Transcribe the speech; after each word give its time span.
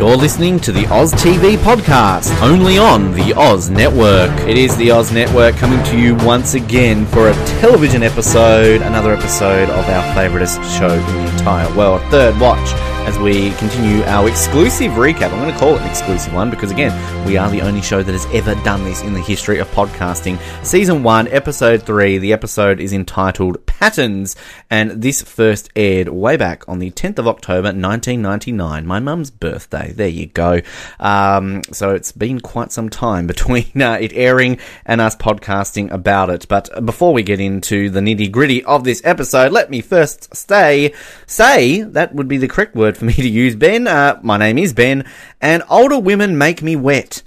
You're 0.00 0.16
listening 0.16 0.58
to 0.60 0.72
the 0.72 0.86
Oz 0.86 1.12
TV 1.12 1.58
podcast, 1.58 2.32
only 2.40 2.78
on 2.78 3.12
the 3.12 3.34
Oz 3.34 3.68
Network. 3.68 4.30
It 4.48 4.56
is 4.56 4.74
the 4.78 4.90
Oz 4.92 5.12
Network 5.12 5.56
coming 5.56 5.84
to 5.84 6.00
you 6.00 6.14
once 6.24 6.54
again 6.54 7.04
for 7.04 7.28
a 7.28 7.34
television 7.60 8.02
episode, 8.02 8.80
another 8.80 9.12
episode 9.12 9.68
of 9.68 9.84
our 9.90 10.14
favouriteest 10.14 10.78
show 10.78 10.88
in 10.94 11.24
the 11.26 11.32
entire 11.32 11.76
world, 11.76 12.00
Third 12.10 12.40
Watch 12.40 12.89
as 13.06 13.18
we 13.18 13.50
continue 13.54 14.02
our 14.04 14.28
exclusive 14.28 14.92
recap. 14.92 15.32
I'm 15.32 15.40
going 15.40 15.52
to 15.52 15.58
call 15.58 15.76
it 15.76 15.80
an 15.80 15.88
exclusive 15.88 16.32
one 16.34 16.50
because, 16.50 16.70
again, 16.70 16.92
we 17.26 17.36
are 17.36 17.50
the 17.50 17.62
only 17.62 17.80
show 17.80 18.02
that 18.02 18.12
has 18.12 18.26
ever 18.26 18.54
done 18.62 18.84
this 18.84 19.02
in 19.02 19.14
the 19.14 19.20
history 19.20 19.58
of 19.58 19.68
podcasting. 19.70 20.38
Season 20.64 21.02
1, 21.02 21.28
Episode 21.28 21.82
3. 21.82 22.18
The 22.18 22.32
episode 22.32 22.78
is 22.78 22.92
entitled 22.92 23.64
Patterns, 23.66 24.36
and 24.68 25.02
this 25.02 25.22
first 25.22 25.70
aired 25.74 26.08
way 26.08 26.36
back 26.36 26.68
on 26.68 26.78
the 26.78 26.90
10th 26.90 27.18
of 27.18 27.26
October 27.26 27.68
1999, 27.68 28.86
my 28.86 29.00
mum's 29.00 29.30
birthday. 29.30 29.92
There 29.92 30.06
you 30.06 30.26
go. 30.26 30.60
Um, 30.98 31.62
so 31.72 31.94
it's 31.94 32.12
been 32.12 32.40
quite 32.40 32.70
some 32.70 32.90
time 32.90 33.26
between 33.28 33.80
uh, 33.80 33.94
it 33.94 34.12
airing 34.12 34.58
and 34.84 35.00
us 35.00 35.16
podcasting 35.16 35.90
about 35.90 36.30
it. 36.30 36.46
But 36.48 36.84
before 36.84 37.12
we 37.12 37.22
get 37.22 37.40
into 37.40 37.88
the 37.90 38.00
nitty 38.00 38.30
gritty 38.30 38.62
of 38.64 38.84
this 38.84 39.00
episode, 39.04 39.52
let 39.52 39.70
me 39.70 39.80
first 39.80 40.36
stay, 40.36 40.92
say, 41.26 41.82
that 41.82 42.14
would 42.14 42.28
be 42.28 42.36
the 42.36 42.48
correct 42.48 42.74
word 42.74 42.89
for 42.96 43.04
me 43.04 43.12
to 43.12 43.28
use, 43.28 43.56
Ben. 43.56 43.86
Uh, 43.86 44.18
my 44.22 44.36
name 44.36 44.58
is 44.58 44.72
Ben, 44.72 45.04
and 45.40 45.62
older 45.68 45.98
women 45.98 46.38
make 46.38 46.62
me 46.62 46.76
wet. 46.76 47.22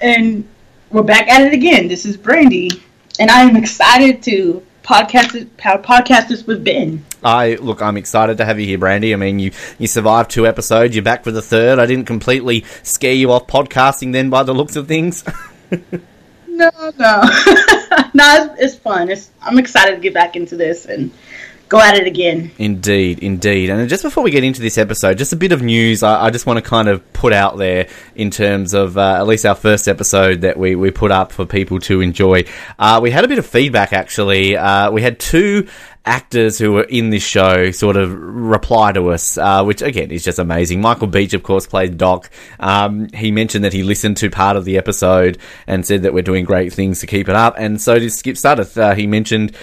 And 0.00 0.48
we're 0.90 1.02
back 1.02 1.28
at 1.28 1.42
it 1.42 1.52
again. 1.52 1.88
This 1.88 2.04
is 2.04 2.16
Brandy, 2.16 2.70
and 3.18 3.30
I 3.30 3.42
am 3.42 3.56
excited 3.56 4.22
to 4.24 4.64
podcast 4.82 5.46
podcast 5.56 6.28
this 6.28 6.46
with 6.46 6.64
Ben. 6.64 7.04
I 7.22 7.56
look, 7.56 7.82
I'm 7.82 7.96
excited 7.96 8.38
to 8.38 8.44
have 8.44 8.58
you 8.58 8.66
here, 8.66 8.78
Brandy. 8.78 9.12
I 9.12 9.16
mean, 9.16 9.38
you 9.38 9.52
you 9.78 9.86
survived 9.86 10.30
two 10.30 10.46
episodes. 10.46 10.94
You're 10.94 11.04
back 11.04 11.24
for 11.24 11.30
the 11.30 11.42
third. 11.42 11.78
I 11.78 11.86
didn't 11.86 12.06
completely 12.06 12.64
scare 12.82 13.12
you 13.12 13.32
off 13.32 13.46
podcasting 13.46 14.12
then, 14.12 14.30
by 14.30 14.44
the 14.44 14.54
looks 14.54 14.76
of 14.76 14.88
things. 14.88 15.24
no, 15.70 15.80
no, 16.48 16.90
no. 16.98 17.22
It's, 17.24 18.62
it's 18.62 18.74
fun. 18.76 19.10
It's, 19.10 19.30
I'm 19.42 19.58
excited 19.58 19.96
to 19.96 20.00
get 20.00 20.14
back 20.14 20.36
into 20.36 20.56
this 20.56 20.86
and 20.86 21.10
go 21.68 21.80
at 21.80 21.96
it 21.96 22.06
again. 22.06 22.50
Indeed, 22.58 23.20
indeed. 23.20 23.70
And 23.70 23.88
just 23.88 24.02
before 24.02 24.22
we 24.22 24.30
get 24.30 24.44
into 24.44 24.60
this 24.60 24.78
episode, 24.78 25.18
just 25.18 25.32
a 25.32 25.36
bit 25.36 25.52
of 25.52 25.62
news 25.62 26.02
I, 26.02 26.26
I 26.26 26.30
just 26.30 26.46
want 26.46 26.58
to 26.58 26.62
kind 26.62 26.88
of 26.88 27.12
put 27.12 27.32
out 27.32 27.58
there 27.58 27.88
in 28.14 28.30
terms 28.30 28.74
of 28.74 28.96
uh, 28.96 29.16
at 29.18 29.26
least 29.26 29.44
our 29.44 29.54
first 29.54 29.88
episode 29.88 30.40
that 30.42 30.56
we, 30.56 30.74
we 30.74 30.90
put 30.90 31.10
up 31.10 31.32
for 31.32 31.44
people 31.44 31.78
to 31.80 32.00
enjoy. 32.00 32.44
Uh, 32.78 33.00
we 33.02 33.10
had 33.10 33.24
a 33.24 33.28
bit 33.28 33.38
of 33.38 33.46
feedback 33.46 33.92
actually. 33.92 34.56
Uh, 34.56 34.90
we 34.90 35.02
had 35.02 35.18
two 35.18 35.68
actors 36.08 36.58
who 36.58 36.72
were 36.72 36.84
in 36.84 37.10
this 37.10 37.22
show 37.22 37.70
sort 37.70 37.96
of 37.96 38.10
reply 38.12 38.92
to 38.92 39.10
us, 39.10 39.36
uh, 39.36 39.62
which 39.62 39.82
again 39.82 40.10
is 40.10 40.24
just 40.24 40.38
amazing. 40.38 40.80
Michael 40.80 41.06
Beach, 41.06 41.34
of 41.34 41.42
course, 41.42 41.66
played 41.66 41.98
Doc. 41.98 42.30
Um, 42.58 43.08
he 43.10 43.30
mentioned 43.30 43.64
that 43.64 43.74
he 43.74 43.82
listened 43.82 44.16
to 44.16 44.30
part 44.30 44.56
of 44.56 44.64
the 44.64 44.78
episode 44.78 45.38
and 45.66 45.86
said 45.86 46.02
that 46.02 46.14
we're 46.14 46.22
doing 46.22 46.44
great 46.44 46.72
things 46.72 47.00
to 47.00 47.06
keep 47.06 47.28
it 47.28 47.36
up. 47.36 47.54
And 47.58 47.80
so 47.80 47.98
did 47.98 48.10
Skipp 48.10 48.34
Sudduth. 48.34 48.76
Uh, 48.76 48.94
he 48.94 49.06
mentioned 49.06 49.54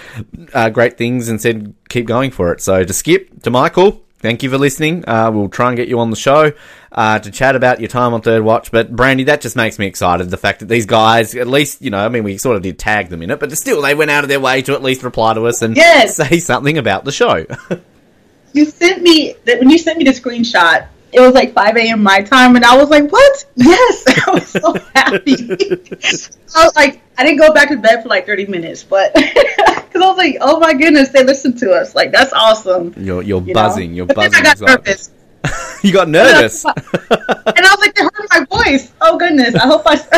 uh, 0.53 0.69
great 0.69 0.97
things 0.97 1.27
and 1.27 1.41
said 1.41 1.73
keep 1.89 2.05
going 2.05 2.29
for 2.29 2.53
it. 2.53 2.61
So 2.61 2.83
to 2.83 2.93
Skip, 2.93 3.41
to 3.43 3.49
Michael, 3.49 4.04
thank 4.25 4.41
you 4.41 4.49
for 4.49 4.57
listening. 4.57 5.03
Uh, 5.07 5.29
we'll 5.31 5.49
try 5.49 5.67
and 5.67 5.77
get 5.77 5.87
you 5.87 5.99
on 5.99 6.09
the 6.09 6.15
show 6.15 6.51
uh, 6.91 7.19
to 7.19 7.29
chat 7.29 7.55
about 7.55 7.79
your 7.79 7.87
time 7.87 8.13
on 8.13 8.21
Third 8.21 8.41
Watch. 8.41 8.71
But 8.71 8.93
Brandy, 8.95 9.25
that 9.25 9.39
just 9.39 9.55
makes 9.55 9.77
me 9.77 9.85
excited. 9.85 10.31
The 10.31 10.37
fact 10.37 10.61
that 10.61 10.65
these 10.65 10.87
guys, 10.87 11.35
at 11.35 11.47
least, 11.47 11.81
you 11.81 11.91
know, 11.91 12.03
I 12.03 12.09
mean, 12.09 12.23
we 12.23 12.39
sort 12.39 12.55
of 12.55 12.63
did 12.63 12.79
tag 12.79 13.09
them 13.09 13.21
in 13.21 13.29
it, 13.29 13.39
but 13.39 13.55
still, 13.55 13.83
they 13.83 13.93
went 13.93 14.09
out 14.09 14.23
of 14.23 14.29
their 14.29 14.39
way 14.39 14.63
to 14.63 14.73
at 14.73 14.81
least 14.81 15.03
reply 15.03 15.35
to 15.35 15.45
us 15.45 15.61
and 15.61 15.75
yes. 15.75 16.15
say 16.15 16.39
something 16.39 16.77
about 16.79 17.05
the 17.05 17.11
show. 17.11 17.45
you 18.53 18.65
sent 18.65 19.03
me 19.03 19.35
that 19.45 19.59
when 19.59 19.69
you 19.69 19.77
sent 19.77 19.99
me 19.99 20.03
the 20.05 20.11
screenshot. 20.11 20.87
It 21.15 21.21
was 21.21 21.33
like 21.33 21.53
5 21.53 21.77
a.m. 21.77 22.03
my 22.03 22.21
time, 22.21 22.57
and 22.57 22.65
I 22.65 22.75
was 22.75 22.89
like, 22.89 23.09
"What? 23.09 23.45
Yes!" 23.55 24.03
I 24.27 24.31
was 24.31 24.47
so 24.49 24.73
happy. 24.93 25.35
I 26.55 26.65
was 26.65 26.75
like, 26.75 27.01
I 27.17 27.23
didn't 27.23 27.39
go 27.39 27.53
back 27.53 27.69
to 27.69 27.77
bed 27.77 28.03
for 28.03 28.09
like 28.09 28.25
30 28.25 28.47
minutes, 28.47 28.83
but 28.83 29.13
because 29.15 29.95
I 29.95 30.07
was 30.07 30.17
like, 30.17 30.35
"Oh 30.41 30.59
my 30.59 30.73
goodness, 30.73 31.09
they 31.09 31.23
listened 31.23 31.57
to 31.59 31.71
us! 31.71 31.95
Like 31.95 32.11
that's 32.11 32.33
awesome." 32.33 32.93
You're 32.97 33.23
you're 33.23 33.41
you 33.41 33.53
buzzing. 33.53 33.91
Know? 33.91 33.95
You're 33.95 34.05
but 34.07 34.17
buzzing. 34.17 34.45
I 34.45 34.55
got 34.55 34.59
nervous. 34.59 35.11
you 35.83 35.91
got 35.93 36.09
nervous. 36.09 36.65
and 36.65 36.73
I 36.75 37.75
was 37.75 37.79
like, 37.79 37.95
they 37.95 38.03
heard 38.03 38.27
my 38.31 38.45
voice. 38.45 38.91
Oh 39.01 39.17
goodness! 39.17 39.55
I 39.55 39.67
hope 39.67 39.83
I, 39.85 39.93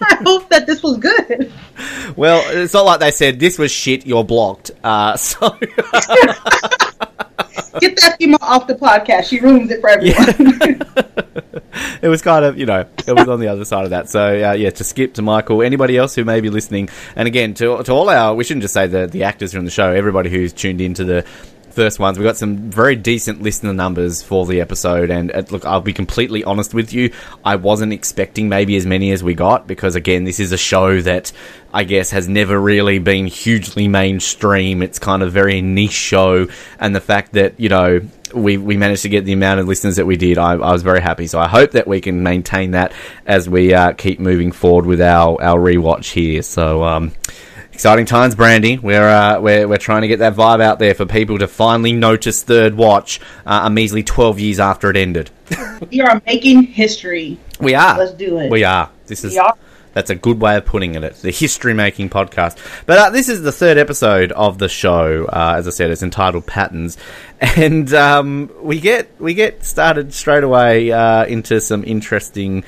I 0.00 0.18
hope 0.24 0.48
that 0.50 0.66
this 0.66 0.82
was 0.82 0.98
good. 0.98 1.52
Well, 2.16 2.42
it's 2.50 2.74
not 2.74 2.84
like 2.84 3.00
they 3.00 3.10
said 3.10 3.40
this 3.40 3.58
was 3.58 3.70
shit. 3.70 4.06
You're 4.06 4.24
blocked. 4.24 4.70
Uh, 4.82 5.16
so. 5.18 5.50
Get 7.80 7.96
that 8.00 8.16
female 8.18 8.38
off 8.40 8.66
the 8.66 8.74
podcast. 8.74 9.24
She 9.24 9.40
ruins 9.40 9.70
it 9.70 9.80
for 9.80 9.90
everyone. 9.90 10.80
Yeah. 10.96 11.98
it 12.02 12.08
was 12.08 12.22
kind 12.22 12.44
of, 12.44 12.56
you 12.56 12.66
know, 12.66 12.86
it 13.06 13.12
was 13.12 13.28
on 13.28 13.40
the 13.40 13.48
other 13.48 13.64
side 13.64 13.84
of 13.84 13.90
that. 13.90 14.08
So, 14.08 14.50
uh, 14.50 14.52
yeah, 14.52 14.70
to 14.70 14.84
skip 14.84 15.14
to 15.14 15.22
Michael, 15.22 15.60
anybody 15.62 15.96
else 15.96 16.14
who 16.14 16.24
may 16.24 16.40
be 16.40 16.50
listening, 16.50 16.88
and 17.16 17.26
again, 17.26 17.54
to, 17.54 17.82
to 17.82 17.92
all 17.92 18.08
our, 18.08 18.34
we 18.34 18.44
shouldn't 18.44 18.62
just 18.62 18.74
say 18.74 18.86
the, 18.86 19.08
the 19.08 19.24
actors 19.24 19.52
from 19.52 19.64
the 19.64 19.72
show, 19.72 19.90
everybody 19.90 20.30
who's 20.30 20.52
tuned 20.52 20.80
into 20.80 21.04
the 21.04 21.26
first 21.74 21.98
ones. 21.98 22.18
We 22.18 22.24
got 22.24 22.36
some 22.36 22.70
very 22.70 22.96
decent 22.96 23.42
listener 23.42 23.72
numbers 23.72 24.22
for 24.22 24.46
the 24.46 24.60
episode, 24.60 25.10
and 25.10 25.30
uh, 25.30 25.42
look, 25.50 25.64
I'll 25.66 25.80
be 25.80 25.92
completely 25.92 26.44
honest 26.44 26.72
with 26.72 26.92
you. 26.92 27.12
I 27.44 27.56
wasn't 27.56 27.92
expecting 27.92 28.48
maybe 28.48 28.76
as 28.76 28.86
many 28.86 29.10
as 29.12 29.22
we 29.22 29.34
got 29.34 29.66
because, 29.66 29.94
again, 29.94 30.24
this 30.24 30.40
is 30.40 30.52
a 30.52 30.56
show 30.56 31.00
that 31.02 31.32
I 31.72 31.84
guess 31.84 32.10
has 32.10 32.28
never 32.28 32.58
really 32.58 32.98
been 32.98 33.26
hugely 33.26 33.88
mainstream. 33.88 34.82
It's 34.82 34.98
kind 34.98 35.22
of 35.22 35.32
very 35.32 35.60
niche 35.60 35.92
show, 35.92 36.46
and 36.78 36.94
the 36.94 37.00
fact 37.00 37.32
that 37.32 37.58
you 37.58 37.68
know 37.68 38.00
we 38.34 38.56
we 38.56 38.76
managed 38.76 39.02
to 39.02 39.08
get 39.08 39.24
the 39.24 39.32
amount 39.32 39.60
of 39.60 39.66
listeners 39.66 39.96
that 39.96 40.06
we 40.06 40.16
did, 40.16 40.38
I, 40.38 40.52
I 40.52 40.72
was 40.72 40.82
very 40.82 41.00
happy. 41.00 41.26
So 41.26 41.38
I 41.38 41.48
hope 41.48 41.72
that 41.72 41.86
we 41.86 42.00
can 42.00 42.22
maintain 42.22 42.72
that 42.72 42.92
as 43.26 43.48
we 43.48 43.74
uh, 43.74 43.92
keep 43.92 44.20
moving 44.20 44.52
forward 44.52 44.86
with 44.86 45.00
our 45.00 45.40
our 45.42 45.58
rewatch 45.58 46.12
here. 46.12 46.42
So. 46.42 46.84
Um, 46.84 47.12
Exciting 47.74 48.06
times, 48.06 48.36
Brandy. 48.36 48.78
We're, 48.78 49.08
uh, 49.08 49.40
we're, 49.40 49.66
we're 49.66 49.78
trying 49.78 50.02
to 50.02 50.08
get 50.08 50.20
that 50.20 50.34
vibe 50.34 50.62
out 50.62 50.78
there 50.78 50.94
for 50.94 51.06
people 51.06 51.38
to 51.38 51.48
finally 51.48 51.92
notice 51.92 52.40
Third 52.44 52.76
Watch 52.76 53.20
uh, 53.44 53.62
a 53.64 53.70
measly 53.70 54.04
12 54.04 54.38
years 54.38 54.60
after 54.60 54.90
it 54.90 54.96
ended. 54.96 55.30
we 55.90 56.00
are 56.00 56.22
making 56.24 56.62
history. 56.62 57.36
We 57.58 57.74
are. 57.74 57.98
Let's 57.98 58.12
do 58.12 58.38
it. 58.38 58.50
We 58.50 58.62
are. 58.62 58.90
This 59.06 59.24
is. 59.24 59.36
That's 59.92 60.10
a 60.10 60.14
good 60.14 60.40
way 60.40 60.56
of 60.56 60.64
putting 60.64 60.94
it. 60.94 61.04
It's 61.04 61.22
the 61.22 61.30
history 61.30 61.74
making 61.74 62.10
podcast. 62.10 62.58
But 62.86 62.98
uh, 62.98 63.10
this 63.10 63.28
is 63.28 63.42
the 63.42 63.52
third 63.52 63.76
episode 63.78 64.32
of 64.32 64.58
the 64.58 64.68
show. 64.68 65.24
Uh, 65.26 65.54
as 65.56 65.66
I 65.66 65.70
said, 65.70 65.90
it's 65.90 66.02
entitled 66.02 66.46
Patterns, 66.46 66.96
and 67.40 67.92
um, 67.94 68.50
we 68.60 68.80
get 68.80 69.08
we 69.20 69.34
get 69.34 69.64
started 69.64 70.12
straight 70.12 70.44
away 70.44 70.90
uh, 70.90 71.24
into 71.26 71.60
some 71.60 71.84
interesting 71.84 72.64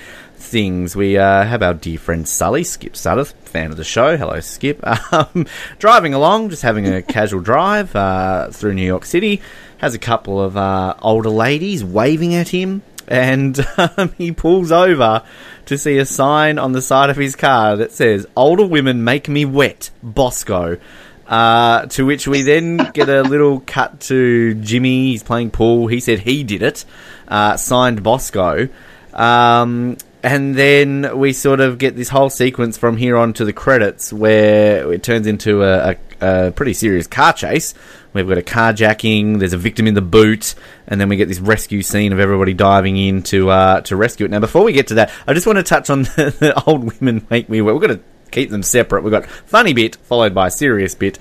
things. 0.47 0.95
We 0.97 1.19
uh, 1.19 1.45
have 1.45 1.63
our 1.63 1.75
dear 1.75 1.99
friend 1.99 2.27
Sully, 2.27 2.63
Skipp 2.63 2.93
Sudduth, 2.93 3.33
fan 3.33 3.71
of 3.71 3.77
the 3.77 3.85
show. 3.85 4.17
Hello, 4.17 4.41
Skip. 4.41 4.83
Um, 5.13 5.47
driving 5.79 6.15
along, 6.15 6.51
just 6.51 6.63
having 6.63 6.87
a 6.87 7.01
casual 7.17 7.41
drive 7.41 7.95
uh, 7.95 8.51
through 8.51 8.75
New 8.75 8.87
York 8.87 9.05
City. 9.05 9.41
Has 9.79 9.95
a 9.95 9.99
couple 9.99 10.41
of 10.41 10.57
uh, 10.57 10.95
older 11.03 11.29
ladies 11.29 11.85
waving 11.85 12.35
at 12.35 12.49
him, 12.49 12.83
and 13.07 13.59
um, 13.77 14.13
he 14.19 14.33
pulls 14.33 14.73
over 14.73 15.23
to 15.67 15.79
see 15.79 15.99
a 15.99 16.07
sign 16.07 16.59
on 16.59 16.73
the 16.73 16.83
side 16.83 17.11
of 17.11 17.17
his 17.17 17.37
car 17.37 17.77
that 17.77 17.93
says, 17.93 18.27
Older 18.37 18.67
women 18.67 19.05
make 19.05 19.29
me 19.29 19.45
wet, 19.45 19.91
Bosco. 20.03 20.79
Uh, 21.27 21.87
to 21.87 22.07
which 22.07 22.29
we 22.29 22.43
then 22.43 22.77
get 22.95 23.09
a 23.09 23.23
little 23.23 23.61
cut 23.61 24.01
to 24.01 24.55
Jimmy. 24.55 25.11
He's 25.11 25.25
playing 25.25 25.51
pool. 25.51 25.89
He 25.89 25.99
said 25.99 26.21
he 26.21 26.45
did 26.45 26.63
it. 26.63 26.85
Uh, 27.27 27.57
signed 27.57 28.03
Bosco. 28.03 28.69
Um, 29.13 29.97
and 30.27 30.57
then 30.57 31.17
we 31.17 31.33
sort 31.33 31.61
of 31.61 31.79
get 31.79 31.95
this 31.95 32.09
whole 32.09 32.31
sequence 32.31 32.77
from 32.77 32.97
here 32.97 33.17
on 33.17 33.33
to 33.35 33.45
the 33.45 33.53
credits 33.53 34.13
where 34.13 34.93
it 34.93 35.05
turns 35.05 35.25
into 35.25 35.63
a, 35.63 35.97
a, 36.21 36.49
a 36.49 36.51
pretty 36.51 36.75
serious 36.75 37.07
car 37.07 37.33
chase. 37.33 37.75
We've 38.13 38.27
got 38.27 38.37
a 38.37 38.43
carjacking. 38.43 39.39
There's 39.39 39.53
a 39.53 39.57
victim 39.57 39.87
in 39.87 39.95
the 39.95 40.03
boot, 40.03 40.57
and 40.89 41.01
then 41.01 41.09
we 41.09 41.15
get 41.15 41.29
this 41.29 41.39
rescue 41.39 41.81
scene 41.81 42.13
of 42.13 42.19
everybody 42.19 42.55
diving 42.55 42.97
in 42.97 43.23
to 43.25 43.51
uh, 43.51 43.83
to 43.83 43.95
rescue 43.95 44.27
it. 44.27 44.33
Now, 44.33 44.41
before 44.41 44.65
we 44.65 44.73
get 44.73 44.89
to 44.89 44.95
that, 44.95 45.13
I 45.29 45.33
just 45.33 45.47
want 45.47 45.59
to 45.59 45.63
touch 45.63 45.91
on 45.91 46.03
the, 46.17 46.35
the 46.37 46.61
old 46.65 46.83
women 46.99 47.25
make 47.31 47.49
me. 47.49 47.63
We're 47.63 47.79
going 47.79 47.97
to 47.97 48.03
keep 48.33 48.51
them 48.51 48.65
separate. 48.65 49.05
We've 49.05 49.13
got 49.13 49.27
funny 49.27 49.75
bit 49.75 49.95
followed 49.95 50.35
by 50.35 50.49
a 50.49 50.51
serious 50.51 50.97
bit. 50.97 51.21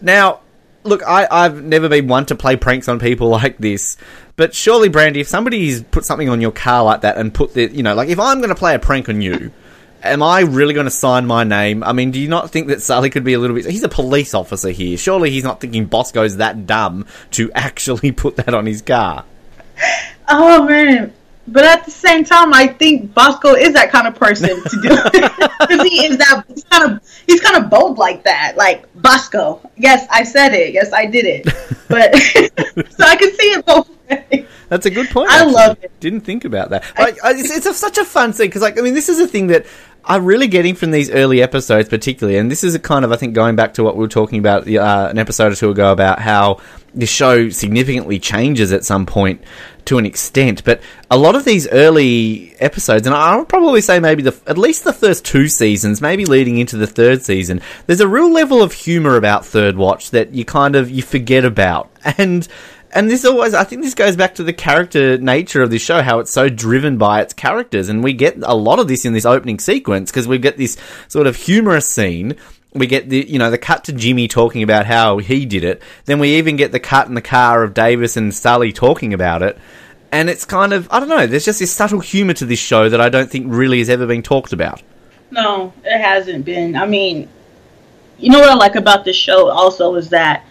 Now, 0.00 0.40
look, 0.82 1.02
I, 1.06 1.26
I've 1.30 1.62
never 1.62 1.90
been 1.90 2.08
one 2.08 2.24
to 2.26 2.34
play 2.34 2.56
pranks 2.56 2.88
on 2.88 3.00
people 3.00 3.28
like 3.40 3.58
this, 3.58 3.98
but 4.36 4.54
surely, 4.54 4.88
Brandy, 4.88 5.20
if 5.20 5.28
somebody's 5.28 5.82
put 5.82 6.04
something 6.04 6.28
on 6.28 6.40
your 6.40 6.52
car 6.52 6.84
like 6.84 7.00
that 7.00 7.16
and 7.16 7.32
put 7.32 7.54
the, 7.54 7.70
you 7.72 7.82
know, 7.82 7.94
like 7.94 8.08
if 8.08 8.20
I'm 8.20 8.38
going 8.38 8.50
to 8.50 8.54
play 8.54 8.74
a 8.74 8.78
prank 8.78 9.08
on 9.08 9.22
you, 9.22 9.50
am 10.02 10.22
I 10.22 10.40
really 10.40 10.74
going 10.74 10.84
to 10.84 10.90
sign 10.90 11.26
my 11.26 11.44
name? 11.44 11.82
I 11.82 11.92
mean, 11.92 12.10
do 12.10 12.20
you 12.20 12.28
not 12.28 12.50
think 12.50 12.68
that 12.68 12.82
Sully 12.82 13.08
could 13.08 13.24
be 13.24 13.32
a 13.32 13.38
little 13.38 13.56
bit? 13.56 13.64
He's 13.64 13.82
a 13.82 13.88
police 13.88 14.34
officer 14.34 14.70
here. 14.70 14.98
Surely 14.98 15.30
he's 15.30 15.44
not 15.44 15.60
thinking 15.60 15.86
Bosco's 15.86 16.36
that 16.36 16.66
dumb 16.66 17.06
to 17.32 17.50
actually 17.54 18.12
put 18.12 18.36
that 18.36 18.52
on 18.52 18.66
his 18.66 18.82
car. 18.82 19.24
Oh 20.28 20.64
man, 20.64 21.12
but 21.48 21.64
at 21.64 21.84
the 21.84 21.90
same 21.90 22.24
time, 22.24 22.52
I 22.52 22.66
think 22.66 23.14
Bosco 23.14 23.54
is 23.54 23.72
that 23.74 23.90
kind 23.90 24.06
of 24.06 24.14
person 24.14 24.48
to 24.48 24.80
do 24.82 24.88
it 24.90 25.12
because 25.60 25.82
he 25.88 26.06
is 26.06 26.16
that. 26.18 26.44
He's 26.48 26.64
kind 26.64 26.92
of 26.92 27.22
he's 27.26 27.40
kind 27.40 27.62
of 27.62 27.70
bold 27.70 27.98
like 27.98 28.24
that, 28.24 28.56
like 28.56 28.86
Bosco. 29.00 29.60
Yes, 29.76 30.06
I 30.10 30.24
said 30.24 30.54
it. 30.54 30.72
Yes, 30.74 30.92
I 30.92 31.06
did 31.06 31.24
it. 31.26 31.46
But 31.88 32.12
so 32.90 33.04
I 33.04 33.14
can 33.14 33.30
see 33.32 33.52
it 33.52 33.64
both 33.64 33.88
ways. 34.10 34.44
That's 34.68 34.86
a 34.86 34.90
good 34.90 35.08
point. 35.10 35.30
I 35.30 35.36
actually. 35.36 35.52
love 35.52 35.78
it. 35.80 36.00
Didn't 36.00 36.22
think 36.22 36.44
about 36.44 36.70
that. 36.70 36.82
Like, 36.98 37.22
I- 37.24 37.30
it's, 37.30 37.48
it's 37.48 37.66
a, 37.66 37.72
such 37.72 37.96
a 37.98 38.04
fun 38.04 38.32
thing 38.32 38.48
because, 38.48 38.60
like, 38.62 38.76
I 38.76 38.82
mean, 38.82 38.94
this 38.94 39.08
is 39.08 39.20
a 39.20 39.28
thing 39.28 39.46
that 39.46 39.66
I'm 40.08 40.24
really 40.24 40.46
getting 40.46 40.76
from 40.76 40.92
these 40.92 41.10
early 41.10 41.42
episodes, 41.42 41.88
particularly, 41.88 42.38
and 42.38 42.48
this 42.48 42.62
is 42.62 42.76
a 42.76 42.78
kind 42.78 43.04
of, 43.04 43.10
I 43.10 43.16
think, 43.16 43.34
going 43.34 43.56
back 43.56 43.74
to 43.74 43.82
what 43.82 43.96
we 43.96 44.00
were 44.00 44.08
talking 44.08 44.38
about 44.38 44.68
uh, 44.68 45.08
an 45.10 45.18
episode 45.18 45.52
or 45.52 45.56
two 45.56 45.70
ago 45.70 45.90
about 45.90 46.20
how 46.20 46.60
the 46.94 47.06
show 47.06 47.50
significantly 47.50 48.18
changes 48.20 48.72
at 48.72 48.84
some 48.84 49.04
point 49.04 49.42
to 49.86 49.98
an 49.98 50.06
extent. 50.06 50.62
But 50.64 50.80
a 51.10 51.18
lot 51.18 51.34
of 51.34 51.44
these 51.44 51.68
early 51.68 52.54
episodes, 52.60 53.06
and 53.06 53.16
I 53.16 53.36
would 53.36 53.48
probably 53.48 53.80
say 53.80 53.98
maybe 53.98 54.22
the 54.22 54.36
at 54.46 54.56
least 54.56 54.84
the 54.84 54.92
first 54.92 55.24
two 55.24 55.48
seasons, 55.48 56.00
maybe 56.00 56.24
leading 56.24 56.58
into 56.58 56.76
the 56.76 56.86
third 56.86 57.22
season, 57.22 57.60
there's 57.86 58.00
a 58.00 58.08
real 58.08 58.32
level 58.32 58.62
of 58.62 58.72
humor 58.72 59.16
about 59.16 59.44
Third 59.44 59.76
Watch 59.76 60.10
that 60.10 60.32
you 60.32 60.44
kind 60.44 60.76
of 60.76 60.88
you 60.88 61.02
forget 61.02 61.44
about, 61.44 61.90
and 62.18 62.46
and 62.92 63.10
this 63.10 63.24
always 63.24 63.54
I 63.54 63.64
think 63.64 63.82
this 63.82 63.94
goes 63.94 64.16
back 64.16 64.34
to 64.36 64.44
the 64.44 64.52
character 64.52 65.18
nature 65.18 65.62
of 65.62 65.70
this 65.70 65.82
show, 65.82 66.02
how 66.02 66.18
it's 66.18 66.32
so 66.32 66.48
driven 66.48 66.98
by 66.98 67.20
its 67.20 67.34
characters, 67.34 67.88
and 67.88 68.02
we 68.02 68.12
get 68.12 68.36
a 68.42 68.54
lot 68.54 68.78
of 68.78 68.88
this 68.88 69.04
in 69.04 69.12
this 69.12 69.26
opening 69.26 69.58
sequence 69.58 70.10
because 70.10 70.28
we 70.28 70.38
get 70.38 70.56
this 70.56 70.76
sort 71.08 71.26
of 71.26 71.36
humorous 71.36 71.90
scene. 71.90 72.36
We 72.72 72.86
get 72.86 73.08
the 73.08 73.24
you 73.28 73.38
know 73.38 73.50
the 73.50 73.58
cut 73.58 73.84
to 73.84 73.92
Jimmy 73.92 74.28
talking 74.28 74.62
about 74.62 74.86
how 74.86 75.18
he 75.18 75.46
did 75.46 75.64
it. 75.64 75.82
Then 76.04 76.18
we 76.18 76.36
even 76.36 76.56
get 76.56 76.72
the 76.72 76.80
cut 76.80 77.08
in 77.08 77.14
the 77.14 77.22
car 77.22 77.62
of 77.62 77.74
Davis 77.74 78.16
and 78.16 78.34
Sully 78.34 78.72
talking 78.72 79.14
about 79.14 79.42
it. 79.42 79.58
And 80.12 80.30
it's 80.30 80.44
kind 80.44 80.72
of 80.72 80.86
I 80.90 81.00
don't 81.00 81.08
know. 81.08 81.26
There's 81.26 81.44
just 81.44 81.58
this 81.58 81.72
subtle 81.72 82.00
humor 82.00 82.34
to 82.34 82.44
this 82.44 82.58
show 82.58 82.88
that 82.88 83.00
I 83.00 83.08
don't 83.08 83.30
think 83.30 83.46
really 83.48 83.78
has 83.78 83.88
ever 83.90 84.06
been 84.06 84.22
talked 84.22 84.52
about. 84.52 84.82
No, 85.30 85.72
it 85.84 85.98
hasn't 85.98 86.44
been. 86.44 86.76
I 86.76 86.86
mean, 86.86 87.28
you 88.18 88.30
know 88.30 88.38
what 88.38 88.48
I 88.48 88.54
like 88.54 88.76
about 88.76 89.04
this 89.04 89.16
show 89.16 89.48
also 89.48 89.94
is 89.96 90.10
that 90.10 90.44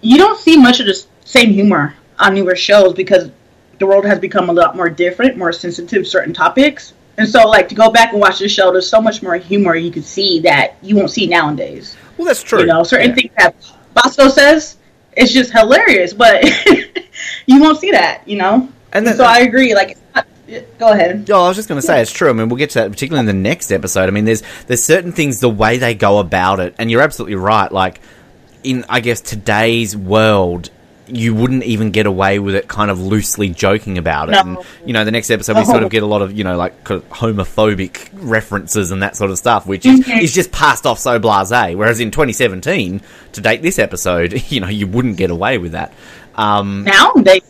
you 0.00 0.18
don't 0.18 0.38
see 0.38 0.56
much 0.56 0.80
of 0.80 0.86
the 0.86 0.92
s- 0.92 1.06
same 1.24 1.50
humor 1.50 1.94
on 2.18 2.34
newer 2.34 2.56
shows 2.56 2.94
because 2.94 3.30
the 3.78 3.86
world 3.86 4.04
has 4.04 4.18
become 4.18 4.48
a 4.48 4.52
lot 4.52 4.76
more 4.76 4.88
different, 4.88 5.36
more 5.36 5.52
sensitive 5.52 6.02
to 6.02 6.04
certain 6.04 6.32
topics. 6.34 6.92
And 7.18 7.28
so, 7.28 7.46
like, 7.48 7.68
to 7.68 7.74
go 7.74 7.90
back 7.90 8.12
and 8.12 8.20
watch 8.20 8.38
the 8.38 8.48
show, 8.48 8.72
there's 8.72 8.88
so 8.88 9.00
much 9.00 9.22
more 9.22 9.34
humor 9.36 9.74
you 9.76 9.90
can 9.90 10.02
see 10.02 10.40
that 10.40 10.76
you 10.82 10.96
won't 10.96 11.10
see 11.10 11.26
nowadays. 11.26 11.96
Well, 12.16 12.26
that's 12.26 12.42
true. 12.42 12.60
You 12.60 12.66
know, 12.66 12.82
certain 12.84 13.10
Yeah. 13.10 13.14
things 13.16 13.30
that 13.38 13.54
Bosco 13.94 14.28
says, 14.28 14.76
it's 15.16 15.32
just 15.32 15.52
hilarious, 15.52 16.14
but 16.14 16.42
you 17.46 17.60
won't 17.60 17.78
see 17.78 17.90
that, 17.90 18.26
you 18.26 18.36
know? 18.38 18.68
And 18.92 19.06
And 19.06 19.16
so 19.16 19.24
I 19.24 19.40
agree. 19.40 19.74
Like, 19.74 19.90
it's 19.90 20.00
not, 20.14 20.26
go 20.78 20.92
ahead. 20.92 21.28
Oh, 21.30 21.44
I 21.44 21.48
was 21.48 21.56
just 21.56 21.68
going 21.68 21.80
to 21.80 21.86
say 21.86 22.00
it's 22.00 22.12
true. 22.12 22.30
I 22.30 22.32
mean, 22.32 22.48
we'll 22.48 22.56
get 22.56 22.70
to 22.70 22.80
that 22.80 22.90
particularly 22.90 23.28
in 23.28 23.36
the 23.36 23.40
next 23.48 23.70
episode. 23.72 24.08
I 24.08 24.10
mean, 24.10 24.24
there's 24.24 24.42
there's 24.66 24.84
certain 24.84 25.12
things 25.12 25.40
the 25.40 25.50
way 25.50 25.78
they 25.78 25.94
go 25.94 26.18
about 26.18 26.60
it, 26.60 26.74
and 26.78 26.90
you're 26.90 27.02
absolutely 27.02 27.36
right. 27.36 27.70
Like 27.70 28.00
in 28.64 28.84
I 28.88 29.00
guess 29.00 29.20
today's 29.20 29.96
world, 29.96 30.70
you 31.12 31.34
wouldn't 31.34 31.62
even 31.64 31.90
get 31.90 32.06
away 32.06 32.38
with 32.38 32.54
it, 32.54 32.68
kind 32.68 32.90
of 32.90 32.98
loosely 33.00 33.50
joking 33.50 33.98
about 33.98 34.28
it. 34.28 34.32
No. 34.32 34.40
And 34.40 34.58
you 34.86 34.92
know, 34.92 35.04
the 35.04 35.10
next 35.10 35.30
episode 35.30 35.56
we 35.58 35.64
sort 35.64 35.82
of 35.82 35.90
get 35.90 36.02
a 36.02 36.06
lot 36.06 36.22
of 36.22 36.36
you 36.36 36.42
know 36.44 36.56
like 36.56 36.84
kind 36.84 37.02
of 37.02 37.08
homophobic 37.10 38.08
references 38.14 38.90
and 38.90 39.02
that 39.02 39.16
sort 39.16 39.30
of 39.30 39.38
stuff, 39.38 39.66
which 39.66 39.84
is, 39.86 40.00
Mhm. 40.00 40.22
is 40.22 40.34
just 40.34 40.50
passed 40.52 40.86
off 40.86 40.98
so 40.98 41.20
blasé. 41.20 41.76
Whereas 41.76 42.00
in 42.00 42.10
2017, 42.10 43.00
to 43.32 43.40
date 43.40 43.62
this 43.62 43.78
episode, 43.78 44.42
you 44.50 44.60
know, 44.60 44.68
you 44.68 44.86
wouldn't 44.86 45.16
get 45.16 45.30
away 45.30 45.58
with 45.58 45.72
that. 45.72 45.92
Um, 46.34 46.84
Now 46.84 47.12
they 47.16 47.40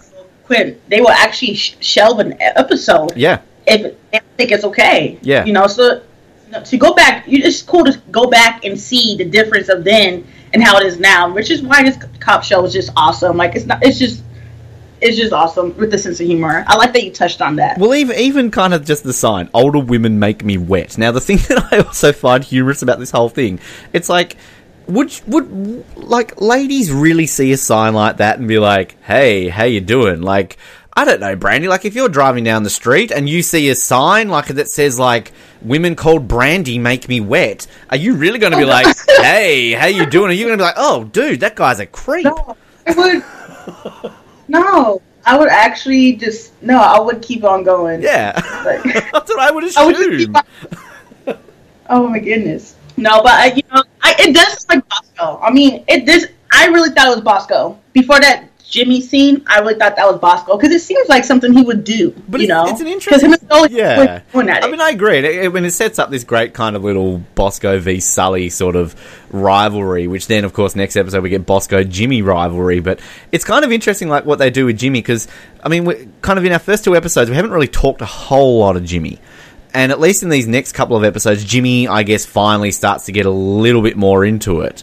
quit. 0.45 0.89
They 0.89 1.01
will 1.01 1.11
actually 1.11 1.55
sh- 1.55 1.77
shelve 1.81 2.19
an 2.19 2.35
episode 2.41 3.17
yeah. 3.17 3.39
if 3.67 3.95
they 4.11 4.21
think 4.37 4.51
it's 4.53 4.65
okay. 4.65 5.19
Yeah. 5.23 5.45
You 5.45 5.53
know, 5.53 5.67
so 5.69 6.03
you 6.47 6.53
know, 6.53 6.63
to 6.65 6.77
go 6.77 6.95
back, 6.95 7.25
you- 7.29 7.43
it's 7.45 7.63
cool 7.63 7.85
to 7.85 7.97
go 8.11 8.27
back 8.27 8.65
and 8.65 8.79
see 8.79 9.17
the 9.17 9.25
difference 9.25 9.69
of 9.69 9.85
then 9.85 10.27
and 10.53 10.63
how 10.63 10.79
it 10.79 10.87
is 10.87 10.99
now, 10.99 11.33
which 11.33 11.51
is 11.51 11.63
why 11.63 11.83
this 11.83 11.99
cop 12.21 12.45
show 12.45 12.65
is 12.65 12.73
just 12.73 12.91
awesome. 12.97 13.37
Like 13.37 13.55
it's 13.55 13.67
not, 13.67 13.83
it's 13.83 13.99
just, 13.99 14.23
it's 15.03 15.17
just 15.17 15.33
awesome 15.33 15.77
with 15.77 15.91
the 15.91 15.99
sense 15.99 16.21
of 16.21 16.27
humor. 16.27 16.65
I 16.67 16.77
like 16.77 16.93
that 16.93 17.03
you 17.05 17.11
touched 17.11 17.43
on 17.43 17.57
that. 17.57 17.79
Well, 17.79 17.95
even 17.95 18.17
even 18.17 18.51
kind 18.51 18.73
of 18.73 18.85
just 18.85 19.03
the 19.03 19.13
sign, 19.13 19.51
older 19.53 19.81
women 19.81 20.19
make 20.19 20.45
me 20.45 20.57
wet. 20.57 20.97
Now, 20.97 21.11
the 21.13 21.21
thing 21.29 21.39
that 21.49 21.73
I 21.73 21.79
also 21.79 22.13
find 22.13 22.43
humorous 22.45 22.83
about 22.83 22.99
this 22.99 23.11
whole 23.11 23.29
thing, 23.29 23.59
it's 23.93 24.09
like, 24.09 24.37
would 24.87 25.13
would 25.27 25.85
like 25.97 26.41
ladies 26.41 26.93
really 26.93 27.27
see 27.27 27.53
a 27.53 27.57
sign 27.57 27.95
like 27.95 28.19
that 28.19 28.39
and 28.39 28.47
be 28.47 28.59
like, 28.59 28.97
"Hey, 29.03 29.49
how 29.49 29.65
you 29.65 29.81
doing?" 29.81 30.23
Like, 30.23 30.57
I 30.95 31.05
don't 31.05 31.21
know, 31.21 31.35
Brandy. 31.35 31.69
Like, 31.69 31.85
if 31.85 31.95
you're 31.95 32.09
driving 32.09 32.45
down 32.45 32.63
the 32.63 32.71
street 32.71 33.11
and 33.11 33.29
you 33.29 33.43
see 33.43 33.69
a 33.71 33.75
sign 33.75 34.29
like 34.29 34.47
that 34.47 34.69
says 34.69 34.99
like 34.99 35.33
"Women 35.65 35.95
called 35.97 36.29
Brandy 36.29 36.79
make 36.79 37.09
me 37.09 37.21
wet," 37.21 37.67
are 37.91 37.97
you 37.97 38.15
really 38.15 38.39
going 38.39 38.53
to 38.53 38.59
be 38.59 38.65
oh, 38.65 38.69
like, 38.69 38.97
"Hey, 39.21 39.73
how 39.73 39.87
you 39.87 40.07
doing?" 40.07 40.31
Are 40.31 40.35
you 40.35 40.47
going 40.47 40.59
to 40.59 40.63
be 40.63 40.65
like, 40.65 40.75
"Oh, 40.77 41.05
dude, 41.05 41.41
that 41.41 41.57
guy's 41.57 41.81
a 41.81 41.87
creep"? 41.87 42.25
No, 42.25 42.57
I 42.87 42.93
would. 42.93 44.13
no, 44.49 45.03
I 45.25 45.39
would 45.39 45.49
actually 45.49 46.15
just 46.15 46.61
no. 46.63 46.79
I 46.79 46.99
would 47.01 47.23
keep 47.23 47.45
on 47.45 47.65
going. 47.65 48.03
Yeah, 48.03 48.33
Like- 48.65 48.83
that's 49.13 49.31
what 49.31 49.39
I 49.39 49.51
would 49.51 49.77
I 49.77 49.87
would 49.87 49.97
assume. 49.97 50.37
on- 50.37 51.39
oh 51.91 52.09
my 52.09 52.19
goodness. 52.19 52.77
No, 52.97 53.23
but 53.23 53.33
I, 53.33 53.47
you 53.47 53.63
know, 53.73 53.83
I, 54.03 54.15
it 54.19 54.35
does 54.35 54.67
like 54.69 54.87
Bosco. 54.89 55.41
I 55.43 55.51
mean, 55.51 55.85
it 55.89 56.07
this. 56.07 56.27
I 56.53 56.67
really 56.67 56.91
thought 56.91 57.07
it 57.07 57.17
was 57.17 57.21
Bosco 57.23 57.79
before 57.93 58.21
that 58.21 58.45
Jimmy 58.73 59.03
scene. 59.03 59.45
I 59.47 59.61
really 59.61 59.75
thought 59.75 59.97
that 59.97 60.11
was 60.11 60.19
Bosco 60.19 60.57
because 60.57 60.75
it 60.75 60.81
seems 60.81 61.07
like 61.11 61.25
something 61.25 61.53
he 61.53 61.63
would 61.63 61.85
do. 61.85 62.11
But 62.27 62.41
you 62.41 62.47
it's- 62.47 62.49
know, 62.49 62.71
it's 62.73 62.81
an 62.81 62.87
and 63.23 63.71
Yeah. 63.71 64.23
I 64.65 64.71
mean, 64.71 64.81
I 64.81 64.89
agree. 64.89 65.19
It, 65.19 65.25
it- 65.27 65.53
when 65.53 65.67
it 65.67 65.73
sets 65.73 65.99
up 65.99 66.11
this 66.11 66.25
great 66.25 66.55
kind 66.55 66.75
of 66.75 66.83
little 66.83 67.19
Bosco 67.35 67.79
v 67.79 68.01
Sully 68.01 68.49
sort 68.49 68.75
of 68.75 68.95
rivalry, 69.31 70.07
which 70.07 70.27
then, 70.27 70.45
of 70.47 70.55
course, 70.55 70.75
next 70.75 70.97
episode 70.97 71.23
we 71.23 71.29
get 71.29 71.45
Bosco 71.45 71.85
Jimmy 71.85 72.23
rivalry. 72.23 72.81
But 72.81 72.99
it's 73.31 73.45
kind 73.45 73.63
of 73.63 73.71
interesting, 73.73 74.09
like 74.09 74.25
what 74.25 74.39
they 74.39 74.49
do 74.49 74.65
with 74.65 74.79
Jimmy, 74.79 75.01
because 75.01 75.29
I 75.63 75.69
mean, 75.69 76.11
kind 76.23 76.39
of 76.39 76.45
in 76.47 76.53
our 76.53 76.59
first 76.59 76.83
two 76.83 76.97
episodes, 76.97 77.29
we 77.29 77.37
haven't 77.37 77.51
really 77.53 77.69
talked 77.69 78.01
a 78.01 78.07
whole 78.07 78.59
lot 78.61 78.77
of 78.77 78.85
Jimmy. 78.85 79.19
And 79.75 79.93
at 79.93 80.01
least 80.01 80.23
in 80.23 80.31
these 80.31 80.47
next 80.47 80.73
couple 80.73 80.97
of 80.97 81.05
episodes, 81.05 81.45
Jimmy, 81.45 81.89
I 81.89 82.05
guess, 82.05 82.25
finally 82.25 82.71
starts 82.73 83.05
to 83.05 83.13
get 83.13 83.27
a 83.27 83.31
little 83.31 83.83
bit 83.83 83.97
more 83.99 84.25
into 84.25 84.63
it. 84.63 84.83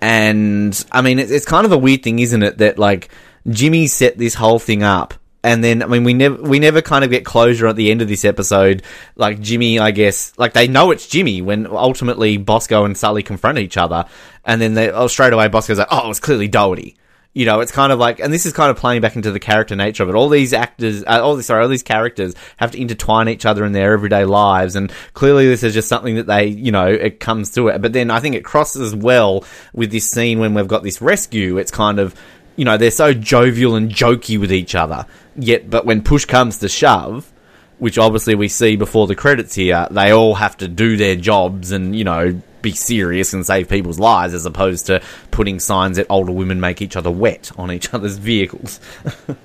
And 0.00 0.84
I 0.90 1.02
mean, 1.02 1.18
it's, 1.18 1.30
it's 1.30 1.44
kind 1.46 1.64
of 1.66 1.72
a 1.72 1.78
weird 1.78 2.02
thing, 2.02 2.18
isn't 2.18 2.42
it? 2.42 2.58
That 2.58 2.78
like 2.78 3.08
Jimmy 3.48 3.86
set 3.86 4.18
this 4.18 4.34
whole 4.34 4.58
thing 4.58 4.82
up, 4.82 5.14
and 5.42 5.62
then 5.62 5.82
I 5.82 5.86
mean, 5.86 6.04
we 6.04 6.14
never 6.14 6.42
we 6.42 6.58
never 6.58 6.82
kind 6.82 7.04
of 7.04 7.10
get 7.10 7.24
closure 7.24 7.66
at 7.66 7.76
the 7.76 7.90
end 7.90 8.02
of 8.02 8.08
this 8.08 8.24
episode. 8.24 8.82
Like 9.14 9.40
Jimmy, 9.40 9.78
I 9.78 9.90
guess, 9.92 10.32
like 10.36 10.52
they 10.52 10.68
know 10.68 10.90
it's 10.90 11.06
Jimmy 11.06 11.42
when 11.42 11.66
ultimately 11.66 12.36
Bosco 12.36 12.84
and 12.84 12.96
Sully 12.96 13.22
confront 13.22 13.58
each 13.58 13.76
other, 13.76 14.06
and 14.44 14.60
then 14.60 14.74
they 14.74 14.90
oh 14.90 15.06
straight 15.06 15.32
away 15.32 15.48
Bosco's 15.48 15.78
like, 15.78 15.88
oh, 15.90 16.10
it's 16.10 16.20
clearly 16.20 16.48
Doherty. 16.48 16.96
You 17.32 17.44
know, 17.44 17.60
it's 17.60 17.70
kind 17.70 17.92
of 17.92 17.98
like, 17.98 18.18
and 18.18 18.32
this 18.32 18.46
is 18.46 18.54
kind 18.54 18.70
of 18.70 18.78
playing 18.78 19.02
back 19.02 19.14
into 19.14 19.30
the 19.30 19.38
character 19.38 19.76
nature 19.76 20.02
of 20.02 20.08
it. 20.08 20.14
All 20.14 20.30
these 20.30 20.54
actors, 20.54 21.04
uh, 21.04 21.20
all 21.22 21.36
these, 21.36 21.44
sorry, 21.44 21.62
all 21.62 21.68
these 21.68 21.82
characters 21.82 22.34
have 22.56 22.70
to 22.70 22.80
intertwine 22.80 23.28
each 23.28 23.44
other 23.44 23.66
in 23.66 23.72
their 23.72 23.92
everyday 23.92 24.24
lives, 24.24 24.74
and 24.74 24.90
clearly 25.12 25.46
this 25.46 25.62
is 25.62 25.74
just 25.74 25.86
something 25.86 26.14
that 26.14 26.26
they, 26.26 26.46
you 26.46 26.72
know, 26.72 26.86
it 26.86 27.20
comes 27.20 27.50
to 27.50 27.68
it. 27.68 27.82
But 27.82 27.92
then 27.92 28.10
I 28.10 28.20
think 28.20 28.36
it 28.36 28.42
crosses 28.42 28.94
well 28.94 29.44
with 29.74 29.90
this 29.90 30.10
scene 30.10 30.38
when 30.38 30.54
we've 30.54 30.66
got 30.66 30.82
this 30.82 31.02
rescue. 31.02 31.58
It's 31.58 31.70
kind 31.70 31.98
of, 31.98 32.14
you 32.56 32.64
know, 32.64 32.76
they're 32.76 32.90
so 32.90 33.12
jovial 33.14 33.74
and 33.74 33.90
jokey 33.90 34.38
with 34.38 34.52
each 34.52 34.74
other. 34.74 35.06
Yet, 35.36 35.70
but 35.70 35.86
when 35.86 36.02
push 36.02 36.24
comes 36.24 36.58
to 36.58 36.68
shove, 36.68 37.32
which 37.78 37.98
obviously 37.98 38.34
we 38.34 38.48
see 38.48 38.76
before 38.76 39.06
the 39.06 39.14
credits 39.14 39.54
here, 39.54 39.86
they 39.90 40.10
all 40.10 40.34
have 40.34 40.56
to 40.58 40.68
do 40.68 40.96
their 40.96 41.16
jobs 41.16 41.72
and, 41.72 41.94
you 41.94 42.04
know, 42.04 42.40
be 42.62 42.72
serious 42.72 43.32
and 43.32 43.46
save 43.46 43.68
people's 43.68 43.98
lives 43.98 44.34
as 44.34 44.46
opposed 44.46 44.86
to 44.86 45.02
putting 45.30 45.60
signs 45.60 45.98
that 45.98 46.06
older 46.08 46.32
women 46.32 46.58
make 46.58 46.80
each 46.80 46.96
other 46.96 47.10
wet 47.10 47.52
on 47.58 47.70
each 47.70 47.92
other's 47.94 48.16
vehicles. 48.16 48.80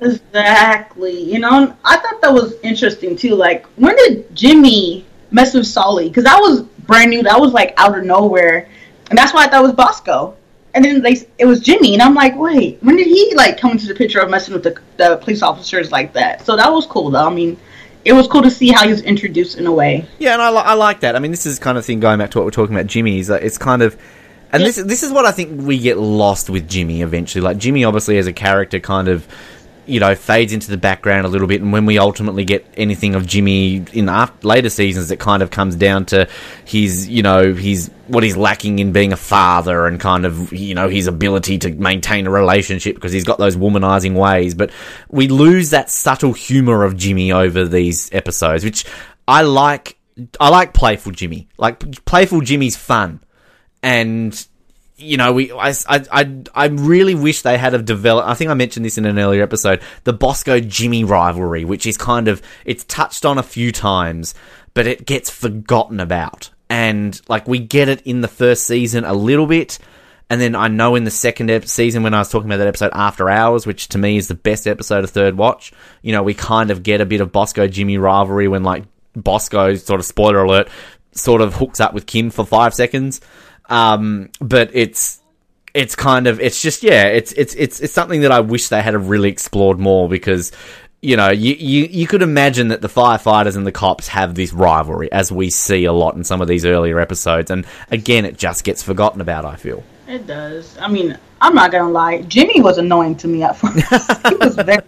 Exactly. 0.00 1.20
You 1.20 1.40
know, 1.40 1.76
I 1.84 1.96
thought 1.96 2.20
that 2.22 2.32
was 2.32 2.54
interesting 2.62 3.16
too. 3.16 3.34
Like, 3.34 3.66
when 3.76 3.96
did 3.96 4.34
Jimmy 4.34 5.04
mess 5.30 5.54
with 5.54 5.66
Sully? 5.66 6.08
Because 6.08 6.24
that 6.24 6.38
was 6.38 6.62
brand 6.62 7.10
new. 7.10 7.22
That 7.22 7.40
was 7.40 7.52
like 7.52 7.74
out 7.76 7.98
of 7.98 8.04
nowhere, 8.04 8.68
and 9.10 9.18
that's 9.18 9.34
why 9.34 9.44
I 9.44 9.48
thought 9.48 9.60
it 9.60 9.66
was 9.66 9.72
Bosco. 9.72 10.36
And 10.78 10.84
then 10.84 11.02
they, 11.02 11.16
it 11.38 11.44
was 11.44 11.58
Jimmy, 11.58 11.94
and 11.94 12.00
I'm 12.00 12.14
like, 12.14 12.36
wait, 12.36 12.78
when 12.82 12.94
did 12.94 13.08
he 13.08 13.34
like 13.34 13.58
come 13.58 13.72
into 13.72 13.88
the 13.88 13.96
picture 13.96 14.20
of 14.20 14.30
messing 14.30 14.54
with 14.54 14.62
the, 14.62 14.80
the 14.96 15.16
police 15.16 15.42
officers 15.42 15.90
like 15.90 16.12
that? 16.12 16.46
So 16.46 16.54
that 16.54 16.72
was 16.72 16.86
cool, 16.86 17.10
though. 17.10 17.26
I 17.26 17.34
mean, 17.34 17.58
it 18.04 18.12
was 18.12 18.28
cool 18.28 18.42
to 18.42 18.50
see 18.50 18.68
how 18.68 18.84
he 18.84 18.90
was 18.92 19.02
introduced 19.02 19.58
in 19.58 19.66
a 19.66 19.72
way. 19.72 20.06
Yeah, 20.20 20.34
and 20.34 20.40
I, 20.40 20.50
I 20.50 20.74
like 20.74 21.00
that. 21.00 21.16
I 21.16 21.18
mean, 21.18 21.32
this 21.32 21.46
is 21.46 21.58
kind 21.58 21.78
of 21.78 21.84
thing 21.84 21.98
going 21.98 22.20
back 22.20 22.30
to 22.30 22.38
what 22.38 22.44
we're 22.44 22.52
talking 22.52 22.76
about. 22.76 22.86
Jimmy 22.86 23.18
is 23.18 23.26
that 23.26 23.42
it's 23.42 23.58
kind 23.58 23.82
of, 23.82 24.00
and 24.52 24.62
this 24.62 24.76
this 24.76 25.02
is 25.02 25.10
what 25.10 25.24
I 25.24 25.32
think 25.32 25.62
we 25.62 25.80
get 25.80 25.98
lost 25.98 26.48
with 26.48 26.68
Jimmy 26.68 27.02
eventually. 27.02 27.42
Like 27.42 27.58
Jimmy, 27.58 27.82
obviously 27.82 28.16
as 28.16 28.28
a 28.28 28.32
character, 28.32 28.78
kind 28.78 29.08
of, 29.08 29.26
you 29.88 30.00
know, 30.00 30.14
fades 30.14 30.52
into 30.52 30.70
the 30.70 30.76
background 30.76 31.26
a 31.26 31.28
little 31.28 31.48
bit, 31.48 31.62
and 31.62 31.72
when 31.72 31.86
we 31.86 31.98
ultimately 31.98 32.44
get 32.44 32.66
anything 32.76 33.14
of 33.14 33.26
Jimmy 33.26 33.84
in 33.92 34.08
after, 34.08 34.46
later 34.46 34.68
seasons, 34.68 35.10
it 35.10 35.18
kind 35.18 35.42
of 35.42 35.50
comes 35.50 35.76
down 35.76 36.04
to 36.06 36.28
his, 36.64 37.08
you 37.08 37.22
know, 37.22 37.54
his 37.54 37.90
what 38.06 38.22
he's 38.22 38.36
lacking 38.36 38.78
in 38.78 38.92
being 38.92 39.12
a 39.12 39.16
father, 39.16 39.86
and 39.86 39.98
kind 39.98 40.26
of, 40.26 40.52
you 40.52 40.74
know, 40.74 40.88
his 40.88 41.06
ability 41.06 41.58
to 41.58 41.70
maintain 41.70 42.26
a 42.26 42.30
relationship 42.30 42.94
because 42.94 43.12
he's 43.12 43.24
got 43.24 43.38
those 43.38 43.56
womanizing 43.56 44.14
ways. 44.14 44.54
But 44.54 44.70
we 45.08 45.28
lose 45.28 45.70
that 45.70 45.90
subtle 45.90 46.34
humor 46.34 46.84
of 46.84 46.96
Jimmy 46.96 47.32
over 47.32 47.64
these 47.66 48.12
episodes, 48.12 48.64
which 48.64 48.84
I 49.26 49.42
like. 49.42 49.96
I 50.40 50.48
like 50.48 50.74
playful 50.74 51.12
Jimmy. 51.12 51.48
Like 51.56 52.04
playful 52.04 52.40
Jimmy's 52.40 52.76
fun, 52.76 53.20
and 53.82 54.46
you 54.98 55.16
know, 55.16 55.32
we 55.32 55.52
I, 55.52 55.72
I, 55.88 56.42
I, 56.54 56.66
really 56.66 57.14
wish 57.14 57.42
they 57.42 57.56
had 57.56 57.72
have 57.72 57.84
developed. 57.84 58.28
I 58.28 58.34
think 58.34 58.50
I 58.50 58.54
mentioned 58.54 58.84
this 58.84 58.98
in 58.98 59.06
an 59.06 59.18
earlier 59.18 59.42
episode. 59.42 59.80
The 60.04 60.12
Bosco 60.12 60.60
Jimmy 60.60 61.04
rivalry, 61.04 61.64
which 61.64 61.86
is 61.86 61.96
kind 61.96 62.28
of 62.28 62.42
it's 62.64 62.84
touched 62.84 63.24
on 63.24 63.38
a 63.38 63.42
few 63.42 63.70
times, 63.70 64.34
but 64.74 64.86
it 64.86 65.06
gets 65.06 65.30
forgotten 65.30 66.00
about. 66.00 66.50
And 66.68 67.18
like 67.28 67.46
we 67.46 67.60
get 67.60 67.88
it 67.88 68.02
in 68.02 68.20
the 68.20 68.28
first 68.28 68.66
season 68.66 69.04
a 69.04 69.14
little 69.14 69.46
bit, 69.46 69.78
and 70.28 70.40
then 70.40 70.54
I 70.54 70.68
know 70.68 70.96
in 70.96 71.04
the 71.04 71.10
second 71.10 71.50
ep- 71.50 71.66
season 71.66 72.02
when 72.02 72.12
I 72.12 72.18
was 72.18 72.28
talking 72.28 72.48
about 72.48 72.58
that 72.58 72.68
episode 72.68 72.90
After 72.92 73.30
Hours, 73.30 73.66
which 73.66 73.88
to 73.88 73.98
me 73.98 74.16
is 74.16 74.28
the 74.28 74.34
best 74.34 74.66
episode 74.66 75.04
of 75.04 75.10
Third 75.10 75.38
Watch, 75.38 75.72
you 76.02 76.12
know, 76.12 76.22
we 76.22 76.34
kind 76.34 76.70
of 76.70 76.82
get 76.82 77.00
a 77.00 77.06
bit 77.06 77.20
of 77.20 77.32
Bosco 77.32 77.68
Jimmy 77.68 77.98
rivalry 77.98 78.48
when 78.48 78.64
like 78.64 78.84
Bosco 79.14 79.76
sort 79.76 80.00
of 80.00 80.06
spoiler 80.06 80.42
alert 80.44 80.68
sort 81.12 81.40
of 81.40 81.54
hooks 81.54 81.80
up 81.80 81.94
with 81.94 82.06
Kim 82.06 82.30
for 82.30 82.44
five 82.44 82.74
seconds. 82.74 83.20
Um, 83.68 84.30
but 84.40 84.70
it's 84.72 85.20
it's 85.74 85.94
kind 85.94 86.26
of 86.26 86.40
it's 86.40 86.60
just 86.60 86.82
yeah, 86.82 87.04
it's 87.04 87.32
it's 87.32 87.54
it's 87.54 87.80
it's 87.80 87.92
something 87.92 88.22
that 88.22 88.32
I 88.32 88.40
wish 88.40 88.68
they 88.68 88.82
had 88.82 88.94
really 88.96 89.28
explored 89.28 89.78
more 89.78 90.08
because 90.08 90.52
you 91.00 91.16
know, 91.16 91.30
you, 91.30 91.54
you, 91.54 91.84
you 91.84 92.06
could 92.08 92.22
imagine 92.22 92.68
that 92.68 92.80
the 92.80 92.88
firefighters 92.88 93.56
and 93.56 93.64
the 93.64 93.72
cops 93.72 94.08
have 94.08 94.34
this 94.34 94.52
rivalry, 94.52 95.10
as 95.12 95.30
we 95.30 95.48
see 95.48 95.84
a 95.84 95.92
lot 95.92 96.16
in 96.16 96.24
some 96.24 96.40
of 96.40 96.48
these 96.48 96.64
earlier 96.64 96.98
episodes, 96.98 97.50
and 97.50 97.66
again, 97.90 98.24
it 98.24 98.36
just 98.36 98.64
gets 98.64 98.82
forgotten 98.82 99.20
about. 99.20 99.44
I 99.44 99.56
feel 99.56 99.84
it 100.08 100.26
does. 100.26 100.76
I 100.78 100.88
mean, 100.88 101.16
I'm 101.40 101.54
not 101.54 101.70
gonna 101.72 101.90
lie, 101.90 102.22
Jimmy 102.22 102.60
was 102.60 102.78
annoying 102.78 103.16
to 103.16 103.28
me 103.28 103.42
at 103.42 103.56
first. 103.56 103.86
he 104.28 104.34
was 104.36 104.56
very 104.56 104.82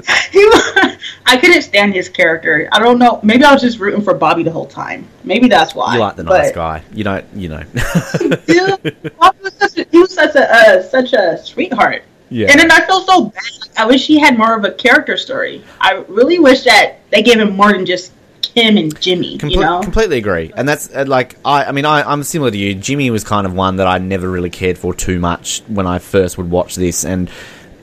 he 0.30 0.44
was, 0.44 0.96
I 1.26 1.36
couldn't 1.36 1.62
stand 1.62 1.94
his 1.94 2.08
character. 2.08 2.68
I 2.72 2.78
don't 2.78 2.98
know. 2.98 3.20
Maybe 3.22 3.44
I 3.44 3.52
was 3.52 3.60
just 3.62 3.78
rooting 3.78 4.02
for 4.02 4.14
Bobby 4.14 4.42
the 4.42 4.50
whole 4.50 4.66
time. 4.66 5.06
Maybe 5.24 5.48
that's 5.48 5.74
why. 5.74 5.94
you 5.94 6.00
like 6.00 6.16
the 6.16 6.22
nice 6.24 6.52
guy. 6.52 6.82
You 6.92 7.04
don't, 7.04 7.24
you 7.34 7.48
know. 7.48 7.62
Dude, 8.46 9.14
Bobby 9.18 9.38
was 9.42 9.54
such 9.54 9.78
a, 9.78 9.86
he 9.90 9.98
was 9.98 10.14
such 10.14 10.34
a 10.36 10.54
uh, 10.54 10.82
such 10.82 11.12
a 11.12 11.38
sweetheart. 11.42 12.02
yeah. 12.30 12.48
And 12.50 12.60
then 12.60 12.70
I 12.70 12.86
feel 12.86 13.00
so 13.02 13.26
bad. 13.26 13.42
I 13.76 13.86
wish 13.86 14.06
he 14.06 14.18
had 14.18 14.38
more 14.38 14.56
of 14.56 14.64
a 14.64 14.72
character 14.72 15.16
story. 15.16 15.64
I 15.80 16.04
really 16.08 16.38
wish 16.38 16.62
that 16.64 17.00
they 17.10 17.22
gave 17.22 17.38
him 17.38 17.56
more 17.56 17.72
than 17.72 17.84
just 17.84 18.12
Kim 18.54 18.76
and 18.76 19.00
Jimmy. 19.00 19.38
Comple- 19.38 19.50
you 19.50 19.60
know, 19.60 19.80
completely 19.80 20.18
agree, 20.18 20.52
and 20.56 20.68
that's 20.68 20.94
uh, 20.94 21.04
like 21.06 21.36
I. 21.44 21.64
I 21.64 21.72
mean, 21.72 21.84
I, 21.84 22.02
I'm 22.02 22.22
similar 22.22 22.50
to 22.50 22.56
you. 22.56 22.74
Jimmy 22.74 23.10
was 23.10 23.24
kind 23.24 23.46
of 23.46 23.54
one 23.54 23.76
that 23.76 23.86
I 23.86 23.98
never 23.98 24.28
really 24.30 24.50
cared 24.50 24.78
for 24.78 24.94
too 24.94 25.18
much 25.18 25.62
when 25.68 25.86
I 25.86 25.98
first 25.98 26.38
would 26.38 26.50
watch 26.50 26.76
this, 26.76 27.04
and 27.04 27.30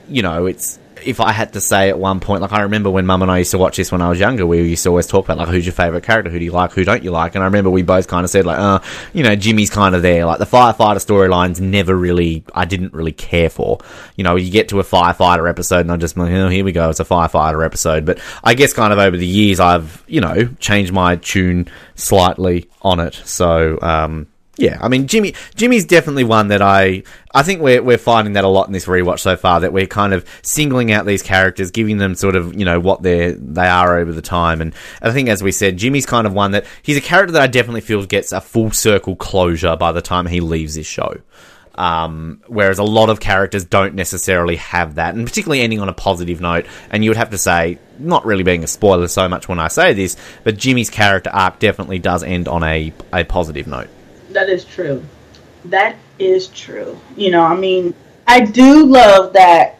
you 0.08 0.22
know, 0.22 0.46
it's 0.46 0.78
if 1.04 1.20
I 1.20 1.32
had 1.32 1.52
to 1.54 1.60
say 1.60 1.88
at 1.88 1.98
one 1.98 2.20
point, 2.20 2.42
like 2.42 2.52
I 2.52 2.62
remember 2.62 2.90
when 2.90 3.06
Mum 3.06 3.22
and 3.22 3.30
I 3.30 3.38
used 3.38 3.50
to 3.52 3.58
watch 3.58 3.76
this 3.76 3.90
when 3.90 4.02
I 4.02 4.08
was 4.08 4.18
younger, 4.18 4.46
we 4.46 4.62
used 4.62 4.82
to 4.84 4.90
always 4.90 5.06
talk 5.06 5.24
about 5.24 5.38
like 5.38 5.48
who's 5.48 5.66
your 5.66 5.72
favorite 5.72 6.04
character, 6.04 6.30
who 6.30 6.38
do 6.38 6.44
you 6.44 6.50
like, 6.52 6.72
who 6.72 6.84
don't 6.84 7.02
you 7.02 7.10
like, 7.10 7.34
and 7.34 7.42
I 7.42 7.46
remember 7.46 7.70
we 7.70 7.82
both 7.82 8.08
kind 8.08 8.24
of 8.24 8.30
said 8.30 8.46
like, 8.46 8.58
uh, 8.58 8.80
you 9.12 9.22
know, 9.22 9.36
Jimmy's 9.36 9.70
kind 9.70 9.94
of 9.94 10.02
there. 10.02 10.24
Like 10.24 10.38
the 10.38 10.46
firefighter 10.46 11.04
storylines, 11.04 11.60
never 11.60 11.94
really, 11.94 12.44
I 12.54 12.64
didn't 12.64 12.92
really 12.92 13.12
care 13.12 13.50
for. 13.50 13.78
You 14.16 14.24
know, 14.24 14.36
you 14.36 14.50
get 14.50 14.68
to 14.70 14.80
a 14.80 14.84
firefighter 14.84 15.48
episode, 15.48 15.80
and 15.80 15.92
I'm 15.92 16.00
just 16.00 16.16
like, 16.16 16.32
oh, 16.32 16.48
here 16.48 16.64
we 16.64 16.72
go, 16.72 16.90
it's 16.90 17.00
a 17.00 17.04
firefighter 17.04 17.64
episode. 17.64 18.04
But 18.04 18.20
I 18.44 18.54
guess 18.54 18.72
kind 18.72 18.92
of 18.92 18.98
over 18.98 19.16
the 19.16 19.26
years, 19.26 19.60
I've 19.60 20.04
you 20.06 20.20
know 20.20 20.48
changed 20.58 20.92
my 20.92 21.16
tune 21.16 21.68
slightly 21.94 22.68
on 22.82 23.00
it. 23.00 23.14
So. 23.24 23.78
um 23.82 24.26
yeah, 24.58 24.76
I 24.80 24.88
mean 24.88 25.06
Jimmy. 25.06 25.34
Jimmy's 25.54 25.84
definitely 25.84 26.24
one 26.24 26.48
that 26.48 26.60
I. 26.60 27.04
I 27.32 27.44
think 27.44 27.60
we're 27.60 27.80
we're 27.80 27.96
finding 27.96 28.34
that 28.34 28.42
a 28.42 28.48
lot 28.48 28.66
in 28.66 28.72
this 28.72 28.86
rewatch 28.86 29.20
so 29.20 29.36
far. 29.36 29.60
That 29.60 29.72
we're 29.72 29.86
kind 29.86 30.12
of 30.12 30.28
singling 30.42 30.90
out 30.90 31.06
these 31.06 31.22
characters, 31.22 31.70
giving 31.70 31.98
them 31.98 32.16
sort 32.16 32.34
of 32.34 32.58
you 32.58 32.64
know 32.64 32.80
what 32.80 33.00
they 33.00 33.30
they 33.32 33.68
are 33.68 33.98
over 33.98 34.10
the 34.10 34.20
time. 34.20 34.60
And 34.60 34.74
I 35.00 35.12
think, 35.12 35.28
as 35.28 35.44
we 35.44 35.52
said, 35.52 35.76
Jimmy's 35.76 36.06
kind 36.06 36.26
of 36.26 36.32
one 36.32 36.50
that 36.50 36.66
he's 36.82 36.96
a 36.96 37.00
character 37.00 37.32
that 37.34 37.42
I 37.42 37.46
definitely 37.46 37.82
feel 37.82 38.04
gets 38.04 38.32
a 38.32 38.40
full 38.40 38.72
circle 38.72 39.14
closure 39.14 39.76
by 39.76 39.92
the 39.92 40.02
time 40.02 40.26
he 40.26 40.40
leaves 40.40 40.74
this 40.74 40.88
show. 40.88 41.18
Um, 41.76 42.42
whereas 42.48 42.80
a 42.80 42.84
lot 42.84 43.10
of 43.10 43.20
characters 43.20 43.64
don't 43.64 43.94
necessarily 43.94 44.56
have 44.56 44.96
that, 44.96 45.14
and 45.14 45.24
particularly 45.24 45.60
ending 45.60 45.78
on 45.78 45.88
a 45.88 45.92
positive 45.92 46.40
note. 46.40 46.66
And 46.90 47.04
you 47.04 47.10
would 47.10 47.16
have 47.16 47.30
to 47.30 47.38
say, 47.38 47.78
not 48.00 48.26
really 48.26 48.42
being 48.42 48.64
a 48.64 48.66
spoiler 48.66 49.06
so 49.06 49.28
much 49.28 49.48
when 49.48 49.60
I 49.60 49.68
say 49.68 49.94
this, 49.94 50.16
but 50.42 50.56
Jimmy's 50.56 50.90
character 50.90 51.30
arc 51.32 51.60
definitely 51.60 52.00
does 52.00 52.24
end 52.24 52.48
on 52.48 52.64
a 52.64 52.92
a 53.12 53.22
positive 53.22 53.68
note. 53.68 53.88
That 54.30 54.48
is 54.48 54.64
true. 54.64 55.04
That 55.64 55.96
is 56.18 56.48
true. 56.48 56.98
You 57.16 57.30
know, 57.30 57.42
I 57.42 57.56
mean, 57.56 57.94
I 58.26 58.40
do 58.40 58.84
love 58.86 59.32
that 59.32 59.78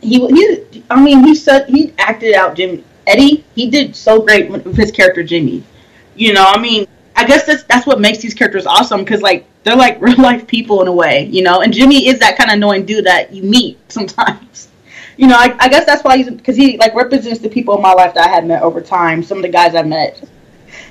he. 0.00 0.26
he 0.28 0.84
I 0.90 1.02
mean, 1.02 1.24
he 1.24 1.34
said 1.34 1.68
he 1.68 1.92
acted 1.98 2.34
out 2.34 2.56
Jimmy 2.56 2.84
Eddie. 3.06 3.44
He 3.54 3.70
did 3.70 3.94
so 3.96 4.22
great 4.22 4.50
with 4.50 4.76
his 4.76 4.90
character 4.90 5.22
Jimmy. 5.22 5.64
You 6.16 6.32
know, 6.32 6.44
I 6.46 6.60
mean, 6.60 6.86
I 7.16 7.24
guess 7.24 7.44
that's 7.44 7.64
that's 7.64 7.86
what 7.86 8.00
makes 8.00 8.18
these 8.18 8.34
characters 8.34 8.66
awesome 8.66 9.04
because 9.04 9.22
like 9.22 9.46
they're 9.62 9.76
like 9.76 10.00
real 10.00 10.18
life 10.18 10.46
people 10.46 10.82
in 10.82 10.88
a 10.88 10.92
way. 10.92 11.26
You 11.26 11.42
know, 11.42 11.60
and 11.60 11.72
Jimmy 11.72 12.08
is 12.08 12.18
that 12.20 12.36
kind 12.36 12.50
of 12.50 12.54
annoying 12.54 12.86
dude 12.86 13.06
that 13.06 13.32
you 13.32 13.42
meet 13.42 13.78
sometimes. 13.92 14.68
You 15.16 15.28
know, 15.28 15.36
I, 15.36 15.54
I 15.60 15.68
guess 15.68 15.86
that's 15.86 16.02
why 16.02 16.16
he's 16.16 16.30
because 16.30 16.56
he 16.56 16.76
like 16.76 16.94
represents 16.94 17.38
the 17.38 17.48
people 17.48 17.76
in 17.76 17.82
my 17.82 17.92
life 17.92 18.14
that 18.14 18.26
I 18.26 18.28
had 18.28 18.46
met 18.46 18.62
over 18.62 18.80
time. 18.80 19.22
Some 19.22 19.38
of 19.38 19.42
the 19.42 19.48
guys 19.48 19.74
I 19.74 19.82
met, 19.82 20.22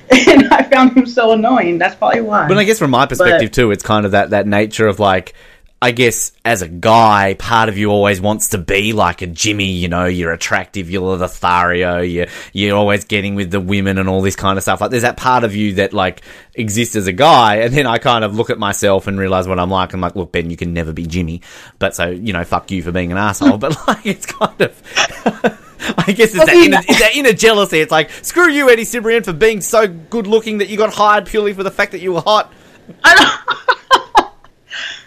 and 0.28 0.48
I 0.52 0.64
found 0.64 0.98
him 0.98 1.06
so 1.06 1.32
annoying. 1.32 1.78
That's 1.78 1.96
probably 1.96 2.22
why. 2.22 2.48
But 2.48 2.58
I 2.58 2.64
guess 2.64 2.80
from 2.80 2.92
my 2.92 3.06
perspective 3.06 3.52
too, 3.52 3.72
it's 3.72 3.84
kind 3.84 4.06
of 4.06 4.12
that 4.12 4.32
that 4.32 4.48
nature 4.48 4.88
of 4.88 5.00
like, 5.00 5.34
I 5.82 5.92
guess 5.92 6.32
as 6.46 6.62
a 6.62 6.68
guy, 6.68 7.36
part 7.38 7.70
of 7.70 7.78
you 7.78 7.90
always 7.90 8.22
wants 8.22 8.50
to 8.50 8.58
be 8.58 8.94
like 8.94 9.22
a 9.22 9.28
Jimmy. 9.28 9.72
You 9.72 9.88
know, 9.88 10.06
you're 10.06 10.32
attractive, 10.32 10.90
you're 10.90 11.02
Lothario, 11.02 12.00
you're, 12.00 12.28
you're 12.54 12.78
always 12.78 13.06
getting 13.06 13.36
with 13.36 13.52
the 13.52 13.60
women 13.60 13.98
and 13.98 14.10
all 14.10 14.22
this 14.22 14.36
kind 14.36 14.58
of 14.58 14.64
stuff. 14.64 14.82
Like, 14.82 14.92
there's 14.92 15.04
that 15.04 15.18
part 15.18 15.44
of 15.44 15.56
you 15.56 15.76
that 15.76 15.94
like 15.94 16.22
exists 16.54 16.96
as 16.96 17.08
a 17.08 17.14
guy, 17.14 17.58
and 17.58 17.74
then 17.74 17.86
I 17.86 17.98
kind 17.98 18.24
of 18.24 18.36
look 18.36 18.50
at 18.50 18.60
myself 18.60 19.08
and 19.08 19.20
realize 19.20 19.48
what 19.48 19.60
I'm 19.60 19.70
like. 19.70 19.94
I'm 19.94 20.02
like, 20.02 20.16
look, 20.16 20.32
Ben, 20.32 20.50
you 20.50 20.58
can 20.58 20.74
never 20.74 20.94
be 20.94 21.06
Jimmy. 21.06 21.42
But 21.80 21.96
so 21.96 22.10
you 22.10 22.34
know, 22.34 22.44
fuck 22.44 22.72
you 22.72 22.82
for 22.82 22.92
being 22.92 23.12
an 23.12 23.18
asshole. 23.18 23.58
but 23.60 23.76
like, 23.88 24.06
it's 24.06 24.26
kind 24.26 24.62
of. 24.62 25.60
I 25.98 26.12
guess 26.12 26.34
it's 26.34 26.46
that, 26.46 26.50
inner, 26.50 26.78
it's 26.88 27.00
that 27.00 27.16
inner 27.16 27.34
jealousy. 27.34 27.80
It's 27.80 27.92
like, 27.92 28.12
screw 28.24 28.50
you, 28.50 28.70
Eddie 28.70 28.84
Cibrian, 28.84 29.26
for 29.26 29.34
being 29.34 29.62
so 29.62 29.88
good 29.88 30.28
looking 30.28 30.60
that 30.60 30.70
you 30.70 30.78
got 30.78 30.94
hired 30.94 31.26
purely 31.26 31.54
for 31.54 31.64
the 31.64 31.72
fact 31.72 31.92
that 31.92 32.00
you 32.00 32.14
were 32.14 32.22
hot. 32.22 32.52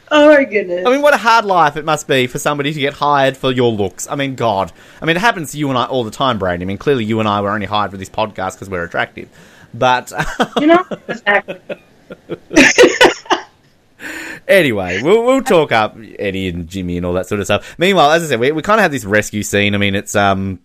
Oh 0.08 0.28
my 0.28 0.44
goodness. 0.44 0.86
I 0.86 0.90
mean, 0.90 1.02
what 1.02 1.14
a 1.14 1.18
hard 1.18 1.44
life 1.44 1.76
it 1.76 1.84
must 1.84 2.06
be 2.06 2.26
for 2.26 2.38
somebody 2.38 2.72
to 2.72 2.80
get 2.80 2.94
hired 2.94 3.36
for 3.36 3.50
your 3.50 3.72
looks. 3.72 4.06
I 4.08 4.14
mean, 4.14 4.36
God. 4.36 4.72
I 5.02 5.04
mean, 5.04 5.16
it 5.16 5.20
happens 5.20 5.52
to 5.52 5.58
you 5.58 5.68
and 5.68 5.76
I 5.76 5.86
all 5.86 6.04
the 6.04 6.12
time, 6.12 6.38
Brandy. 6.38 6.64
I 6.64 6.66
mean, 6.66 6.78
clearly 6.78 7.04
you 7.04 7.18
and 7.18 7.28
I 7.28 7.40
were 7.40 7.50
only 7.50 7.66
hired 7.66 7.90
for 7.90 7.96
this 7.96 8.08
podcast 8.08 8.54
because 8.54 8.70
we're 8.70 8.84
attractive. 8.84 9.28
But 9.74 10.12
you 10.60 10.68
know, 10.68 10.84
exactly. 11.08 11.60
anyway, 14.48 15.02
we'll, 15.02 15.24
we'll 15.24 15.42
talk 15.42 15.72
up 15.72 15.96
Eddie 16.18 16.48
and 16.48 16.68
Jimmy 16.68 16.96
and 16.96 17.06
all 17.06 17.14
that 17.14 17.26
sort 17.26 17.40
of 17.40 17.46
stuff. 17.46 17.76
Meanwhile, 17.78 18.12
as 18.12 18.22
I 18.22 18.26
said, 18.26 18.40
we, 18.40 18.52
we 18.52 18.62
kind 18.62 18.78
of 18.78 18.82
have 18.82 18.92
this 18.92 19.04
rescue 19.04 19.42
scene. 19.42 19.74
I 19.74 19.78
mean, 19.78 19.94
it's 19.94 20.14
um. 20.14 20.60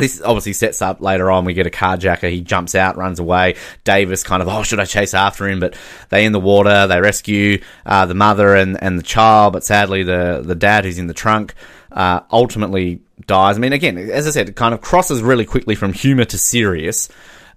This 0.00 0.20
obviously 0.20 0.52
sets 0.52 0.82
up 0.82 1.00
later 1.00 1.30
on. 1.30 1.44
We 1.44 1.54
get 1.54 1.66
a 1.66 1.70
carjacker. 1.70 2.30
He 2.30 2.40
jumps 2.40 2.74
out, 2.74 2.96
runs 2.96 3.18
away. 3.18 3.56
Davis 3.84 4.22
kind 4.22 4.42
of, 4.42 4.48
oh, 4.48 4.62
should 4.62 4.80
I 4.80 4.84
chase 4.84 5.14
after 5.14 5.48
him? 5.48 5.60
But 5.60 5.76
they 6.08 6.24
in 6.24 6.32
the 6.32 6.40
water. 6.40 6.86
They 6.86 7.00
rescue 7.00 7.62
uh, 7.86 8.06
the 8.06 8.14
mother 8.14 8.54
and, 8.56 8.82
and 8.82 8.98
the 8.98 9.02
child. 9.02 9.52
But 9.52 9.64
sadly, 9.64 10.02
the 10.02 10.42
the 10.44 10.54
dad 10.54 10.84
who's 10.84 10.98
in 10.98 11.06
the 11.06 11.14
trunk 11.14 11.54
uh, 11.92 12.20
ultimately 12.30 13.00
dies. 13.26 13.56
I 13.56 13.60
mean, 13.60 13.72
again, 13.72 13.98
as 13.98 14.26
I 14.26 14.30
said, 14.30 14.48
it 14.48 14.56
kind 14.56 14.74
of 14.74 14.80
crosses 14.80 15.22
really 15.22 15.44
quickly 15.44 15.74
from 15.74 15.92
humor 15.92 16.24
to 16.24 16.38
serious. 16.38 17.08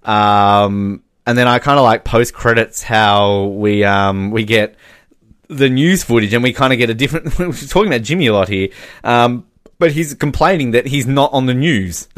Um, 0.04 1.04
and 1.26 1.38
then 1.38 1.48
I 1.48 1.60
kind 1.60 1.80
of 1.80 1.84
like 1.84 2.04
post 2.04 2.34
credits 2.34 2.84
how 2.84 3.46
we 3.46 3.84
um, 3.84 4.32
we 4.32 4.44
get 4.44 4.76
the 5.48 5.70
news 5.70 6.04
footage 6.04 6.34
and 6.34 6.44
we 6.44 6.54
kind 6.54 6.74
of 6.74 6.80
get 6.80 6.90
a 6.90 6.94
different. 6.94 7.38
We're 7.40 7.52
talking 7.54 7.88
about 7.88 8.04
Jimmy 8.04 8.28
a 8.28 8.34
lot 8.34 8.50
here, 8.50 8.70
um, 9.04 9.46
but 9.84 9.92
he's 9.92 10.14
complaining 10.14 10.72
that 10.72 10.86
he's 10.86 11.06
not 11.06 11.34
on 11.34 11.46
the 11.46 11.54
news. 11.54 12.08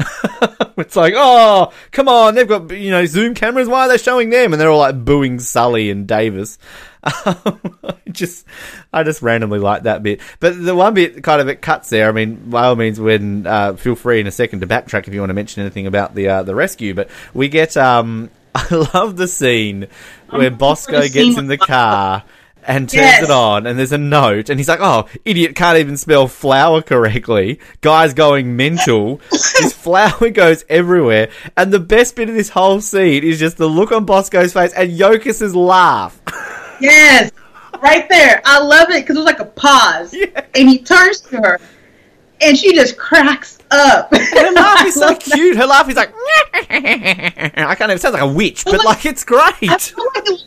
it's 0.76 0.94
like, 0.94 1.14
oh, 1.16 1.72
come 1.90 2.06
on, 2.06 2.36
they've 2.36 2.46
got 2.46 2.70
you 2.70 2.92
know 2.92 3.04
zoom 3.06 3.34
cameras. 3.34 3.66
Why 3.66 3.86
are 3.86 3.88
they 3.88 3.98
showing 3.98 4.30
them? 4.30 4.52
And 4.52 4.62
they're 4.62 4.70
all 4.70 4.78
like 4.78 5.04
booing 5.04 5.40
Sully 5.40 5.90
and 5.90 6.06
Davis. 6.06 6.60
Um, 7.02 7.60
I 7.82 7.94
just, 8.12 8.46
I 8.92 9.02
just 9.02 9.20
randomly 9.20 9.58
like 9.58 9.82
that 9.82 10.04
bit. 10.04 10.20
But 10.38 10.64
the 10.64 10.76
one 10.76 10.94
bit 10.94 11.24
kind 11.24 11.40
of 11.40 11.48
it 11.48 11.60
cuts 11.60 11.90
there. 11.90 12.08
I 12.08 12.12
mean, 12.12 12.36
by 12.50 12.66
all 12.66 12.76
means, 12.76 13.00
when 13.00 13.48
uh, 13.48 13.74
feel 13.74 13.96
free 13.96 14.20
in 14.20 14.28
a 14.28 14.30
second 14.30 14.60
to 14.60 14.68
backtrack 14.68 15.08
if 15.08 15.12
you 15.12 15.18
want 15.18 15.30
to 15.30 15.34
mention 15.34 15.62
anything 15.62 15.88
about 15.88 16.14
the 16.14 16.28
uh, 16.28 16.42
the 16.44 16.54
rescue. 16.54 16.94
But 16.94 17.10
we 17.34 17.48
get, 17.48 17.76
um, 17.76 18.30
I 18.54 18.88
love 18.94 19.16
the 19.16 19.26
scene 19.26 19.88
where 20.30 20.52
Bosco 20.52 21.00
gets 21.00 21.36
in 21.36 21.48
the 21.48 21.58
car 21.58 22.22
and 22.66 22.88
turns 22.88 22.94
Yes. 23.02 23.22
it 23.24 23.30
on, 23.30 23.66
and 23.66 23.78
there's 23.78 23.92
a 23.92 23.98
note, 23.98 24.48
and 24.50 24.58
he's 24.58 24.68
like, 24.68 24.80
"Oh, 24.80 25.06
idiot, 25.24 25.54
can't 25.56 25.78
even 25.78 25.96
spell 25.96 26.28
flower 26.28 26.82
correctly." 26.82 27.60
Guy's 27.80 28.14
going 28.14 28.56
mental. 28.56 29.20
His 29.30 29.72
flower 29.76 30.30
goes 30.30 30.64
everywhere, 30.68 31.28
and 31.56 31.72
the 31.72 31.80
best 31.80 32.16
bit 32.16 32.28
of 32.28 32.34
this 32.34 32.50
whole 32.50 32.80
scene 32.80 33.22
is 33.24 33.38
just 33.38 33.56
the 33.56 33.68
look 33.68 33.92
on 33.92 34.04
Bosco's 34.04 34.52
face 34.52 34.72
and 34.72 34.90
Yokas's 34.92 35.54
laugh. 35.54 36.20
Yes, 36.80 37.30
right 37.82 38.08
there. 38.08 38.42
I 38.44 38.60
love 38.60 38.90
it 38.90 39.02
because 39.02 39.16
it 39.16 39.20
was 39.20 39.26
like 39.26 39.40
a 39.40 39.44
pause, 39.44 40.14
and 40.54 40.68
he 40.68 40.78
turns 40.78 41.20
to 41.22 41.36
her, 41.38 41.60
and 42.40 42.56
she 42.58 42.74
just 42.74 42.96
cracks 42.98 43.58
up. 43.70 44.14
Her 44.14 44.52
laugh 44.52 44.86
is 44.86 44.94
so 45.00 45.14
cute. 45.16 45.56
Her 45.56 45.66
laugh 45.66 45.88
is 45.88 45.96
like, 45.96 46.12
I 46.54 46.62
can't 46.68 47.80
even. 47.80 47.90
It 47.90 48.00
sounds 48.00 48.12
like 48.14 48.22
a 48.22 48.26
witch, 48.32 48.64
but 48.64 48.84
like 48.84 49.04
it's 49.06 49.24
I 49.24 49.26
great. 49.26 49.80
feel 49.80 50.04
like 50.14 50.24
it 50.26 50.30
was, 50.30 50.44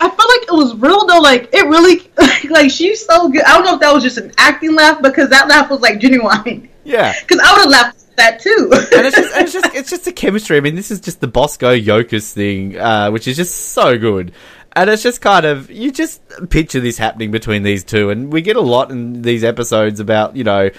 I 0.00 0.08
felt 0.08 0.18
like 0.18 0.42
it 0.48 0.52
was 0.52 0.74
real 0.76 1.06
though. 1.06 1.20
Like 1.20 1.50
it 1.52 1.66
really, 1.66 2.10
like 2.50 2.70
she's 2.70 3.04
so 3.04 3.28
good. 3.28 3.42
I 3.44 3.54
don't 3.54 3.64
know 3.64 3.74
if 3.74 3.80
that 3.80 3.92
was 3.92 4.02
just 4.02 4.16
an 4.18 4.32
acting 4.38 4.74
laugh 4.74 5.02
because 5.02 5.28
that 5.28 5.48
laugh 5.48 5.70
was 5.70 5.80
like 5.80 6.00
genuine. 6.00 6.68
Yeah, 6.84 7.12
Because 7.20 7.38
I 7.44 7.52
would 7.52 7.60
have 7.62 7.70
laughed 7.70 7.98
at 8.10 8.16
that 8.16 8.40
too. 8.40 8.70
and 8.72 9.06
it's 9.06 9.16
just, 9.16 9.36
it's 9.36 9.52
just 9.52 9.74
it's 9.74 9.90
just 9.90 10.04
the 10.06 10.12
chemistry. 10.12 10.56
I 10.56 10.60
mean, 10.60 10.74
this 10.74 10.90
is 10.90 11.00
just 11.00 11.20
the 11.20 11.28
Bosco 11.28 11.76
Yokas 11.76 12.32
thing, 12.32 12.78
uh, 12.78 13.10
which 13.10 13.28
is 13.28 13.36
just 13.36 13.72
so 13.72 13.98
good. 13.98 14.32
And 14.72 14.88
it's 14.88 15.02
just 15.02 15.20
kind 15.20 15.44
of 15.44 15.70
you 15.70 15.90
just 15.92 16.22
picture 16.48 16.80
this 16.80 16.96
happening 16.96 17.30
between 17.30 17.62
these 17.62 17.84
two, 17.84 18.08
and 18.10 18.32
we 18.32 18.40
get 18.40 18.56
a 18.56 18.60
lot 18.60 18.90
in 18.90 19.20
these 19.22 19.44
episodes 19.44 20.00
about 20.00 20.36
you 20.36 20.44
know. 20.44 20.70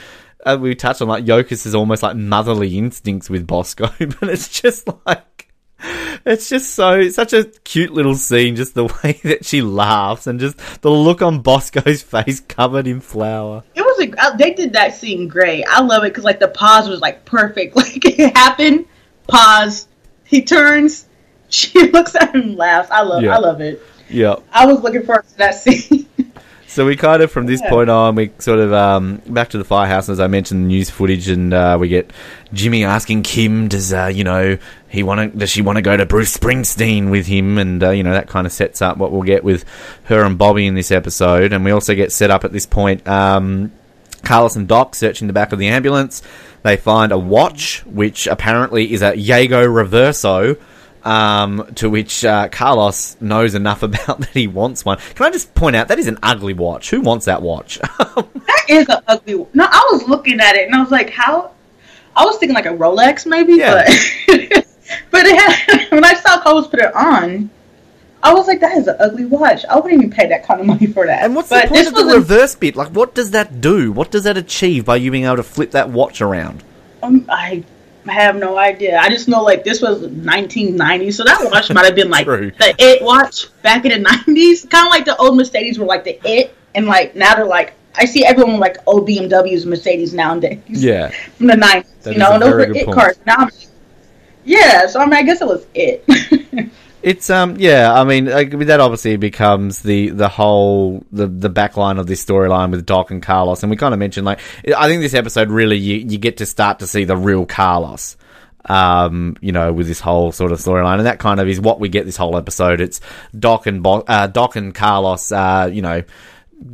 Uh, 0.44 0.58
we 0.60 0.74
touched 0.74 1.04
on 1.04 1.08
like 1.08 1.24
Yokas 1.24 1.68
is 1.68 1.75
almost 1.75 2.01
like 2.01 2.16
motherly 2.16 2.75
instincts 2.75 3.30
with 3.30 3.46
Bosco, 3.46 3.90
but 4.00 4.24
it's 4.24 4.50
just 4.50 4.90
like 5.06 5.22
it's 6.26 6.50
just 6.50 6.74
so 6.74 7.10
such 7.10 7.34
a 7.34 7.46
cute 7.64 7.92
little 7.92 8.16
scene, 8.16 8.56
just 8.56 8.74
the 8.74 8.86
way 9.04 9.20
that 9.24 9.46
she 9.46 9.62
laughs 9.62 10.28
and 10.28 10.40
just 10.40 10.58
the 10.82 10.92
look 10.92 11.22
on 11.22 11.40
Bosco's 11.42 12.02
face 12.02 12.40
covered 12.40 12.88
in 12.88 13.02
flour. 13.02 13.64
it 13.76 13.82
was 13.82 14.08
a, 14.08 14.24
uh, 14.24 14.36
they 14.38 14.54
did 14.54 14.74
that 14.74 14.96
scene 14.96 15.28
great. 15.28 15.66
I 15.68 15.82
love 15.82 16.04
it 16.04 16.10
because 16.10 16.24
like 16.24 16.40
the 16.40 16.48
pause 16.48 16.88
was 16.90 17.02
like 17.02 17.26
perfect. 17.26 17.76
Like 17.82 18.06
it 18.06 18.38
happened, 18.38 18.86
pause. 19.28 19.88
He 20.24 20.44
turns. 20.44 21.08
She 21.50 21.90
looks 21.90 22.16
at 22.16 22.34
him, 22.34 22.42
and 22.42 22.56
laughs. 22.56 22.90
I 22.92 23.02
love. 23.02 23.24
Yeah. 23.24 23.36
I 23.36 23.40
love 23.40 23.60
it. 23.60 23.82
Yeah. 24.08 24.36
I 24.52 24.66
was 24.66 24.82
looking 24.82 25.04
forward 25.04 25.28
to 25.28 25.38
that 25.40 25.56
scene. 25.56 26.06
So 26.74 26.86
we 26.86 26.96
kind 26.96 27.22
of, 27.22 27.30
from 27.30 27.48
this 27.48 27.60
Yeah. 27.62 27.70
point 27.70 27.90
on, 27.90 28.16
we 28.16 28.32
sort 28.40 28.60
of 28.60 28.72
um, 28.72 29.22
back 29.28 29.50
to 29.50 29.58
the 29.58 29.66
firehouse. 29.66 30.08
As 30.08 30.22
I 30.22 30.28
mentioned, 30.28 30.63
the 30.63 30.68
news 30.68 30.90
footage, 30.90 31.28
and 31.28 31.54
uh, 31.54 31.75
we 31.78 31.90
get 31.90 32.12
Jimmy 32.54 32.86
asking 32.86 33.24
Kim, 33.24 33.68
"Does 33.68 33.92
uh, 33.92 34.10
you 34.13 34.24
know 34.24 34.58
he 34.88 35.04
want 35.04 35.34
to? 35.34 35.38
Does 35.38 35.50
she 35.50 35.62
want 35.62 35.75
to 35.75 35.82
go 35.82 35.98
to 35.98 36.06
Bruce 36.06 36.36
Springsteen 36.38 37.12
with 37.12 37.28
him?" 37.28 37.58
And 37.58 37.84
uh, 37.84 37.90
you 37.90 38.04
know 38.04 38.13
that 38.13 38.30
kind 38.30 38.48
of 38.48 38.54
sets 38.54 38.82
up 38.82 38.96
what 38.96 39.12
we'll 39.12 39.24
get 39.24 39.44
with 39.44 39.66
her 40.06 40.24
and 40.24 40.38
Bobby 40.38 40.66
in 40.66 40.75
this 40.75 40.92
episode. 40.92 41.51
And 41.51 41.66
we 41.66 41.72
also 41.72 41.94
get 41.94 42.13
set 42.13 42.32
up 42.32 42.46
at 42.46 42.54
this 42.54 42.66
point. 42.66 43.06
Um, 43.06 43.74
Carlos 44.24 44.56
and 44.56 44.66
Doc 44.66 44.96
searching 44.96 45.28
the 45.28 45.34
back 45.34 45.51
of 45.51 45.60
the 45.60 45.68
ambulance. 45.68 46.22
They 46.63 46.78
find 46.78 47.12
a 47.12 47.18
watch, 47.18 47.84
which 47.86 48.28
apparently 48.28 48.94
is 48.94 49.01
a 49.01 49.13
Jaeger 49.18 49.68
Reverso. 49.68 50.58
Um, 51.03 51.67
to 51.75 51.89
which 51.89 52.24
uh, 52.24 52.48
Carlos 52.50 53.17
knows 53.20 53.55
enough 53.55 53.81
about 53.89 54.20
that 54.20 54.29
he 54.29 54.46
wants 54.48 54.86
one. 54.86 55.00
Can 55.15 55.25
I 55.25 55.31
just 55.31 55.53
point 55.55 55.75
out 55.75 55.88
that 55.88 55.98
is 55.98 56.05
an 56.08 56.20
ugly 56.22 56.53
watch? 56.53 56.91
Who 56.91 57.01
wants 57.01 57.25
that 57.25 57.41
watch? 57.41 57.79
that 57.79 58.65
is 58.70 58.88
an 58.88 59.01
ugly. 59.08 59.46
No, 59.53 59.65
I 59.65 59.89
was 59.91 60.08
looking 60.08 60.39
at 60.39 60.55
it 60.55 60.67
and 60.67 60.75
I 60.75 60.79
was 60.79 60.91
like, 60.91 61.10
how? 61.10 61.51
I 62.15 62.24
was 62.25 62.38
thinking 62.38 62.53
like 62.55 62.67
a 62.67 62.70
Rolex 62.70 63.25
maybe, 63.25 63.53
Yeah. 63.53 63.84
but 64.27 64.65
but 65.12 65.25
it 65.25 65.39
had, 65.39 65.89
when 65.91 66.03
I 66.05 66.13
saw 66.13 66.39
Carlos 66.41 66.67
put 66.67 66.81
it 66.81 66.93
on, 66.93 67.50
I 68.22 68.34
was 68.34 68.46
like, 68.48 68.60
that 68.60 68.77
is 68.77 68.88
an 68.88 68.98
ugly 69.00 69.25
watch. 69.25 69.65
I 69.65 69.77
wouldn't 69.79 69.93
even 70.03 70.12
pay 70.12 70.27
that 70.27 70.43
kind 70.46 70.60
of 70.62 70.67
money 70.67 70.86
for 70.86 71.08
that. 71.08 71.24
and 71.24 71.36
what's 71.36 71.50
but 71.50 71.63
the 71.63 71.67
point 71.70 71.86
this 71.86 71.88
of 71.88 71.96
the 72.08 72.13
reverse 72.13 72.53
bit? 72.53 72.75
Like, 72.75 72.89
what 72.89 73.15
does 73.15 73.31
that 73.31 73.60
do? 73.62 73.91
What 73.91 74.12
does 74.12 74.25
that 74.25 74.38
achieve 74.38 74.86
by 74.86 74.98
you 74.98 75.10
being 75.10 75.24
able 75.25 75.38
to 75.38 75.43
flip 75.43 75.72
that 75.72 75.89
watch 75.89 76.22
around? 76.22 76.63
Um, 77.01 77.25
I 77.29 77.63
have 78.08 78.36
no 78.36 78.58
idea. 78.58 78.98
I 78.98 79.10
just 79.10 79.27
know 79.27 79.43
like 79.43 79.63
this 79.63 79.81
was 79.81 80.00
1990, 80.01 81.12
so 81.12 81.24
that 81.24 81.39
watch 81.51 81.72
might 81.72 81.86
have 81.86 81.96
been 81.96 82.10
like 82.10 82.25
True. 82.25 82.51
the 82.51 82.75
It 82.79 83.01
watch 83.01 83.48
back 83.62 83.86
in 83.86 84.03
the 84.03 84.10
90s. 84.10 84.70
Kind 84.70 84.88
of 84.88 84.91
like 84.91 85.05
the 85.05 85.15
old 85.17 85.38
Mercedes 85.38 85.77
were 85.79 85.86
like 85.86 86.03
the 86.03 86.20
It, 86.27 86.55
and 86.75 86.86
like 86.86 87.15
now 87.15 87.36
they're 87.36 87.46
like 87.46 87.74
I 87.96 88.05
see 88.05 88.25
everyone 88.25 88.60
like 88.60 88.77
old 88.88 89.08
BMWs, 89.08 89.65
Mercedes 89.65 90.13
nowadays. 90.13 90.62
Yeah, 90.67 91.10
from 91.38 91.48
the 91.48 91.53
90s. 91.53 91.86
That 92.03 92.13
you 92.13 92.20
know, 92.20 92.39
those 92.39 92.53
were 92.53 92.62
It 92.62 92.86
point. 92.86 92.98
cars. 92.98 93.20
Now, 93.25 93.48
yeah. 94.46 94.88
So 94.88 95.00
I 95.00 95.05
mean, 95.05 95.13
I 95.13 95.24
guess 95.24 95.41
it 95.41 95.48
was 95.48 95.65
It. 95.74 96.03
It's 97.03 97.29
um 97.29 97.55
yeah, 97.58 97.93
I 97.93 98.03
mean 98.03 98.25
like, 98.25 98.51
that 98.51 98.79
obviously 98.79 99.17
becomes 99.17 99.81
the 99.81 100.10
the 100.10 100.29
whole 100.29 101.03
the 101.12 101.27
the 101.27 101.50
backline 101.50 102.00
of 102.00 102.05
this 102.08 102.24
storyline 102.24 102.70
with 102.72 102.86
Doc 102.86 103.10
and 103.12 103.24
Carlos, 103.24 103.63
and 103.63 103.70
we 103.70 103.75
kind 103.75 103.93
of 103.93 104.00
mentioned 104.00 104.25
like 104.25 104.39
I 104.77 104.88
think 104.88 105.01
this 105.01 105.13
episode 105.15 105.50
really 105.50 105.77
you 105.77 105.98
you 105.98 106.17
get 106.17 106.37
to 106.37 106.46
start 106.46 106.79
to 106.79 106.87
see 106.87 107.03
the 107.03 107.18
real 107.18 107.46
Carlos, 107.46 108.18
um 108.66 109.35
you 109.42 109.51
know 109.51 109.74
with 109.74 109.87
this 109.87 110.00
whole 110.00 110.31
sort 110.31 110.51
of 110.51 110.59
storyline, 110.59 110.98
and 110.98 111.07
that 111.07 111.18
kind 111.18 111.40
of 111.40 111.48
is 111.48 111.59
what 111.59 111.79
we 111.79 111.90
get 111.90 112.05
this 112.05 112.18
whole 112.18 112.37
episode. 112.37 112.79
It's 112.79 113.01
Doc 113.37 113.66
and 113.66 113.81
Bo- 113.81 114.05
uh, 114.07 114.27
Doc 114.27 114.55
and 114.55 114.74
Carlos, 114.74 115.31
uh 115.31 115.70
you 115.74 115.81
know 115.81 116.03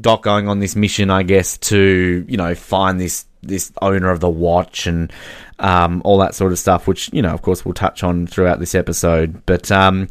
Doc 0.02 0.24
going 0.24 0.50
on 0.50 0.60
this 0.60 0.76
mission, 0.76 1.10
I 1.10 1.24
guess, 1.24 1.58
to 1.60 2.26
you 2.28 2.38
know 2.38 2.54
find 2.54 3.00
this 3.00 3.26
this 3.48 3.72
owner 3.82 4.10
of 4.10 4.20
the 4.20 4.30
watch 4.30 4.88
and 4.88 5.12
um, 5.60 6.02
all 6.06 6.20
that 6.20 6.36
sort 6.36 6.52
of 6.52 6.60
stuff, 6.60 6.88
which 6.88 7.12
you 7.14 7.22
know, 7.22 7.34
of 7.34 7.42
course, 7.42 7.66
we'll 7.66 7.74
touch 7.74 8.04
on 8.04 8.28
throughout 8.28 8.60
this 8.60 8.76
episode. 8.76 9.46
But 9.46 9.72
um, 9.72 10.10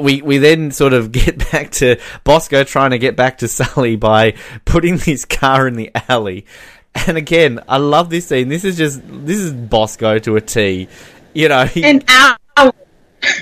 we 0.00 0.22
we 0.22 0.38
then 0.38 0.70
sort 0.70 0.92
of 0.92 1.12
get 1.12 1.50
back 1.50 1.70
to 1.72 1.96
Bosco 2.24 2.64
trying 2.64 2.90
to 2.90 2.98
get 2.98 3.16
back 3.16 3.38
to 3.38 3.48
Sully 3.48 3.96
by 3.96 4.34
putting 4.64 4.96
this 4.98 5.24
car 5.24 5.66
in 5.66 5.74
the 5.74 5.90
alley. 6.08 6.46
And 7.06 7.16
again, 7.16 7.60
I 7.68 7.78
love 7.78 8.08
this 8.10 8.26
scene. 8.26 8.48
This 8.48 8.64
is 8.64 8.76
just 8.76 9.02
this 9.04 9.38
is 9.38 9.52
Bosco 9.52 10.18
to 10.20 10.36
a 10.36 10.40
T. 10.40 10.88
You 11.32 11.48
know, 11.48 11.64
he 11.64 11.82
An 11.82 12.04
hour, 12.06 12.72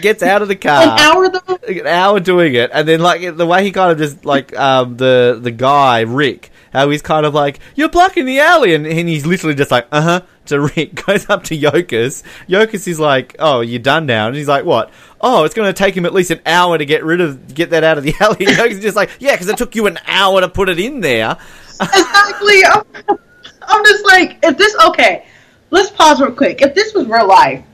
gets 0.00 0.22
out 0.22 0.40
of 0.42 0.48
the 0.48 0.56
car 0.68 0.82
an 0.82 0.98
hour 0.98 1.28
though. 1.28 1.58
an 1.68 1.86
hour 1.86 2.20
doing 2.20 2.54
it, 2.54 2.70
and 2.72 2.86
then 2.88 3.00
like 3.00 3.36
the 3.36 3.46
way 3.46 3.64
he 3.64 3.70
kind 3.72 3.92
of 3.92 3.98
just 3.98 4.24
like 4.24 4.56
um 4.56 4.96
the 4.96 5.38
the 5.42 5.50
guy 5.50 6.00
Rick, 6.02 6.50
how 6.72 6.88
he's 6.90 7.02
kind 7.02 7.26
of 7.26 7.34
like 7.34 7.60
you're 7.74 7.88
blocking 7.88 8.24
the 8.26 8.40
alley, 8.40 8.74
and, 8.74 8.86
and 8.86 9.08
he's 9.08 9.26
literally 9.26 9.54
just 9.54 9.70
like 9.70 9.86
uh 9.92 10.00
huh 10.02 10.20
to 10.46 10.60
Rick 10.60 10.94
goes 11.06 11.28
up 11.30 11.44
to 11.44 11.56
Yokas. 11.56 12.22
Yokas 12.48 12.88
is 12.88 12.98
like, 12.98 13.36
oh, 13.38 13.60
you're 13.60 13.78
done 13.78 14.06
now, 14.06 14.26
and 14.26 14.36
he's 14.36 14.48
like, 14.48 14.64
what? 14.64 14.90
Oh, 15.20 15.44
it's 15.44 15.54
going 15.54 15.68
to 15.72 15.72
take 15.72 15.96
him 15.96 16.04
at 16.04 16.12
least 16.12 16.32
an 16.32 16.40
hour 16.44 16.76
to 16.76 16.84
get 16.84 17.04
rid 17.04 17.20
of 17.20 17.54
get 17.54 17.70
that 17.70 17.84
out 17.84 17.96
of 17.98 18.04
the 18.04 18.14
alley. 18.20 18.46
And 18.46 18.56
Yokas 18.56 18.70
is 18.72 18.80
just 18.80 18.96
like, 18.96 19.10
yeah, 19.20 19.32
because 19.32 19.48
it 19.48 19.56
took 19.56 19.74
you 19.76 19.86
an 19.86 19.98
hour 20.06 20.40
to 20.40 20.48
put 20.48 20.68
it 20.68 20.78
in 20.78 21.00
there. 21.00 21.36
Exactly. 21.80 22.64
I'm, 22.64 23.18
I'm 23.62 23.84
just 23.84 24.04
like, 24.06 24.38
if 24.42 24.56
this 24.56 24.76
okay, 24.88 25.26
let's 25.70 25.90
pause 25.90 26.20
real 26.20 26.30
quick. 26.32 26.62
If 26.62 26.74
this 26.74 26.94
was 26.94 27.06
real 27.06 27.26
life, 27.26 27.64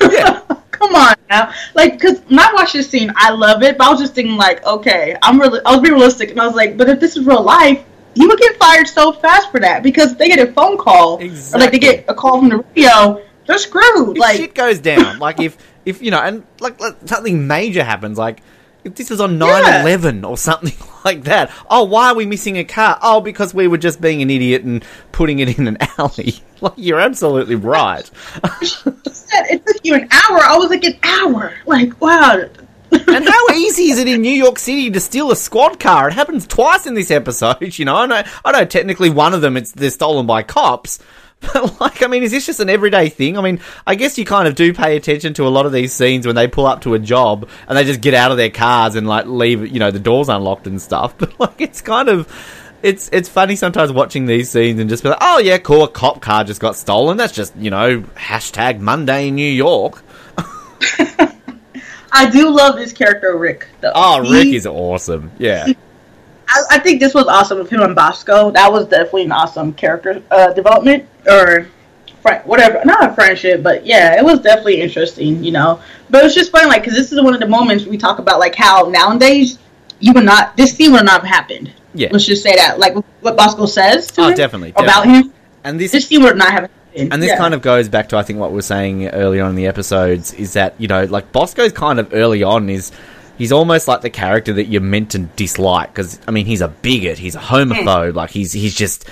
Yeah. 0.00 0.40
come 0.70 0.94
on 0.94 1.14
now. 1.30 1.52
Like, 1.74 1.92
because 1.92 2.20
when 2.28 2.38
I 2.40 2.52
watched 2.54 2.72
this 2.72 2.88
scene, 2.90 3.12
I 3.16 3.30
love 3.30 3.62
it, 3.62 3.78
but 3.78 3.86
I 3.86 3.90
was 3.90 4.00
just 4.00 4.14
thinking 4.14 4.36
like, 4.36 4.64
okay, 4.66 5.16
I'm 5.22 5.40
really, 5.40 5.60
I 5.64 5.72
was 5.72 5.80
being 5.80 5.94
realistic, 5.94 6.30
and 6.30 6.40
I 6.40 6.46
was 6.46 6.56
like, 6.56 6.76
but 6.76 6.88
if 6.88 6.98
this 7.00 7.16
is 7.16 7.24
real 7.24 7.42
life. 7.42 7.84
You 8.16 8.28
would 8.28 8.38
get 8.38 8.56
fired 8.56 8.88
so 8.88 9.12
fast 9.12 9.50
for 9.50 9.60
that 9.60 9.82
because 9.82 10.12
if 10.12 10.18
they 10.18 10.28
get 10.28 10.38
a 10.38 10.52
phone 10.52 10.78
call, 10.78 11.22
or 11.22 11.58
like 11.58 11.70
they 11.70 11.78
get 11.78 12.04
a 12.08 12.14
call 12.14 12.40
from 12.40 12.48
the 12.48 12.56
radio, 12.58 13.22
they're 13.46 13.58
screwed. 13.58 14.16
if 14.16 14.18
like, 14.18 14.36
shit 14.36 14.54
goes 14.54 14.78
down, 14.80 15.18
like 15.18 15.38
if 15.38 15.56
if 15.84 16.02
you 16.02 16.10
know, 16.10 16.20
and 16.20 16.44
like, 16.60 16.80
like 16.80 16.96
something 17.04 17.46
major 17.46 17.84
happens, 17.84 18.18
like 18.18 18.42
if 18.84 18.94
this 18.94 19.10
was 19.10 19.20
on 19.20 19.38
9-11 19.38 20.26
or 20.26 20.36
something 20.36 20.72
like 21.04 21.24
that. 21.24 21.50
Oh, 21.68 21.84
why 21.84 22.10
are 22.10 22.14
we 22.14 22.24
missing 22.24 22.56
a 22.56 22.64
car? 22.64 22.98
Oh, 23.02 23.20
because 23.20 23.52
we 23.52 23.66
were 23.66 23.78
just 23.78 24.00
being 24.00 24.22
an 24.22 24.30
idiot 24.30 24.62
and 24.62 24.84
putting 25.12 25.40
it 25.40 25.58
in 25.58 25.66
an 25.66 25.76
alley. 25.98 26.34
Like 26.60 26.74
you're 26.76 27.00
absolutely 27.00 27.56
right. 27.56 28.06
said 28.62 29.46
it 29.50 29.66
took 29.66 29.84
you 29.84 29.94
an 29.94 30.08
hour. 30.10 30.38
I 30.38 30.56
was 30.56 30.70
like, 30.70 30.84
an 30.84 30.98
hour. 31.02 31.52
Like, 31.66 32.00
wow. 32.00 32.48
And 33.06 33.28
how 33.28 33.48
easy 33.54 33.90
is 33.90 33.98
it 33.98 34.08
in 34.08 34.22
New 34.22 34.28
York 34.28 34.58
City 34.58 34.90
to 34.90 35.00
steal 35.00 35.30
a 35.30 35.36
squad 35.36 35.80
car? 35.80 36.08
It 36.08 36.14
happens 36.14 36.46
twice 36.46 36.86
in 36.86 36.94
this 36.94 37.10
episode. 37.10 37.76
You 37.78 37.84
know, 37.84 37.96
I 37.96 38.06
know, 38.06 38.22
I 38.44 38.52
know. 38.52 38.64
Technically, 38.64 39.10
one 39.10 39.34
of 39.34 39.40
them 39.40 39.56
it's 39.56 39.72
they're 39.72 39.90
stolen 39.90 40.26
by 40.26 40.42
cops. 40.42 40.98
But 41.52 41.80
like, 41.80 42.02
I 42.02 42.06
mean, 42.06 42.22
is 42.22 42.30
this 42.30 42.46
just 42.46 42.60
an 42.60 42.70
everyday 42.70 43.10
thing? 43.10 43.36
I 43.36 43.42
mean, 43.42 43.60
I 43.86 43.94
guess 43.94 44.16
you 44.16 44.24
kind 44.24 44.48
of 44.48 44.54
do 44.54 44.72
pay 44.72 44.96
attention 44.96 45.34
to 45.34 45.46
a 45.46 45.50
lot 45.50 45.66
of 45.66 45.72
these 45.72 45.92
scenes 45.92 46.26
when 46.26 46.34
they 46.34 46.48
pull 46.48 46.66
up 46.66 46.80
to 46.80 46.94
a 46.94 46.98
job 46.98 47.46
and 47.68 47.76
they 47.76 47.84
just 47.84 48.00
get 48.00 48.14
out 48.14 48.30
of 48.30 48.38
their 48.38 48.48
cars 48.48 48.94
and 48.94 49.06
like 49.06 49.26
leave, 49.26 49.70
you 49.70 49.78
know, 49.78 49.90
the 49.90 50.00
doors 50.00 50.30
unlocked 50.30 50.66
and 50.66 50.80
stuff. 50.80 51.14
But 51.18 51.38
like, 51.38 51.60
it's 51.60 51.82
kind 51.82 52.08
of. 52.08 52.32
It's 52.82 53.10
it's 53.12 53.28
funny 53.28 53.56
sometimes 53.56 53.92
watching 53.92 54.26
these 54.26 54.50
scenes 54.50 54.80
and 54.80 54.88
just 54.88 55.02
be 55.02 55.10
like, 55.10 55.18
oh 55.20 55.38
yeah, 55.38 55.58
cool, 55.58 55.84
a 55.84 55.88
cop 55.88 56.20
car 56.22 56.42
just 56.44 56.60
got 56.60 56.76
stolen. 56.76 57.16
That's 57.16 57.32
just 57.32 57.54
you 57.56 57.70
know 57.70 58.00
hashtag 58.00 58.80
Monday 58.80 59.28
in 59.28 59.34
New 59.34 59.50
York. 59.50 60.02
I 62.16 62.30
do 62.30 62.48
love 62.50 62.76
this 62.76 62.92
character, 62.92 63.36
Rick. 63.36 63.66
Though. 63.80 63.92
Oh, 63.94 64.22
He- 64.22 64.32
Rick 64.32 64.46
is 64.54 64.66
awesome. 64.66 65.30
Yeah. 65.38 65.66
I, 66.48 66.62
I 66.72 66.78
think 66.78 67.00
this 67.00 67.12
was 67.12 67.26
awesome 67.26 67.58
with 67.58 67.70
him 67.70 67.80
and 67.82 67.94
Bosco. 67.94 68.50
That 68.52 68.70
was 68.70 68.86
definitely 68.86 69.24
an 69.24 69.32
awesome 69.32 69.72
character 69.72 70.22
uh, 70.30 70.52
development 70.52 71.04
or 71.26 71.66
fri 72.22 72.36
whatever. 72.44 72.80
Not 72.84 73.10
a 73.10 73.14
friendship, 73.14 73.62
but 73.64 73.84
yeah, 73.84 74.16
it 74.16 74.24
was 74.24 74.40
definitely 74.40 74.80
interesting, 74.80 75.42
you 75.42 75.50
know. 75.50 75.80
But 76.08 76.24
it's 76.24 76.34
just 76.36 76.52
funny, 76.52 76.68
like, 76.68 76.82
because 76.82 76.96
this 76.96 77.10
is 77.10 77.20
one 77.20 77.34
of 77.34 77.40
the 77.40 77.48
moments 77.48 77.84
we 77.86 77.98
talk 77.98 78.20
about, 78.20 78.38
like, 78.38 78.54
how 78.54 78.84
nowadays 78.84 79.58
you 79.98 80.12
would 80.12 80.24
not, 80.24 80.56
this 80.56 80.72
scene 80.76 80.92
would 80.92 81.04
not 81.04 81.22
have 81.22 81.28
happened. 81.28 81.72
Yeah. 81.94 82.10
Let's 82.12 82.24
just 82.26 82.44
say 82.44 82.54
that, 82.54 82.78
like, 82.78 82.94
what 83.22 83.36
Bosco 83.36 83.66
says 83.66 84.06
to 84.12 84.20
Oh, 84.22 84.28
him 84.28 84.36
definitely, 84.36 84.70
about 84.70 85.04
definitely. 85.04 85.30
him. 85.30 85.34
And 85.64 85.80
this 85.80 85.90
This 85.90 86.06
scene 86.06 86.22
would 86.22 86.36
not 86.36 86.52
have 86.52 86.70
happened. 86.96 87.12
And 87.12 87.22
this 87.22 87.30
Yeah. 87.30 87.36
kind 87.38 87.54
of 87.54 87.62
goes 87.62 87.88
back 87.88 88.08
to 88.10 88.16
I 88.16 88.22
think 88.22 88.38
what 88.38 88.50
we 88.50 88.56
were 88.56 88.62
saying 88.62 89.08
earlier 89.08 89.42
on 89.44 89.50
in 89.50 89.56
the 89.56 89.66
episodes 89.66 90.32
is 90.34 90.54
that 90.54 90.74
you 90.78 90.88
know 90.88 91.04
like 91.04 91.32
Bosco's 91.32 91.72
kind 91.72 91.98
of 92.00 92.12
early 92.12 92.42
on 92.42 92.68
is 92.70 92.92
he's 93.38 93.52
almost 93.52 93.86
like 93.88 94.00
the 94.00 94.10
character 94.10 94.52
that 94.54 94.66
you're 94.66 94.80
meant 94.80 95.10
to 95.12 95.18
dislike 95.18 95.92
because 95.94 96.18
I 96.26 96.30
mean 96.30 96.46
he's 96.46 96.60
a 96.60 96.68
bigot, 96.68 97.18
he's 97.18 97.34
a 97.34 97.40
homophobe, 97.40 98.14
like 98.14 98.30
he's 98.30 98.52
he's 98.52 98.74
just 98.74 99.08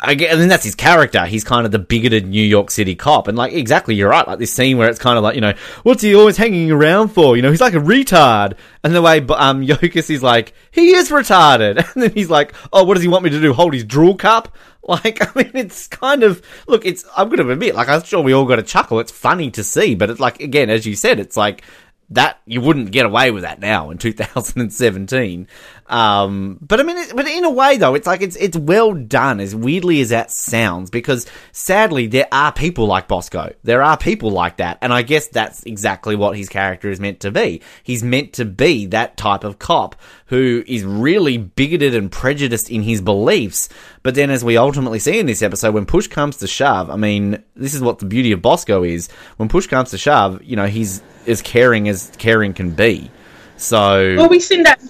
again, 0.00 0.30
and 0.30 0.40
then 0.40 0.48
that's 0.48 0.64
his 0.64 0.74
character. 0.74 1.24
He's 1.24 1.42
kind 1.42 1.64
of 1.64 1.72
the 1.72 1.78
bigoted 1.78 2.26
New 2.26 2.42
York 2.44 2.70
City 2.70 2.94
cop, 2.94 3.28
and 3.28 3.36
like 3.38 3.52
exactly, 3.54 3.94
you're 3.94 4.10
right. 4.10 4.26
Like 4.26 4.38
this 4.38 4.52
scene 4.52 4.76
where 4.78 4.88
it's 4.90 4.98
kind 4.98 5.16
of 5.16 5.24
like, 5.24 5.34
you 5.36 5.40
know, 5.40 5.54
what's 5.84 6.02
he 6.02 6.14
always 6.14 6.36
hanging 6.36 6.70
around 6.70 7.08
for? 7.08 7.34
You 7.36 7.42
know, 7.42 7.50
he's 7.50 7.60
like 7.62 7.74
a 7.74 7.78
retard. 7.78 8.54
And 8.84 8.94
the 8.94 9.00
way 9.02 9.18
um 9.18 9.62
Yokas 9.66 10.10
is 10.10 10.22
like, 10.22 10.52
he 10.70 10.90
is 10.90 11.10
retarded, 11.10 11.78
and 11.94 12.02
then 12.02 12.12
he's 12.12 12.30
like, 12.30 12.52
oh, 12.72 12.84
what 12.84 12.94
does 12.94 13.02
he 13.02 13.08
want 13.08 13.24
me 13.24 13.30
to 13.30 13.40
do? 13.40 13.52
Hold 13.54 13.72
his 13.74 13.84
drool 13.84 14.16
cup? 14.16 14.54
Like, 15.04 15.20
I 15.20 15.42
mean, 15.42 15.50
it's 15.54 15.88
kind 15.88 16.22
of 16.22 16.40
look. 16.68 16.86
It's 16.86 17.04
I'm 17.16 17.28
going 17.28 17.44
to 17.44 17.50
admit, 17.50 17.74
like, 17.74 17.88
I'm 17.88 18.04
sure 18.04 18.22
we 18.22 18.32
all 18.32 18.44
got 18.44 18.60
a 18.60 18.62
chuckle. 18.62 19.00
It's 19.00 19.10
funny 19.10 19.50
to 19.50 19.64
see, 19.64 19.96
but 19.96 20.10
it's 20.10 20.20
like 20.20 20.40
again, 20.40 20.70
as 20.70 20.86
you 20.86 20.94
said, 20.94 21.18
it's 21.18 21.36
like 21.36 21.64
that 22.10 22.40
you 22.46 22.60
wouldn't 22.60 22.92
get 22.92 23.04
away 23.04 23.32
with 23.32 23.42
that 23.42 23.58
now 23.58 23.90
in 23.90 23.98
2017. 23.98 25.48
Um, 25.88 26.58
but 26.60 26.80
I 26.80 26.82
mean, 26.82 26.96
it, 26.96 27.14
but 27.14 27.28
in 27.28 27.44
a 27.44 27.50
way 27.50 27.76
though, 27.76 27.94
it's 27.94 28.06
like 28.06 28.22
it's 28.22 28.36
it's 28.36 28.56
well 28.56 28.92
done, 28.92 29.40
as 29.40 29.54
weirdly 29.54 30.00
as 30.00 30.08
that 30.08 30.30
sounds, 30.30 30.90
because 30.90 31.26
sadly 31.52 32.06
there 32.06 32.26
are 32.32 32.52
people 32.52 32.86
like 32.86 33.06
Bosco. 33.08 33.52
There 33.62 33.82
are 33.82 33.96
people 33.96 34.30
like 34.30 34.56
that, 34.56 34.78
and 34.82 34.92
I 34.92 35.02
guess 35.02 35.28
that's 35.28 35.62
exactly 35.64 36.16
what 36.16 36.36
his 36.36 36.48
character 36.48 36.90
is 36.90 36.98
meant 36.98 37.20
to 37.20 37.30
be. 37.30 37.62
He's 37.82 38.02
meant 38.02 38.34
to 38.34 38.44
be 38.44 38.86
that 38.86 39.16
type 39.16 39.44
of 39.44 39.58
cop 39.58 39.96
who 40.26 40.64
is 40.66 40.82
really 40.82 41.38
bigoted 41.38 41.94
and 41.94 42.10
prejudiced 42.10 42.68
in 42.68 42.82
his 42.82 43.00
beliefs. 43.00 43.68
But 44.02 44.16
then, 44.16 44.30
as 44.30 44.44
we 44.44 44.56
ultimately 44.56 44.98
see 44.98 45.18
in 45.18 45.26
this 45.26 45.42
episode, 45.42 45.72
when 45.74 45.86
push 45.86 46.08
comes 46.08 46.38
to 46.38 46.48
shove, 46.48 46.90
I 46.90 46.96
mean, 46.96 47.42
this 47.54 47.74
is 47.74 47.80
what 47.80 48.00
the 48.00 48.06
beauty 48.06 48.32
of 48.32 48.42
Bosco 48.42 48.82
is. 48.82 49.08
When 49.36 49.48
push 49.48 49.68
comes 49.68 49.90
to 49.90 49.98
shove, 49.98 50.42
you 50.42 50.56
know, 50.56 50.66
he's 50.66 51.00
as 51.28 51.42
caring 51.42 51.88
as 51.88 52.10
caring 52.18 52.54
can 52.54 52.72
be. 52.72 53.10
So, 53.56 54.16
well, 54.16 54.28
we've 54.28 54.42
seen 54.42 54.64
that 54.64 54.80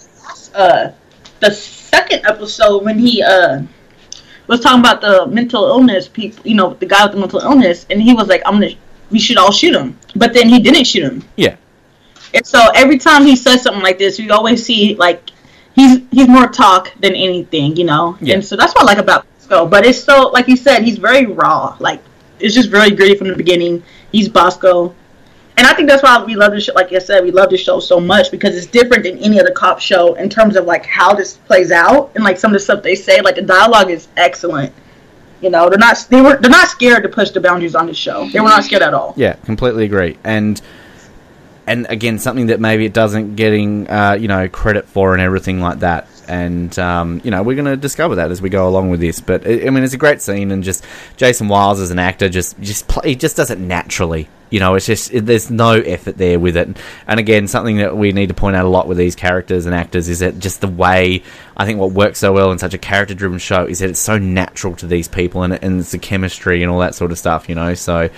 uh, 0.57 0.93
the 1.41 1.51
second 1.51 2.25
episode 2.27 2.85
when 2.85 2.99
he 2.99 3.23
uh 3.23 3.63
was 4.47 4.61
talking 4.61 4.81
about 4.81 5.01
the 5.01 5.27
mental 5.27 5.67
illness 5.67 6.09
people, 6.09 6.47
you 6.47 6.55
know, 6.55 6.75
the 6.75 6.87
guy 6.87 7.05
with 7.05 7.13
the 7.15 7.21
mental 7.21 7.41
illness, 7.41 7.87
and 7.91 8.01
he 8.01 8.15
was 8.15 8.29
like, 8.29 8.43
"I'm 8.47 8.55
gonna, 8.55 8.75
we 9.11 9.19
should 9.19 9.37
all 9.37 9.53
shoot 9.53 9.75
him," 9.75 9.99
but 10.15 10.33
then 10.33 10.49
he 10.49 10.61
didn't 10.61 10.85
shoot 10.85 11.05
him. 11.05 11.25
Yeah. 11.37 11.57
And 12.35 12.47
so 12.47 12.61
every 12.75 12.99
time 12.99 13.25
he 13.25 13.37
says 13.37 13.63
something 13.63 13.83
like 13.83 13.99
this, 13.99 14.19
you 14.19 14.33
always 14.33 14.65
see 14.65 14.95
like 14.97 15.31
he's 15.75 16.01
he's 16.11 16.29
more 16.29 16.49
talk 16.49 16.93
than 17.01 17.15
anything, 17.15 17.77
you 17.77 17.85
know. 17.85 18.17
Yeah. 18.21 18.35
And 18.35 18.45
so 18.45 18.57
that's 18.57 18.75
what 18.75 18.83
I 18.83 18.87
like 18.87 18.99
about 18.99 19.27
Bosco. 19.39 19.67
But 19.67 19.87
it's 19.87 20.03
so 20.03 20.29
like 20.29 20.49
you 20.49 20.57
said, 20.57 20.83
he's 20.83 20.99
very 20.99 21.27
raw. 21.27 21.77
Like 21.81 22.03
it's 22.39 22.55
just 22.55 22.71
very 22.71 22.91
gritty 22.91 23.17
from 23.17 23.29
the 23.29 23.37
beginning. 23.37 23.83
He's 24.13 24.29
Bosco 24.29 24.95
and 25.57 25.67
I 25.67 25.73
think 25.73 25.89
that's 25.89 26.03
why 26.03 26.23
we 26.23 26.35
love 26.35 26.53
this 26.53 26.65
show. 26.65 26.75
Like 26.75 26.93
I 26.93 26.99
said, 26.99 27.25
we 27.25 27.31
love 27.31 27.49
this 27.49 27.63
show 27.63 27.81
so 27.81 27.99
much 27.99 28.31
because 28.31 28.55
it's 28.57 28.67
different 28.67 29.05
than 29.05 29.19
any 29.19 29.41
other 29.41 29.51
cop 29.51 29.81
show 29.81 30.15
in 30.15 30.29
terms 30.29 30.55
of 30.55 30.67
like 30.67 30.85
how 30.85 31.15
this 31.15 31.39
plays 31.39 31.73
out 31.73 32.11
and 32.15 32.23
like 32.23 32.39
some 32.39 32.51
of 32.51 32.55
the 32.55 32.61
stuff 32.61 32.83
they 32.83 32.95
say. 32.95 33.23
Like 33.23 33.37
the 33.37 33.43
dialogue 33.43 33.91
is 33.91 34.09
excellent. 34.17 34.73
You 35.41 35.51
know, 35.51 35.69
they're 35.71 35.79
not 35.79 36.07
they 36.11 36.21
were 36.21 36.37
they're 36.37 36.51
not 36.51 36.69
scared 36.69 37.03
to 37.05 37.09
push 37.09 37.31
the 37.31 37.41
boundaries 37.41 37.75
on 37.75 37.87
the 37.87 37.95
show. 37.95 38.29
They 38.29 38.41
were 38.41 38.49
not 38.49 38.65
scared 38.65 38.83
at 38.83 38.93
all. 38.93 39.15
Yeah, 39.17 39.35
completely 39.45 39.85
agree. 39.85 40.19
And 40.25 40.61
and 41.67 41.87
again, 41.89 42.19
something 42.19 42.47
that 42.47 42.61
maybe 42.61 42.85
it 42.85 42.93
doesn't 42.93 43.37
getting 43.37 43.89
uh, 43.89 44.17
you 44.19 44.29
know 44.29 44.49
credit 44.49 44.87
for 44.87 45.13
and 45.13 45.23
everything 45.23 45.61
like 45.61 45.81
that. 45.81 46.09
And 46.29 46.77
um, 46.79 47.21
you 47.25 47.31
know, 47.31 47.43
we're 47.43 47.55
going 47.55 47.67
to 47.67 47.77
discover 47.77 48.17
that 48.17 48.31
as 48.31 48.43
we 48.43 48.49
go 48.49 48.69
along 48.69 48.91
with 48.91 49.01
this. 49.01 49.21
But 49.21 49.47
I 49.47 49.71
mean, 49.71 49.85
it's 49.85 49.95
a 49.95 49.99
great 49.99 50.21
scene, 50.23 50.51
and 50.51 50.65
just 50.65 50.85
Jason 51.17 51.49
Wiles 51.49 51.81
as 51.81 51.91
an 51.91 51.99
actor 51.99 52.29
just 52.29 52.59
just 52.61 52.89
play, 52.89 53.11
he 53.11 53.15
just 53.15 53.37
does 53.37 53.51
it 53.51 53.59
naturally 53.59 54.29
you 54.51 54.61
know, 54.61 54.75
it's 54.75 54.87
just 54.87 55.13
it, 55.13 55.27
there's 55.27 55.51
no 55.51 55.73
effort 55.73 56.17
there 56.17 56.39
with 56.39 56.57
it. 56.57 56.77
And 57.07 57.21
again, 57.21 57.49
something 57.49 57.79
that 57.79 57.97
we 57.97 58.13
need 58.13 58.29
to 58.29 58.35
point 58.35 58.57
out 58.57 58.65
a 58.65 58.69
lot 58.69 58.87
with 58.87 58.97
these 58.97 59.17
characters 59.17 59.67
and 59.67 59.75
actors 59.75 60.09
is 60.09 60.21
that 60.21 60.39
just 60.39 60.61
the 60.61 60.69
way 60.69 61.23
I 61.57 61.65
think 61.65 61.81
what 61.81 61.93
works 61.93 62.21
so 62.21 62.33
well 62.33 62.53
in 62.53 62.59
such 62.59 62.75
a 62.75 62.79
character-driven 62.79 63.39
show 63.39 63.65
is 63.65 63.81
that 63.81 63.91
it's 63.91 64.01
so 64.01 64.19
natural 64.19 64.77
to 64.77 64.87
these 64.87 65.09
people 65.09 65.43
and, 65.43 65.53
and 65.53 65.81
it's 65.81 65.91
the 65.91 65.99
chemistry 65.99 66.63
and 66.63 66.71
all 66.71 66.79
that 66.81 66.95
sort 66.95 67.11
of 67.11 67.19
stuff. 67.19 67.49
You 67.49 67.57
know, 67.57 67.75
so 67.75 68.09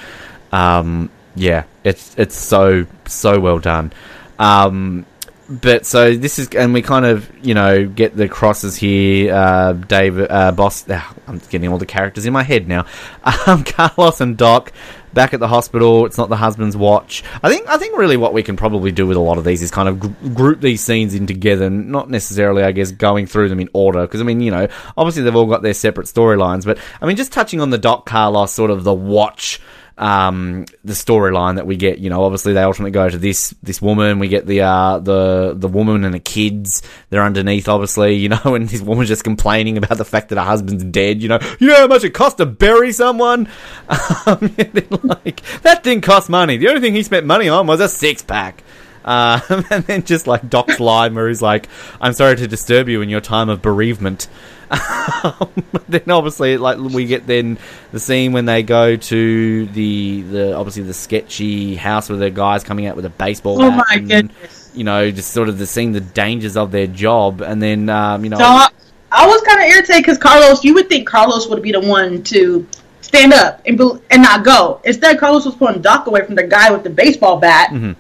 um, 0.53 1.11
yeah, 1.39 1.65
it's 1.85 2.15
it's 2.19 2.37
so 2.37 2.87
so 3.07 3.41
well 3.41 3.59
done. 3.59 3.93
Um, 4.39 5.07
but 5.49 5.87
so 5.87 6.15
this 6.15 6.39
is, 6.39 6.49
and 6.51 6.75
we 6.75 6.83
kind 6.83 7.07
of, 7.07 7.31
you 7.45 7.55
know, 7.55 7.87
get 7.87 8.15
the 8.15 8.29
crosses 8.29 8.77
here. 8.77 9.35
Uh, 9.35 9.73
David, 9.73 10.31
uh, 10.31 10.53
Boss, 10.53 10.89
uh, 10.89 11.01
I'm 11.27 11.39
getting 11.49 11.71
all 11.71 11.79
the 11.79 11.87
characters 11.87 12.27
in 12.27 12.35
my 12.35 12.43
head 12.43 12.69
now. 12.69 12.87
Um, 13.47 13.65
Carlos 13.65 14.21
and 14.21 14.37
Doc 14.37 14.73
back 15.15 15.33
at 15.33 15.41
the 15.41 15.49
hospital. 15.49 16.05
It's 16.05 16.19
not 16.19 16.29
the 16.29 16.37
husband's 16.37 16.77
watch. 16.77 17.23
I 17.43 17.49
think 17.49 17.67
I 17.69 17.79
think 17.79 17.97
really 17.97 18.17
what 18.17 18.35
we 18.35 18.43
can 18.43 18.57
probably 18.57 18.93
do 18.93 19.07
with 19.07 19.17
a 19.17 19.21
lot 19.21 19.39
of 19.39 19.45
these 19.45 19.63
is 19.63 19.71
kind 19.71 19.89
of 19.89 20.01
gr- 20.01 20.29
group 20.31 20.61
these 20.61 20.83
scenes 20.83 21.15
in 21.15 21.27
together, 21.27 21.71
not 21.71 22.11
necessarily, 22.11 22.63
I 22.63 22.73
guess, 22.73 22.91
going 22.91 23.27
through 23.27 23.49
them 23.49 23.61
in 23.61 23.71
order. 23.73 24.03
Because 24.03 24.21
I 24.21 24.25
mean, 24.25 24.41
you 24.41 24.51
know, 24.51 24.69
obviously 24.97 25.23
they've 25.23 25.35
all 25.35 25.47
got 25.47 25.63
their 25.63 25.75
separate 25.75 26.07
storylines, 26.07 26.65
but 26.65 26.79
I 27.01 27.07
mean, 27.07 27.17
just 27.17 27.33
touching 27.33 27.61
on 27.61 27.71
the 27.71 27.79
Doc 27.79 28.05
Carlos 28.05 28.53
sort 28.53 28.71
of 28.71 28.85
the 28.85 28.95
watch 28.95 29.61
um, 29.99 30.65
the 30.85 30.93
storyline 30.93 31.57
that 31.57 31.67
we 31.67 31.77
get. 31.77 31.99
You 31.99 32.09
know, 32.09 32.23
obviously 32.23 32.53
they 32.53 32.63
ultimately 32.63 32.93
go 32.93 33.09
to 33.09 33.19
this 33.19 33.55
this 33.63 33.83
woman. 33.83 34.19
We 34.19 34.29
get 34.29 34.47
the 34.47 34.63
uh, 34.63 34.99
the 35.01 35.55
the 35.57 35.69
woman 35.69 36.05
and 36.05 36.15
the 36.15 36.21
kids. 36.21 36.83
They're 37.11 37.23
underneath, 37.23 37.69
obviously. 37.69 38.15
You 38.15 38.31
know, 38.31 38.41
and 38.45 38.69
this 38.69 38.81
woman's 38.81 39.09
just 39.09 39.25
complaining 39.25 39.77
about 39.77 39.99
the 39.99 40.05
fact 40.05 40.31
that 40.31 40.39
her 40.39 40.45
husband's 40.45 40.85
dead. 40.85 41.21
You 41.21 41.29
know, 41.29 41.39
you 41.59 41.69
know 41.69 41.77
how 41.77 41.87
much 41.87 42.05
it 42.05 42.11
costs 42.11 42.39
to 42.39 42.47
bury 42.47 42.93
someone. 42.93 43.49
Um, 44.27 44.41
like 45.05 45.43
that 45.63 45.83
didn't 45.83 46.03
cost 46.03 46.29
money. 46.29 46.57
The 46.57 46.69
only 46.69 46.81
thing 46.81 46.95
he 46.95 47.03
spent 47.03 47.25
money 47.25 47.49
on 47.49 47.67
was 47.67 47.81
a 47.81 47.89
six 47.89 48.23
pack. 48.23 48.63
Um, 49.09 49.41
and 49.71 49.85
then 49.85 50.05
just 50.05 50.27
like 50.27 50.51
Doc's 50.51 50.79
line 50.79 51.15
where 51.15 51.29
he's 51.29 51.41
like, 51.41 51.69
"I'm 52.01 52.13
sorry 52.13 52.37
to 52.37 52.47
disturb 52.47 52.89
you 52.89 53.01
in 53.01 53.09
your 53.09 53.23
time 53.23 53.49
of 53.49 53.63
bereavement." 53.63 54.29
Um, 55.25 55.51
then 55.89 56.11
obviously, 56.11 56.59
like 56.59 56.77
we 56.77 57.07
get 57.07 57.27
then 57.27 57.59
the 57.91 57.99
scene 57.99 58.33
when 58.33 58.45
they 58.45 58.63
go 58.63 58.97
to 58.97 59.67
the 59.67 60.21
the 60.21 60.55
obviously 60.55 60.83
the 60.83 60.93
sketchy 60.93 61.75
house 61.75 62.11
where 62.11 62.19
the 62.19 62.31
guys 62.31 62.63
coming 62.63 62.87
out 62.87 62.95
with 62.95 63.07
a 63.07 63.11
baseball. 63.11 63.61
Oh 63.63 63.71
my 63.71 63.85
and, 63.93 64.09
goodness! 64.09 64.71
You 64.75 64.85
know, 64.85 65.11
just 65.11 65.31
sort 65.31 65.49
of 65.49 65.57
the 65.57 65.67
seeing 65.67 65.93
the 65.93 66.03
dangers 66.03 66.59
of 66.59 66.71
their 66.71 66.87
job, 66.87 67.41
and 67.41 67.63
then 67.63 67.89
um, 67.89 68.23
you 68.23 68.31
know. 68.31 68.37
So 68.37 68.45
I, 68.45 68.69
I 69.11 69.27
was 69.27 69.41
kind 69.41 69.61
of 69.61 69.67
irritated 69.69 70.03
because 70.03 70.19
Carlos, 70.19 70.63
you 70.63 70.75
would 70.75 70.91
think 70.91 71.09
Carlos 71.09 71.49
would 71.49 71.63
be 71.63 71.73
the 71.73 71.81
one 71.81 72.23
to 72.25 72.69
stand 73.01 73.33
up 73.33 73.63
and 73.67 73.79
be, 73.79 73.91
and 74.11 74.23
not 74.23 74.45
go. 74.45 74.83
Instead, 74.85 75.19
Carlos 75.19 75.47
was 75.47 75.55
pulling 75.55 75.81
Doc 75.81 76.07
away 76.07 76.27
from 76.27 76.35
the 76.35 76.47
guy 76.47 76.71
with 76.71 76.85
the 76.85 76.91
baseball 76.91 77.39
bat. 77.39 77.71
Mm-hmm 77.71 77.93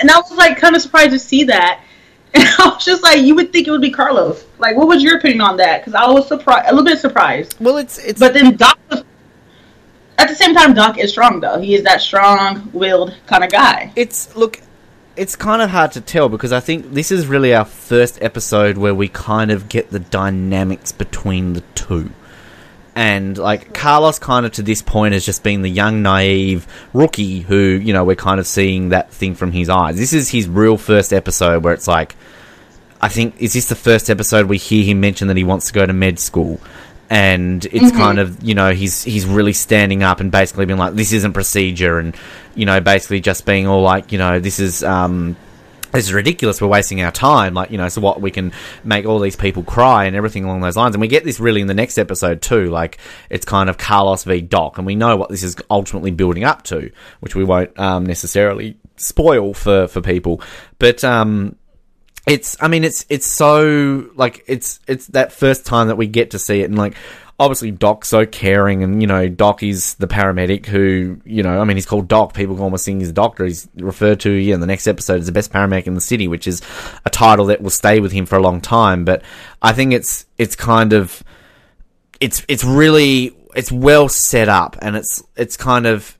and 0.00 0.10
I 0.10 0.16
was 0.16 0.30
like 0.32 0.58
kind 0.58 0.74
of 0.76 0.82
surprised 0.82 1.10
to 1.12 1.18
see 1.18 1.44
that. 1.44 1.82
And 2.34 2.48
I 2.60 2.68
was 2.70 2.82
just 2.82 3.02
like, 3.02 3.20
you 3.20 3.34
would 3.34 3.52
think 3.52 3.68
it 3.68 3.70
would 3.70 3.82
be 3.82 3.90
Carlos. 3.90 4.46
Like, 4.58 4.74
what 4.74 4.88
was 4.88 5.02
your 5.02 5.18
opinion 5.18 5.42
on 5.42 5.58
that? 5.58 5.80
Because 5.84 5.94
I 5.94 6.10
was 6.10 6.26
surprised, 6.26 6.66
a 6.66 6.70
little 6.70 6.86
bit 6.86 6.98
surprised. 6.98 7.56
Well, 7.60 7.76
it's 7.76 7.98
it's. 7.98 8.18
But 8.18 8.32
then 8.32 8.56
Doc, 8.56 8.78
at 10.16 10.28
the 10.28 10.34
same 10.34 10.54
time, 10.54 10.72
Doc 10.72 10.96
is 10.96 11.10
strong 11.10 11.40
though. 11.40 11.60
He 11.60 11.74
is 11.74 11.82
that 11.82 12.00
strong-willed 12.00 13.14
kind 13.26 13.44
of 13.44 13.50
guy. 13.50 13.92
It's 13.96 14.34
look, 14.34 14.62
it's 15.14 15.36
kind 15.36 15.60
of 15.60 15.68
hard 15.68 15.92
to 15.92 16.00
tell 16.00 16.30
because 16.30 16.52
I 16.52 16.60
think 16.60 16.94
this 16.94 17.10
is 17.10 17.26
really 17.26 17.54
our 17.54 17.66
first 17.66 18.22
episode 18.22 18.78
where 18.78 18.94
we 18.94 19.08
kind 19.08 19.50
of 19.50 19.68
get 19.68 19.90
the 19.90 19.98
dynamics 19.98 20.90
between 20.90 21.52
the 21.52 21.60
two 21.74 22.10
and 22.94 23.38
like 23.38 23.72
Carlos 23.72 24.18
kind 24.18 24.44
of 24.44 24.52
to 24.52 24.62
this 24.62 24.82
point 24.82 25.14
has 25.14 25.24
just 25.24 25.42
been 25.42 25.62
the 25.62 25.70
young 25.70 26.02
naive 26.02 26.66
rookie 26.92 27.40
who 27.40 27.56
you 27.56 27.92
know 27.92 28.04
we're 28.04 28.16
kind 28.16 28.38
of 28.38 28.46
seeing 28.46 28.90
that 28.90 29.10
thing 29.10 29.34
from 29.34 29.52
his 29.52 29.68
eyes. 29.68 29.96
This 29.96 30.12
is 30.12 30.28
his 30.28 30.48
real 30.48 30.76
first 30.76 31.12
episode 31.12 31.64
where 31.64 31.74
it's 31.74 31.88
like 31.88 32.16
I 33.00 33.08
think 33.08 33.40
is 33.40 33.54
this 33.54 33.66
the 33.66 33.74
first 33.74 34.10
episode 34.10 34.46
we 34.46 34.58
hear 34.58 34.84
him 34.84 35.00
mention 35.00 35.28
that 35.28 35.36
he 35.36 35.44
wants 35.44 35.68
to 35.68 35.72
go 35.72 35.86
to 35.86 35.92
med 35.92 36.18
school 36.18 36.60
and 37.08 37.64
it's 37.66 37.86
mm-hmm. 37.86 37.96
kind 37.96 38.18
of 38.18 38.42
you 38.42 38.54
know 38.54 38.72
he's 38.72 39.02
he's 39.02 39.26
really 39.26 39.52
standing 39.52 40.02
up 40.02 40.20
and 40.20 40.30
basically 40.30 40.64
being 40.64 40.78
like 40.78 40.94
this 40.94 41.12
isn't 41.12 41.34
procedure 41.34 41.98
and 41.98 42.16
you 42.54 42.64
know 42.64 42.80
basically 42.80 43.20
just 43.20 43.44
being 43.44 43.66
all 43.66 43.82
like 43.82 44.12
you 44.12 44.18
know 44.18 44.40
this 44.40 44.58
is 44.58 44.82
um 44.82 45.36
this 45.92 46.06
is 46.06 46.12
ridiculous. 46.12 46.60
We're 46.60 46.68
wasting 46.68 47.02
our 47.02 47.12
time. 47.12 47.54
Like, 47.54 47.70
you 47.70 47.78
know, 47.78 47.88
so 47.88 48.00
what 48.00 48.20
we 48.20 48.30
can 48.30 48.52
make 48.84 49.06
all 49.06 49.18
these 49.18 49.36
people 49.36 49.62
cry 49.62 50.04
and 50.04 50.16
everything 50.16 50.44
along 50.44 50.60
those 50.60 50.76
lines. 50.76 50.94
And 50.94 51.00
we 51.00 51.08
get 51.08 51.24
this 51.24 51.38
really 51.38 51.60
in 51.60 51.66
the 51.66 51.74
next 51.74 51.98
episode 51.98 52.42
too. 52.42 52.70
Like, 52.70 52.98
it's 53.30 53.44
kind 53.44 53.68
of 53.68 53.78
Carlos 53.78 54.24
v. 54.24 54.40
Doc, 54.40 54.78
and 54.78 54.86
we 54.86 54.94
know 54.94 55.16
what 55.16 55.28
this 55.28 55.42
is 55.42 55.56
ultimately 55.70 56.10
building 56.10 56.44
up 56.44 56.62
to, 56.64 56.90
which 57.20 57.34
we 57.34 57.44
won't 57.44 57.78
um, 57.78 58.06
necessarily 58.06 58.76
spoil 58.96 59.54
for 59.54 59.86
for 59.86 60.00
people. 60.00 60.40
But 60.78 61.04
um, 61.04 61.56
it's, 62.26 62.56
I 62.60 62.68
mean, 62.68 62.84
it's 62.84 63.04
it's 63.08 63.26
so 63.26 64.10
like 64.14 64.44
it's 64.46 64.80
it's 64.86 65.08
that 65.08 65.32
first 65.32 65.66
time 65.66 65.88
that 65.88 65.96
we 65.96 66.06
get 66.06 66.30
to 66.32 66.38
see 66.38 66.60
it, 66.62 66.64
and 66.64 66.78
like 66.78 66.94
obviously 67.42 67.70
Doc's 67.70 68.08
so 68.08 68.24
caring, 68.24 68.82
and 68.82 69.00
you 69.00 69.06
know 69.06 69.28
Doc 69.28 69.62
is 69.62 69.94
the 69.94 70.06
paramedic 70.06 70.66
who 70.66 71.20
you 71.24 71.42
know 71.42 71.60
I 71.60 71.64
mean 71.64 71.76
he's 71.76 71.86
called 71.86 72.08
Doc. 72.08 72.34
People 72.34 72.60
almost 72.62 72.84
think 72.84 73.00
he's 73.00 73.10
a 73.10 73.12
doctor. 73.12 73.44
He's 73.44 73.68
referred 73.76 74.20
to 74.20 74.30
in 74.30 74.60
the 74.60 74.66
next 74.66 74.86
episode 74.86 75.20
as 75.20 75.26
the 75.26 75.32
best 75.32 75.52
paramedic 75.52 75.86
in 75.86 75.94
the 75.94 76.00
city, 76.00 76.28
which 76.28 76.46
is 76.46 76.62
a 77.04 77.10
title 77.10 77.46
that 77.46 77.60
will 77.60 77.70
stay 77.70 78.00
with 78.00 78.12
him 78.12 78.26
for 78.26 78.36
a 78.36 78.42
long 78.42 78.60
time. 78.60 79.04
But 79.04 79.22
I 79.60 79.72
think 79.72 79.92
it's 79.92 80.26
it's 80.38 80.56
kind 80.56 80.92
of 80.92 81.22
it's 82.20 82.44
it's 82.48 82.64
really 82.64 83.36
it's 83.54 83.72
well 83.72 84.08
set 84.08 84.48
up, 84.48 84.76
and 84.80 84.96
it's 84.96 85.22
it's 85.36 85.56
kind 85.56 85.86
of 85.86 86.16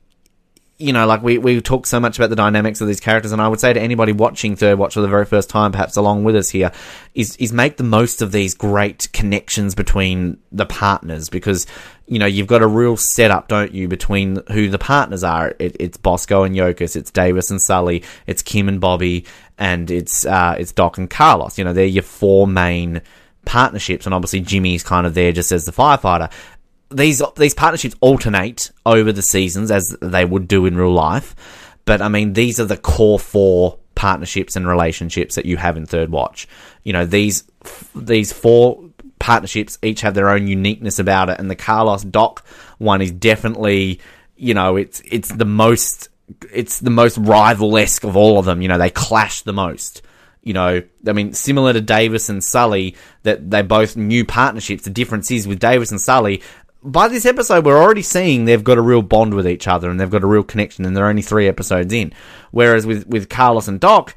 you 0.79 0.91
know, 0.91 1.05
like 1.05 1.21
we, 1.21 1.37
we 1.37 1.61
talk 1.61 1.85
so 1.85 1.99
much 1.99 2.17
about 2.17 2.29
the 2.31 2.35
dynamics 2.35 2.81
of 2.81 2.87
these 2.87 2.99
characters, 2.99 3.31
and 3.31 3.41
I 3.41 3.47
would 3.47 3.59
say 3.59 3.73
to 3.73 3.79
anybody 3.79 4.11
watching 4.11 4.55
Third 4.55 4.79
Watch 4.79 4.95
for 4.95 5.01
the 5.01 5.07
very 5.07 5.25
first 5.25 5.49
time, 5.49 5.71
perhaps 5.71 5.95
along 5.97 6.23
with 6.23 6.35
us 6.35 6.49
here, 6.49 6.71
is 7.13 7.35
is 7.37 7.53
make 7.53 7.77
the 7.77 7.83
most 7.83 8.21
of 8.21 8.31
these 8.31 8.55
great 8.55 9.07
connections 9.13 9.75
between 9.75 10.39
the 10.51 10.65
partners 10.65 11.29
because 11.29 11.67
you 12.07 12.17
know 12.17 12.25
you've 12.25 12.47
got 12.47 12.63
a 12.63 12.67
real 12.67 12.97
setup, 12.97 13.47
don't 13.47 13.71
you, 13.71 13.87
between 13.87 14.41
who 14.51 14.67
the 14.67 14.79
partners 14.79 15.23
are. 15.23 15.53
It, 15.59 15.77
it's 15.79 15.97
Bosco 15.97 16.43
and 16.43 16.55
Yokas, 16.55 16.95
it's 16.95 17.11
Davis 17.11 17.51
and 17.51 17.61
Sully, 17.61 18.03
it's 18.25 18.41
Kim 18.41 18.67
and 18.67 18.81
Bobby, 18.81 19.25
and 19.59 19.91
it's 19.91 20.25
uh, 20.25 20.55
it's 20.57 20.71
Doc 20.71 20.97
and 20.97 21.09
Carlos. 21.09 21.59
You 21.59 21.65
know, 21.65 21.73
they're 21.73 21.85
your 21.85 22.03
four 22.03 22.47
main 22.47 23.01
partnerships, 23.45 24.07
and 24.07 24.13
obviously 24.13 24.39
Jimmy's 24.39 24.83
kind 24.83 25.05
of 25.05 25.13
there 25.13 25.31
just 25.31 25.51
as 25.51 25.65
the 25.65 25.71
firefighter 25.71 26.31
these 26.93 27.21
these 27.35 27.53
partnerships 27.53 27.95
alternate 28.01 28.71
over 28.85 29.11
the 29.11 29.21
seasons 29.21 29.71
as 29.71 29.95
they 30.01 30.25
would 30.25 30.47
do 30.47 30.65
in 30.65 30.77
real 30.77 30.93
life. 30.93 31.35
But 31.85 32.01
I 32.01 32.07
mean, 32.07 32.33
these 32.33 32.59
are 32.59 32.65
the 32.65 32.77
core 32.77 33.19
four 33.19 33.79
partnerships 33.95 34.55
and 34.55 34.67
relationships 34.67 35.35
that 35.35 35.45
you 35.45 35.57
have 35.57 35.77
in 35.77 35.85
Third 35.85 36.09
Watch. 36.09 36.47
You 36.83 36.93
know, 36.93 37.05
these 37.05 37.43
these 37.95 38.31
four 38.31 38.83
partnerships 39.19 39.77
each 39.81 40.01
have 40.01 40.13
their 40.13 40.29
own 40.29 40.47
uniqueness 40.47 40.99
about 40.99 41.29
it, 41.29 41.39
and 41.39 41.49
the 41.49 41.55
Carlos 41.55 42.03
Doc 42.03 42.45
one 42.77 43.01
is 43.01 43.11
definitely, 43.11 43.99
you 44.35 44.53
know, 44.53 44.75
it's 44.75 45.01
it's 45.05 45.29
the 45.29 45.45
most 45.45 46.09
it's 46.53 46.79
the 46.79 46.89
most 46.89 47.17
rival 47.17 47.77
esque 47.77 48.03
of 48.03 48.15
all 48.15 48.39
of 48.39 48.45
them. 48.45 48.61
You 48.61 48.67
know, 48.67 48.77
they 48.77 48.89
clash 48.89 49.41
the 49.41 49.53
most. 49.53 50.01
You 50.41 50.51
know, 50.51 50.83
I 51.07 51.13
mean, 51.13 51.31
similar 51.33 51.71
to 51.71 51.79
Davis 51.79 52.27
and 52.27 52.43
Sully, 52.43 52.97
that 53.23 53.49
they 53.49 53.61
both 53.61 53.95
new 53.95 54.25
partnerships. 54.25 54.83
The 54.83 54.89
difference 54.89 55.31
is 55.31 55.47
with 55.47 55.59
Davis 55.59 55.91
and 55.91 56.01
Sully, 56.01 56.41
by 56.83 57.07
this 57.07 57.25
episode, 57.25 57.65
we're 57.65 57.81
already 57.81 58.01
seeing 58.01 58.45
they've 58.45 58.63
got 58.63 58.77
a 58.77 58.81
real 58.81 59.01
bond 59.01 59.33
with 59.33 59.47
each 59.47 59.67
other 59.67 59.89
and 59.89 59.99
they've 59.99 60.09
got 60.09 60.23
a 60.23 60.27
real 60.27 60.43
connection, 60.43 60.85
and 60.85 60.95
they're 60.95 61.07
only 61.07 61.21
three 61.21 61.47
episodes 61.47 61.93
in. 61.93 62.13
Whereas 62.51 62.85
with 62.85 63.07
with 63.07 63.29
Carlos 63.29 63.67
and 63.67 63.79
Doc, 63.79 64.15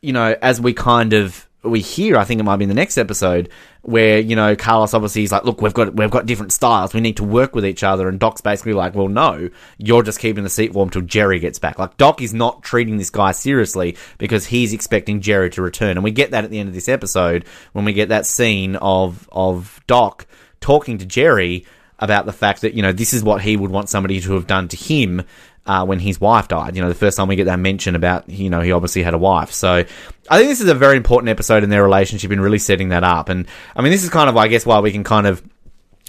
you 0.00 0.12
know, 0.12 0.36
as 0.40 0.60
we 0.60 0.72
kind 0.72 1.12
of 1.12 1.48
we 1.62 1.80
hear, 1.80 2.16
I 2.16 2.24
think 2.24 2.40
it 2.40 2.44
might 2.44 2.56
be 2.56 2.64
in 2.64 2.68
the 2.68 2.74
next 2.74 2.98
episode 2.98 3.48
where 3.82 4.18
you 4.18 4.36
know 4.36 4.54
Carlos 4.54 4.94
obviously 4.94 5.24
is 5.24 5.32
like, 5.32 5.44
look, 5.44 5.60
we've 5.60 5.74
got 5.74 5.94
we've 5.94 6.10
got 6.10 6.26
different 6.26 6.52
styles, 6.52 6.94
we 6.94 7.00
need 7.00 7.16
to 7.16 7.24
work 7.24 7.54
with 7.54 7.66
each 7.66 7.82
other, 7.82 8.08
and 8.08 8.20
Doc's 8.20 8.40
basically 8.40 8.74
like, 8.74 8.94
well, 8.94 9.08
no, 9.08 9.50
you're 9.78 10.02
just 10.02 10.20
keeping 10.20 10.44
the 10.44 10.50
seat 10.50 10.72
warm 10.72 10.90
till 10.90 11.02
Jerry 11.02 11.38
gets 11.40 11.58
back. 11.58 11.78
Like 11.78 11.96
Doc 11.96 12.22
is 12.22 12.34
not 12.34 12.62
treating 12.62 12.96
this 12.96 13.10
guy 13.10 13.32
seriously 13.32 13.96
because 14.18 14.46
he's 14.46 14.72
expecting 14.72 15.20
Jerry 15.20 15.50
to 15.50 15.62
return, 15.62 15.96
and 15.96 16.04
we 16.04 16.10
get 16.10 16.30
that 16.30 16.44
at 16.44 16.50
the 16.50 16.58
end 16.58 16.68
of 16.68 16.74
this 16.74 16.88
episode 16.88 17.44
when 17.72 17.84
we 17.84 17.92
get 17.92 18.10
that 18.10 18.26
scene 18.26 18.76
of 18.76 19.28
of 19.32 19.80
Doc 19.86 20.26
talking 20.60 20.98
to 20.98 21.06
Jerry 21.06 21.66
about 21.98 22.26
the 22.26 22.32
fact 22.32 22.62
that 22.62 22.74
you 22.74 22.82
know 22.82 22.92
this 22.92 23.12
is 23.12 23.22
what 23.22 23.42
he 23.42 23.56
would 23.56 23.70
want 23.70 23.88
somebody 23.88 24.20
to 24.20 24.32
have 24.34 24.46
done 24.46 24.68
to 24.68 24.76
him 24.76 25.22
uh, 25.66 25.84
when 25.84 25.98
his 25.98 26.20
wife 26.20 26.48
died. 26.48 26.76
You 26.76 26.82
know, 26.82 26.88
the 26.88 26.94
first 26.94 27.16
time 27.16 27.28
we 27.28 27.36
get 27.36 27.44
that 27.44 27.58
mention 27.58 27.94
about 27.94 28.28
you 28.28 28.50
know 28.50 28.60
he 28.60 28.72
obviously 28.72 29.02
had 29.02 29.14
a 29.14 29.18
wife. 29.18 29.52
So 29.52 29.84
I 30.30 30.38
think 30.38 30.48
this 30.48 30.60
is 30.60 30.68
a 30.68 30.74
very 30.74 30.96
important 30.96 31.28
episode 31.28 31.62
in 31.62 31.70
their 31.70 31.82
relationship 31.82 32.30
in 32.30 32.40
really 32.40 32.58
setting 32.58 32.90
that 32.90 33.04
up. 33.04 33.28
And 33.28 33.46
I 33.74 33.82
mean, 33.82 33.92
this 33.92 34.04
is 34.04 34.10
kind 34.10 34.28
of 34.28 34.36
I 34.36 34.48
guess 34.48 34.66
why 34.66 34.80
we 34.80 34.92
can 34.92 35.04
kind 35.04 35.26
of 35.26 35.42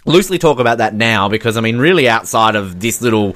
loosely 0.06 0.38
talk 0.38 0.60
about 0.60 0.80
that 0.80 0.94
now 0.94 1.30
because 1.30 1.58
I 1.58 1.62
mean, 1.62 1.78
really 1.78 2.08
outside 2.10 2.56
of 2.56 2.80
this 2.80 3.02
little 3.02 3.36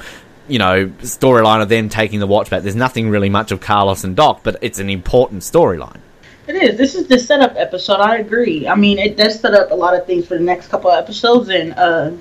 you 0.50 0.58
know, 0.58 0.88
storyline 1.02 1.62
of 1.62 1.70
them 1.70 1.90
taking 1.90 2.20
the 2.20 2.28
watch 2.28 2.50
back. 2.50 2.64
There's 2.64 2.76
nothing 2.76 3.10
really 3.10 3.30
much 3.30 3.52
of 3.52 3.62
Carlos 3.62 4.04
and 4.04 4.16
Doc, 4.16 4.42
but 4.44 4.58
it's 4.62 4.80
an 4.80 4.90
important 4.90 5.44
storyline. 5.44 6.00
It 6.48 6.56
is. 6.56 6.78
This 6.78 6.96
is 6.96 7.08
the 7.08 7.20
setup 7.20 7.54
episode. 7.56 8.00
I 8.00 8.18
agree. 8.18 8.68
I 8.68 8.74
mean, 8.74 8.98
it 8.98 9.16
does 9.16 9.40
set 9.40 9.54
up 9.54 9.70
a 9.70 9.76
lot 9.76 9.94
of 9.96 10.08
things 10.08 10.26
for 10.28 10.36
the 10.36 10.44
next 10.44 10.70
couple 10.70 10.90
of 10.90 11.02
episodes, 11.02 11.50
and 11.50 11.74
uh, 11.74 12.12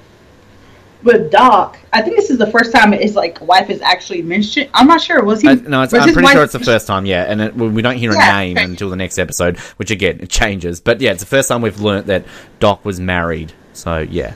with 1.02 1.30
Doc, 1.30 1.78
I 1.92 2.02
think 2.02 2.16
this 2.16 2.30
is 2.30 2.38
the 2.38 2.50
first 2.50 2.72
time 2.72 2.92
his 2.92 3.14
like 3.14 3.40
wife 3.40 3.70
is 3.70 3.80
actually 3.80 4.22
mentioned. 4.22 4.70
I'm 4.74 4.86
not 4.86 5.00
sure. 5.00 5.22
Was 5.22 5.40
he? 5.40 5.54
No, 5.54 5.80
I'm 5.80 5.88
pretty 5.88 6.26
sure 6.28 6.44
it's 6.44 6.52
the 6.52 6.58
first 6.58 6.86
time. 6.86 7.06
Yeah, 7.06 7.24
and 7.24 7.40
it, 7.40 7.54
we 7.54 7.82
don't 7.82 7.96
hear 7.96 8.10
a 8.10 8.14
yeah, 8.14 8.38
name 8.38 8.56
okay. 8.56 8.64
until 8.64 8.90
the 8.90 8.96
next 8.96 9.18
episode, 9.18 9.58
which 9.76 9.90
again 9.90 10.20
it 10.20 10.30
changes. 10.30 10.80
But 10.80 11.00
yeah, 11.00 11.12
it's 11.12 11.20
the 11.20 11.26
first 11.26 11.48
time 11.48 11.62
we've 11.62 11.80
learnt 11.80 12.06
that 12.06 12.24
Doc 12.58 12.84
was 12.84 12.98
married. 12.98 13.52
So 13.72 13.98
yeah. 13.98 14.34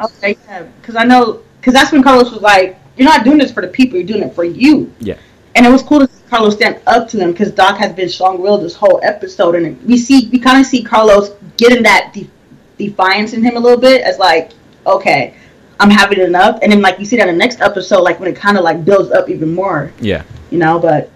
Okay, 0.00 0.36
yeah, 0.46 0.64
because 0.80 0.96
I 0.96 1.04
know 1.04 1.42
because 1.60 1.74
that's 1.74 1.92
when 1.92 2.02
Carlos 2.02 2.30
was 2.30 2.42
like, 2.42 2.78
"You're 2.96 3.08
not 3.08 3.24
doing 3.24 3.38
this 3.38 3.52
for 3.52 3.62
the 3.62 3.68
people. 3.68 3.96
You're 3.96 4.06
doing 4.06 4.22
it 4.22 4.34
for 4.34 4.44
you." 4.44 4.92
Yeah. 5.00 5.16
And 5.54 5.66
it 5.66 5.70
was 5.70 5.82
cool 5.82 6.00
to 6.00 6.06
see 6.06 6.22
Carlos 6.30 6.54
stand 6.54 6.80
up 6.86 7.08
to 7.08 7.18
them 7.18 7.32
because 7.32 7.52
Doc 7.52 7.76
has 7.76 7.92
been 7.92 8.08
strong-willed 8.08 8.62
this 8.62 8.74
whole 8.74 9.00
episode, 9.02 9.54
and 9.54 9.82
we 9.84 9.98
see 9.98 10.28
we 10.30 10.38
kind 10.38 10.58
of 10.58 10.66
see 10.66 10.82
Carlos 10.82 11.30
getting 11.58 11.82
that 11.82 12.12
de- 12.14 12.30
defiance 12.78 13.34
in 13.34 13.42
him 13.42 13.56
a 13.56 13.60
little 13.60 13.78
bit 13.78 14.02
as 14.02 14.18
like, 14.18 14.52
okay 14.86 15.34
I'm 15.82 15.90
having 15.90 16.20
enough. 16.20 16.60
And 16.62 16.70
then 16.70 16.80
like 16.80 17.00
you 17.00 17.04
see 17.04 17.16
that 17.16 17.28
in 17.28 17.34
the 17.34 17.38
next 17.38 17.60
episode, 17.60 18.02
like 18.02 18.20
when 18.20 18.32
it 18.32 18.36
kind 18.36 18.56
of 18.56 18.62
like 18.62 18.84
builds 18.84 19.10
up 19.10 19.28
even 19.28 19.52
more. 19.52 19.92
Yeah. 20.00 20.22
You 20.50 20.58
know, 20.58 20.78
but 20.78 21.10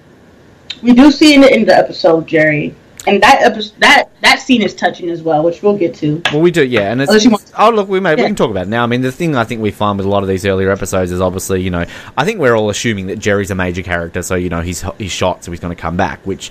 we 0.82 0.92
do 0.92 1.12
see 1.12 1.34
in 1.34 1.40
the 1.40 1.52
end 1.52 1.62
of 1.62 1.68
the 1.68 1.76
episode, 1.76 2.26
Jerry. 2.26 2.74
And 3.06 3.22
that 3.22 3.42
episode, 3.42 3.78
that 3.78 4.10
that 4.22 4.40
scene 4.40 4.62
is 4.62 4.74
touching 4.74 5.08
as 5.08 5.22
well, 5.22 5.44
which 5.44 5.62
we'll 5.62 5.78
get 5.78 5.94
to. 5.96 6.20
Well, 6.32 6.40
we 6.40 6.50
do, 6.50 6.64
yeah. 6.64 6.90
And 6.90 7.00
it's, 7.00 7.12
it's 7.12 7.52
oh 7.56 7.70
look, 7.70 7.88
we 7.88 8.00
may 8.00 8.10
yeah. 8.10 8.16
we 8.16 8.22
can 8.22 8.34
talk 8.34 8.50
about 8.50 8.66
it 8.66 8.68
now. 8.68 8.82
I 8.82 8.86
mean, 8.86 9.02
the 9.02 9.12
thing 9.12 9.36
I 9.36 9.44
think 9.44 9.62
we 9.62 9.70
find 9.70 9.96
with 9.98 10.06
a 10.06 10.10
lot 10.10 10.24
of 10.24 10.28
these 10.28 10.44
earlier 10.44 10.72
episodes 10.72 11.12
is 11.12 11.20
obviously, 11.20 11.62
you 11.62 11.70
know, 11.70 11.84
I 12.16 12.24
think 12.24 12.40
we're 12.40 12.56
all 12.56 12.68
assuming 12.68 13.06
that 13.06 13.20
Jerry's 13.20 13.52
a 13.52 13.54
major 13.54 13.82
character, 13.82 14.22
so 14.22 14.34
you 14.34 14.48
know 14.48 14.62
he's 14.62 14.84
he's 14.98 15.12
shot, 15.12 15.44
so 15.44 15.52
he's 15.52 15.60
going 15.60 15.74
to 15.74 15.80
come 15.80 15.96
back. 15.96 16.18
Which, 16.26 16.50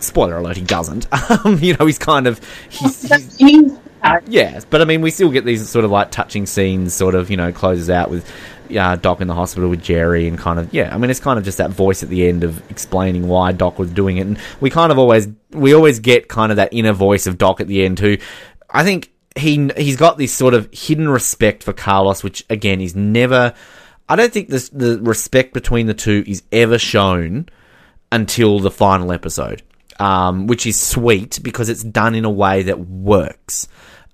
spoiler 0.00 0.36
alert, 0.36 0.58
he 0.58 0.64
doesn't. 0.64 1.06
Um, 1.44 1.58
you 1.60 1.74
know, 1.74 1.86
he's 1.86 1.98
kind 1.98 2.26
of 2.26 2.40
he's, 2.68 3.38
he's 3.38 3.78
Yes, 4.26 4.64
but 4.64 4.80
I 4.80 4.84
mean, 4.84 5.02
we 5.02 5.10
still 5.10 5.30
get 5.30 5.44
these 5.44 5.68
sort 5.68 5.84
of 5.84 5.90
like 5.90 6.10
touching 6.10 6.46
scenes, 6.46 6.94
sort 6.94 7.14
of, 7.14 7.30
you 7.30 7.36
know, 7.36 7.52
closes 7.52 7.90
out 7.90 8.10
with 8.10 8.30
uh, 8.76 8.96
Doc 8.96 9.20
in 9.20 9.28
the 9.28 9.34
hospital 9.34 9.68
with 9.68 9.82
Jerry, 9.82 10.26
and 10.28 10.38
kind 10.38 10.58
of, 10.58 10.72
yeah, 10.72 10.94
I 10.94 10.98
mean, 10.98 11.10
it's 11.10 11.20
kind 11.20 11.38
of 11.38 11.44
just 11.44 11.58
that 11.58 11.70
voice 11.70 12.02
at 12.02 12.08
the 12.08 12.26
end 12.26 12.44
of 12.44 12.62
explaining 12.70 13.28
why 13.28 13.52
Doc 13.52 13.78
was 13.78 13.90
doing 13.90 14.16
it, 14.16 14.26
and 14.26 14.38
we 14.60 14.70
kind 14.70 14.90
of 14.92 14.98
always, 14.98 15.28
we 15.50 15.74
always 15.74 15.98
get 16.00 16.28
kind 16.28 16.52
of 16.52 16.56
that 16.56 16.72
inner 16.72 16.92
voice 16.92 17.26
of 17.26 17.38
Doc 17.38 17.60
at 17.60 17.66
the 17.66 17.84
end, 17.84 17.98
who 17.98 18.16
I 18.70 18.84
think 18.84 19.12
he 19.36 19.70
he's 19.76 19.96
got 19.96 20.18
this 20.18 20.32
sort 20.32 20.54
of 20.54 20.68
hidden 20.72 21.08
respect 21.08 21.62
for 21.62 21.72
Carlos, 21.72 22.22
which 22.22 22.44
again 22.50 22.80
is 22.80 22.94
never. 22.94 23.54
I 24.08 24.16
don't 24.16 24.32
think 24.32 24.48
this 24.48 24.68
the 24.70 24.98
respect 25.00 25.54
between 25.54 25.86
the 25.86 25.94
two 25.94 26.24
is 26.26 26.42
ever 26.50 26.78
shown 26.78 27.48
until 28.10 28.58
the 28.58 28.70
final 28.70 29.12
episode, 29.12 29.62
um, 30.00 30.46
which 30.46 30.66
is 30.66 30.80
sweet 30.80 31.38
because 31.42 31.68
it's 31.68 31.84
done 31.84 32.14
in 32.14 32.24
a 32.24 32.30
way 32.30 32.64
that 32.64 32.80
works. 32.80 33.68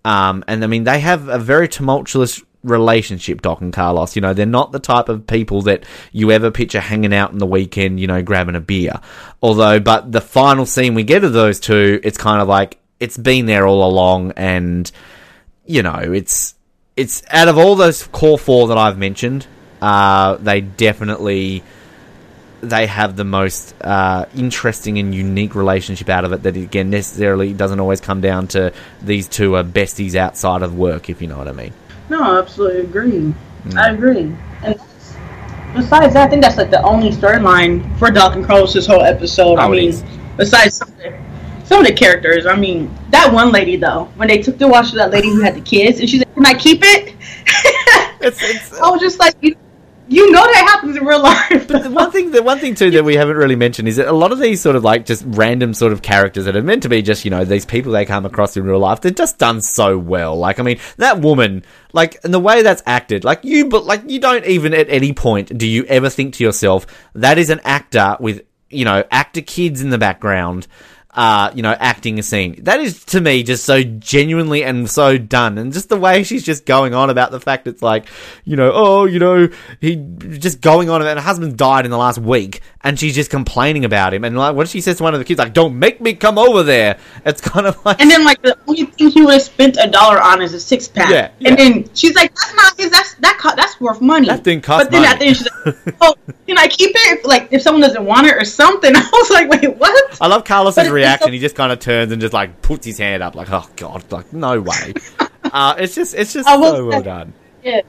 Um, 0.05 0.45
and 0.47 0.63
I 0.63 0.67
mean, 0.67 0.85
they 0.85 0.99
have 0.99 1.29
a 1.29 1.39
very 1.39 1.69
tumultuous 1.69 2.43
relationship, 2.65 3.41
Doc 3.41 3.61
and 3.61 3.73
Carlos. 3.73 4.17
You 4.17 4.23
know, 4.23 4.35
they're 4.35 4.47
not 4.47 4.73
the 4.73 4.81
type 4.81 5.09
of 5.09 5.27
people 5.27 5.63
that 5.63 5.85
you 6.13 6.33
ever 6.33 6.51
picture 6.51 6.81
hanging 6.81 7.15
out 7.15 7.31
in 7.31 7.39
the 7.39 7.47
weekend, 7.47 8.01
you 8.01 8.09
know, 8.09 8.21
grabbing 8.21 8.57
a 8.57 8.61
beer. 8.61 9.01
Although, 9.41 9.79
but 9.79 10.11
the 10.11 10.21
final 10.21 10.67
scene 10.67 10.95
we 10.95 11.05
get 11.05 11.25
of 11.25 11.33
those 11.33 11.61
two, 11.61 12.01
it's 12.03 12.19
kind 12.19 12.43
of 12.43 12.49
like 12.49 12.79
it's 12.99 13.17
been 13.17 13.47
there 13.47 13.67
all 13.67 13.89
along, 13.89 14.33
and 14.33 14.91
you 15.65 15.83
know, 15.83 15.99
it's 16.01 16.55
it's 16.97 17.23
out 17.31 17.47
of 17.47 17.59
all 17.59 17.77
those 17.77 18.07
core 18.09 18.39
four 18.39 18.69
that 18.69 18.79
I've 18.79 18.99
mentioned, 18.99 19.47
uh, 19.81 20.37
they 20.37 20.63
definitely 20.63 21.63
they 22.61 22.87
have 22.87 23.17
the 23.17 23.25
most 23.25 23.75
uh, 23.83 24.27
interesting 24.35 24.99
and 24.99 25.15
unique 25.15 25.55
relationship 25.55 26.09
out 26.09 26.25
of 26.25 26.33
it 26.33 26.43
that 26.43 26.57
again 26.57 26.91
necessarily 26.91 27.53
doesn't 27.53 27.81
always 27.81 28.01
come 28.01 28.21
down 28.21 28.49
to 28.49 28.73
these 29.03 29.29
two 29.29 29.57
are 29.57 29.65
besties 29.65 30.15
outside 30.15 30.63
of 30.63 30.77
work 30.77 31.11
if 31.11 31.21
you 31.21 31.29
know 31.29 31.39
what 31.39 31.49
i 31.49 31.53
mean. 31.53 31.73
No 32.09 32.23
i 32.23 32.39
absolutely 32.39 32.81
agree. 32.81 33.35
Mm. 33.65 33.77
i 33.77 33.91
agree. 33.91 34.35
And 34.63 34.81
besides 35.75 36.15
that 36.15 36.27
i 36.27 36.29
think 36.29 36.43
that's 36.43 36.57
like 36.57 36.71
the 36.71 36.83
only 36.83 37.11
storyline 37.11 37.99
for 37.99 38.11
doc 38.11 38.35
and 38.35 38.45
carlos 38.45 38.73
this 38.73 38.87
whole 38.87 39.03
episode. 39.03 39.59
Oh, 39.59 39.63
i 39.63 39.69
mean 39.69 39.95
besides 40.37 40.77
some 40.77 40.89
of, 40.89 40.97
the, 40.99 41.19
some 41.65 41.81
of 41.81 41.87
the 41.87 41.93
characters 41.93 42.47
i 42.47 42.57
mean 42.57 42.95
that 43.11 43.31
one 43.33 43.53
lady 43.53 43.77
though 43.77 44.05
when 44.17 44.29
they 44.29 44.39
took 44.39 44.57
the 44.59 44.67
watch 44.67 44.91
to 44.91 44.97
that 44.97 45.11
lady 45.11 45.29
who 45.29 45.41
had 45.41 45.55
the 45.55 45.61
kids 45.61 46.01
and 46.01 46.09
she's 46.09 46.21
like 46.21 46.35
can 46.35 46.47
i 46.47 46.55
keep 46.55 46.81
it? 46.83 47.15
It's, 48.19 48.43
it's, 48.43 48.81
i 48.81 48.91
was 48.91 49.01
just 49.01 49.21
like 49.21 49.37
you 49.41 49.55
you 50.09 50.31
know 50.31 50.43
that 50.43 50.69
happens 50.69 50.97
in 50.97 51.05
real 51.05 51.23
life. 51.23 51.69
but 51.69 51.83
the 51.83 51.91
one 51.91 52.11
thing, 52.11 52.31
the 52.31 52.43
one 52.43 52.59
thing 52.59 52.75
too 52.75 52.91
that 52.93 53.05
we 53.05 53.15
haven't 53.15 53.37
really 53.37 53.57
mentioned 53.57 53.89
is 53.89 53.97
that 53.97 54.09
a 54.09 54.13
lot 54.13 54.33
of 54.33 54.39
these 54.39 54.61
sort 54.61 54.77
of 54.77 54.85
like 54.85 55.07
just 55.07 55.25
random 55.27 55.75
sort 55.75 55.93
of 55.93 56.03
characters 56.03 56.45
that 56.45 56.57
are 56.57 56.63
meant 56.63 56.83
to 56.83 56.89
be 56.89 57.03
just 57.03 57.25
you 57.25 57.31
know 57.31 57.45
these 57.45 57.65
people 57.65 57.93
they 57.93 58.05
come 58.05 58.27
across 58.27 58.57
in 58.57 58.65
real 58.65 58.79
life, 58.79 59.01
they're 59.01 59.11
just 59.11 59.39
done 59.39 59.61
so 59.61 59.99
well. 59.99 60.37
Like 60.37 60.61
I 60.61 60.63
mean, 60.63 60.79
that 60.99 61.21
woman, 61.21 61.65
like 61.93 62.19
and 62.25 62.33
the 62.33 62.41
way 62.41 62.63
that's 62.63 62.83
acted, 62.87 63.25
like 63.25 63.45
you, 63.45 63.69
but 63.69 63.85
like 63.85 64.03
you 64.09 64.21
don't 64.21 64.45
even 64.45 64.75
at 64.75 64.89
any 64.89 65.13
point 65.13 65.57
do 65.57 65.67
you 65.67 65.85
ever 65.85 66.09
think 66.09 66.35
to 66.35 66.45
yourself 66.45 66.87
that 67.15 67.39
is 67.39 67.51
an 67.51 67.61
actor 67.65 68.17
with 68.21 68.43
you 68.71 68.85
know 68.85 69.05
actor 69.11 69.41
kids 69.41 69.81
in 69.81 69.91
the 69.91 69.99
background 69.99 70.67
uh, 71.17 71.51
you 71.55 71.63
know, 71.63 71.73
acting 71.73 72.19
a 72.19 72.23
scene. 72.23 72.63
That 72.65 72.79
is 72.79 73.03
to 73.07 73.21
me 73.23 73.43
just 73.43 73.65
so 73.65 73.83
genuinely 73.83 74.63
and 74.63 74.89
so 74.89 75.17
done, 75.17 75.57
and 75.57 75.73
just 75.73 75.89
the 75.89 75.97
way 75.97 76.23
she's 76.23 76.45
just 76.45 76.67
going 76.67 76.93
on 76.93 77.09
about 77.09 77.31
the 77.31 77.41
fact 77.41 77.67
it's 77.67 77.81
like, 77.83 78.07
you 78.45 78.55
know, 78.55 78.71
oh, 78.73 79.07
you 79.07 79.19
know, 79.19 79.49
he 79.81 79.97
just 79.97 80.61
going 80.61 80.91
on 80.91 81.01
about 81.01 81.17
her 81.17 81.23
husband 81.23 81.57
died 81.57 81.87
in 81.87 81.91
the 81.91 81.97
last 81.97 82.19
week, 82.19 82.61
and 82.83 83.01
she's 83.01 83.15
just 83.15 83.31
complaining 83.31 83.87
about 83.87 84.13
him, 84.13 84.25
and 84.25 84.37
like 84.37 84.55
what 84.55 84.69
she 84.69 84.83
says 84.83 84.99
to 84.99 85.03
one 85.03 85.15
of 85.15 85.19
the 85.19 85.25
kids, 85.25 85.39
like, 85.39 85.55
"Don't 85.55 85.79
make 85.79 86.03
me 86.03 86.13
come 86.13 86.37
over 86.37 86.63
there." 86.63 86.99
It's 87.25 87.41
kind 87.41 87.67
of 87.67 87.83
like, 87.87 87.99
and 87.99 88.11
then 88.11 88.23
like 88.23 88.43
the 88.43 88.55
only 88.67 88.85
thing 88.85 89.09
he 89.09 89.23
would 89.23 89.33
have 89.33 89.43
spent 89.43 89.79
a 89.81 89.89
dollar 89.89 90.21
on 90.21 90.43
is 90.43 90.53
a 90.53 90.61
six 90.61 90.87
pack, 90.87 91.11
yeah, 91.11 91.31
yeah. 91.39 91.49
and 91.49 91.59
then 91.59 91.91
she's 91.95 92.15
like, 92.15 92.35
"That's 92.35 92.55
not 92.55 92.79
his. 92.79 92.91
That's 92.91 93.15
that. 93.15 93.39
Co- 93.41 93.57
that's 93.57 93.81
worth 93.81 94.03
money." 94.03 94.27
That 94.27 94.45
thing 94.45 94.61
cost. 94.61 94.85
But 94.85 94.93
then 94.93 95.03
money. 95.03 95.15
at 95.15 95.19
the 95.19 95.25
end, 95.25 95.37
she's 95.39 95.49
like, 95.65 95.97
"Oh." 96.03 96.15
can 96.47 96.59
I 96.59 96.69
keep 96.69 96.93
it? 96.95 97.25
Like 97.25 97.49
if 97.51 97.63
someone 97.63 97.83
doesn't 97.83 98.05
want 98.05 98.27
it 98.27 98.37
or 98.37 98.45
something. 98.45 98.93
I 98.97 99.09
was 99.13 99.31
like, 99.31 99.49
wait, 99.49 99.77
what? 99.77 100.19
I 100.21 100.27
love 100.27 100.45
Carlos's 100.45 100.85
But 100.85 100.93
it's 101.07 101.21
reaction. 101.23 101.33
he 101.33 101.39
just 101.39 101.55
kind 101.57 101.73
of 101.73 101.79
turns 101.81 102.13
and 102.13 102.21
just 102.21 102.33
like 102.35 102.63
puts 102.63 102.87
his 102.87 102.99
hand 102.99 103.23
up, 103.23 103.35
like, 103.35 103.49
"Oh 103.51 103.69
God, 103.77 104.11
like 104.13 104.33
no 104.33 104.61
way." 104.61 104.95
uh, 105.45 105.75
it's 105.79 105.95
just, 105.95 106.15
it's 106.15 106.33
just 106.33 106.49
so 106.49 106.59
well 106.61 106.91
say- 106.93 107.03
done. 107.03 107.33
Yeah. 107.63 107.81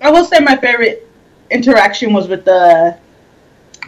I 0.00 0.10
will 0.10 0.24
say 0.24 0.38
my 0.40 0.56
favorite 0.56 1.08
interaction 1.50 2.12
was 2.12 2.28
with 2.28 2.44
the 2.44 2.98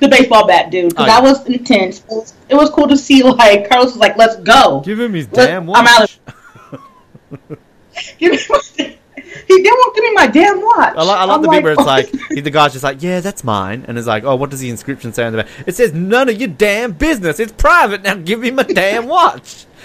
the 0.00 0.08
baseball 0.08 0.46
bat 0.46 0.70
dude 0.70 0.90
because 0.90 1.04
Oh, 1.04 1.06
yeah. 1.08 1.20
that 1.20 1.22
was 1.22 1.46
intense. 1.46 2.00
It 2.00 2.06
was, 2.10 2.34
it 2.50 2.54
was 2.54 2.70
cool 2.70 2.86
to 2.88 2.96
see 2.96 3.22
like 3.22 3.68
Carlos 3.68 3.92
was 3.92 3.96
like, 3.96 4.16
"Let's 4.16 4.36
go." 4.36 4.80
Give 4.84 4.98
him 5.00 5.14
his 5.14 5.30
Let- 5.32 5.46
damn 5.46 5.70
I'm 5.70 5.86
out 5.86 6.02
Of- 6.02 7.58
Give 8.18 8.38
my, 8.50 8.60
he 9.48 9.62
didn't 9.62 9.72
want 9.74 9.94
to 9.94 10.00
give 10.00 10.08
me 10.10 10.14
my 10.14 10.26
damn 10.26 10.60
watch. 10.60 10.94
I 10.96 11.02
like, 11.02 11.18
I 11.18 11.24
love 11.24 11.30
I'm 11.36 11.42
the 11.42 11.48
bit 11.48 11.62
where 11.62 11.72
it's 11.72 11.82
"Oh." 11.82 11.84
like 11.84 12.10
he- 12.30 12.40
the 12.40 12.50
guy's 12.50 12.72
just 12.72 12.84
like, 12.84 13.02
"Yeah, 13.02 13.20
that's 13.20 13.42
mine," 13.44 13.84
and 13.88 13.96
it's 13.98 14.06
like, 14.06 14.24
"Oh, 14.24 14.36
what 14.36 14.50
does 14.50 14.60
the 14.60 14.70
inscription 14.70 15.12
say 15.12 15.24
on 15.24 15.32
the 15.32 15.42
back?" 15.42 15.48
It 15.66 15.74
says, 15.76 15.92
"None 15.92 16.28
of 16.28 16.36
your 16.38 16.48
damn 16.48 16.92
business. 16.92 17.38
It's 17.40 17.52
private. 17.52 18.02
Now 18.02 18.14
give 18.14 18.40
me 18.40 18.50
my 18.50 18.62
damn 18.64 19.06
watch." 19.06 19.66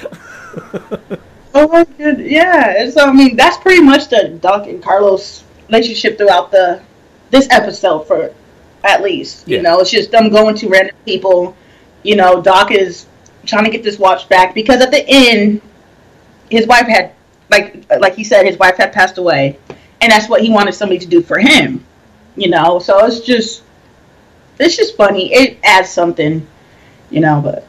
Oh 1.53 1.67
my 1.67 1.83
god, 1.83 2.19
yeah. 2.21 2.75
And 2.81 2.93
so 2.93 3.05
I 3.05 3.11
mean, 3.11 3.35
that's 3.35 3.57
pretty 3.57 3.81
much 3.81 4.07
the 4.07 4.37
Doc 4.41 4.67
and 4.67 4.81
Carlos 4.81 5.43
relationship 5.67 6.17
throughout 6.17 6.49
the 6.49 6.81
this 7.29 7.45
episode 7.51 8.07
for 8.07 8.33
at 8.85 9.01
least. 9.03 9.47
You 9.49 9.57
Yeah. 9.57 9.63
know, 9.63 9.79
it's 9.79 9.91
just 9.91 10.11
them 10.11 10.29
going 10.29 10.55
to 10.55 10.69
random 10.69 10.95
people. 11.05 11.55
You 12.03 12.15
know, 12.15 12.41
Doc 12.41 12.71
is 12.71 13.05
trying 13.45 13.65
to 13.65 13.69
get 13.69 13.83
this 13.83 13.99
watch 13.99 14.29
back 14.29 14.55
because 14.55 14.81
at 14.81 14.91
the 14.91 15.03
end, 15.07 15.61
his 16.49 16.67
wife 16.67 16.87
had 16.87 17.11
like 17.51 17.85
like 17.99 18.15
he 18.15 18.23
said, 18.23 18.45
his 18.45 18.57
wife 18.57 18.77
had 18.77 18.93
passed 18.93 19.17
away, 19.17 19.59
and 19.99 20.11
that's 20.11 20.29
what 20.29 20.41
he 20.41 20.49
wanted 20.49 20.73
somebody 20.73 20.99
to 20.99 21.07
do 21.07 21.21
for 21.21 21.37
him. 21.37 21.85
You 22.35 22.49
know, 22.49 22.79
so 22.79 23.05
it's 23.05 23.19
just 23.19 23.63
it's 24.59 24.75
just 24.77 24.95
funny. 24.95 25.33
It 25.33 25.59
adds 25.63 25.89
something, 25.89 26.47
you 27.09 27.19
know, 27.19 27.41
but. 27.41 27.67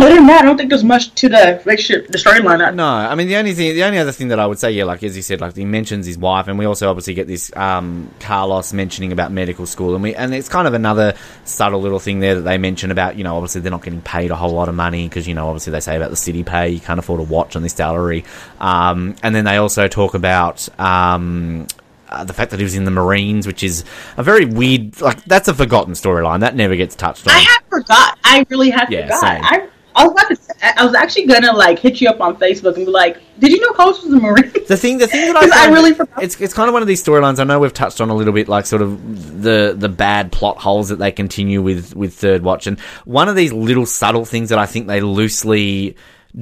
Other 0.00 0.14
than 0.14 0.26
that, 0.28 0.42
I 0.42 0.44
don't 0.46 0.56
think 0.56 0.70
there's 0.70 0.84
much 0.84 1.14
to 1.16 1.28
the 1.28 1.60
relationship, 1.64 2.08
the 2.08 2.16
storyline. 2.16 2.74
No, 2.74 2.86
I 2.86 3.14
mean 3.14 3.28
the 3.28 3.36
only 3.36 3.52
thing, 3.52 3.74
the 3.74 3.84
only 3.84 3.98
other 3.98 4.12
thing 4.12 4.28
that 4.28 4.40
I 4.40 4.46
would 4.46 4.58
say, 4.58 4.70
yeah, 4.72 4.84
like 4.84 5.02
as 5.02 5.14
you 5.14 5.22
said, 5.22 5.40
like 5.42 5.54
he 5.54 5.66
mentions 5.66 6.06
his 6.06 6.16
wife, 6.16 6.48
and 6.48 6.58
we 6.58 6.64
also 6.64 6.88
obviously 6.88 7.12
get 7.12 7.26
this 7.26 7.54
um, 7.54 8.10
Carlos 8.18 8.72
mentioning 8.72 9.12
about 9.12 9.30
medical 9.30 9.66
school, 9.66 9.94
and 9.94 10.02
we 10.02 10.14
and 10.14 10.34
it's 10.34 10.48
kind 10.48 10.66
of 10.66 10.72
another 10.72 11.14
subtle 11.44 11.82
little 11.82 11.98
thing 11.98 12.20
there 12.20 12.36
that 12.36 12.42
they 12.42 12.56
mention 12.56 12.90
about, 12.90 13.16
you 13.16 13.24
know, 13.24 13.36
obviously 13.36 13.60
they're 13.60 13.70
not 13.70 13.82
getting 13.82 14.00
paid 14.00 14.30
a 14.30 14.36
whole 14.36 14.52
lot 14.52 14.70
of 14.70 14.74
money 14.74 15.06
because 15.06 15.28
you 15.28 15.34
know 15.34 15.48
obviously 15.48 15.70
they 15.70 15.80
say 15.80 15.96
about 15.96 16.10
the 16.10 16.16
city 16.16 16.44
pay, 16.44 16.70
you 16.70 16.80
can't 16.80 16.98
afford 16.98 17.20
a 17.20 17.24
watch 17.24 17.54
on 17.54 17.62
this 17.62 17.74
salary, 17.74 18.24
um, 18.58 19.16
and 19.22 19.34
then 19.34 19.44
they 19.44 19.56
also 19.56 19.86
talk 19.86 20.14
about. 20.14 20.66
Um, 20.80 21.66
uh, 22.08 22.24
the 22.24 22.32
fact 22.32 22.50
that 22.50 22.58
he 22.58 22.64
was 22.64 22.74
in 22.74 22.84
the 22.84 22.90
Marines, 22.90 23.46
which 23.46 23.62
is 23.62 23.84
a 24.16 24.22
very 24.24 24.44
weird, 24.44 25.00
like 25.00 25.22
that's 25.26 25.46
a 25.46 25.54
forgotten 25.54 25.94
storyline 25.94 26.40
that 26.40 26.56
never 26.56 26.74
gets 26.74 26.96
touched 26.96 27.28
on. 27.28 27.34
I 27.34 27.38
had 27.38 27.60
forgot. 27.68 28.18
I 28.24 28.44
really 28.50 28.70
had 28.70 28.90
Yeah, 28.90 29.04
forgot. 29.04 29.70
I, 29.94 30.04
was 30.04 30.12
about 30.12 30.28
to. 30.28 30.80
I 30.80 30.84
was 30.84 30.94
actually 30.94 31.26
gonna 31.26 31.52
like 31.52 31.78
hit 31.78 32.00
you 32.00 32.08
up 32.08 32.20
on 32.20 32.36
Facebook 32.36 32.76
and 32.76 32.86
be 32.86 32.92
like, 32.92 33.20
"Did 33.38 33.52
you 33.52 33.60
know 33.60 33.72
Carlos 33.72 34.02
was 34.02 34.12
a 34.12 34.16
Marine?" 34.18 34.52
The 34.68 34.76
thing, 34.76 34.98
the 34.98 35.06
thing 35.06 35.32
that 35.32 35.36
I, 35.36 35.66
I 35.68 35.72
really 35.72 35.94
forgot. 35.94 36.22
it's 36.22 36.40
it's 36.40 36.54
kind 36.54 36.68
of 36.68 36.72
one 36.72 36.82
of 36.82 36.88
these 36.88 37.02
storylines. 37.02 37.40
I 37.40 37.44
know 37.44 37.58
we've 37.58 37.72
touched 37.72 38.00
on 38.00 38.10
a 38.10 38.14
little 38.14 38.32
bit, 38.32 38.48
like 38.48 38.66
sort 38.66 38.82
of 38.82 39.42
the 39.42 39.74
the 39.76 39.88
bad 39.88 40.32
plot 40.32 40.58
holes 40.58 40.88
that 40.90 40.96
they 40.96 41.12
continue 41.12 41.62
with 41.62 41.94
with 41.96 42.14
Third 42.14 42.42
Watch, 42.42 42.66
and 42.66 42.78
one 43.04 43.28
of 43.28 43.36
these 43.36 43.52
little 43.52 43.86
subtle 43.86 44.24
things 44.24 44.50
that 44.50 44.58
I 44.58 44.66
think 44.66 44.86
they 44.86 45.00
loosely 45.00 45.96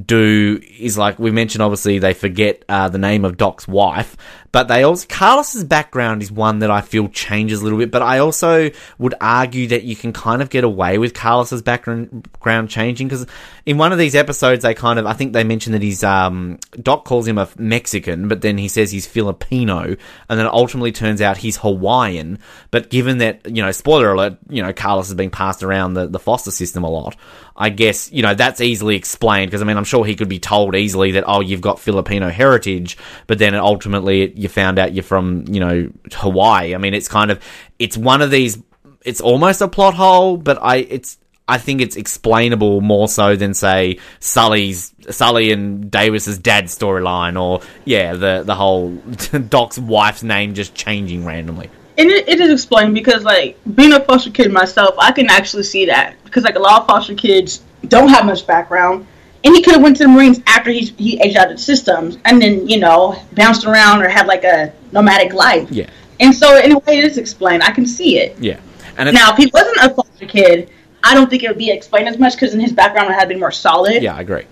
do 0.05 0.61
is 0.79 0.99
like 0.99 1.19
we 1.19 1.31
mentioned. 1.31 1.63
Obviously, 1.63 1.99
they 1.99 2.15
forget 2.15 2.65
uh, 2.69 2.89
the 2.89 2.99
name 2.99 3.25
of 3.25 3.37
Doc's 3.37 3.67
wife, 3.67 4.17
but 4.51 4.69
they 4.69 4.83
also 4.83 5.07
Carlos's 5.09 5.65
background 5.65 6.23
is 6.23 6.33
one 6.33 6.61
that 6.61 6.71
I 6.71 6.81
feel 6.81 7.09
changes 7.09 7.61
a 7.61 7.65
little 7.65 7.79
bit. 7.79 7.91
But 7.91 8.03
I 8.03 8.19
also 8.19 8.71
would 8.99 9.15
argue 9.21 9.67
that 9.69 9.85
you 9.85 9.95
can 9.95 10.13
kind 10.13 10.41
of 10.41 10.51
get 10.51 10.65
away 10.65 10.99
with 10.99 11.15
Carlos's 11.15 11.63
background 11.63 12.71
changing 12.71 13.09
because 13.09 13.27
in 13.67 13.77
one 13.77 13.93
of 13.93 13.99
these 13.99 14.15
episodes 14.15 14.63
they 14.63 14.75
kind 14.75 14.99
of 14.99 15.07
I 15.07 15.13
think 15.13 15.33
they 15.33 15.45
mentioned 15.45 15.75
that 15.75 15.83
he's 15.83 16.03
um 16.03 16.59
Doc 16.83 17.05
calls 17.05 17.27
him 17.27 17.39
a 17.39 17.49
Mexican, 17.59 18.29
but 18.29 18.41
then 18.41 18.57
he 18.57 18.69
says 18.69 18.91
he's 18.91 19.07
Filipino, 19.07 19.97
and 20.29 20.39
then 20.39 20.47
it 20.47 20.53
ultimately 20.53 20.93
turns 20.93 21.21
out 21.21 21.37
he's 21.37 21.59
Hawaiian. 21.59 22.39
But 22.71 22.91
given 22.91 23.19
that 23.19 23.47
you 23.47 23.63
know, 23.63 23.71
spoiler 23.73 24.13
alert, 24.13 24.39
you 24.49 24.63
know 24.63 24.73
Carlos 24.73 25.09
has 25.09 25.15
been 25.15 25.31
passed 25.31 25.63
around 25.63 25.95
the 25.95 26.07
the 26.07 26.19
foster 26.19 26.51
system 26.51 26.85
a 26.85 26.91
lot. 26.91 27.17
I 27.57 27.71
guess 27.71 28.11
you 28.13 28.23
know 28.23 28.35
that's 28.35 28.61
easily 28.61 28.97
explained 28.97 29.51
because 29.51 29.61
I 29.61 29.65
mean 29.65 29.77
I'm 29.77 29.85
sure 29.85 30.05
he 30.05 30.15
could 30.15 30.29
be 30.29 30.39
told 30.39 30.75
easily 30.75 31.13
that 31.13 31.25
oh 31.27 31.41
you've 31.41 31.61
got 31.61 31.81
Filipino 31.81 32.31
heritage, 32.31 32.97
but 33.27 33.39
then 33.39 33.55
ultimately 33.55 34.33
you 34.39 34.49
found 34.49 34.79
out 34.79 34.93
you're 34.93 35.03
from 35.03 35.45
you 35.49 35.61
know 35.61 35.91
Hawaii. 36.13 36.75
I 36.75 36.79
mean 36.79 36.95
it's 36.95 37.09
kind 37.09 37.31
of 37.31 37.43
it's 37.79 37.97
one 37.97 38.23
of 38.23 38.31
these 38.31 38.59
it's 39.05 39.21
almost 39.21 39.61
a 39.61 39.69
plot 39.69 39.95
hole, 39.95 40.37
but 40.37 40.59
I 40.63 40.77
it's 40.77 41.19
I 41.49 41.57
think 41.57 41.81
it's 41.81 41.97
explainable 41.97 42.83
more 42.83 43.09
so 43.09 43.35
than 43.35 43.55
say 43.55 43.99
Sully's 44.21 44.93
Sully 45.09 45.51
and 45.51 45.91
Davis's 45.91 46.39
dad 46.39 46.65
storyline 46.67 47.41
or 47.41 47.61
yeah 47.85 48.15
the 48.15 48.43
the 48.45 48.55
whole 48.55 48.91
Doc's 49.49 49.79
wife's 49.79 50.23
name 50.23 50.55
just 50.55 50.75
changing 50.75 51.25
randomly. 51.25 51.71
And 51.99 52.11
it, 52.11 52.29
it 52.29 52.41
is 52.41 52.53
explained 52.53 52.95
because, 52.95 53.25
like, 53.25 53.59
being 53.75 53.93
a 53.93 53.99
foster 53.99 54.31
kid 54.31 54.53
myself, 54.53 54.95
I 55.01 55.11
can 55.11 55.29
actually 55.29 55.65
see 55.65 55.87
that 55.87 56.15
because, 56.23 56.45
like, 56.45 56.55
a 56.55 56.61
lot 56.61 56.83
of 56.83 56.87
foster 56.87 57.17
kids 57.17 57.61
don't 57.89 58.07
have 58.09 58.25
much 58.25 58.47
background, 58.47 59.05
and 59.45 59.55
he 59.55 59.63
could 59.63 59.75
have 59.75 59.83
went 59.83 59.97
to 59.99 60.03
the 60.05 60.09
Marines 60.09 60.41
after 60.47 60.71
he 60.71 60.81
he 60.99 61.21
aged 61.21 61.37
out 61.37 61.51
of 61.51 61.57
the 61.57 61.63
systems, 61.63 62.19
and 62.25 62.41
then 62.43 62.69
you 62.69 62.79
know 62.79 63.21
bounced 63.35 63.65
around 63.65 64.03
or 64.03 64.09
had 64.09 64.27
like 64.27 64.45
a 64.45 64.73
nomadic 64.93 65.33
life. 65.33 65.71
Yeah, 65.71 65.89
And 66.21 66.35
so, 66.35 66.59
in 66.59 66.73
a 66.73 66.79
way, 66.81 66.99
it 66.99 67.05
is 67.05 67.19
explained. 67.19 67.63
I 67.63 67.71
can 67.71 67.87
see 67.87 68.19
it. 68.19 68.37
yeah, 68.39 68.59
and 68.97 69.09
it's, 69.09 69.19
Now, 69.19 69.33
if 69.33 69.37
he 69.37 69.51
wasn't 69.53 69.77
a 69.79 69.95
foster 69.95 70.27
kid, 70.27 70.71
I 71.05 71.15
don't 71.15 71.31
think 71.31 71.43
it 71.43 71.49
would 71.49 71.59
be 71.59 71.71
explained 71.71 72.09
as 72.09 72.19
much 72.19 72.35
because 72.35 72.55
in 72.55 72.61
his 72.61 72.73
background 72.73 73.11
it 73.11 73.15
had 73.15 73.29
been 73.29 73.39
more 73.39 73.53
solid. 73.53 74.03
Yeah, 74.03 74.17
I 74.17 74.21
agree. 74.23 74.45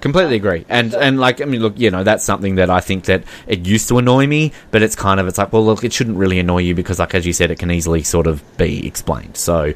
Completely 0.00 0.34
agree. 0.34 0.66
And 0.68 0.94
and 0.94 1.20
like 1.20 1.40
I 1.40 1.44
mean 1.44 1.60
look, 1.60 1.78
you 1.78 1.88
know, 1.90 2.02
that's 2.02 2.24
something 2.24 2.56
that 2.56 2.68
I 2.68 2.80
think 2.80 3.04
that 3.04 3.22
it 3.46 3.66
used 3.66 3.86
to 3.88 3.98
annoy 3.98 4.26
me, 4.26 4.52
but 4.72 4.82
it's 4.82 4.96
kind 4.96 5.20
of 5.20 5.28
it's 5.28 5.38
like, 5.38 5.52
well 5.52 5.64
look, 5.64 5.84
it 5.84 5.92
shouldn't 5.92 6.16
really 6.16 6.40
annoy 6.40 6.58
you 6.58 6.74
because 6.74 6.98
like 6.98 7.14
as 7.14 7.24
you 7.24 7.32
said, 7.32 7.52
it 7.52 7.60
can 7.60 7.70
easily 7.70 8.02
sort 8.02 8.26
of 8.26 8.42
be 8.56 8.84
explained. 8.84 9.36
So 9.36 9.74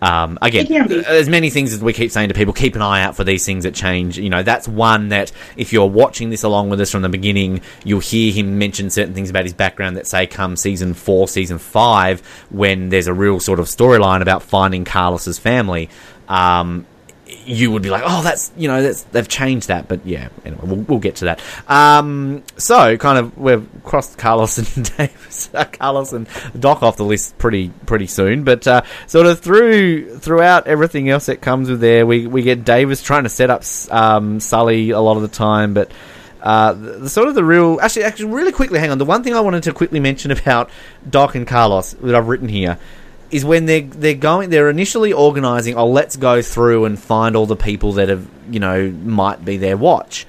um, 0.00 0.38
again, 0.40 0.64
It 0.64 0.68
can 0.68 0.88
be. 0.88 1.04
as 1.06 1.28
many 1.28 1.50
things 1.50 1.72
as 1.72 1.80
we 1.80 1.92
keep 1.92 2.10
saying 2.10 2.28
to 2.28 2.34
people, 2.34 2.52
keep 2.54 2.76
an 2.76 2.82
eye 2.82 3.02
out 3.02 3.16
for 3.16 3.24
these 3.24 3.44
things 3.44 3.64
that 3.64 3.74
change. 3.74 4.18
You 4.18 4.30
know, 4.30 4.42
that's 4.42 4.68
one 4.68 5.08
that 5.08 5.32
if 5.56 5.72
you're 5.72 5.86
watching 5.88 6.30
this 6.30 6.42
along 6.42 6.70
with 6.70 6.80
us 6.80 6.90
from 6.90 7.02
the 7.02 7.08
beginning, 7.08 7.60
you'll 7.84 8.00
hear 8.00 8.32
him 8.32 8.58
mention 8.58 8.90
certain 8.90 9.14
things 9.14 9.30
about 9.30 9.44
his 9.44 9.52
background 9.52 9.96
that 9.96 10.06
say 10.06 10.26
come 10.26 10.56
season 10.56 10.94
four, 10.94 11.28
season 11.28 11.58
five, 11.58 12.20
when 12.50 12.88
there's 12.90 13.06
a 13.06 13.14
real 13.14 13.40
sort 13.40 13.60
of 13.60 13.66
storyline 13.66 14.22
about 14.22 14.42
finding 14.42 14.84
Carlos's 14.84 15.38
family. 15.38 15.88
Um, 16.28 16.86
you 17.44 17.70
would 17.70 17.82
be 17.82 17.90
like, 17.90 18.02
oh, 18.04 18.22
that's 18.22 18.52
you 18.56 18.68
know, 18.68 18.82
that's 18.82 19.02
they've 19.04 19.28
changed 19.28 19.68
that. 19.68 19.88
But 19.88 20.04
yeah, 20.06 20.28
anyway, 20.44 20.62
we'll, 20.64 20.76
we'll 20.76 20.98
get 20.98 21.16
to 21.16 21.26
that. 21.26 21.40
Um, 21.68 22.42
so 22.56 22.96
kind 22.96 23.18
of 23.18 23.36
we've 23.36 23.66
crossed 23.84 24.18
Carlos 24.18 24.58
and 24.58 24.90
Davis, 24.96 25.50
uh, 25.54 25.64
Carlos 25.64 26.12
and 26.12 26.28
Doc 26.58 26.82
off 26.82 26.96
the 26.96 27.04
list 27.04 27.36
pretty 27.38 27.70
pretty 27.86 28.06
soon. 28.06 28.44
But 28.44 28.66
uh, 28.66 28.82
sort 29.06 29.26
of 29.26 29.40
through 29.40 30.18
throughout 30.18 30.66
everything 30.66 31.08
else 31.08 31.26
that 31.26 31.40
comes 31.40 31.68
with 31.68 31.80
there, 31.80 32.06
we 32.06 32.26
we 32.26 32.42
get 32.42 32.64
Davis 32.64 33.02
trying 33.02 33.24
to 33.24 33.30
set 33.30 33.50
up 33.50 33.62
um, 33.90 34.40
Sully 34.40 34.90
a 34.90 35.00
lot 35.00 35.16
of 35.16 35.22
the 35.22 35.28
time, 35.28 35.74
but. 35.74 35.90
Uh, 36.40 36.72
the, 36.72 36.92
the 36.92 37.08
sort 37.08 37.26
of 37.26 37.34
the 37.34 37.42
real 37.42 37.80
actually 37.82 38.04
actually 38.04 38.26
really 38.26 38.52
quickly 38.52 38.78
hang 38.78 38.92
on 38.92 38.98
the 38.98 39.04
one 39.04 39.24
thing 39.24 39.34
I 39.34 39.40
wanted 39.40 39.64
to 39.64 39.72
quickly 39.72 39.98
mention 39.98 40.30
about 40.30 40.70
Doc 41.10 41.34
and 41.34 41.44
Carlos 41.44 41.94
that 41.94 42.14
I've 42.14 42.28
written 42.28 42.48
here 42.48 42.78
is 43.30 43.44
when 43.44 43.66
they're 43.66 43.82
they're 43.82 44.14
going 44.14 44.50
they're 44.50 44.70
initially 44.70 45.12
organizing 45.12 45.76
oh 45.76 45.88
let's 45.88 46.16
go 46.16 46.40
through 46.40 46.84
and 46.86 46.98
find 46.98 47.36
all 47.36 47.46
the 47.46 47.56
people 47.56 47.92
that 47.92 48.08
have 48.08 48.26
you 48.50 48.60
know 48.60 48.90
might 48.90 49.44
be 49.44 49.56
their 49.56 49.76
watch. 49.76 50.26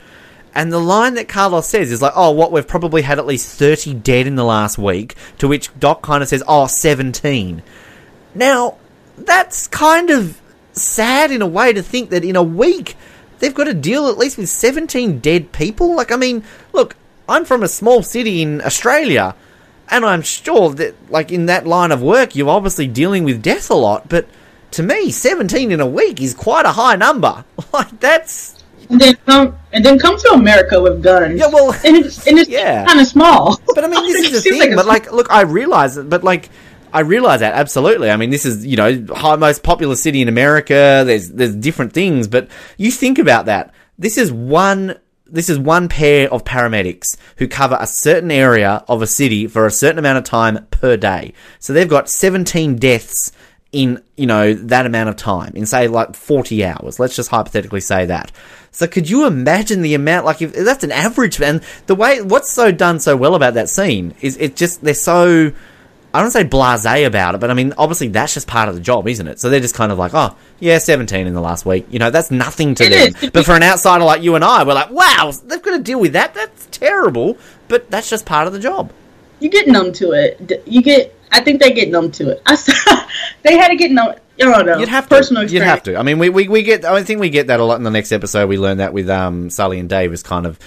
And 0.56 0.74
the 0.74 0.80
line 0.80 1.14
that 1.14 1.30
Carlos 1.30 1.68
says 1.68 1.92
is 1.92 2.02
like 2.02 2.14
oh 2.16 2.32
what 2.32 2.52
we've 2.52 2.68
probably 2.68 3.02
had 3.02 3.20
at 3.20 3.26
least 3.26 3.58
30 3.58 3.94
dead 3.96 4.28
in 4.28 4.36
the 4.36 4.44
last 4.44 4.78
week 4.78 5.16
to 5.38 5.48
which 5.48 5.70
Doc 5.80 6.02
kind 6.02 6.22
of 6.24 6.30
says 6.30 6.44
oh 6.48 6.68
17 6.68 7.62
now 8.36 8.78
that's 9.18 9.68
kind 9.68 10.10
of 10.10 10.40
sad 10.74 11.32
in 11.32 11.42
a 11.42 11.48
way 11.48 11.74
to 11.74 11.82
think 11.82 12.10
that 12.10 12.24
in 12.24 12.36
a 12.36 12.44
week 12.44 12.96
they've 13.40 13.54
got 13.54 13.66
to 13.66 13.74
deal 13.74 14.08
at 14.08 14.18
least 14.18 14.38
with 14.38 14.50
17 14.50 15.20
dead 15.20 15.52
people. 15.52 15.96
Like 15.96 16.12
I 16.12 16.18
mean 16.18 16.44
look 16.74 16.96
I'm 17.30 17.46
from 17.46 17.64
a 17.64 17.68
small 17.68 18.04
city 18.04 18.42
in 18.42 18.62
Australia 18.62 19.36
and 19.91 20.06
I'm 20.06 20.21
sure 20.21 20.69
that, 20.71 20.95
like, 21.10 21.32
in 21.32 21.47
that 21.47 21.65
line 21.65 21.91
of 21.91 22.02
work, 22.02 22.36
you're 22.36 22.49
obviously 22.49 22.88
dealing 22.88 23.23
with 23.23 23.41
death 23.41 23.69
a 23.69 23.75
lot, 23.75 24.10
but 24.10 24.28
to 24.71 24.84
me, 24.84 25.12
17 25.12 25.71
in 25.71 25.80
a 25.80 25.88
week 25.88 26.21
is 26.21 26.33
quite 26.33 26.65
a 26.65 26.71
high 26.71 26.96
number. 26.96 27.44
Like, 27.73 28.00
that's. 28.00 28.63
And 28.90 29.00
then 29.00 29.15
come 29.27 29.60
and 29.71 29.85
then 29.85 30.00
come 30.00 30.17
to 30.17 30.29
America 30.29 30.81
with 30.81 31.04
guns. 31.04 31.40
Yeah, 31.40 31.48
well, 31.54 31.71
and 31.85 31.98
it's 31.98 32.25
and 32.25 32.40
it's 32.40 32.50
yeah. 32.50 32.83
kind 32.85 33.00
of 33.00 33.06
small. 33.06 33.62
But 33.75 33.83
I 33.83 33.87
mean, 33.87 34.02
this 34.12 34.31
is 34.31 34.44
the 34.44 34.50
thing. 34.50 34.60
like 34.60 34.75
but, 34.75 34.85
like, 34.87 35.12
look, 35.12 35.31
I 35.31 35.42
realize 35.42 35.98
it, 35.98 36.10
but, 36.10 36.23
like, 36.23 36.50
I 36.92 37.02
realize 37.02 37.42
that 37.42 37.54
absolutely. 37.54 38.10
I 38.10 38.15
mean, 38.15 38.31
this 38.31 38.46
is 38.46 38.65
you 38.65 38.77
know 38.77 39.06
high 39.13 39.35
most 39.35 39.62
popular 39.62 39.96
city 39.96 40.21
in 40.21 40.27
America. 40.27 41.04
There's 41.06 41.29
there's 41.29 41.56
different 41.56 41.94
things, 41.94 42.27
but 42.27 42.48
you 42.77 42.92
think 42.92 43.19
about 43.19 43.46
that. 43.46 43.73
This 43.98 44.17
is 44.17 44.31
one. 44.31 44.98
This 45.32 45.50
is 45.50 45.60
one 45.60 45.90
pair 45.90 46.32
of 46.32 46.44
paramedics 46.44 47.17
who 47.38 47.48
cover 47.48 47.77
a 47.80 47.88
certain 47.88 48.32
area 48.32 48.84
of 48.88 49.02
a 49.02 49.08
city 49.08 49.48
for 49.48 49.65
a 49.65 49.71
certain 49.71 50.00
amount 50.00 50.17
of 50.17 50.23
time 50.23 50.67
per 50.71 50.98
day. 50.98 51.34
So 51.60 51.73
they've 51.73 51.88
got 51.88 52.10
17 52.10 52.77
deaths 52.77 53.32
in 53.71 54.02
you 54.17 54.25
know 54.25 54.54
that 54.54 54.88
amount 54.88 55.10
of 55.10 55.15
time 55.15 55.52
in 55.56 55.63
say 55.63 55.88
like 55.88 56.15
40 56.15 56.65
hours 56.65 57.00
let's 57.00 57.15
just 57.15 57.30
hypothetically 57.30 57.82
say 57.82 58.08
that 58.08 58.32
so 58.71 58.88
could 58.88 59.08
you 59.08 59.27
imagine 59.27 59.84
the 59.84 59.94
amount 59.94 60.25
like 60.25 60.42
if 60.42 60.54
that's 60.54 60.84
an 60.84 60.92
average 60.92 61.40
and 61.40 61.62
the 61.86 61.94
way 61.94 62.19
what's 62.19 62.52
so 62.52 62.71
done 62.71 63.00
so 63.00 63.15
well 63.15 63.36
about 63.36 63.54
that 63.54 63.69
scene 63.69 64.15
is 64.21 64.38
it 64.38 64.56
just 64.56 64.82
they're 64.82 64.96
so 64.96 65.52
I 66.14 66.22
don't 66.22 66.32
say 66.32 66.44
blasé 66.44 67.06
about 67.06 67.36
it, 67.36 67.42
but 67.42 67.52
I 67.52 67.54
mean, 67.54 67.74
obviously 67.78 68.08
that's 68.08 68.34
just 68.34 68.48
part 68.48 68.68
of 68.68 68.76
the 68.76 68.82
job, 68.82 69.08
isn't 69.08 69.28
it? 69.28 69.40
So 69.40 69.50
they're 69.50 69.60
just 69.60 69.76
kind 69.76 69.92
of 69.92 70.00
like, 70.00 70.14
oh, 70.16 70.36
yeah, 70.60 70.80
17 70.80 71.28
in 71.28 71.34
the 71.34 71.42
last 71.42 71.66
week. 71.66 71.86
You 71.92 72.00
know, 72.00 72.10
that's 72.10 72.32
nothing 72.32 72.74
to 72.76 72.84
It 72.84 73.16
them. 73.16 73.30
But 73.32 73.46
for 73.46 73.54
an 73.54 73.62
outsider 73.62 74.04
like 74.04 74.24
you 74.24 74.36
and 74.36 74.44
I, 74.44 74.64
we're 74.64 74.74
like, 74.74 74.90
wow, 74.90 75.32
they've 75.46 75.62
got 75.62 75.78
to 75.78 75.84
deal 75.84 76.00
with 76.00 76.14
that. 76.14 76.34
That's 76.34 76.68
terrible. 76.72 77.38
But 77.68 77.92
that's 77.92 78.10
just 78.10 78.26
part 78.26 78.48
of 78.48 78.54
the 78.54 78.60
job. 78.60 78.92
You 79.40 79.50
get 79.50 79.68
numb 79.68 79.94
to 79.94 80.12
it. 80.12 80.64
You 80.66 80.82
get. 80.82 81.16
I 81.32 81.42
think 81.42 81.62
they 81.62 81.72
get 81.72 81.90
numb 81.90 82.12
to 82.14 82.32
it. 82.32 82.42
I 82.46 82.56
saw, 82.56 83.08
they 83.44 83.56
had 83.56 83.70
to 83.70 83.76
get 83.76 83.92
numb. 83.92 84.16
I 84.42 84.46
don't 84.46 84.66
know. 84.66 84.78
You'd 84.78 84.90
have 84.90 85.08
to. 85.10 85.16
personal 85.16 85.50
You'd 85.50 85.62
have 85.64 85.84
to. 85.84 85.98
I 85.98 86.04
mean, 86.04 86.18
we, 86.18 86.30
we, 86.30 86.48
we 86.48 86.64
get. 86.64 86.86
I 86.86 87.04
think 87.04 87.20
we 87.20 87.30
get 87.30 87.48
that 87.48 87.60
a 87.60 87.64
lot 87.64 87.76
in 87.76 87.84
the 87.84 87.92
next 87.92 88.12
episode. 88.12 88.48
We 88.48 88.58
learn 88.58 88.78
that 88.78 88.94
with 88.94 89.10
um, 89.10 89.50
Sully 89.50 89.80
and 89.80 89.90
Davis 89.90 90.24
kind 90.24 90.46
of, 90.46 90.58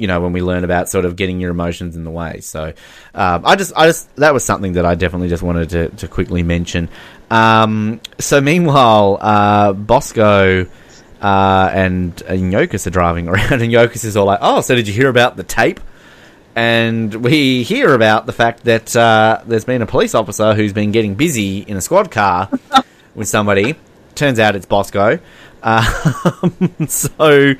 you 0.00 0.06
know, 0.06 0.20
when 0.20 0.32
we 0.32 0.42
learn 0.42 0.64
about 0.64 0.88
sort 0.88 1.04
of 1.04 1.14
getting 1.16 1.40
your 1.40 1.50
emotions 1.50 1.96
in 1.96 2.04
the 2.04 2.10
way. 2.10 2.40
So, 2.40 2.72
um, 3.14 3.42
I 3.44 3.56
just, 3.56 3.72
I 3.76 3.86
just 3.86 4.14
that 4.16 4.34
was 4.34 4.44
something 4.44 4.72
that 4.72 4.86
I 4.86 4.94
definitely 4.94 5.28
just 5.28 5.42
wanted 5.42 5.70
to, 5.70 5.88
to 5.88 6.08
quickly 6.08 6.42
mention. 6.42 6.88
Um, 7.30 8.00
so 8.18 8.40
meanwhile, 8.40 9.18
uh, 9.20 9.72
Bosco. 9.72 10.66
Uh, 11.22 11.70
and, 11.74 12.22
and 12.22 12.54
are 12.54 12.90
driving 12.90 13.28
around, 13.28 13.52
and 13.52 13.70
Yokas 13.70 14.06
is 14.06 14.16
all 14.16 14.24
like, 14.24 14.38
"Oh, 14.40 14.62
so 14.62 14.74
did 14.74 14.88
you 14.88 14.94
hear 14.94 15.10
about 15.10 15.36
the 15.36 15.42
tape?" 15.42 15.78
and 16.56 17.14
we 17.14 17.62
hear 17.62 17.94
about 17.94 18.26
the 18.26 18.32
fact 18.32 18.64
that 18.64 18.94
uh, 18.96 19.40
there's 19.46 19.64
been 19.64 19.82
a 19.82 19.86
police 19.86 20.14
officer 20.14 20.54
who's 20.54 20.72
been 20.72 20.92
getting 20.92 21.14
busy 21.14 21.58
in 21.58 21.76
a 21.76 21.80
squad 21.80 22.10
car 22.10 22.50
with 23.14 23.28
somebody. 23.28 23.76
Turns 24.14 24.38
out 24.38 24.56
it's 24.56 24.66
Bosco. 24.66 25.18
Um, 25.62 26.86
so 26.88 27.54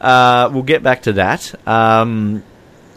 uh, 0.00 0.50
we'll 0.52 0.62
get 0.62 0.82
back 0.82 1.02
to 1.02 1.14
that. 1.14 1.54
Um, 1.68 2.42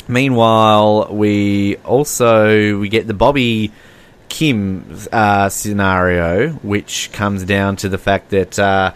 meanwhile, 0.07 1.07
we 1.11 1.77
also 1.77 2.79
we 2.79 2.89
get 2.89 3.07
the 3.07 3.13
Bobby 3.13 3.71
Kim 4.29 4.97
uh, 5.11 5.49
scenario, 5.49 6.49
which 6.49 7.11
comes 7.11 7.43
down 7.43 7.75
to 7.77 7.89
the 7.89 7.97
fact 7.97 8.29
that. 8.29 8.57
Uh, 8.57 8.93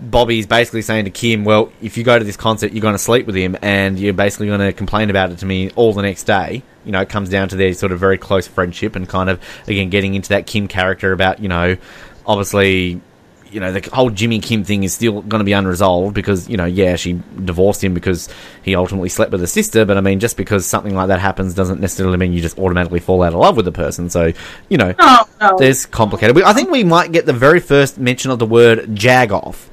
Bobby's 0.00 0.46
basically 0.46 0.82
saying 0.82 1.04
to 1.04 1.10
Kim, 1.10 1.44
"Well, 1.44 1.72
if 1.80 1.96
you 1.96 2.02
go 2.02 2.18
to 2.18 2.24
this 2.24 2.36
concert, 2.36 2.72
you're 2.72 2.82
going 2.82 2.94
to 2.94 2.98
sleep 2.98 3.26
with 3.26 3.36
him, 3.36 3.56
and 3.62 3.96
you're 3.96 4.12
basically 4.12 4.48
going 4.48 4.60
to 4.60 4.72
complain 4.72 5.08
about 5.08 5.30
it 5.30 5.38
to 5.38 5.46
me 5.46 5.70
all 5.76 5.92
the 5.92 6.02
next 6.02 6.24
day." 6.24 6.64
You 6.84 6.90
know, 6.90 7.00
it 7.00 7.08
comes 7.08 7.28
down 7.28 7.48
to 7.50 7.56
their 7.56 7.72
sort 7.74 7.92
of 7.92 8.00
very 8.00 8.18
close 8.18 8.46
friendship, 8.46 8.96
and 8.96 9.08
kind 9.08 9.30
of 9.30 9.40
again 9.68 9.90
getting 9.90 10.14
into 10.14 10.30
that 10.30 10.46
Kim 10.46 10.66
character 10.66 11.12
about 11.12 11.38
you 11.38 11.48
know, 11.48 11.76
obviously, 12.26 13.00
you 13.54 13.60
know, 13.60 13.72
the 13.72 13.88
whole 13.94 14.10
Jimmy 14.10 14.40
Kim 14.40 14.64
thing 14.64 14.82
is 14.82 14.92
still 14.92 15.22
going 15.22 15.38
to 15.38 15.44
be 15.44 15.52
unresolved 15.52 16.12
because 16.12 16.48
you 16.48 16.56
know, 16.56 16.64
yeah, 16.64 16.96
she 16.96 17.20
divorced 17.44 17.84
him 17.84 17.94
because 17.94 18.28
he 18.62 18.74
ultimately 18.74 19.08
slept 19.08 19.30
with 19.30 19.40
her 19.40 19.46
sister, 19.46 19.84
but 19.84 19.96
I 19.96 20.00
mean, 20.00 20.18
just 20.18 20.36
because 20.36 20.66
something 20.66 20.94
like 20.94 21.08
that 21.08 21.20
happens 21.20 21.54
doesn't 21.54 21.80
necessarily 21.80 22.16
mean 22.16 22.32
you 22.32 22.40
just 22.42 22.58
automatically 22.58 22.98
fall 22.98 23.22
out 23.22 23.32
of 23.32 23.38
love 23.38 23.56
with 23.56 23.64
the 23.64 23.72
person. 23.72 24.10
So, 24.10 24.32
you 24.68 24.76
know, 24.76 24.92
No, 24.98 25.20
no. 25.40 25.56
there's 25.56 25.86
complicated. 25.86 26.42
I 26.42 26.52
think 26.52 26.70
we 26.70 26.82
might 26.82 27.12
get 27.12 27.26
the 27.26 27.32
very 27.32 27.60
first 27.60 27.96
mention 27.96 28.32
of 28.32 28.40
the 28.40 28.46
word 28.46 28.80
jagoff, 28.96 29.68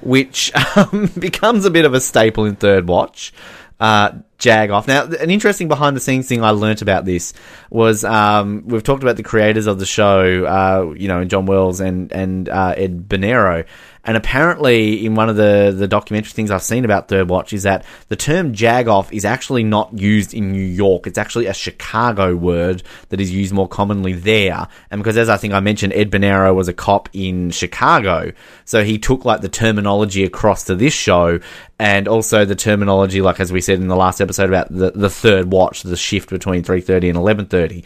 which 0.00 0.52
um, 0.76 1.10
becomes 1.18 1.64
a 1.64 1.70
bit 1.70 1.84
of 1.84 1.92
a 1.92 2.00
staple 2.00 2.44
in 2.44 2.54
Third 2.54 2.86
Watch. 2.86 3.32
Uh, 3.80 4.12
jagoff. 4.38 4.86
Now, 4.86 5.04
an 5.04 5.30
interesting 5.30 5.68
behind 5.68 5.96
the 5.96 6.00
scenes 6.00 6.28
thing 6.28 6.42
I 6.42 6.50
learnt 6.50 6.82
about 6.82 7.04
this 7.04 7.34
was 7.70 8.04
um, 8.04 8.64
we've 8.66 8.82
talked 8.82 9.02
about 9.02 9.16
the 9.16 9.22
creators 9.22 9.66
of 9.66 9.78
the 9.78 9.86
show, 9.86 10.44
uh, 10.44 10.94
you 10.94 11.08
know, 11.08 11.24
John 11.24 11.46
Wells 11.46 11.80
and 11.80 12.12
and 12.12 12.48
uh, 12.48 12.74
Ed 12.76 13.08
Bernero. 13.08 13.66
And 14.06 14.18
apparently, 14.18 15.06
in 15.06 15.14
one 15.14 15.30
of 15.30 15.36
the, 15.36 15.74
the 15.74 15.88
documentary 15.88 16.32
things 16.32 16.50
I've 16.50 16.62
seen 16.62 16.84
about 16.84 17.08
Third 17.08 17.30
Watch, 17.30 17.54
is 17.54 17.62
that 17.62 17.86
the 18.08 18.16
term 18.16 18.52
jagoff 18.52 19.10
is 19.12 19.24
actually 19.24 19.64
not 19.64 19.98
used 19.98 20.34
in 20.34 20.52
New 20.52 20.62
York. 20.62 21.06
It's 21.06 21.16
actually 21.16 21.46
a 21.46 21.54
Chicago 21.54 22.36
word 22.36 22.82
that 23.08 23.18
is 23.18 23.32
used 23.32 23.54
more 23.54 23.66
commonly 23.66 24.12
there. 24.12 24.68
And 24.90 25.00
because, 25.00 25.16
as 25.16 25.30
I 25.30 25.38
think 25.38 25.54
I 25.54 25.60
mentioned, 25.60 25.94
Ed 25.94 26.10
Bernero 26.10 26.54
was 26.54 26.68
a 26.68 26.74
cop 26.74 27.08
in 27.14 27.50
Chicago, 27.50 28.32
so 28.66 28.84
he 28.84 28.98
took 28.98 29.24
like 29.24 29.40
the 29.40 29.48
terminology 29.48 30.24
across 30.24 30.64
to 30.64 30.74
this 30.74 30.92
show, 30.92 31.40
and 31.78 32.06
also 32.06 32.44
the 32.44 32.54
terminology, 32.54 33.22
like 33.22 33.40
as 33.40 33.52
we 33.52 33.62
said 33.62 33.80
in 33.80 33.88
the 33.88 33.96
last 33.96 34.20
episode 34.24 34.48
about 34.48 34.68
the, 34.70 34.90
the 34.90 35.10
third 35.10 35.52
watch, 35.52 35.82
the 35.82 35.96
shift 35.96 36.30
between 36.30 36.64
three 36.64 36.80
thirty 36.80 37.08
and 37.08 37.16
eleven 37.16 37.46
thirty. 37.46 37.84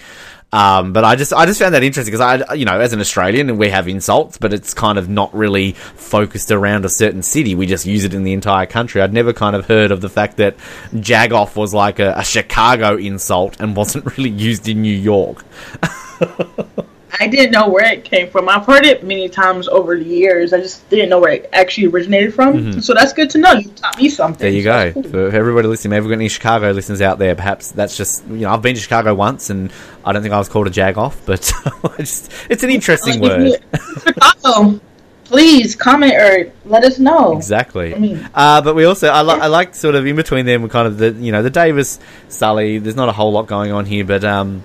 Um, 0.50 0.94
but 0.94 1.04
I 1.04 1.14
just 1.14 1.34
I 1.34 1.44
just 1.44 1.60
found 1.60 1.74
that 1.74 1.82
interesting 1.82 2.10
because 2.10 2.46
I 2.48 2.54
you 2.54 2.64
know 2.64 2.80
as 2.80 2.94
an 2.94 3.00
Australian 3.00 3.58
we 3.58 3.68
have 3.68 3.86
insults, 3.86 4.38
but 4.38 4.54
it's 4.54 4.72
kind 4.72 4.98
of 4.98 5.08
not 5.08 5.34
really 5.34 5.72
focused 5.72 6.50
around 6.50 6.86
a 6.86 6.88
certain 6.88 7.22
city. 7.22 7.54
We 7.54 7.66
just 7.66 7.84
use 7.84 8.04
it 8.04 8.14
in 8.14 8.24
the 8.24 8.32
entire 8.32 8.64
country. 8.64 9.02
I'd 9.02 9.12
never 9.12 9.34
kind 9.34 9.54
of 9.54 9.66
heard 9.66 9.90
of 9.90 10.00
the 10.00 10.08
fact 10.08 10.38
that 10.38 10.56
jagoff 10.94 11.54
was 11.54 11.74
like 11.74 11.98
a, 11.98 12.14
a 12.16 12.24
Chicago 12.24 12.96
insult 12.96 13.60
and 13.60 13.76
wasn't 13.76 14.06
really 14.16 14.30
used 14.30 14.68
in 14.68 14.80
New 14.80 14.96
York. 14.96 15.44
I 17.20 17.26
didn't 17.26 17.52
know 17.52 17.68
where 17.68 17.92
it 17.92 18.04
came 18.04 18.28
from. 18.30 18.48
I've 18.48 18.64
heard 18.66 18.84
it 18.86 19.02
many 19.04 19.28
times 19.28 19.68
over 19.68 19.96
the 19.98 20.04
years. 20.04 20.52
I 20.52 20.60
just 20.60 20.88
didn't 20.90 21.08
know 21.08 21.18
where 21.20 21.32
it 21.32 21.48
actually 21.52 21.86
originated 21.88 22.34
from. 22.34 22.80
So 22.80 22.94
that's 22.94 23.12
good 23.12 23.30
to 23.30 23.38
know. 23.38 23.52
You 23.54 23.68
taught 23.70 23.98
me 23.98 24.08
something. 24.08 24.52
Mm-hmm. 24.52 24.64
There 24.68 24.92
you 24.94 25.02
go. 25.02 25.10
For 25.10 25.36
everybody 25.36 25.68
listening, 25.68 25.90
maybe 25.90 26.02
we've 26.06 26.10
got 26.10 26.20
any 26.20 26.28
Chicago 26.28 26.70
listeners 26.70 27.00
out 27.00 27.18
there. 27.18 27.34
Perhaps 27.34 27.72
that's 27.72 27.96
just 27.96 28.24
you 28.26 28.38
know 28.38 28.50
I've 28.50 28.62
been 28.62 28.74
to 28.74 28.80
Chicago 28.80 29.14
once 29.14 29.50
and 29.50 29.70
I 30.04 30.12
don't 30.12 30.22
think 30.22 30.32
I 30.34 30.38
was 30.38 30.48
called 30.48 30.66
a 30.66 30.70
jagoff, 30.70 31.16
but 31.26 31.52
I 31.92 31.96
just, 31.98 32.30
it's 32.48 32.62
an 32.62 32.70
interesting 32.70 33.20
word. 33.20 33.58
Chicago, 34.04 34.80
please 35.24 35.76
comment 35.76 36.14
or 36.14 36.52
let 36.64 36.84
us 36.84 36.98
know. 36.98 37.36
Exactly. 37.36 37.94
I 37.94 37.98
mean- 37.98 38.28
uh, 38.34 38.62
but 38.62 38.74
we 38.74 38.84
also, 38.84 39.08
I, 39.08 39.22
li- 39.22 39.40
I 39.40 39.46
like 39.48 39.74
sort 39.74 39.94
of 39.94 40.06
in 40.06 40.16
between 40.16 40.46
them, 40.46 40.66
kind 40.68 40.86
of 40.86 40.96
the, 40.98 41.10
you 41.12 41.32
know, 41.32 41.42
the 41.42 41.50
Davis, 41.50 41.98
Sully. 42.28 42.78
There's 42.78 42.96
not 42.96 43.08
a 43.08 43.12
whole 43.12 43.32
lot 43.32 43.46
going 43.46 43.72
on 43.72 43.84
here, 43.84 44.04
but 44.04 44.24
um, 44.24 44.62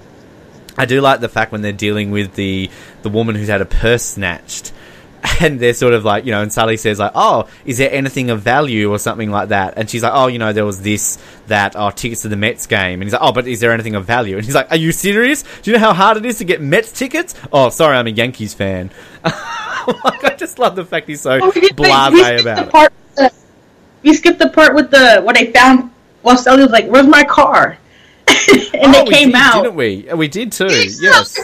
I 0.78 0.86
do 0.86 1.02
like 1.02 1.20
the 1.20 1.30
fact 1.30 1.52
when 1.52 1.62
they're 1.62 1.72
dealing 1.72 2.12
with 2.12 2.34
the 2.36 2.70
the 3.04 3.10
woman 3.10 3.36
who's 3.36 3.48
had 3.50 3.62
a 3.62 3.66
purse 3.66 4.04
snatched, 4.04 4.72
and 5.40 5.60
they're 5.60 5.74
sort 5.74 5.94
of 5.94 6.04
like, 6.04 6.26
you 6.26 6.32
know, 6.32 6.42
and 6.42 6.52
Sully 6.52 6.78
says 6.78 6.98
like, 7.00 7.12
"Oh, 7.16 7.48
is 7.66 7.78
there 7.78 7.92
anything 7.94 8.30
of 8.32 8.42
value 8.42 8.92
or 8.92 8.98
something 8.98 9.30
like 9.30 9.50
that?" 9.50 9.76
And 9.78 9.90
she's 9.90 10.02
like, 10.04 10.14
"Oh, 10.16 10.28
you 10.28 10.40
know, 10.40 10.52
there 10.52 10.66
was 10.66 10.82
this, 10.82 11.18
that, 11.48 11.76
oh, 11.76 11.92
tickets 11.92 12.24
to 12.24 12.28
the 12.28 12.36
Mets 12.36 12.66
game." 12.66 12.94
And 13.02 13.04
he's 13.04 13.14
like, 13.14 13.22
"Oh, 13.22 13.32
but 13.32 13.48
is 13.48 13.60
there 13.60 13.72
anything 13.72 13.94
of 13.96 14.06
value?" 14.06 14.36
And 14.38 14.46
he's 14.46 14.56
like, 14.56 14.72
"Are 14.72 14.78
you 14.78 14.92
serious? 14.92 15.44
Do 15.62 15.70
you 15.72 15.78
know 15.78 15.84
how 15.84 15.94
hard 15.94 16.18
it 16.18 16.26
is 16.26 16.40
to 16.40 16.44
get 16.46 16.60
Mets 16.62 16.92
tickets?" 16.92 17.36
Oh, 17.52 17.70
sorry, 17.70 17.96
I'm 17.96 18.08
a 18.08 18.12
Yankees 18.12 18.54
fan. 18.56 18.90
like, 19.24 20.24
I 20.24 20.36
just 20.38 20.60
love 20.60 20.76
the 20.76 20.86
fact 20.86 21.08
he's 21.08 21.22
so 21.22 21.40
Oh, 21.42 21.52
blasé 21.52 22.42
about 22.42 22.56
the 22.58 22.64
it. 22.64 22.70
part. 22.72 22.94
uh, 23.18 23.30
we 24.02 24.14
skipped 24.14 24.40
the 24.40 24.50
part 24.50 24.74
with 24.76 24.90
the 24.92 25.22
what 25.22 25.36
they 25.36 25.52
found. 25.52 25.92
While 26.24 26.38
Sully 26.38 26.64
was 26.64 26.72
like, 26.72 26.88
"Where's 26.88 27.08
my 27.08 27.24
car?" 27.24 27.78
and 28.74 28.96
Oh, 28.96 29.06
they 29.06 29.12
came 29.12 29.28
we 29.30 29.34
did, 29.34 29.36
out. 29.36 29.64
didn't 29.64 29.76
we? 29.76 30.08
We 30.16 30.28
did 30.28 30.52
too. 30.52 30.68
Yes. 30.70 31.40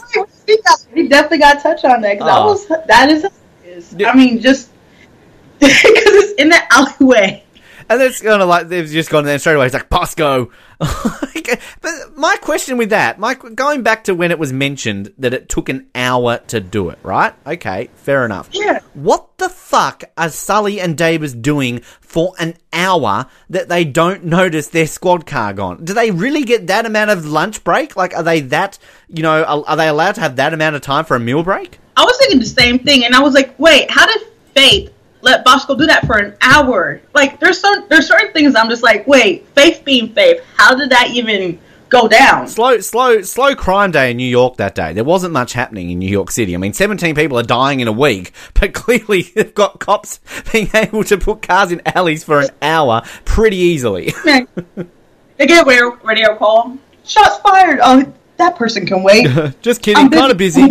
we, 0.47 0.57
got, 0.63 0.85
we 0.93 1.07
definitely 1.07 1.37
got 1.39 1.61
touch 1.61 1.83
on 1.85 2.01
that 2.01 2.13
because 2.17 2.29
Oh. 2.29 2.31
Ah. 2.31 2.45
was 2.45 2.67
that 2.87 3.09
is. 3.09 3.25
is- 3.65 3.95
I 4.05 4.13
mean, 4.15 4.39
just 4.41 4.69
because 5.59 5.73
it's 5.75 6.41
in 6.41 6.49
the 6.49 6.59
alleyway. 6.73 7.43
And 7.91 7.99
it's 8.03 8.21
kind 8.21 8.39
of 8.41 8.47
like 8.47 8.67
they've 8.67 8.87
just 8.87 9.09
gone 9.09 9.23
there 9.23 9.39
straight 9.39 9.55
away. 9.55 9.65
It's 9.65 9.73
like 9.73 9.89
Bosco. 9.89 10.51
but 10.79 11.91
my 12.15 12.35
question 12.41 12.77
with 12.77 12.91
that, 12.91 13.19
my 13.19 13.33
going 13.33 13.81
back 13.81 14.03
to 14.05 14.13
when 14.15 14.29
it 14.31 14.37
was 14.37 14.53
mentioned 14.53 15.11
that 15.17 15.33
it 15.33 15.49
took 15.49 15.69
an 15.69 15.87
hour 15.95 16.37
to 16.47 16.59
do 16.59 16.89
it, 16.89 16.99
right? 17.03 17.33
Okay, 17.47 17.89
fair 17.95 18.25
enough. 18.25 18.49
Yeah. 18.51 18.78
What 18.93 19.37
the 19.37 19.49
fuck 19.49 20.03
are 20.17 20.29
Sully 20.29 20.79
and 20.79 20.97
Davis 20.97 21.33
doing 21.33 21.81
for 22.01 22.33
an 22.39 22.55
hour 22.73 23.27
that 23.49 23.69
they 23.69 23.85
don't 23.85 24.23
notice 24.23 24.67
their 24.67 24.87
squad 24.87 25.25
car 25.27 25.53
gone? 25.53 25.85
Do 25.85 25.93
they 25.93 26.09
really 26.11 26.43
get 26.43 26.67
that 26.67 26.85
amount 26.85 27.11
of 27.11 27.25
lunch 27.25 27.63
break? 27.63 27.95
Like, 27.95 28.15
are 28.15 28.23
they 28.23 28.41
that, 28.41 28.79
you 29.07 29.21
know, 29.21 29.43
are, 29.43 29.63
are 29.67 29.75
they 29.75 29.87
allowed 29.87 30.15
to 30.15 30.21
have 30.21 30.37
that 30.37 30.53
amount 30.53 30.75
of 30.75 30.81
time 30.81 31.05
for 31.05 31.15
a 31.15 31.19
meal 31.19 31.43
break? 31.43 31.79
I 31.95 32.03
was 32.03 32.17
thinking 32.17 32.39
the 32.39 32.45
same 32.45 32.79
thing, 32.79 33.05
and 33.05 33.13
I 33.13 33.21
was 33.21 33.33
like, 33.33 33.57
"Wait, 33.59 33.91
how 33.91 34.07
did 34.07 34.27
Faith 34.55 34.93
let 35.21 35.43
Bosco 35.43 35.75
do 35.75 35.85
that 35.85 36.07
for 36.07 36.17
an 36.17 36.35
hour?" 36.41 37.01
Like, 37.13 37.39
there's 37.39 37.59
some 37.59 37.85
there's 37.89 38.07
certain 38.07 38.31
things 38.31 38.55
I'm 38.55 38.69
just 38.69 38.83
like, 38.83 39.05
"Wait, 39.05 39.45
Faith 39.49 39.83
being 39.83 40.13
Faith, 40.13 40.41
how 40.55 40.75
did 40.75 40.89
that 40.91 41.09
even 41.11 41.59
go 41.89 42.07
down?" 42.07 42.47
Slow, 42.47 42.79
slow, 42.79 43.21
slow 43.21 43.55
crime 43.55 43.91
day 43.91 44.11
in 44.11 44.17
New 44.17 44.27
York 44.27 44.57
that 44.57 44.75
day. 44.75 44.93
There 44.93 45.03
wasn't 45.03 45.33
much 45.33 45.53
happening 45.53 45.89
in 45.89 45.99
New 45.99 46.09
York 46.09 46.31
City. 46.31 46.55
I 46.55 46.57
mean, 46.57 46.73
17 46.73 47.15
people 47.15 47.37
are 47.37 47.43
dying 47.43 47.79
in 47.79 47.87
a 47.87 47.91
week, 47.91 48.31
but 48.53 48.73
clearly 48.73 49.23
they've 49.35 49.53
got 49.53 49.79
cops 49.79 50.19
being 50.51 50.69
able 50.73 51.03
to 51.05 51.17
put 51.17 51.41
cars 51.41 51.71
in 51.71 51.81
alleys 51.85 52.23
for 52.23 52.39
an 52.39 52.49
hour 52.61 53.01
pretty 53.25 53.57
easily. 53.57 54.13
they 54.23 55.47
get 55.47 55.65
a 55.65 55.67
radio, 55.67 55.95
radio 56.03 56.35
call. 56.35 56.77
Shots 57.05 57.37
fired. 57.37 57.79
Oh, 57.81 58.13
that 58.37 58.55
person 58.55 58.85
can 58.85 59.03
wait. 59.03 59.27
Just 59.61 59.81
kidding, 59.81 60.05
I'm 60.05 60.11
kind 60.11 60.31
of 60.31 60.37
busy. 60.37 60.67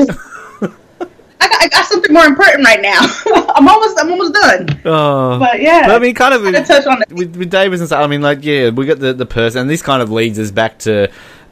I 1.41 1.49
got, 1.49 1.63
I 1.63 1.69
got 1.69 1.85
something 1.87 2.13
more 2.13 2.25
important 2.25 2.65
right 2.65 2.81
now. 2.83 3.01
I'm 3.55 3.69
almost 3.69 3.99
I'm 4.01 4.11
almost 4.11 4.35
done. 4.35 4.81
Oh. 4.85 5.39
But 5.39 5.61
yeah, 5.61 5.87
But 5.87 5.97
I 5.97 5.99
mean, 5.99 6.15
kind 6.15 6.35
of 6.35 6.43
to 6.43 6.65
touch 6.65 6.87
on 6.87 7.03
it. 7.03 7.13
with, 7.13 7.37
with 7.37 7.51
Davis 7.51 7.81
and 7.81 7.89
stuff. 7.89 8.03
I 8.03 8.07
mean, 8.07 8.23
like, 8.23 8.45
yeah, 8.45 8.71
we 8.71 8.87
got 8.87 8.99
the 8.99 9.13
the 9.13 9.27
person, 9.27 9.63
and 9.63 9.71
this 9.71 9.83
kind 9.83 10.03
of 10.03 10.11
leads 10.11 10.39
us 10.39 10.51
back 10.51 10.79
to 10.81 11.09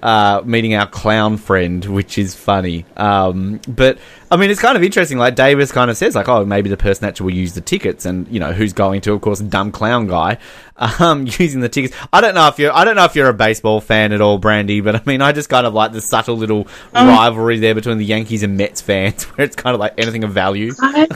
uh, 0.06 0.40
meeting 0.44 0.72
our 0.76 0.86
clown 0.86 1.36
friend, 1.36 1.84
which 1.84 2.16
is 2.16 2.32
funny. 2.32 2.84
Um, 2.96 3.60
but 3.66 3.98
I 4.30 4.36
mean, 4.36 4.50
it's 4.50 4.60
kind 4.60 4.76
of 4.76 4.84
interesting. 4.84 5.18
Like 5.18 5.34
Davis 5.34 5.72
kind 5.72 5.90
of 5.90 5.96
says, 5.96 6.14
like, 6.14 6.28
oh, 6.28 6.44
maybe 6.44 6.70
the 6.70 6.76
person 6.76 7.06
actually 7.06 7.32
will 7.32 7.40
use 7.40 7.54
the 7.54 7.60
tickets, 7.60 8.06
and 8.06 8.28
you 8.28 8.38
know 8.38 8.52
who's 8.52 8.72
going 8.72 9.00
to, 9.00 9.14
of 9.14 9.20
course, 9.20 9.40
dumb 9.40 9.72
clown 9.72 10.06
guy 10.06 10.38
um, 10.76 11.26
using 11.38 11.60
the 11.60 11.68
tickets. 11.68 11.96
I 12.12 12.20
don't 12.20 12.36
know 12.36 12.46
if 12.46 12.56
you're, 12.60 12.72
I 12.72 12.84
don't 12.84 12.94
know 12.94 13.04
if 13.04 13.16
you're 13.16 13.28
a 13.28 13.34
baseball 13.34 13.80
fan 13.80 14.12
at 14.12 14.20
all, 14.20 14.38
Brandy, 14.38 14.80
but 14.80 14.94
I 14.94 15.02
mean, 15.06 15.20
I 15.22 15.32
just 15.32 15.48
kind 15.48 15.66
of 15.66 15.74
like 15.74 15.90
the 15.90 16.00
subtle 16.00 16.36
little 16.36 16.68
Um, 16.94 17.08
rivalry 17.08 17.58
there 17.58 17.74
between 17.74 17.98
the 17.98 18.04
Yankees 18.04 18.44
and 18.44 18.56
Mets 18.56 18.80
fans, 18.80 19.24
where 19.36 19.44
it's 19.44 19.56
kind 19.56 19.74
of 19.74 19.80
like 19.80 19.94
anything 19.98 20.22
of 20.22 20.30
value. 20.30 20.72
I, 20.80 21.08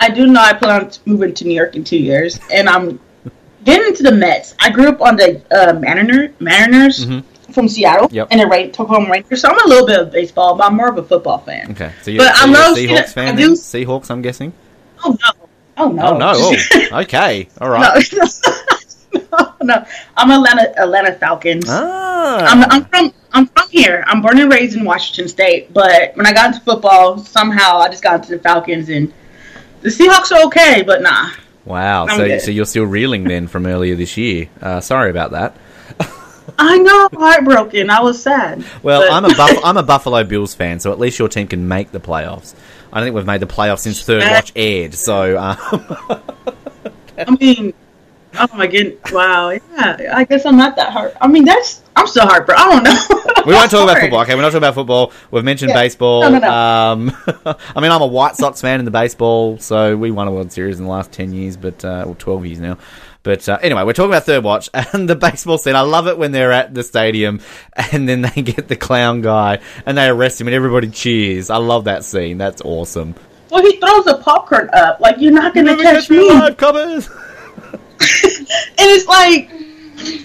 I 0.00 0.10
do 0.10 0.26
know 0.26 0.40
I 0.40 0.52
plan 0.54 0.86
on 0.86 0.90
moving 1.04 1.32
to 1.32 1.44
New 1.46 1.54
York 1.54 1.76
in 1.76 1.84
two 1.84 1.96
years, 1.98 2.40
and 2.52 2.68
I'm 2.68 2.98
getting 3.62 3.86
into 3.86 4.02
the 4.02 4.10
Mets. 4.10 4.56
I 4.58 4.70
grew 4.70 4.88
up 4.88 5.00
on 5.00 5.14
the 5.14 5.40
uh, 5.52 5.78
Mariner, 5.78 6.34
Mariners 6.40 7.06
from 7.52 7.68
Seattle. 7.68 8.08
Yep. 8.10 8.28
and 8.30 8.40
the 8.40 8.46
Rain, 8.46 8.72
Tacoma 8.72 9.06
Rainiers. 9.08 9.38
So 9.38 9.48
I'm 9.48 9.58
a 9.64 9.68
little 9.68 9.86
bit 9.86 10.00
of 10.00 10.10
baseball, 10.10 10.56
but 10.56 10.64
I'm 10.64 10.76
more 10.76 10.88
of 10.88 10.98
a 10.98 11.02
football 11.02 11.38
fan. 11.38 11.70
Okay, 11.72 11.92
so 12.02 12.10
you're, 12.10 12.24
But 12.24 12.34
so 12.36 12.42
I 12.42 12.46
you're 12.48 12.54
love 12.58 12.72
a 12.72 12.74
seeing 12.76 12.88
Seahawks 12.96 13.12
fan. 13.12 13.34
I 13.34 13.36
do- 13.36 13.52
Seahawks, 13.52 14.10
I'm 14.10 14.22
guessing. 14.22 14.52
Oh 15.04 15.10
no! 15.20 15.46
Oh 15.78 15.88
no! 15.90 16.02
Oh 16.14 16.18
no! 16.18 16.32
Oh, 16.92 17.00
okay, 17.02 17.48
all 17.60 17.70
right. 17.70 18.04
no, 18.12 18.22
no, 19.32 19.54
no. 19.62 19.86
I'm 20.16 20.30
Atlanta 20.30 20.72
Atlanta 20.78 21.12
Falcons. 21.14 21.66
Ah, 21.68 22.38
I'm, 22.46 22.62
I'm 22.70 22.84
from 22.86 23.12
I'm 23.32 23.46
from 23.46 23.68
here. 23.70 24.04
I'm 24.06 24.20
born 24.22 24.38
and 24.38 24.52
raised 24.52 24.76
in 24.76 24.84
Washington 24.84 25.28
State, 25.28 25.72
but 25.72 26.14
when 26.16 26.26
I 26.26 26.32
got 26.32 26.48
into 26.54 26.60
football, 26.60 27.18
somehow 27.18 27.78
I 27.78 27.88
just 27.88 28.02
got 28.02 28.16
into 28.16 28.36
the 28.36 28.38
Falcons, 28.42 28.88
and 28.90 29.12
the 29.80 29.88
Seahawks 29.88 30.30
are 30.32 30.44
okay, 30.46 30.82
but 30.82 31.02
nah. 31.02 31.30
wow. 31.64 32.04
I'm 32.06 32.18
So, 32.18 32.26
good. 32.28 32.40
so 32.42 32.50
you're 32.50 32.66
still 32.66 32.84
reeling 32.84 33.24
then 33.24 33.48
from 33.48 33.66
earlier 33.66 33.94
this 33.96 34.16
year. 34.16 34.48
Uh, 34.60 34.80
sorry 34.80 35.10
about 35.10 35.30
that. 35.32 35.56
I 36.58 36.78
know, 36.78 37.08
heartbroken. 37.14 37.90
I 37.90 38.00
was 38.00 38.22
sad. 38.22 38.64
Well, 38.82 39.02
but- 39.02 39.12
I'm 39.12 39.24
a 39.24 39.34
Buff- 39.34 39.60
I'm 39.64 39.76
a 39.76 39.82
Buffalo 39.82 40.24
Bills 40.24 40.54
fan, 40.54 40.80
so 40.80 40.92
at 40.92 40.98
least 40.98 41.18
your 41.18 41.28
team 41.28 41.46
can 41.46 41.68
make 41.68 41.92
the 41.92 42.00
playoffs. 42.00 42.54
I 42.92 42.98
don't 43.00 43.06
think 43.06 43.16
we've 43.16 43.26
made 43.26 43.40
the 43.40 43.46
playoffs 43.46 43.80
since 43.80 44.02
Third 44.02 44.22
Watch 44.22 44.52
aired. 44.54 44.94
So, 44.94 45.36
uh, 45.38 45.56
I 47.18 47.36
mean, 47.40 47.72
oh 48.38 48.48
my 48.54 48.66
goodness! 48.66 49.12
Wow, 49.12 49.50
yeah. 49.50 50.12
I 50.14 50.24
guess 50.24 50.44
I'm 50.44 50.56
not 50.56 50.76
that 50.76 50.92
hard. 50.92 51.16
I 51.20 51.26
mean, 51.28 51.44
that's 51.44 51.82
I'm 51.96 52.06
still 52.06 52.26
heartbroken. 52.26 52.62
I 52.62 52.70
don't 52.70 52.84
know. 52.84 53.42
we 53.46 53.54
won't 53.54 53.70
talk 53.70 53.84
about 53.84 53.98
football. 54.00 54.20
Okay, 54.22 54.34
we're 54.34 54.42
not 54.42 54.48
talking 54.48 54.58
about 54.58 54.74
football. 54.74 55.12
We've 55.30 55.44
mentioned 55.44 55.70
Yeah. 55.70 55.76
baseball. 55.82 56.22
No, 56.22 56.30
no, 56.30 56.38
no. 56.38 56.50
Um, 56.50 57.16
I 57.74 57.80
mean, 57.80 57.90
I'm 57.92 58.02
a 58.02 58.06
White 58.06 58.36
Sox 58.36 58.60
fan 58.60 58.78
in 58.78 58.84
the 58.84 58.90
baseball, 58.90 59.58
so 59.58 59.96
we 59.96 60.10
won 60.10 60.28
a 60.28 60.32
World 60.32 60.52
Series 60.52 60.78
in 60.78 60.84
the 60.84 60.90
last 60.90 61.12
ten 61.12 61.32
years, 61.32 61.56
but 61.56 61.84
uh, 61.84 62.04
or 62.06 62.14
twelve 62.16 62.44
years 62.44 62.60
now. 62.60 62.76
But 63.22 63.48
uh, 63.48 63.58
anyway, 63.62 63.84
we're 63.84 63.92
talking 63.92 64.10
about 64.10 64.24
Third 64.24 64.42
Watch 64.44 64.68
and 64.74 65.08
the 65.08 65.14
baseball 65.16 65.58
scene. 65.58 65.76
I 65.76 65.82
love 65.82 66.08
it 66.08 66.18
when 66.18 66.32
they're 66.32 66.52
at 66.52 66.74
the 66.74 66.82
stadium 66.82 67.40
and 67.92 68.08
then 68.08 68.22
they 68.22 68.42
get 68.42 68.68
the 68.68 68.76
clown 68.76 69.20
guy 69.20 69.60
and 69.86 69.96
they 69.96 70.08
arrest 70.08 70.40
him 70.40 70.48
and 70.48 70.54
everybody 70.54 70.90
cheers. 70.90 71.48
I 71.50 71.56
love 71.58 71.84
that 71.84 72.04
scene. 72.04 72.38
That's 72.38 72.60
awesome. 72.62 73.14
Well, 73.50 73.62
he 73.62 73.76
throws 73.78 74.04
the 74.06 74.18
popcorn 74.22 74.70
up 74.72 74.98
like 75.00 75.16
you're 75.18 75.32
not 75.32 75.54
gonna 75.54 75.76
Never 75.76 75.82
catch 75.82 76.08
me 76.10 76.18
and 76.30 76.38
alive, 76.38 76.56
Cobbers. 76.56 77.08
it's 78.00 79.06
like, 79.06 79.50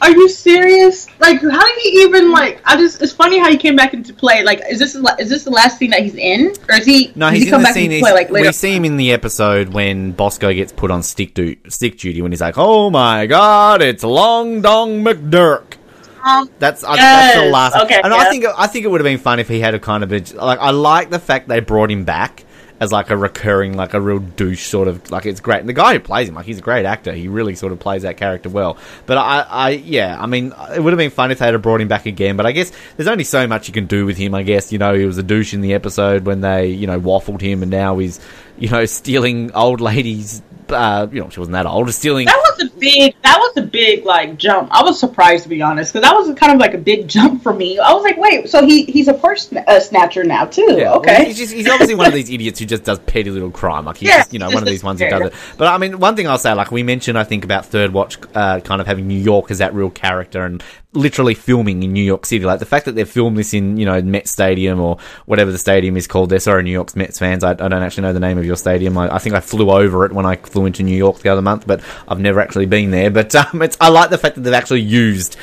are 0.01 0.11
you 0.11 0.30
serious? 0.30 1.07
Like, 1.19 1.41
how 1.41 1.65
did 1.65 1.80
he 1.82 2.01
even 2.01 2.32
like? 2.32 2.61
I 2.65 2.78
just 2.78 3.01
it's 3.01 3.11
funny 3.13 3.39
how 3.39 3.49
he 3.49 3.57
came 3.57 3.75
back 3.75 3.93
into 3.93 4.13
play. 4.13 4.43
Like, 4.43 4.61
is 4.69 4.80
this 4.80 4.95
is 4.95 5.30
this 5.30 5.43
the 5.43 5.51
last 5.51 5.78
scene 5.78 5.91
that 5.91 6.01
he's 6.01 6.15
in, 6.15 6.53
or 6.69 6.75
is 6.75 6.86
he? 6.86 7.11
No, 7.15 7.30
he's 7.30 7.43
he 7.43 7.47
in 7.47 7.51
come 7.51 7.61
the 7.61 7.65
back 7.65 7.73
scene. 7.73 7.91
into 7.91 8.03
play 8.03 8.13
like 8.13 8.30
later? 8.30 8.47
we 8.47 8.51
see 8.53 8.73
him 8.75 8.86
in 8.86 8.97
the 8.97 9.11
episode 9.11 9.69
when 9.69 10.11
Bosco 10.11 10.53
gets 10.53 10.71
put 10.71 10.91
on 10.91 11.03
stick, 11.03 11.34
du- 11.34 11.57
stick 11.69 11.97
duty 11.97 12.21
when 12.21 12.32
he's 12.32 12.41
like, 12.41 12.55
"Oh 12.57 12.89
my 12.89 13.25
God, 13.25 13.82
it's 13.82 14.03
Long 14.03 14.61
Dong 14.61 15.03
McDurk." 15.03 15.75
Um, 16.23 16.49
That's 16.59 16.84
I, 16.84 16.97
that's 16.97 17.36
the 17.39 17.45
last. 17.49 17.75
okay, 17.86 18.01
and 18.03 18.13
I 18.13 18.30
think 18.30 18.45
I 18.45 18.67
think 18.67 18.84
it 18.86 18.89
would 18.89 18.99
have 18.99 19.05
been 19.05 19.17
fun 19.19 19.39
if 19.39 19.47
he 19.47 19.59
had 19.61 19.73
a 19.75 19.80
kind 19.80 20.03
of 20.03 20.11
a, 20.11 20.19
like. 20.36 20.59
I 20.59 20.71
like 20.71 21.09
the 21.09 21.19
fact 21.19 21.47
they 21.47 21.61
brought 21.61 21.89
him 21.89 22.03
back 22.03 22.43
as 22.80 22.91
like 22.91 23.09
a 23.09 23.17
recurring, 23.17 23.75
like 23.75 23.93
a 23.93 24.01
real 24.01 24.19
douche 24.19 24.65
sort 24.65 24.88
of. 24.88 25.09
Like 25.11 25.25
it's 25.25 25.39
great. 25.39 25.59
And 25.59 25.69
the 25.69 25.73
guy 25.73 25.93
who 25.93 25.99
plays 25.99 26.30
him, 26.30 26.36
like 26.36 26.45
he's 26.45 26.59
a 26.59 26.61
great 26.61 26.86
actor. 26.86 27.13
He 27.13 27.28
really 27.28 27.55
sort 27.55 27.71
of 27.71 27.80
plays 27.80 28.03
that 28.03 28.17
character 28.17 28.49
well. 28.49 28.78
But 29.05 29.17
I, 29.17 29.41
I 29.41 29.69
yeah, 29.69 30.17
I 30.19 30.25
mean, 30.25 30.53
it 30.75 30.82
would 30.82 30.93
have 30.93 30.97
been 30.97 31.11
fun 31.11 31.32
if 31.32 31.39
they 31.39 31.45
had 31.45 31.61
brought 31.61 31.82
him 31.82 31.88
back 31.88 32.05
again. 32.05 32.38
But 32.38 32.45
I 32.45 32.51
guess 32.51 32.71
there's 32.95 33.07
only 33.07 33.23
so 33.23 33.47
much 33.47 33.67
you 33.67 33.73
can 33.73 33.86
do 33.86 34.05
with 34.05 34.17
him. 34.17 34.36
I 34.36 34.43
guess 34.43 34.71
you 34.71 34.78
know 34.80 34.93
he 34.93 35.05
was 35.05 35.17
a 35.17 35.23
douche 35.23 35.53
in 35.53 35.61
the 35.61 35.73
episode 35.73 36.25
when 36.25 36.41
they 36.41 36.67
you 36.67 36.88
know 36.88 36.99
waffled 36.99 37.41
him, 37.41 37.61
and 37.61 37.71
now 37.71 37.97
he's 37.97 38.19
you 38.57 38.69
know 38.69 38.86
stealing 38.97 39.51
old 39.53 39.82
ladies. 39.82 40.41
Uh, 40.72 41.07
you 41.11 41.22
know 41.22 41.30
she 41.30 41.39
wasn't 41.39 41.53
that 41.53 41.65
old, 41.65 41.91
stealing. 41.93 42.26
that 42.26 42.38
was 42.38 42.70
a 42.70 42.74
big. 42.78 43.15
That 43.24 43.38
was 43.38 43.57
a 43.57 43.61
big 43.61 44.05
like 44.05 44.38
jump. 44.38 44.70
I 44.72 44.84
was 44.84 44.99
surprised 44.99 45.43
to 45.43 45.49
be 45.49 45.61
honest 45.61 45.93
because 45.93 46.07
that 46.07 46.13
was 46.15 46.34
kind 46.38 46.53
of 46.53 46.59
like 46.59 46.74
a 46.74 46.78
big 46.78 47.07
jump 47.18 47.43
for 47.43 47.53
me. 47.53 47.80
I 47.80 47.93
was 47.93 48.03
like, 48.03 48.18
wait, 48.18 48.49
so 48.49 48.65
he 48.65 48.86
he's 48.86 49.07
a 49.07 49.13
purse 49.13 49.51
uh, 49.53 49.80
snatcher 49.80 50.24
now 50.24 50.45
too? 50.45 50.61
Yeah, 50.70 50.91
well, 50.91 50.97
okay. 50.99 51.26
he's, 51.26 51.38
just, 51.38 51.53
he's 51.53 51.70
obviously 51.70 51.95
one 51.95 52.07
of 52.07 52.13
these 52.13 52.30
idiots 52.38 52.59
who 52.59 52.65
just 52.65 52.84
does 52.84 52.99
petty 52.99 53.30
little 53.30 53.51
crime. 53.51 53.86
Like 53.86 53.97
he's 53.97 54.09
Yeah, 54.09 54.18
just, 54.18 54.34
you 54.34 54.39
know, 54.39 54.49
one 54.49 54.63
of 54.63 54.65
these 54.65 54.84
ones 54.84 54.99
who 54.99 55.09
does 55.09 55.28
it. 55.28 55.34
But 55.57 55.68
I 55.68 55.78
mean, 55.78 55.99
one 55.99 56.15
thing 56.15 56.28
I'll 56.28 56.38
say, 56.38 56.53
like 56.53 56.72
we 56.72 56.84
mentioned, 56.84 57.18
I 57.18 57.24
think 57.24 57.43
about 57.43 57.65
Third 57.65 57.93
Watch, 57.93 58.18
uh, 58.36 58.59
kind 58.61 58.82
of 58.82 58.88
having 58.88 59.07
New 59.07 59.20
York 59.20 59.51
as 59.51 59.59
that 59.59 59.74
real 59.74 59.89
character 59.89 60.45
and 60.45 60.63
literally 60.94 61.34
filming 61.34 61.84
in 61.84 61.94
New 61.94 62.04
York 62.04 62.26
City. 62.26 62.44
Like 62.46 62.60
the 62.60 62.66
fact 62.66 62.86
that 62.86 62.94
they've 62.96 63.08
filmed 63.08 63.38
this 63.38 63.54
in, 63.54 63.78
you 63.78 63.86
know, 63.86 64.02
Met 64.02 64.28
Stadium 64.28 64.80
or 64.80 64.98
whatever 65.26 65.52
the 65.52 65.58
stadium 65.58 65.98
is 65.98 66.08
called. 66.08 66.30
There, 66.30 66.40
sorry, 66.40 66.64
New 66.64 66.72
York's 66.72 66.96
Mets 66.96 67.20
fans. 67.20 67.44
I, 67.44 67.52
I 67.52 67.54
don't 67.54 67.74
actually 67.74 68.04
know 68.04 68.14
the 68.14 68.20
name 68.20 68.38
of 68.38 68.46
your 68.46 68.56
stadium. 68.56 68.98
I, 68.98 69.16
I 69.16 69.20
think 69.20 69.36
I 69.36 69.40
flew 69.42 69.70
over 69.70 70.06
it 70.06 70.12
when 70.14 70.26
I 70.26 70.38
flew 70.38 70.66
into 70.66 70.84
New 70.84 70.96
York 70.98 71.20
the 71.20 71.30
other 71.30 71.42
month, 71.42 71.68
but 71.68 71.82
I've 72.08 72.20
never 72.20 72.40
actually 72.40 72.66
been 72.66 72.92
there. 72.92 73.12
But 73.12 73.36
um, 73.54 73.62
it's 73.62 73.78
I 73.80 73.90
like 73.90 74.10
the 74.10 74.18
fact 74.18 74.36
that 74.36 74.42
they've 74.42 74.54
actually 74.54 74.82
used, 74.82 75.38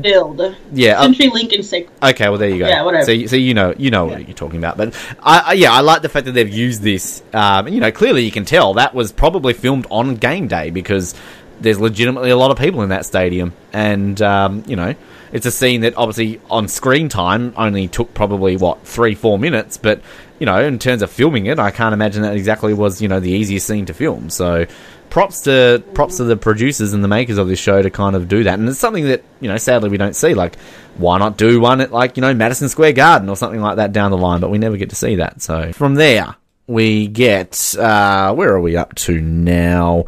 build. 0.00 0.40
yeah. 0.72 1.00
Century 1.02 1.28
Lincoln 1.28 1.62
sequel. 1.62 1.94
Okay, 2.02 2.28
well 2.28 2.38
there 2.38 2.48
you 2.48 2.58
go. 2.58 2.68
Yeah, 2.68 2.82
whatever. 2.82 3.04
So, 3.04 3.12
you- 3.12 3.28
so 3.28 3.36
you 3.36 3.54
know, 3.54 3.74
you 3.76 3.90
know 3.90 4.06
what 4.06 4.26
you're 4.28 4.34
talking 4.36 4.58
about. 4.58 4.76
But 4.76 4.94
I, 5.20 5.38
I, 5.46 5.52
yeah, 5.54 5.72
I 5.72 5.80
like 5.80 6.02
the 6.02 6.08
fact 6.08 6.26
that 6.26 6.32
they've 6.32 6.48
used 6.48 6.82
this. 6.82 7.22
Um, 7.32 7.68
you 7.68 7.80
know, 7.80 7.90
clearly 7.92 8.24
you 8.24 8.30
can 8.30 8.44
tell 8.44 8.74
that 8.74 8.94
was 8.94 9.12
probably 9.12 9.54
filmed 9.54 9.86
on 9.90 10.16
game 10.16 10.46
day 10.48 10.70
because 10.70 11.14
there's 11.62 11.80
legitimately 11.80 12.30
a 12.30 12.36
lot 12.36 12.50
of 12.50 12.58
people 12.58 12.82
in 12.82 12.90
that 12.90 13.06
stadium, 13.06 13.52
and 13.72 14.20
um, 14.20 14.64
you 14.66 14.76
know, 14.76 14.94
it's 15.32 15.46
a 15.46 15.50
scene 15.50 15.82
that 15.82 15.96
obviously 15.96 16.40
on 16.50 16.68
screen 16.68 17.08
time 17.08 17.54
only 17.56 17.88
took 17.88 18.12
probably 18.14 18.56
what 18.56 18.86
three, 18.86 19.14
four 19.14 19.38
minutes, 19.38 19.76
but 19.76 20.02
you 20.38 20.46
know, 20.46 20.62
in 20.62 20.78
terms 20.78 21.02
of 21.02 21.10
filming 21.10 21.46
it, 21.46 21.58
I 21.58 21.70
can't 21.70 21.92
imagine 21.92 22.22
that 22.22 22.36
exactly 22.36 22.74
was 22.74 23.00
you 23.00 23.08
know 23.08 23.20
the 23.20 23.30
easiest 23.30 23.66
scene 23.66 23.86
to 23.86 23.94
film. 23.94 24.30
So. 24.30 24.66
Props 25.10 25.42
to 25.42 25.84
props 25.92 26.16
to 26.16 26.24
the 26.24 26.38
producers 26.38 26.94
and 26.94 27.04
the 27.04 27.08
makers 27.08 27.36
of 27.36 27.46
this 27.46 27.58
show 27.58 27.82
to 27.82 27.90
kind 27.90 28.16
of 28.16 28.28
do 28.28 28.44
that, 28.44 28.58
and 28.58 28.66
it's 28.66 28.78
something 28.78 29.04
that 29.08 29.22
you 29.40 29.48
know 29.50 29.58
sadly 29.58 29.90
we 29.90 29.98
don't 29.98 30.16
see. 30.16 30.32
Like, 30.32 30.56
why 30.96 31.18
not 31.18 31.36
do 31.36 31.60
one 31.60 31.82
at 31.82 31.92
like 31.92 32.16
you 32.16 32.22
know 32.22 32.32
Madison 32.32 32.70
Square 32.70 32.94
Garden 32.94 33.28
or 33.28 33.36
something 33.36 33.60
like 33.60 33.76
that 33.76 33.92
down 33.92 34.10
the 34.10 34.16
line? 34.16 34.40
But 34.40 34.48
we 34.48 34.56
never 34.56 34.78
get 34.78 34.88
to 34.88 34.96
see 34.96 35.16
that. 35.16 35.42
So 35.42 35.70
from 35.74 35.96
there 35.96 36.34
we 36.66 37.08
get 37.08 37.74
uh, 37.78 38.32
where 38.34 38.54
are 38.54 38.60
we 38.60 38.76
up 38.76 38.94
to 38.94 39.20
now? 39.20 40.06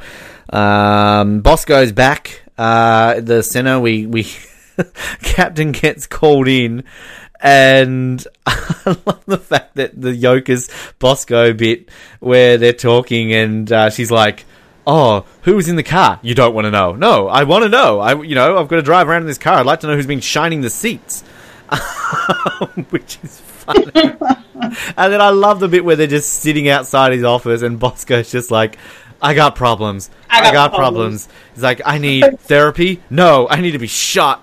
Um, 0.50 1.40
Bosco's 1.40 1.92
back. 1.92 2.42
Uh, 2.56 3.20
the 3.20 3.42
center 3.42 3.80
we 3.80 4.06
we 4.06 4.26
Captain 5.22 5.72
gets 5.72 6.06
called 6.06 6.48
in. 6.48 6.84
And 7.40 8.26
I 8.46 8.96
love 9.04 9.24
the 9.26 9.38
fact 9.38 9.74
that 9.74 10.00
the 10.00 10.10
Yokas 10.10 10.70
Bosco 10.98 11.52
bit 11.52 11.90
where 12.20 12.56
they're 12.56 12.72
talking 12.72 13.32
and 13.34 13.70
uh, 13.70 13.90
she's 13.90 14.10
like, 14.10 14.46
"Oh, 14.86 15.26
who 15.42 15.56
was 15.56 15.68
in 15.68 15.76
the 15.76 15.82
car? 15.82 16.20
You 16.22 16.34
don't 16.34 16.54
want 16.54 16.66
to 16.66 16.70
know? 16.70 16.92
No, 16.92 17.28
I 17.28 17.42
want 17.44 17.64
to 17.64 17.68
know. 17.68 18.00
I, 18.00 18.22
you 18.22 18.34
know, 18.34 18.56
I've 18.56 18.68
got 18.68 18.76
to 18.76 18.82
drive 18.82 19.08
around 19.08 19.22
in 19.22 19.28
this 19.28 19.38
car. 19.38 19.58
I'd 19.58 19.66
like 19.66 19.80
to 19.80 19.86
know 19.88 19.96
who's 19.96 20.06
been 20.06 20.20
shining 20.20 20.60
the 20.62 20.70
seats." 20.70 21.22
Which 22.90 23.18
is 23.22 23.40
funny. 23.40 23.90
and 23.94 25.12
then 25.12 25.20
I 25.20 25.30
love 25.30 25.60
the 25.60 25.68
bit 25.68 25.84
where 25.84 25.96
they're 25.96 26.06
just 26.06 26.30
sitting 26.34 26.68
outside 26.68 27.12
his 27.12 27.24
office 27.24 27.62
and 27.62 27.78
Bosco's 27.78 28.30
just 28.30 28.50
like, 28.50 28.78
"I 29.24 29.34
got 29.34 29.56
problems. 29.56 30.10
I 30.30 30.40
got, 30.40 30.50
I 30.50 30.52
got 30.52 30.74
problems. 30.74 31.26
problems." 31.26 31.28
He's 31.54 31.62
like, 31.62 31.80
"I 31.84 31.98
need 31.98 32.40
therapy. 32.52 33.00
No, 33.10 33.48
I 33.48 33.60
need 33.60 33.72
to 33.72 33.78
be 33.78 33.86
shot." 33.86 34.42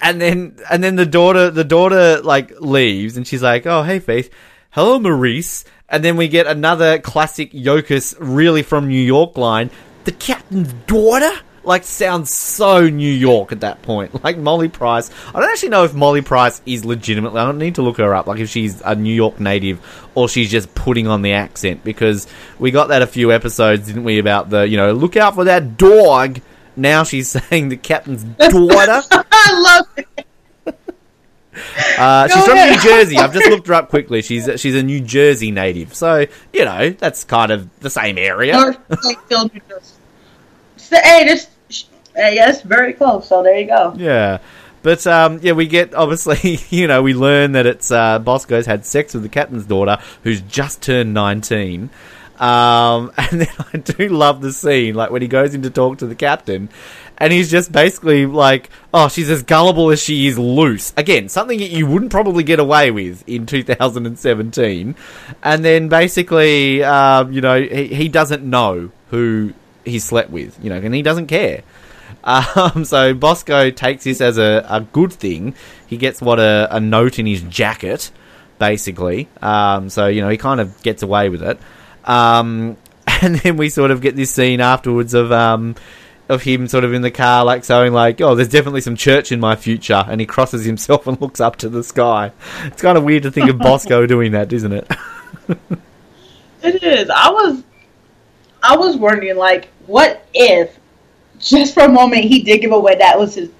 and 0.00 0.20
then 0.20 0.56
and 0.70 0.82
then 0.82 0.94
the 0.94 1.06
daughter 1.06 1.50
the 1.50 1.64
daughter 1.64 2.20
like 2.22 2.52
leaves 2.60 3.16
and 3.16 3.26
she's 3.26 3.42
like, 3.42 3.66
"Oh, 3.66 3.82
hey 3.82 3.98
Faith. 3.98 4.32
Hello 4.70 4.98
Maurice." 4.98 5.64
And 5.88 6.04
then 6.04 6.16
we 6.16 6.28
get 6.28 6.46
another 6.46 6.98
classic 6.98 7.52
Yokas 7.52 8.16
really 8.18 8.62
from 8.62 8.88
New 8.88 9.00
York 9.00 9.36
line. 9.36 9.70
The 10.04 10.12
captain's 10.12 10.72
daughter 10.86 11.32
like 11.66 11.84
sounds 11.84 12.32
so 12.32 12.88
New 12.88 13.10
York 13.10 13.52
at 13.52 13.60
that 13.60 13.82
point. 13.82 14.14
Like 14.26 14.38
Molly 14.38 14.68
Price. 14.68 15.08
I 15.28 15.40
don't 15.40 15.48
actually 15.50 15.68
know 15.68 15.84
if 15.84 15.94
Molly 15.94 16.20
Price 16.20 16.60
is 16.66 16.84
legitimately 16.84 17.38
I 17.38 17.44
don't 17.44 17.58
need 17.58 17.76
to 17.76 17.82
look 17.82 17.98
her 17.98 18.12
up 18.12 18.26
like 18.26 18.40
if 18.40 18.48
she's 18.48 18.80
a 18.80 18.96
New 18.96 19.14
York 19.14 19.38
native 19.38 19.80
or 20.16 20.28
she's 20.28 20.50
just 20.50 20.74
putting 20.74 21.06
on 21.06 21.22
the 21.22 21.34
accent 21.34 21.84
because 21.84 22.26
we 22.58 22.72
got 22.72 22.88
that 22.88 23.02
a 23.02 23.06
few 23.06 23.30
episodes, 23.30 23.86
didn't 23.86 24.02
we, 24.02 24.18
about 24.18 24.50
the, 24.50 24.66
you 24.66 24.76
know, 24.76 24.92
look 24.92 25.16
out 25.16 25.36
for 25.36 25.44
that 25.44 25.76
dog. 25.76 26.40
Now 26.74 27.04
she's 27.04 27.28
saying 27.50 27.68
the 27.68 27.76
captain's 27.76 28.24
daughter. 28.24 29.02
I 29.30 29.84
love 29.84 29.86
it. 29.96 30.26
Uh, 31.98 32.28
she's 32.28 32.44
from. 32.44 32.56
New 32.56 32.80
Jersey. 32.80 33.16
I've 33.16 33.32
just 33.32 33.48
looked 33.48 33.66
her 33.68 33.74
up 33.74 33.88
quickly. 33.88 34.22
She's 34.22 34.48
she's 34.60 34.74
a 34.74 34.82
New 34.82 35.00
Jersey 35.00 35.50
native, 35.50 35.94
so 35.94 36.26
you 36.52 36.64
know 36.64 36.90
that's 36.90 37.24
kind 37.24 37.50
of 37.50 37.80
the 37.80 37.88
same 37.88 38.18
area. 38.18 38.52
North 38.52 39.04
Lakeville, 39.04 39.50
New 39.54 39.60
Jersey. 39.68 39.94
So, 40.76 40.96
hey, 41.02 41.24
this, 41.24 41.48
yes, 42.16 42.62
very 42.62 42.92
close. 42.92 43.28
So 43.28 43.42
there 43.42 43.58
you 43.58 43.66
go. 43.66 43.94
Yeah, 43.96 44.38
But 44.82 45.06
um, 45.06 45.40
yeah, 45.42 45.52
we 45.52 45.66
get 45.66 45.94
obviously, 45.94 46.58
you 46.70 46.86
know, 46.86 47.02
we 47.02 47.14
learn 47.14 47.52
that 47.52 47.66
it's 47.66 47.90
uh, 47.90 48.18
Bosco's 48.18 48.66
had 48.66 48.84
sex 48.86 49.14
with 49.14 49.22
the 49.22 49.28
captain's 49.28 49.66
daughter, 49.66 49.98
who's 50.22 50.40
just 50.42 50.82
turned 50.82 51.14
nineteen. 51.14 51.90
Um, 52.38 53.12
and 53.18 53.40
then 53.40 53.48
I 53.72 53.78
do 53.78 54.08
love 54.08 54.40
the 54.40 54.52
scene, 54.52 54.94
like 54.94 55.10
when 55.10 55.22
he 55.22 55.28
goes 55.28 55.54
in 55.54 55.62
to 55.62 55.70
talk 55.70 55.98
to 55.98 56.06
the 56.06 56.14
captain, 56.14 56.68
and 57.18 57.32
he's 57.32 57.50
just 57.50 57.72
basically 57.72 58.26
like, 58.26 58.68
"Oh, 58.92 59.08
she's 59.08 59.30
as 59.30 59.42
gullible 59.42 59.90
as 59.90 60.02
she 60.02 60.26
is 60.26 60.38
loose." 60.38 60.92
Again, 60.96 61.28
something 61.28 61.58
that 61.58 61.70
you 61.70 61.86
wouldn't 61.86 62.10
probably 62.10 62.44
get 62.44 62.58
away 62.60 62.90
with 62.90 63.26
in 63.28 63.46
2017. 63.46 64.94
And 65.42 65.64
then 65.64 65.88
basically, 65.88 66.84
um, 66.84 67.32
you 67.32 67.40
know, 67.40 67.60
he, 67.60 67.86
he 67.86 68.08
doesn't 68.08 68.42
know 68.42 68.90
who 69.10 69.54
he 69.84 69.98
slept 69.98 70.30
with, 70.30 70.62
you 70.62 70.68
know, 70.68 70.76
and 70.76 70.94
he 70.94 71.02
doesn't 71.02 71.28
care. 71.28 71.62
Um, 72.26 72.84
so 72.84 73.14
Bosco 73.14 73.70
takes 73.70 74.04
this 74.04 74.20
as 74.20 74.36
a, 74.36 74.66
a 74.68 74.80
good 74.80 75.12
thing. 75.12 75.54
He 75.86 75.96
gets 75.96 76.20
what 76.20 76.38
a, 76.40 76.68
a 76.70 76.80
note 76.80 77.18
in 77.18 77.26
his 77.26 77.42
jacket, 77.42 78.10
basically. 78.58 79.28
Um, 79.40 79.88
so 79.88 80.08
you 80.08 80.20
know 80.20 80.28
he 80.28 80.36
kind 80.36 80.60
of 80.60 80.82
gets 80.82 81.02
away 81.02 81.28
with 81.28 81.42
it. 81.42 81.58
Um, 82.04 82.76
and 83.22 83.36
then 83.36 83.56
we 83.56 83.70
sort 83.70 83.90
of 83.90 84.00
get 84.00 84.16
this 84.16 84.32
scene 84.32 84.60
afterwards 84.60 85.14
of 85.14 85.30
um, 85.32 85.76
of 86.28 86.42
him 86.42 86.66
sort 86.66 86.84
of 86.84 86.92
in 86.92 87.02
the 87.02 87.10
car, 87.10 87.44
like 87.44 87.64
saying 87.64 87.92
like, 87.92 88.20
"Oh, 88.20 88.34
there's 88.34 88.48
definitely 88.48 88.80
some 88.80 88.96
church 88.96 89.30
in 89.30 89.40
my 89.40 89.56
future," 89.56 90.04
and 90.06 90.20
he 90.20 90.26
crosses 90.26 90.64
himself 90.64 91.06
and 91.06 91.20
looks 91.20 91.40
up 91.40 91.56
to 91.56 91.68
the 91.68 91.84
sky. 91.84 92.32
It's 92.64 92.82
kind 92.82 92.98
of 92.98 93.04
weird 93.04 93.22
to 93.22 93.30
think 93.30 93.48
of 93.48 93.58
Bosco 93.58 94.06
doing 94.06 94.32
that, 94.32 94.52
isn't 94.52 94.72
it? 94.72 94.90
It 96.62 96.82
is. 96.82 97.08
I 97.10 97.30
was, 97.30 97.62
I 98.62 98.76
was 98.76 98.96
wondering, 98.96 99.36
like, 99.36 99.68
what 99.86 100.26
if, 100.34 100.76
just 101.38 101.74
for 101.74 101.84
a 101.84 101.88
moment, 101.88 102.24
he 102.24 102.42
did 102.42 102.60
give 102.60 102.72
away 102.72 102.96
that 102.96 103.18
was 103.18 103.34
his, 103.34 103.50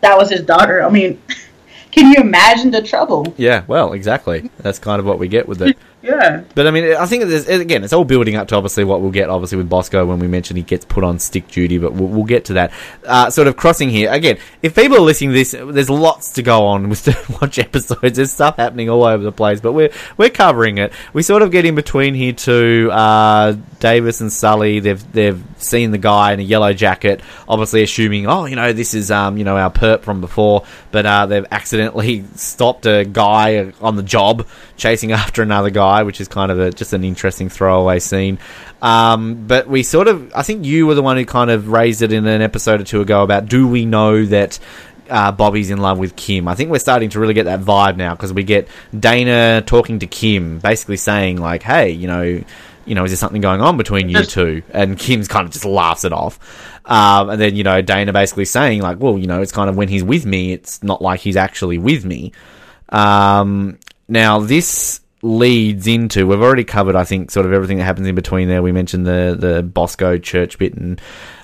that 0.00 0.16
was 0.16 0.30
his 0.30 0.42
daughter. 0.42 0.82
I 0.82 0.88
mean, 0.88 1.20
can 1.90 2.12
you 2.12 2.20
imagine 2.20 2.70
the 2.70 2.82
trouble? 2.82 3.34
yeah, 3.36 3.64
well, 3.66 3.92
exactly. 3.92 4.50
That's 4.58 4.78
kind 4.78 5.00
of 5.00 5.06
what 5.06 5.18
we 5.18 5.28
get 5.28 5.48
with 5.48 5.62
it. 5.62 5.76
Yeah. 6.02 6.44
But 6.54 6.66
I 6.66 6.70
mean, 6.70 6.94
I 6.94 7.06
think 7.06 7.24
there's, 7.24 7.48
again, 7.48 7.82
it's 7.82 7.92
all 7.92 8.04
building 8.04 8.36
up 8.36 8.48
to 8.48 8.56
obviously 8.56 8.84
what 8.84 9.00
we'll 9.00 9.10
get, 9.10 9.28
obviously 9.28 9.58
with 9.58 9.68
Bosco 9.68 10.06
when 10.06 10.18
we 10.18 10.28
mention 10.28 10.56
he 10.56 10.62
gets 10.62 10.84
put 10.84 11.02
on 11.02 11.18
stick 11.18 11.48
duty. 11.48 11.78
But 11.78 11.92
we'll, 11.94 12.08
we'll 12.08 12.24
get 12.24 12.44
to 12.46 12.52
that. 12.54 12.72
Uh, 13.04 13.30
sort 13.30 13.48
of 13.48 13.56
crossing 13.56 13.90
here 13.90 14.10
again. 14.12 14.38
If 14.62 14.74
people 14.74 14.98
are 14.98 15.00
listening 15.00 15.30
to 15.30 15.34
this, 15.34 15.52
there's 15.52 15.90
lots 15.90 16.32
to 16.32 16.42
go 16.42 16.66
on 16.66 16.88
with 16.88 17.04
to 17.04 17.16
watch 17.40 17.58
episodes. 17.58 18.16
There's 18.16 18.32
stuff 18.32 18.56
happening 18.56 18.88
all 18.88 19.04
over 19.04 19.22
the 19.22 19.32
place, 19.32 19.60
but 19.60 19.72
we're 19.72 19.90
we're 20.16 20.30
covering 20.30 20.78
it. 20.78 20.92
We 21.12 21.22
sort 21.22 21.42
of 21.42 21.50
get 21.50 21.64
in 21.64 21.74
between 21.74 22.14
here 22.14 22.32
too. 22.32 22.90
Uh, 22.92 23.56
Davis 23.80 24.20
and 24.20 24.32
Sully, 24.32 24.80
they've 24.80 25.12
they've 25.12 25.42
seen 25.56 25.90
the 25.90 25.98
guy 25.98 26.32
in 26.32 26.40
a 26.40 26.42
yellow 26.42 26.72
jacket, 26.72 27.20
obviously 27.48 27.82
assuming, 27.82 28.26
oh, 28.26 28.44
you 28.46 28.56
know, 28.56 28.72
this 28.72 28.94
is 28.94 29.10
um, 29.10 29.36
you 29.36 29.44
know, 29.44 29.56
our 29.56 29.70
perp 29.70 30.02
from 30.02 30.20
before, 30.20 30.64
but 30.90 31.06
uh, 31.06 31.26
they've 31.26 31.46
accidentally 31.50 32.24
stopped 32.34 32.86
a 32.86 33.04
guy 33.04 33.72
on 33.80 33.96
the 33.96 34.02
job 34.02 34.46
chasing 34.76 35.12
after 35.18 35.42
another 35.42 35.70
guy, 35.70 35.87
which 36.02 36.20
is 36.20 36.28
kind 36.28 36.50
of 36.50 36.58
a, 36.58 36.70
just 36.70 36.92
an 36.92 37.04
interesting 37.04 37.48
throwaway 37.48 37.98
scene. 37.98 38.38
Um, 38.80 39.46
but 39.46 39.68
we 39.68 39.82
sort 39.82 40.08
of, 40.08 40.32
I 40.34 40.42
think 40.42 40.64
you 40.64 40.86
were 40.86 40.94
the 40.94 41.02
one 41.02 41.16
who 41.16 41.24
kind 41.24 41.50
of 41.50 41.68
raised 41.68 42.02
it 42.02 42.12
in 42.12 42.26
an 42.26 42.42
episode 42.42 42.80
or 42.80 42.84
two 42.84 43.00
ago 43.00 43.22
about 43.22 43.46
do 43.46 43.66
we 43.66 43.84
know 43.84 44.24
that 44.26 44.58
uh, 45.10 45.32
Bobby's 45.32 45.70
in 45.70 45.78
love 45.78 45.98
with 45.98 46.16
Kim. 46.16 46.48
I 46.48 46.54
think 46.54 46.70
we're 46.70 46.78
starting 46.78 47.10
to 47.10 47.20
really 47.20 47.34
get 47.34 47.44
that 47.44 47.60
vibe 47.60 47.96
now 47.96 48.14
because 48.14 48.32
we 48.32 48.44
get 48.44 48.68
Dana 48.98 49.62
talking 49.64 50.00
to 50.00 50.06
Kim, 50.06 50.58
basically 50.58 50.96
saying 50.96 51.38
like, 51.38 51.62
"Hey, 51.62 51.90
you 51.90 52.06
know, 52.06 52.42
you 52.84 52.94
know, 52.94 53.04
is 53.04 53.10
there 53.10 53.16
something 53.16 53.40
going 53.40 53.60
on 53.60 53.76
between 53.76 54.08
you 54.08 54.22
two? 54.24 54.62
And 54.70 54.98
Kim's 54.98 55.28
kind 55.28 55.46
of 55.46 55.52
just 55.52 55.64
laughs 55.64 56.04
it 56.04 56.12
off. 56.12 56.38
Um, 56.84 57.30
and 57.30 57.40
then 57.40 57.56
you 57.56 57.64
know, 57.64 57.82
Dana 57.82 58.12
basically 58.12 58.44
saying 58.44 58.82
like, 58.82 59.00
"Well, 59.00 59.18
you 59.18 59.26
know, 59.26 59.42
it's 59.42 59.52
kind 59.52 59.68
of 59.70 59.76
when 59.76 59.88
he's 59.88 60.04
with 60.04 60.26
me, 60.26 60.52
it's 60.52 60.82
not 60.82 61.02
like 61.02 61.20
he's 61.20 61.36
actually 61.36 61.78
with 61.78 62.04
me." 62.04 62.32
Um, 62.88 63.78
now 64.08 64.40
this 64.40 65.00
leads 65.20 65.86
into 65.88 66.26
we've 66.26 66.40
already 66.40 66.62
covered 66.62 66.94
I 66.94 67.02
think 67.02 67.32
sort 67.32 67.44
of 67.44 67.52
everything 67.52 67.78
that 67.78 67.84
happens 67.84 68.06
in 68.06 68.14
between 68.14 68.48
there. 68.48 68.62
We 68.62 68.72
mentioned 68.72 69.06
the 69.06 69.36
the 69.38 69.62
Bosco 69.62 70.18
church 70.18 70.58
bit 70.58 70.74
and 70.74 71.00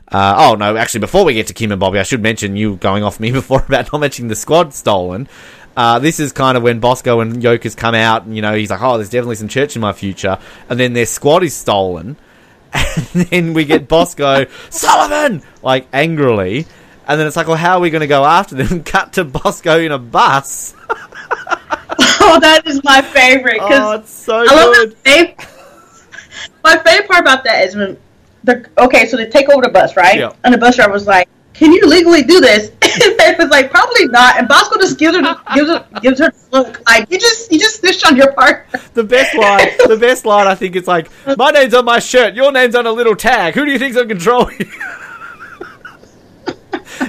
uh, 0.09 0.35
oh 0.39 0.55
no, 0.55 0.77
actually 0.77 1.01
before 1.01 1.25
we 1.25 1.35
get 1.35 1.49
to 1.49 1.55
Kim 1.55 1.73
and 1.73 1.81
Bobby, 1.81 1.99
I 1.99 2.03
should 2.03 2.23
mention 2.23 2.57
you 2.57 2.77
going 2.77 3.03
off 3.03 3.19
me 3.19 3.33
before 3.33 3.65
about 3.67 3.93
not 3.93 3.99
mentioning 3.99 4.29
the 4.29 4.37
squad 4.37 4.75
stolen. 4.75 5.29
Uh, 5.77 5.99
this 5.99 6.21
is 6.21 6.33
kind 6.33 6.57
of 6.57 6.63
when 6.63 6.79
Bosco 6.79 7.21
and 7.21 7.43
Yokas 7.43 7.77
come 7.77 7.95
out, 7.95 8.25
and 8.25 8.37
you 8.37 8.43
know 8.43 8.55
he's 8.55 8.71
like, 8.71 8.81
"Oh, 8.81 8.97
there's 8.97 9.11
definitely 9.11 9.37
some 9.37 9.49
church 9.49 9.75
in 9.75 9.83
my 9.83 9.93
future," 9.93 10.39
and 10.69 10.79
then 10.79 10.93
their 10.93 11.07
squad 11.07 11.43
is 11.43 11.55
stolen, 11.55 12.17
and 12.73 13.25
then 13.27 13.55
we 13.55 13.65
get 13.65 13.89
Bosco 13.89 14.47
Sullivan 14.71 15.43
like 15.63 15.89
angrily, 15.93 16.67
and 17.09 17.19
then 17.19 17.27
it's 17.27 17.35
like, 17.35 17.49
"Well, 17.49 17.57
how 17.57 17.79
are 17.79 17.81
we 17.81 17.91
going 17.91 18.03
to 18.03 18.07
go 18.07 18.25
after 18.25 18.55
them?" 18.55 18.85
Cut 18.85 19.15
to 19.15 19.25
Bosco 19.25 19.81
in 19.81 19.91
a 19.91 19.99
bus. 19.99 20.75
Oh, 22.37 22.41
that 22.41 22.67
is 22.67 22.83
my 22.85 23.03
favorite 23.03 23.59
Oh, 23.61 23.69
because 23.69 24.01
it's 24.01 24.11
so 24.11 24.39
I 24.39 24.47
good. 24.47 24.91
the 24.91 24.97
fav- 25.11 25.51
My 26.65 26.79
favorite 26.79 27.09
part 27.09 27.21
about 27.21 27.45
that 27.45 27.65
is 27.67 27.77
when 27.77 27.97
the 28.45 28.67
okay, 28.79 29.07
so 29.07 29.17
they 29.17 29.27
take 29.29 29.49
over 29.51 29.63
the 29.63 29.69
bus, 29.69 29.97
right? 29.97 30.19
Yeah. 30.19 30.33
And 30.45 30.53
the 30.55 30.59
bus 30.59 30.77
driver 30.77 30.93
was 30.93 31.07
like, 31.07 31.29
"Can 31.55 31.73
you 31.73 31.87
legally 31.87 32.23
do 32.23 32.41
this?" 32.41 32.71
And 32.83 33.17
Faith 33.19 33.39
was 33.39 33.49
like, 33.51 33.71
"Probably 33.71 34.07
not." 34.07 34.39
And 34.39 34.47
Bosco 34.49 34.77
just 34.79 34.99
gives 34.99 35.17
her 35.17 35.23
gives 35.55 35.69
her 35.69 35.87
gives 36.01 36.19
her 36.21 36.33
look 36.53 36.81
like 36.87 37.11
you 37.11 37.19
just 37.19 37.51
you 37.53 37.59
just 37.59 37.81
snitched 37.81 38.07
on 38.07 38.17
your 38.17 38.33
partner. 38.33 38.81
The 38.95 39.05
best 39.05 39.35
line, 39.37 39.69
the 39.89 39.97
best 39.97 40.25
line, 40.27 40.47
I 40.47 40.55
think 40.55 40.77
it's 40.77 40.89
like, 40.89 41.11
"My 41.37 41.51
name's 41.51 41.75
on 41.75 41.85
my 41.85 41.99
shirt, 41.99 42.35
your 42.35 42.53
name's 42.53 42.75
on 42.75 42.87
a 42.87 42.93
little 42.93 43.17
tag. 43.17 43.55
Who 43.55 43.65
do 43.65 43.71
you 43.73 43.79
think's 43.79 43.97
on 43.97 44.09
control?" 44.09 44.51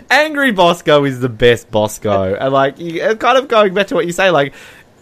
Angry 0.09 0.51
Bosco 0.51 1.03
is 1.03 1.19
the 1.19 1.29
best 1.29 1.69
Bosco, 1.71 2.35
and 2.35 2.53
like, 2.53 2.79
you, 2.79 3.15
kind 3.15 3.37
of 3.37 3.47
going 3.47 3.73
back 3.73 3.87
to 3.87 3.95
what 3.95 4.05
you 4.05 4.11
say, 4.11 4.29
like. 4.31 4.53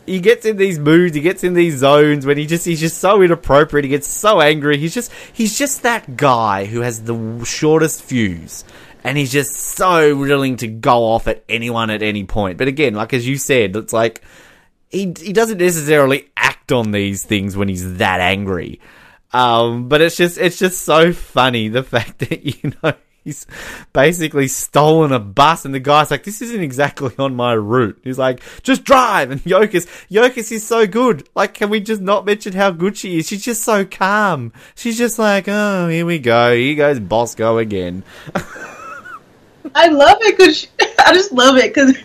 He 0.05 0.19
gets 0.19 0.45
in 0.45 0.57
these 0.57 0.79
moods, 0.79 1.15
he 1.15 1.21
gets 1.21 1.43
in 1.43 1.53
these 1.53 1.77
zones 1.77 2.25
when 2.25 2.37
he 2.37 2.45
just 2.45 2.65
he's 2.65 2.79
just 2.79 2.97
so 2.97 3.21
inappropriate. 3.21 3.85
He 3.85 3.89
gets 3.89 4.07
so 4.07 4.41
angry. 4.41 4.77
He's 4.77 4.93
just 4.93 5.11
he's 5.31 5.57
just 5.57 5.83
that 5.83 6.17
guy 6.17 6.65
who 6.65 6.81
has 6.81 7.03
the 7.03 7.43
shortest 7.45 8.03
fuse, 8.03 8.65
and 9.03 9.17
he's 9.17 9.31
just 9.31 9.53
so 9.53 10.15
willing 10.15 10.57
to 10.57 10.67
go 10.67 11.05
off 11.05 11.27
at 11.27 11.43
anyone 11.47 11.89
at 11.89 12.03
any 12.03 12.25
point. 12.25 12.57
But 12.57 12.67
again, 12.67 12.95
like 12.95 13.13
as 13.13 13.27
you 13.27 13.37
said, 13.37 13.75
it's 13.75 13.93
like 13.93 14.21
he 14.89 15.13
he 15.19 15.33
doesn't 15.33 15.57
necessarily 15.57 16.29
act 16.35 16.71
on 16.71 16.91
these 16.91 17.23
things 17.23 17.55
when 17.55 17.69
he's 17.69 17.97
that 17.97 18.19
angry. 18.19 18.81
Um, 19.33 19.89
but 19.89 20.01
it's 20.01 20.15
just 20.15 20.37
it's 20.37 20.59
just 20.59 20.83
so 20.83 21.11
funny 21.11 21.67
the 21.67 21.83
fact 21.83 22.19
that 22.19 22.45
you 22.45 22.73
know 22.83 22.93
he's 23.24 23.45
basically 23.93 24.47
stolen 24.47 25.11
a 25.11 25.19
bus 25.19 25.65
and 25.65 25.74
the 25.74 25.80
guy's 25.80 26.11
like 26.11 26.24
this 26.24 26.41
isn't 26.41 26.61
exactly 26.61 27.13
on 27.17 27.36
my 27.36 27.53
route. 27.53 27.99
He's 28.03 28.17
like 28.17 28.41
just 28.63 28.84
drive 28.84 29.32
and 29.32 29.41
Yokas 29.43 29.88
Yokas 30.09 30.51
is 30.51 30.65
so 30.65 30.88
good. 30.88 31.28
Like 31.36 31.53
can 31.53 31.69
we 31.69 31.80
just 31.80 32.01
not 32.01 32.26
mention 32.26 32.53
how 32.53 32.71
good 32.71 32.97
she 32.97 33.19
is? 33.19 33.28
She's 33.28 33.43
just 33.43 33.63
so 33.63 33.86
calm. 33.86 34.53
She's 34.76 34.97
just 34.97 35.19
like 35.19 35.47
oh 35.47 35.88
here 35.88 36.05
we 36.05 36.19
go 36.19 36.55
here 36.55 36.76
goes 36.76 36.99
Bosco 36.99 37.57
again. 37.57 38.03
I 39.76 39.88
love 39.88 40.17
it 40.21 40.38
because 40.38 40.67
I 40.99 41.13
just 41.13 41.32
love 41.32 41.57
it 41.57 41.74
because 41.74 41.95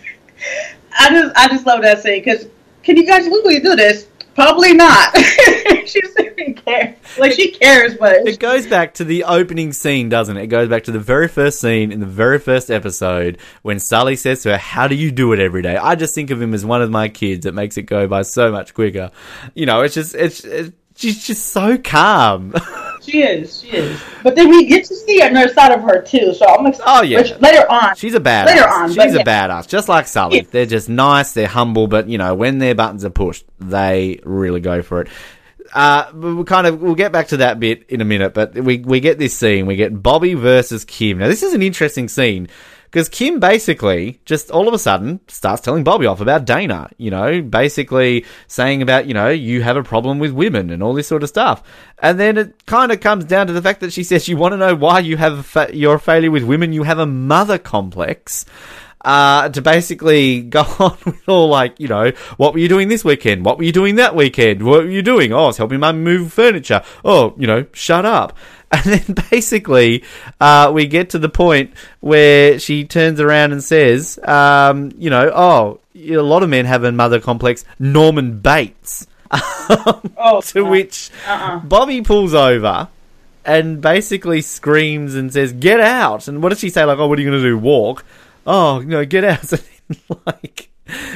I 0.99 1.09
just 1.09 1.35
I 1.35 1.47
just 1.47 1.65
love 1.65 1.81
that 1.81 2.01
scene 2.01 2.21
because 2.23 2.47
can 2.83 2.97
you 2.97 3.05
guys 3.05 3.27
legally 3.27 3.59
do 3.59 3.75
this? 3.75 4.07
Probably 4.39 4.73
not. 4.73 5.17
she 5.85 5.99
doesn't 5.99 6.65
care. 6.65 6.95
Like 7.17 7.33
she 7.33 7.51
cares, 7.51 7.95
but 7.95 8.25
It 8.25 8.39
goes 8.39 8.65
back 8.67 8.93
to 8.93 9.03
the 9.03 9.25
opening 9.25 9.73
scene, 9.73 10.07
doesn't 10.07 10.37
it? 10.37 10.43
It 10.43 10.47
goes 10.47 10.69
back 10.69 10.85
to 10.85 10.93
the 10.93 10.99
very 10.99 11.27
first 11.27 11.59
scene 11.59 11.91
in 11.91 11.99
the 11.99 12.05
very 12.05 12.39
first 12.39 12.71
episode 12.71 13.37
when 13.63 13.79
Sully 13.79 14.15
says 14.15 14.43
to 14.43 14.51
her, 14.51 14.57
How 14.57 14.87
do 14.87 14.95
you 14.95 15.11
do 15.11 15.33
it 15.33 15.39
every 15.39 15.61
day? 15.61 15.75
I 15.75 15.95
just 15.95 16.15
think 16.15 16.29
of 16.29 16.41
him 16.41 16.53
as 16.53 16.63
one 16.63 16.81
of 16.81 16.89
my 16.89 17.09
kids. 17.09 17.45
It 17.45 17.53
makes 17.53 17.75
it 17.75 17.81
go 17.81 18.07
by 18.07 18.21
so 18.21 18.49
much 18.49 18.73
quicker. 18.73 19.11
You 19.55 19.65
know, 19.65 19.81
it's 19.81 19.95
just, 19.95 20.15
it's, 20.15 20.45
it's 20.45 20.71
she's 20.99 21.25
just 21.25 21.47
so 21.47 21.77
calm. 21.77 22.53
she 23.01 23.21
is, 23.23 23.61
she 23.61 23.69
is. 23.69 24.01
But 24.21 24.35
then 24.35 24.49
we 24.49 24.65
get 24.65 24.85
to 24.85 24.95
see 24.95 25.21
another 25.21 25.51
side 25.53 25.71
of 25.71 25.81
her 25.81 26.01
too. 26.01 26.33
So 26.33 26.45
I'm 26.45 26.65
excited. 26.67 26.85
Oh, 26.87 27.01
yeah. 27.03 27.37
later 27.39 27.71
on. 27.71 27.95
She's 27.95 28.13
a 28.13 28.19
badass. 28.19 28.45
Later 28.45 28.67
on, 28.69 28.89
She's 28.89 29.15
a 29.15 29.17
yeah. 29.17 29.23
badass, 29.23 29.67
just 29.67 29.87
like 29.89 30.07
Sully. 30.07 30.37
Yeah. 30.37 30.43
They're 30.51 30.65
just 30.65 30.89
nice, 30.89 31.31
they're 31.31 31.47
humble, 31.47 31.87
but 31.87 32.09
you 32.09 32.17
know, 32.17 32.35
when 32.35 32.59
their 32.59 32.75
buttons 32.75 33.05
are 33.05 33.09
pushed, 33.09 33.45
they 33.59 34.19
really 34.23 34.59
go 34.59 34.81
for 34.81 35.01
it. 35.01 35.07
Uh, 35.73 36.11
but 36.11 36.35
we'll 36.35 36.45
kind 36.45 36.67
of 36.67 36.81
we'll 36.81 36.95
get 36.95 37.11
back 37.11 37.27
to 37.27 37.37
that 37.37 37.59
bit 37.59 37.85
in 37.89 38.01
a 38.01 38.05
minute, 38.05 38.33
but 38.33 38.55
we 38.55 38.79
we 38.79 38.99
get 38.99 39.19
this 39.19 39.37
scene. 39.37 39.67
We 39.67 39.75
get 39.75 40.01
Bobby 40.01 40.33
versus 40.33 40.83
Kim. 40.83 41.19
Now 41.19 41.27
this 41.27 41.43
is 41.43 41.53
an 41.53 41.61
interesting 41.61 42.07
scene 42.07 42.49
because 42.89 43.09
Kim 43.09 43.39
basically 43.39 44.19
just 44.25 44.49
all 44.49 44.67
of 44.67 44.73
a 44.73 44.79
sudden 44.79 45.19
starts 45.27 45.61
telling 45.61 45.83
Bobby 45.83 46.05
off 46.05 46.21
about 46.21 46.45
Dana. 46.45 46.89
You 46.97 47.11
know, 47.11 47.41
basically 47.41 48.25
saying 48.47 48.81
about 48.81 49.05
you 49.05 49.13
know 49.13 49.29
you 49.29 49.61
have 49.61 49.77
a 49.77 49.83
problem 49.83 50.19
with 50.19 50.31
women 50.31 50.69
and 50.69 50.81
all 50.81 50.93
this 50.93 51.07
sort 51.07 51.23
of 51.23 51.29
stuff. 51.29 51.63
And 51.99 52.19
then 52.19 52.37
it 52.37 52.65
kind 52.65 52.91
of 52.91 52.99
comes 52.99 53.25
down 53.25 53.47
to 53.47 53.53
the 53.53 53.61
fact 53.61 53.81
that 53.81 53.93
she 53.93 54.03
says 54.03 54.27
you 54.27 54.37
want 54.37 54.53
to 54.53 54.57
know 54.57 54.75
why 54.75 54.99
you 54.99 55.17
have 55.17 55.45
fa- 55.45 55.69
you're 55.73 55.99
failure 55.99 56.31
with 56.31 56.43
women. 56.43 56.73
You 56.73 56.83
have 56.83 56.99
a 56.99 57.05
mother 57.05 57.57
complex 57.57 58.45
uh, 59.05 59.49
to 59.49 59.61
basically 59.61 60.41
go 60.57 60.61
on 60.79 60.97
with 61.05 61.27
all 61.27 61.47
like, 61.47 61.79
you 61.79 61.87
know, 61.87 62.11
what 62.37 62.53
were 62.53 62.59
you 62.59 62.69
doing 62.69 62.87
this 62.87 63.05
weekend? 63.05 63.45
What 63.45 63.57
were 63.57 63.63
you 63.63 63.71
doing 63.71 63.95
that 63.95 64.15
weekend? 64.15 64.63
What 64.63 64.83
were 64.83 64.89
you 64.89 65.01
doing? 65.01 65.33
Oh, 65.33 65.43
I 65.43 65.47
was 65.47 65.57
helping 65.57 65.79
mum 65.79 66.03
move 66.03 66.33
furniture. 66.33 66.81
Oh, 67.03 67.33
you 67.37 67.47
know, 67.47 67.65
shut 67.73 68.05
up. 68.05 68.37
And 68.85 68.85
then 68.85 69.15
basically, 69.31 70.03
uh, 70.39 70.71
we 70.71 70.85
get 70.85 71.09
to 71.11 71.19
the 71.19 71.27
point 71.27 71.73
where 72.01 72.59
she 72.59 72.85
turns 72.85 73.19
around 73.19 73.51
and 73.51 73.63
says, 73.63 74.19
um, 74.23 74.91
you 74.95 75.09
know, 75.09 75.31
oh, 75.33 75.79
a 75.95 76.17
lot 76.21 76.43
of 76.43 76.49
men 76.49 76.65
have 76.65 76.83
a 76.83 76.91
mother 76.91 77.19
complex. 77.19 77.65
Norman 77.79 78.39
Bates. 78.39 79.07
Oh, 80.21 80.41
to 80.41 80.65
uh, 80.65 80.69
which 80.69 81.11
uh-uh. 81.27 81.59
Bobby 81.59 82.01
pulls 82.01 82.33
over 82.33 82.89
and 83.45 83.81
basically 83.81 84.41
screams 84.41 85.15
and 85.15 85.31
says, 85.31 85.53
"Get 85.53 85.79
out!" 85.79 86.27
And 86.27 86.41
what 86.41 86.49
does 86.49 86.59
she 86.59 86.69
say? 86.69 86.83
Like, 86.83 86.97
"Oh, 86.97 87.07
what 87.07 87.17
are 87.17 87.21
you 87.21 87.29
going 87.29 87.41
to 87.41 87.47
do? 87.47 87.57
Walk?" 87.57 88.03
Oh, 88.45 88.79
no, 88.79 89.05
get 89.05 89.23
out! 89.23 89.51
Like, 90.25 90.69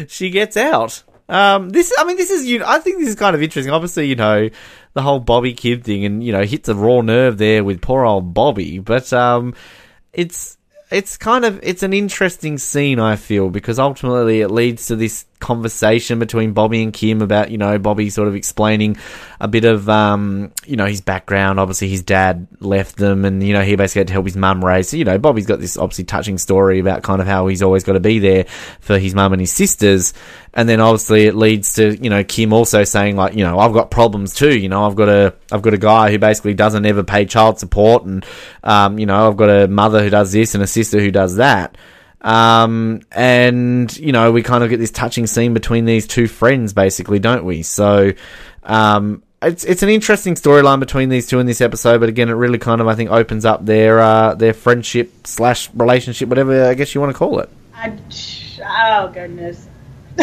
she 0.07 0.31
gets 0.31 0.57
out. 0.57 1.03
Um, 1.29 1.69
this, 1.69 1.93
I 1.97 2.03
mean, 2.03 2.17
this 2.17 2.29
is, 2.29 2.45
you. 2.45 2.63
I 2.65 2.79
think 2.79 2.99
this 2.99 3.09
is 3.09 3.15
kind 3.15 3.35
of 3.35 3.41
interesting. 3.41 3.73
Obviously, 3.73 4.07
you 4.07 4.15
know, 4.15 4.49
the 4.93 5.01
whole 5.01 5.19
Bobby 5.19 5.53
Kid 5.53 5.83
thing, 5.83 6.05
and 6.05 6.23
you 6.23 6.31
know, 6.31 6.43
hits 6.43 6.69
a 6.69 6.75
raw 6.75 7.01
nerve 7.01 7.37
there 7.37 7.63
with 7.63 7.81
poor 7.81 8.05
old 8.05 8.33
Bobby. 8.33 8.79
But 8.79 9.11
um, 9.13 9.55
it's 10.11 10.57
it's 10.91 11.17
kind 11.17 11.43
of 11.43 11.59
it's 11.63 11.83
an 11.83 11.93
interesting 11.93 12.57
scene 12.57 12.99
I 12.99 13.15
feel 13.15 13.49
because 13.49 13.79
ultimately 13.79 14.41
it 14.41 14.49
leads 14.49 14.87
to 14.87 14.95
this 14.95 15.25
conversation 15.43 16.19
between 16.19 16.53
Bobby 16.53 16.81
and 16.81 16.93
Kim 16.93 17.21
about 17.21 17.51
you 17.51 17.57
know 17.57 17.77
Bobby 17.77 18.09
sort 18.09 18.29
of 18.29 18.35
explaining 18.35 18.95
a 19.41 19.47
bit 19.49 19.65
of 19.65 19.89
um 19.89 20.53
you 20.65 20.77
know 20.77 20.85
his 20.85 21.01
background. 21.01 21.59
Obviously 21.59 21.89
his 21.89 22.01
dad 22.01 22.47
left 22.61 22.95
them 22.95 23.25
and 23.25 23.43
you 23.43 23.51
know 23.51 23.61
he 23.61 23.75
basically 23.75 23.99
had 23.99 24.07
to 24.07 24.13
help 24.13 24.25
his 24.25 24.37
mum 24.37 24.63
raise 24.63 24.87
so 24.87 24.95
you 24.95 25.03
know 25.03 25.17
Bobby's 25.17 25.45
got 25.45 25.59
this 25.59 25.75
obviously 25.75 26.05
touching 26.05 26.37
story 26.37 26.79
about 26.79 27.03
kind 27.03 27.19
of 27.19 27.27
how 27.27 27.47
he's 27.47 27.61
always 27.61 27.83
got 27.83 27.93
to 27.93 27.99
be 27.99 28.19
there 28.19 28.45
for 28.79 28.97
his 28.97 29.13
mum 29.13 29.33
and 29.33 29.41
his 29.41 29.51
sisters. 29.51 30.13
And 30.53 30.69
then 30.69 30.79
obviously 30.79 31.25
it 31.25 31.35
leads 31.35 31.73
to 31.73 32.01
you 32.01 32.09
know 32.09 32.23
Kim 32.23 32.53
also 32.53 32.85
saying 32.85 33.17
like 33.17 33.35
you 33.35 33.43
know 33.43 33.59
I've 33.59 33.73
got 33.73 33.91
problems 33.91 34.33
too 34.33 34.57
you 34.57 34.69
know 34.69 34.85
I've 34.85 34.95
got 34.95 35.09
a 35.09 35.35
I've 35.51 35.61
got 35.61 35.73
a 35.73 35.77
guy 35.77 36.09
who 36.09 36.19
basically 36.19 36.53
doesn't 36.53 36.85
ever 36.85 37.03
pay 37.03 37.25
child 37.25 37.59
support 37.59 38.05
and 38.05 38.25
um 38.63 38.97
you 38.97 39.05
know 39.05 39.27
I've 39.27 39.35
got 39.35 39.49
a 39.49 39.67
mother 39.67 40.01
who 40.01 40.09
does 40.09 40.31
this 40.31 40.55
and 40.55 40.63
a 40.63 40.67
sister 40.67 41.01
who 41.01 41.11
does 41.11 41.35
that 41.35 41.77
um, 42.23 43.01
and 43.11 43.95
you 43.97 44.11
know, 44.11 44.31
we 44.31 44.43
kind 44.43 44.63
of 44.63 44.69
get 44.69 44.77
this 44.77 44.91
touching 44.91 45.27
scene 45.27 45.53
between 45.53 45.85
these 45.85 46.07
two 46.07 46.27
friends, 46.27 46.73
basically, 46.73 47.19
don't 47.19 47.43
we? 47.45 47.63
So, 47.63 48.13
um, 48.63 49.23
it's 49.41 49.63
it's 49.65 49.83
an 49.83 49.89
interesting 49.89 50.35
storyline 50.35 50.79
between 50.79 51.09
these 51.09 51.27
two 51.27 51.39
in 51.39 51.45
this 51.45 51.59
episode, 51.59 51.99
but 51.99 52.07
again, 52.09 52.29
it 52.29 52.33
really 52.33 52.57
kind 52.59 52.79
of 52.79 52.87
I 52.87 52.95
think 52.95 53.11
opens 53.11 53.43
up 53.45 53.65
their 53.65 53.99
uh, 53.99 54.35
their 54.35 54.53
friendship 54.53 55.27
slash 55.27 55.69
relationship, 55.73 56.29
whatever 56.29 56.65
I 56.65 56.73
guess 56.75 56.95
you 56.95 57.01
want 57.01 57.11
to 57.13 57.17
call 57.17 57.39
it. 57.39 57.49
I, 57.75 57.97
oh 58.65 59.11
goodness. 59.11 59.67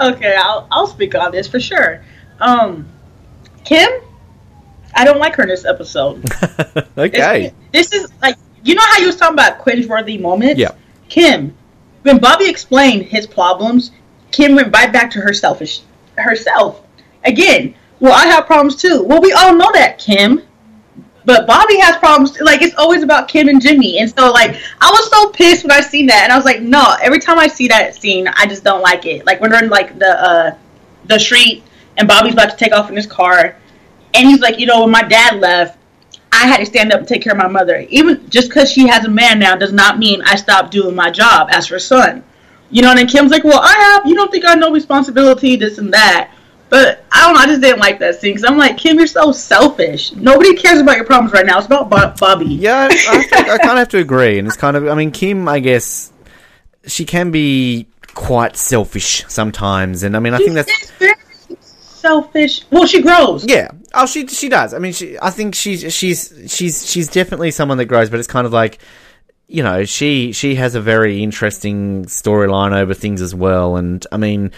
okay, 0.00 0.36
I'll 0.38 0.66
I'll 0.70 0.86
speak 0.86 1.14
on 1.14 1.32
this 1.32 1.48
for 1.48 1.60
sure. 1.60 2.04
Um, 2.40 2.86
Kim, 3.64 3.88
I 4.94 5.04
don't 5.04 5.18
like 5.18 5.34
her 5.36 5.44
in 5.44 5.48
this 5.48 5.64
episode. 5.64 6.24
okay, 6.98 7.44
It's- 7.46 7.52
this 7.72 7.92
is 7.92 8.12
like 8.20 8.36
you 8.64 8.74
know 8.74 8.82
how 8.84 8.98
you 8.98 9.06
was 9.06 9.16
talking 9.16 9.34
about 9.34 9.60
cringeworthy 9.64 10.20
moments. 10.20 10.58
Yeah. 10.60 10.72
Kim, 11.12 11.54
when 12.04 12.16
Bobby 12.16 12.48
explained 12.48 13.02
his 13.02 13.26
problems, 13.26 13.90
Kim 14.30 14.54
went 14.54 14.74
right 14.74 14.90
back 14.90 15.10
to 15.10 15.20
her 15.20 15.34
selfish 15.34 15.82
herself 16.16 16.86
again. 17.26 17.74
Well, 18.00 18.14
I 18.14 18.28
have 18.28 18.46
problems 18.46 18.76
too. 18.76 19.02
Well, 19.02 19.20
we 19.20 19.30
all 19.34 19.54
know 19.54 19.70
that, 19.74 19.98
Kim. 19.98 20.40
But 21.26 21.46
Bobby 21.46 21.78
has 21.80 21.98
problems. 21.98 22.40
Like 22.40 22.62
it's 22.62 22.74
always 22.76 23.02
about 23.02 23.28
Kim 23.28 23.48
and 23.48 23.60
Jimmy, 23.60 23.98
and 23.98 24.08
so 24.08 24.32
like 24.32 24.56
I 24.80 24.90
was 24.90 25.10
so 25.10 25.28
pissed 25.32 25.64
when 25.64 25.70
I 25.70 25.82
seen 25.82 26.06
that, 26.06 26.22
and 26.24 26.32
I 26.32 26.36
was 26.36 26.46
like, 26.46 26.62
no. 26.62 26.94
Every 27.02 27.20
time 27.20 27.38
I 27.38 27.46
see 27.46 27.68
that 27.68 27.94
scene, 27.94 28.26
I 28.28 28.46
just 28.46 28.64
don't 28.64 28.80
like 28.80 29.04
it. 29.04 29.26
Like 29.26 29.38
when 29.42 29.50
they're 29.50 29.62
in 29.62 29.68
like 29.68 29.98
the 29.98 30.18
uh, 30.18 30.56
the 31.08 31.20
street, 31.20 31.62
and 31.98 32.08
Bobby's 32.08 32.32
about 32.32 32.52
to 32.52 32.56
take 32.56 32.72
off 32.72 32.88
in 32.88 32.96
his 32.96 33.06
car, 33.06 33.54
and 34.14 34.26
he's 34.26 34.40
like, 34.40 34.58
you 34.58 34.64
know, 34.64 34.80
when 34.80 34.90
my 34.90 35.02
dad 35.02 35.40
left, 35.40 35.78
I 36.32 36.46
had 36.46 36.58
to 36.58 36.66
stand 36.66 36.92
up 36.92 37.00
and 37.00 37.08
take 37.08 37.22
care 37.22 37.32
of 37.32 37.38
my 37.38 37.48
mother. 37.48 37.86
Even 37.90 38.28
just 38.30 38.48
because 38.48 38.70
she 38.70 38.88
has 38.88 39.04
a 39.04 39.10
man 39.10 39.38
now 39.38 39.54
does 39.54 39.72
not 39.72 39.98
mean 39.98 40.22
I 40.22 40.36
stopped 40.36 40.70
doing 40.70 40.94
my 40.94 41.10
job 41.10 41.48
as 41.50 41.66
her 41.68 41.78
son. 41.78 42.24
You 42.70 42.80
know, 42.80 42.88
and 42.88 42.98
then 42.98 43.06
Kim's 43.06 43.30
like, 43.30 43.44
well, 43.44 43.60
I 43.62 43.72
have. 43.72 44.06
You 44.06 44.14
don't 44.14 44.32
think 44.32 44.46
I 44.46 44.54
know 44.54 44.72
responsibility, 44.72 45.56
this 45.56 45.76
and 45.76 45.92
that. 45.92 46.32
But 46.70 47.04
I 47.12 47.20
don't 47.20 47.34
know. 47.34 47.40
I 47.40 47.46
just 47.46 47.60
didn't 47.60 47.80
like 47.80 47.98
that 47.98 48.18
scene 48.18 48.32
because 48.32 48.50
I'm 48.50 48.56
like, 48.56 48.78
Kim, 48.78 48.96
you're 48.96 49.06
so 49.06 49.30
selfish. 49.30 50.12
Nobody 50.14 50.56
cares 50.56 50.80
about 50.80 50.96
your 50.96 51.04
problems 51.04 51.34
right 51.34 51.44
now. 51.44 51.58
It's 51.58 51.66
about 51.66 51.90
Bo- 51.90 52.14
Bobby. 52.18 52.46
yeah, 52.46 52.88
I, 52.90 52.96
I, 53.10 53.22
think 53.24 53.32
I 53.34 53.58
kind 53.58 53.72
of 53.72 53.76
have 53.78 53.88
to 53.90 53.98
agree, 53.98 54.38
and 54.38 54.48
it's 54.48 54.56
kind 54.56 54.74
of 54.74 54.88
I 54.88 54.94
mean, 54.94 55.10
Kim, 55.10 55.46
I 55.48 55.60
guess 55.60 56.10
she 56.86 57.04
can 57.04 57.30
be 57.30 57.88
quite 58.14 58.56
selfish 58.56 59.22
sometimes, 59.28 60.02
and 60.02 60.16
I 60.16 60.20
mean, 60.20 60.32
I 60.32 60.38
think 60.38 60.54
that's 60.54 60.90
very 60.92 61.12
selfish. 62.02 62.62
Well, 62.70 62.86
she 62.86 63.00
grows. 63.00 63.46
Yeah. 63.46 63.70
Oh, 63.94 64.04
she 64.04 64.26
she 64.26 64.50
does. 64.50 64.74
I 64.74 64.78
mean, 64.78 64.92
she. 64.92 65.16
I 65.22 65.30
think 65.30 65.54
she's 65.54 65.94
she's 65.94 66.34
she's 66.48 66.86
she's 66.86 67.08
definitely 67.08 67.50
someone 67.52 67.78
that 67.78 67.86
grows, 67.86 68.10
but 68.10 68.18
it's 68.18 68.28
kind 68.28 68.46
of 68.46 68.52
like, 68.52 68.78
you 69.48 69.62
know, 69.62 69.84
she 69.84 70.32
she 70.32 70.56
has 70.56 70.74
a 70.74 70.80
very 70.80 71.22
interesting 71.22 72.04
storyline 72.06 72.76
over 72.76 72.92
things 72.92 73.22
as 73.22 73.34
well, 73.34 73.76
and 73.76 74.06
I 74.12 74.18
mean, 74.18 74.50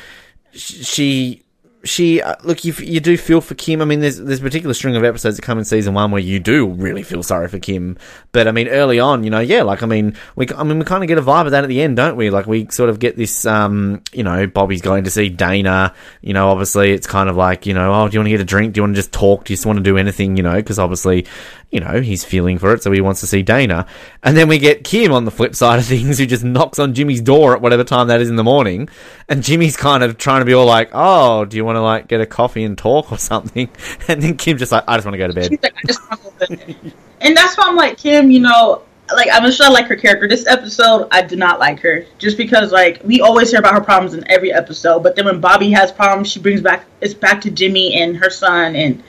she. 0.52 1.43
She 1.84 2.22
uh, 2.22 2.36
look, 2.42 2.64
you, 2.64 2.72
you 2.78 3.00
do 3.00 3.16
feel 3.16 3.40
for 3.40 3.54
Kim. 3.54 3.80
I 3.80 3.84
mean, 3.84 4.00
there's 4.00 4.18
there's 4.18 4.40
a 4.40 4.42
particular 4.42 4.74
string 4.74 4.96
of 4.96 5.04
episodes 5.04 5.36
that 5.36 5.42
come 5.42 5.58
in 5.58 5.64
season 5.64 5.94
one 5.94 6.10
where 6.10 6.20
you 6.20 6.40
do 6.40 6.66
really 6.66 7.02
feel 7.02 7.22
sorry 7.22 7.48
for 7.48 7.58
Kim. 7.58 7.98
But 8.32 8.48
I 8.48 8.52
mean, 8.52 8.68
early 8.68 8.98
on, 8.98 9.24
you 9.24 9.30
know, 9.30 9.40
yeah, 9.40 9.62
like 9.62 9.82
I 9.82 9.86
mean, 9.86 10.16
we 10.36 10.48
I 10.56 10.62
mean 10.64 10.78
we 10.78 10.84
kind 10.84 11.04
of 11.04 11.08
get 11.08 11.18
a 11.18 11.22
vibe 11.22 11.46
of 11.46 11.50
that 11.52 11.64
at 11.64 11.68
the 11.68 11.82
end, 11.82 11.96
don't 11.96 12.16
we? 12.16 12.30
Like 12.30 12.46
we 12.46 12.66
sort 12.70 12.90
of 12.90 12.98
get 12.98 13.16
this, 13.16 13.46
um, 13.46 14.02
you 14.12 14.22
know, 14.22 14.46
Bobby's 14.46 14.82
going 14.82 15.04
to 15.04 15.10
see 15.10 15.28
Dana. 15.28 15.94
You 16.22 16.32
know, 16.32 16.48
obviously 16.48 16.92
it's 16.92 17.06
kind 17.06 17.28
of 17.28 17.36
like, 17.36 17.66
you 17.66 17.74
know, 17.74 17.92
oh, 17.92 18.08
do 18.08 18.14
you 18.14 18.20
want 18.20 18.26
to 18.26 18.30
get 18.30 18.40
a 18.40 18.44
drink? 18.44 18.72
Do 18.72 18.78
you 18.78 18.82
want 18.82 18.94
to 18.94 18.98
just 18.98 19.12
talk? 19.12 19.44
Do 19.44 19.52
you 19.52 19.56
just 19.56 19.66
want 19.66 19.78
to 19.78 19.82
do 19.82 19.96
anything? 19.98 20.36
You 20.36 20.42
know, 20.42 20.56
because 20.56 20.78
obviously, 20.78 21.26
you 21.74 21.80
know, 21.80 22.00
he's 22.00 22.24
feeling 22.24 22.56
for 22.56 22.72
it, 22.72 22.84
so 22.84 22.92
he 22.92 23.00
wants 23.00 23.18
to 23.20 23.26
see 23.26 23.42
Dana. 23.42 23.84
And 24.22 24.36
then 24.36 24.46
we 24.46 24.58
get 24.58 24.84
Kim 24.84 25.10
on 25.10 25.24
the 25.24 25.32
flip 25.32 25.56
side 25.56 25.80
of 25.80 25.84
things, 25.86 26.18
who 26.18 26.26
just 26.26 26.44
knocks 26.44 26.78
on 26.78 26.94
Jimmy's 26.94 27.20
door 27.20 27.56
at 27.56 27.60
whatever 27.60 27.82
time 27.82 28.06
that 28.06 28.20
is 28.20 28.30
in 28.30 28.36
the 28.36 28.44
morning, 28.44 28.88
and 29.28 29.42
Jimmy's 29.42 29.76
kind 29.76 30.04
of 30.04 30.16
trying 30.16 30.40
to 30.40 30.44
be 30.44 30.54
all 30.54 30.66
like, 30.66 30.90
oh, 30.92 31.44
do 31.44 31.56
you 31.56 31.64
want 31.64 31.74
to 31.74 31.82
like 31.82 32.06
get 32.06 32.20
a 32.20 32.26
coffee 32.26 32.62
and 32.62 32.78
talk 32.78 33.10
or 33.10 33.18
something? 33.18 33.68
And 34.06 34.22
then 34.22 34.36
Kim 34.36 34.58
just 34.58 34.70
like, 34.70 34.84
I 34.86 34.96
just 34.96 35.06
want 35.06 35.14
to 35.14 35.18
go 35.18 35.28
to 35.28 35.32
bed. 35.32 35.50
Like, 35.62 35.74
I 35.76 35.86
just 35.86 36.00
want 36.08 36.22
to 36.22 36.46
go 36.46 36.46
to 36.46 36.56
bed. 36.56 36.92
And 37.20 37.36
that's 37.36 37.56
why 37.56 37.64
I'm 37.66 37.74
like, 37.74 37.96
Kim, 37.98 38.30
you 38.30 38.40
know, 38.40 38.82
like 39.12 39.28
I'm 39.32 39.50
sure 39.50 39.66
I 39.66 39.70
like 39.70 39.86
her 39.86 39.96
character. 39.96 40.28
This 40.28 40.46
episode, 40.46 41.08
I 41.10 41.22
do 41.22 41.36
not 41.36 41.58
like 41.58 41.80
her, 41.80 42.06
just 42.18 42.36
because 42.36 42.70
like 42.70 43.00
we 43.02 43.20
always 43.20 43.50
hear 43.50 43.58
about 43.60 43.74
her 43.74 43.80
problems 43.80 44.14
in 44.14 44.30
every 44.30 44.52
episode. 44.52 45.02
But 45.02 45.16
then 45.16 45.24
when 45.24 45.40
Bobby 45.40 45.70
has 45.72 45.90
problems, 45.90 46.30
she 46.30 46.38
brings 46.38 46.60
back 46.60 46.84
it's 47.00 47.14
back 47.14 47.40
to 47.42 47.50
Jimmy 47.50 47.94
and 47.94 48.16
her 48.18 48.30
son 48.30 48.76
and 48.76 49.02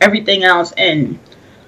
everything 0.00 0.44
else. 0.44 0.72
And 0.72 1.18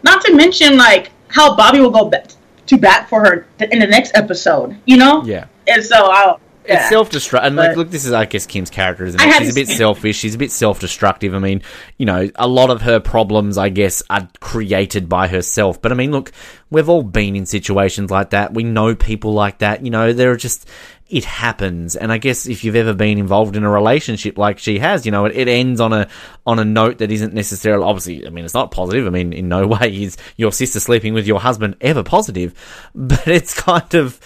not 0.05 0.24
to 0.24 0.34
mention 0.34 0.76
like 0.76 1.11
how 1.28 1.57
Bobby 1.57 1.80
will 1.80 1.90
go 1.90 2.09
back 2.09 2.28
to 2.66 2.78
bat 2.78 3.09
for 3.09 3.20
her 3.20 3.46
in 3.61 3.78
the 3.78 3.86
next 3.86 4.12
episode. 4.14 4.76
You 4.84 4.98
know? 4.98 5.24
Yeah. 5.24 5.46
And 5.66 5.82
so 5.82 6.38
I'll. 6.68 6.76
It's 6.76 6.88
self-destruct, 6.88 7.42
and 7.42 7.56
like, 7.56 7.76
look, 7.76 7.90
this 7.90 8.04
is, 8.04 8.12
I 8.12 8.24
guess, 8.24 8.46
Kim's 8.46 8.70
character, 8.70 9.04
isn't 9.04 9.20
it? 9.20 9.34
She's 9.38 9.50
a 9.50 9.54
bit 9.54 9.68
selfish. 9.68 10.16
She's 10.16 10.34
a 10.34 10.38
bit 10.38 10.50
self-destructive. 10.50 11.34
I 11.34 11.38
mean, 11.38 11.62
you 11.98 12.06
know, 12.06 12.30
a 12.36 12.48
lot 12.48 12.70
of 12.70 12.82
her 12.82 13.00
problems, 13.00 13.58
I 13.58 13.68
guess, 13.68 14.02
are 14.10 14.28
created 14.40 15.08
by 15.08 15.28
herself. 15.28 15.80
But 15.80 15.92
I 15.92 15.94
mean, 15.94 16.10
look, 16.10 16.32
we've 16.70 16.88
all 16.88 17.02
been 17.02 17.36
in 17.36 17.46
situations 17.46 18.10
like 18.10 18.30
that. 18.30 18.54
We 18.54 18.64
know 18.64 18.94
people 18.94 19.32
like 19.32 19.58
that. 19.58 19.84
You 19.84 19.90
know, 19.90 20.12
there 20.12 20.30
are 20.30 20.36
just 20.36 20.68
it 21.08 21.24
happens. 21.24 21.96
And 21.96 22.10
I 22.10 22.18
guess 22.18 22.46
if 22.46 22.64
you've 22.64 22.76
ever 22.76 22.94
been 22.94 23.18
involved 23.18 23.56
in 23.56 23.64
a 23.64 23.70
relationship 23.70 24.38
like 24.38 24.58
she 24.58 24.78
has, 24.78 25.04
you 25.04 25.12
know, 25.12 25.26
it, 25.26 25.36
it 25.36 25.48
ends 25.48 25.80
on 25.80 25.92
a 25.92 26.08
on 26.46 26.58
a 26.58 26.64
note 26.64 26.98
that 26.98 27.10
isn't 27.10 27.34
necessarily 27.34 27.84
obviously. 27.84 28.26
I 28.26 28.30
mean, 28.30 28.44
it's 28.44 28.54
not 28.54 28.70
positive. 28.70 29.06
I 29.06 29.10
mean, 29.10 29.32
in 29.32 29.48
no 29.48 29.66
way 29.68 30.02
is 30.02 30.16
your 30.36 30.52
sister 30.52 30.80
sleeping 30.80 31.14
with 31.14 31.26
your 31.26 31.40
husband 31.40 31.76
ever 31.80 32.02
positive, 32.02 32.54
but 32.94 33.28
it's 33.28 33.54
kind 33.54 33.94
of 33.94 34.18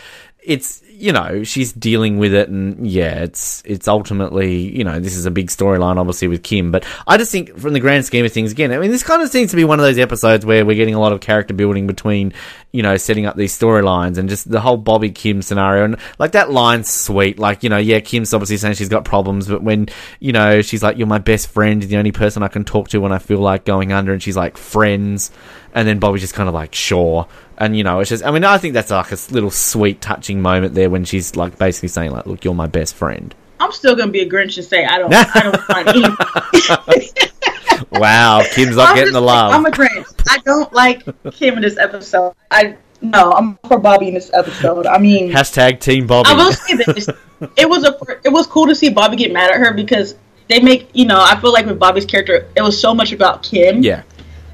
it's 0.43 0.83
you 0.99 1.13
know 1.13 1.45
she's 1.45 1.73
dealing 1.73 2.19
with 2.19 2.35
it 2.35 2.49
and 2.49 2.85
yeah 2.87 3.23
it's 3.23 3.63
it's 3.65 3.87
ultimately 3.87 4.57
you 4.77 4.83
know 4.83 4.99
this 4.99 5.17
is 5.17 5.27
a 5.27 5.31
big 5.31 5.47
storyline 5.47 5.97
obviously 5.97 6.27
with 6.27 6.43
kim. 6.43 6.73
But 6.73 6.85
i 7.07 7.17
just 7.17 7.31
think 7.31 7.57
from 7.57 7.73
the 7.73 7.81
grand 7.81 8.05
scheme 8.05 8.25
of 8.25 8.33
things 8.33 8.51
again 8.51 8.73
i 8.73 8.79
mean 8.79 8.91
this 8.91 9.05
kind 9.05 9.23
of 9.23 9.29
seems 9.31 9.51
to 9.51 9.57
be 9.57 9.65
one 9.65 9.79
of 9.79 9.85
those 9.85 9.99
episodes 9.99 10.45
where 10.45 10.67
we're 10.67 10.77
getting 10.77 10.95
a 10.95 11.01
lot 11.01 11.13
of 11.13 11.21
character 11.21 11.55
building 11.55 11.87
between 11.87 12.33
you 12.73 12.83
know 12.83 12.97
setting 12.97 13.25
up 13.27 13.37
these 13.37 13.57
storylines 13.59 14.19
and 14.19 14.29
just 14.29 14.51
the 14.51 14.61
whole 14.61 14.77
bobby 14.77 15.11
kim 15.11 15.41
scenario 15.41 15.85
and 15.85 15.97
like 16.19 16.33
that 16.33 16.51
line's 16.51 16.91
sweet 16.91 17.39
like 17.39 17.63
you 17.63 17.71
know 17.71 17.79
yeah 17.79 17.99
kim's 17.99 18.35
obviously 18.35 18.57
saying 18.57 18.75
she's 18.75 18.91
got 18.91 19.05
problems 19.05 19.49
but 19.49 19.63
when 19.63 19.89
you 20.21 20.33
know 20.33 20.61
she's 20.61 20.83
like 20.83 20.99
you're 20.99 21.07
my 21.07 21.19
best 21.19 21.49
friend 21.49 21.83
the 21.83 21.97
only 21.97 22.13
person 22.13 22.43
i 22.43 22.49
can 22.49 22.65
talk 22.65 22.89
to 22.89 22.99
when 22.99 23.13
i 23.13 23.19
feel 23.19 23.39
like 23.39 23.65
going 23.65 23.93
under 23.93 24.13
and 24.13 24.23
she's 24.23 24.37
like 24.37 24.57
friends 24.57 25.31
and 25.75 25.87
then 25.87 25.99
Bobby's 25.99 26.23
just 26.23 26.35
kind 26.35 26.49
of 26.49 26.55
like, 26.55 26.75
sure. 26.75 27.27
And, 27.57 27.77
you 27.77 27.85
know, 27.85 28.01
it's 28.01 28.11
just, 28.11 28.25
I 28.25 28.31
mean, 28.31 28.45
I 28.45 28.59
think 28.59 28.75
that's 28.75 28.91
like 28.91 29.13
a 29.13 29.19
little 29.31 29.51
sweet, 29.51 30.01
touching 30.01 30.41
moment 30.41 30.75
there 30.75 30.91
when 30.91 31.05
she's 31.05 31.37
like 31.37 31.59
basically 31.59 31.89
saying, 31.89 32.11
like, 32.11 32.27
look, 32.27 32.45
you're 32.45 32.55
my 32.55 32.67
best 32.67 32.95
friend. 32.95 33.35
I'm 33.61 33.73
still 33.73 33.97
gonna 33.97 34.13
be 34.13 34.21
a 34.21 34.29
Grinch 34.29 34.57
and 34.57 34.67
say 34.67 34.85
I 34.85 34.99
don't. 34.99 35.13
I 35.13 35.41
don't 35.43 35.61
find 35.63 35.89
any. 35.89 36.03
Wow, 37.93 38.43
Kim's 38.53 38.77
not 38.77 38.91
I'm 38.91 38.95
getting 38.95 39.07
just 39.07 39.15
the 39.15 39.21
love. 39.21 39.53
I'm 39.53 39.67
a 39.67 39.71
Grinch. 39.71 40.07
I 40.29 40.39
don't 40.39 40.73
like 40.73 41.03
Kim 41.33 41.55
in 41.55 41.63
this 41.63 41.79
episode. 41.79 42.35
I 42.51 42.77
no, 43.01 43.33
I'm 43.33 43.59
for 43.69 43.79
Bobby 43.79 44.09
in 44.09 44.15
this 44.15 44.31
episode. 44.33 44.87
I 44.87 44.99
mean, 44.99 45.31
Hashtag 45.31 45.81
Team 45.81 46.07
Bobby. 46.07 46.31
I 46.31 46.35
will 46.35 46.53
say 46.53 46.75
this: 46.77 47.09
it 47.57 47.69
was 47.69 47.85
a 47.85 47.97
it 48.25 48.31
was 48.31 48.47
cool 48.47 48.67
to 48.67 48.75
see 48.75 48.89
Bobby 48.89 49.17
get 49.17 49.33
mad 49.33 49.51
at 49.51 49.59
her 49.59 49.73
because 49.73 50.17
they 50.49 50.61
make 50.61 50.91
you 50.95 51.07
know 51.07 51.21
I 51.21 51.41
feel 51.41 51.53
like 51.53 51.67
with 51.67 51.79
Bobby's 51.79 52.07
character, 52.07 52.49
it 52.57 52.63
was 52.63 52.81
so 52.81 52.95
much 52.95 53.13
about 53.13 53.43
Kim 53.43 53.83
yeah. 53.83 54.03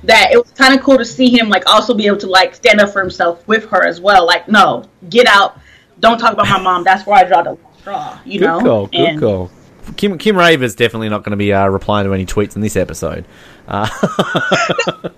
that 0.04 0.30
it 0.32 0.36
was 0.36 0.50
kind 0.52 0.74
of 0.74 0.82
cool 0.84 0.98
to 0.98 1.04
see 1.04 1.28
him 1.30 1.48
like 1.48 1.66
also 1.66 1.94
be 1.94 2.06
able 2.06 2.18
to 2.18 2.26
like 2.26 2.54
stand 2.54 2.80
up 2.80 2.90
for 2.90 3.00
himself 3.00 3.46
with 3.48 3.64
her 3.66 3.84
as 3.84 4.00
well. 4.00 4.26
Like, 4.26 4.48
no, 4.48 4.84
get 5.08 5.26
out, 5.26 5.58
don't 6.00 6.18
talk 6.18 6.32
about 6.32 6.48
my 6.48 6.60
mom. 6.60 6.84
That's 6.84 7.06
where 7.06 7.16
I 7.16 7.24
draw 7.24 7.42
the 7.42 7.56
straw. 7.78 8.18
You 8.24 8.40
Good 8.40 8.46
know, 8.46 8.60
call. 8.60 8.86
Good 8.88 9.00
And- 9.00 9.20
call. 9.20 9.50
Kim 9.96 10.18
Kim 10.18 10.36
Raver 10.36 10.64
is 10.64 10.74
definitely 10.74 11.08
not 11.08 11.22
going 11.24 11.30
to 11.32 11.36
be 11.36 11.52
uh, 11.52 11.66
replying 11.68 12.06
to 12.06 12.14
any 12.14 12.26
tweets 12.26 12.56
in 12.56 12.62
this 12.62 12.76
episode. 12.76 13.24
Uh, 13.68 13.88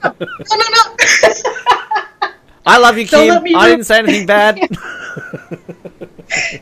No, 0.03 0.57
no, 0.57 0.65
no. 0.71 0.97
I 2.69 2.79
love 2.79 2.99
you, 2.99 3.07
Kim. 3.07 3.45
I 3.57 3.69
didn't 3.69 3.85
say 3.85 3.99
anything 3.99 4.27
bad. 4.27 4.59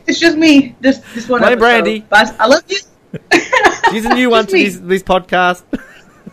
it's 0.07 0.19
just 0.19 0.37
me. 0.37 0.75
This 0.79 0.99
this 1.15 1.27
one. 1.27 1.41
Blame. 1.41 1.57
Brandy. 1.59 2.05
But 2.07 2.39
I 2.39 2.45
love 2.47 2.63
you. 2.67 2.77
She's 3.91 4.05
a 4.05 4.13
new 4.13 4.29
one 4.29 4.45
to 4.47 4.51
this, 4.51 4.77
this 4.77 5.01
podcast. 5.03 5.63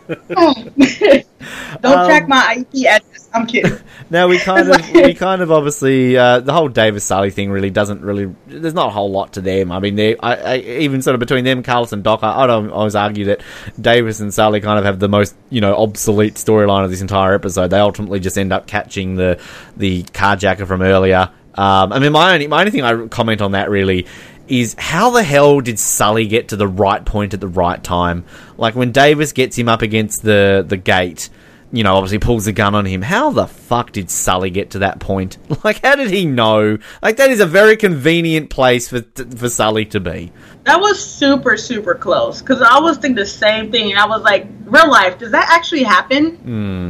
Don't 0.07 1.97
Um, 1.97 2.05
track 2.05 2.27
my 2.27 2.57
IP 2.59 2.85
address. 2.87 3.12
I'm 3.33 3.47
kidding. 3.47 3.77
Now 4.09 4.27
we 4.27 4.37
kind 4.37 4.69
of 4.71 4.93
we 4.93 5.15
kind 5.15 5.41
of 5.41 5.51
obviously 5.51 6.15
uh, 6.17 6.39
the 6.39 6.53
whole 6.53 6.67
Davis 6.67 7.03
Sully 7.03 7.31
thing 7.31 7.49
really 7.49 7.71
doesn't 7.71 8.01
really 8.01 8.33
there's 8.45 8.73
not 8.75 8.87
a 8.87 8.91
whole 8.91 9.09
lot 9.09 9.33
to 9.33 9.41
them. 9.41 9.71
I 9.71 9.79
mean, 9.79 9.95
they 9.95 10.15
I, 10.17 10.33
I, 10.35 10.57
even 10.57 11.01
sort 11.01 11.15
of 11.15 11.19
between 11.19 11.43
them, 11.43 11.63
Carlos 11.63 11.93
and 11.93 12.03
Doc, 12.03 12.19
I, 12.21 12.43
I 12.43 12.47
don't 12.47 12.69
always 12.69 12.95
argue 12.95 13.25
that 13.25 13.41
Davis 13.79 14.19
and 14.19 14.31
Sully 14.31 14.61
kind 14.61 14.77
of 14.77 14.85
have 14.85 14.99
the 14.99 15.09
most 15.09 15.35
you 15.49 15.61
know 15.61 15.75
obsolete 15.75 16.35
storyline 16.35 16.83
of 16.83 16.91
this 16.91 17.01
entire 17.01 17.33
episode. 17.33 17.69
They 17.69 17.79
ultimately 17.79 18.19
just 18.19 18.37
end 18.37 18.53
up 18.53 18.67
catching 18.67 19.15
the 19.15 19.39
the 19.77 20.03
carjacker 20.03 20.67
from 20.67 20.81
earlier. 20.83 21.31
Um, 21.55 21.93
I 21.93 21.99
mean, 21.99 22.11
my 22.11 22.33
only 22.33 22.47
my 22.47 22.59
only 22.59 22.71
thing 22.71 22.83
I 22.83 23.07
comment 23.07 23.41
on 23.41 23.53
that 23.53 23.69
really 23.69 24.05
is 24.47 24.75
how 24.77 25.09
the 25.09 25.23
hell 25.23 25.61
did 25.61 25.79
Sully 25.79 26.27
get 26.27 26.49
to 26.49 26.55
the 26.55 26.67
right 26.67 27.03
point 27.03 27.33
at 27.33 27.39
the 27.39 27.47
right 27.47 27.83
time? 27.83 28.25
Like 28.57 28.75
when 28.75 28.91
Davis 28.91 29.31
gets 29.31 29.57
him 29.57 29.69
up 29.69 29.81
against 29.81 30.21
the 30.21 30.63
the 30.67 30.77
gate 30.77 31.29
you 31.73 31.83
know, 31.83 31.95
obviously 31.95 32.19
pulls 32.19 32.45
the 32.45 32.51
gun 32.51 32.75
on 32.75 32.85
him. 32.85 33.01
How 33.01 33.31
the 33.31 33.47
fuck 33.47 33.91
did 33.91 34.11
Sully 34.11 34.51
get 34.51 34.69
to 34.71 34.79
that 34.79 34.99
point? 34.99 35.37
Like, 35.63 35.81
how 35.81 35.95
did 35.95 36.11
he 36.11 36.25
know? 36.25 36.77
Like, 37.01 37.17
that 37.17 37.29
is 37.29 37.39
a 37.39 37.45
very 37.45 37.77
convenient 37.77 38.49
place 38.49 38.89
for 38.89 39.01
for 39.01 39.47
Sully 39.47 39.85
to 39.85 39.99
be. 39.99 40.31
That 40.65 40.79
was 40.79 41.03
super 41.03 41.57
super 41.57 41.95
close 41.95 42.41
because 42.41 42.61
I 42.61 42.79
was 42.79 42.97
thinking 42.97 43.15
the 43.15 43.25
same 43.25 43.71
thing, 43.71 43.91
and 43.91 43.99
I 43.99 44.05
was 44.05 44.21
like, 44.21 44.45
real 44.65 44.89
life, 44.89 45.17
does 45.17 45.31
that 45.31 45.47
actually 45.49 45.83
happen? 45.83 46.35
Hmm. 46.35 46.89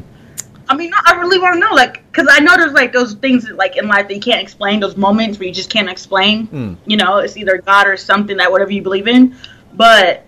I 0.68 0.76
mean, 0.76 0.92
I 1.06 1.14
really 1.16 1.40
want 1.40 1.54
to 1.56 1.60
know, 1.60 1.74
like, 1.74 2.04
because 2.12 2.28
I 2.32 2.40
know 2.40 2.56
there's 2.58 2.74
like 2.74 2.94
those 2.94 3.14
things 3.14 3.46
that, 3.46 3.56
like 3.56 3.78
in 3.78 3.88
life 3.88 4.08
that 4.08 4.16
you 4.16 4.22
can't 4.22 4.42
explain, 4.42 4.80
those 4.80 4.98
moments 4.98 5.38
where 5.38 5.48
you 5.48 5.54
just 5.54 5.70
can't 5.70 5.90
explain. 5.90 6.48
Hmm. 6.48 6.74
You 6.86 6.98
know, 6.98 7.20
it's 7.20 7.38
either 7.38 7.60
God 7.60 7.88
or 7.88 7.96
something 7.96 8.38
that 8.38 8.52
whatever 8.52 8.72
you 8.72 8.82
believe 8.82 9.08
in. 9.08 9.36
But 9.74 10.26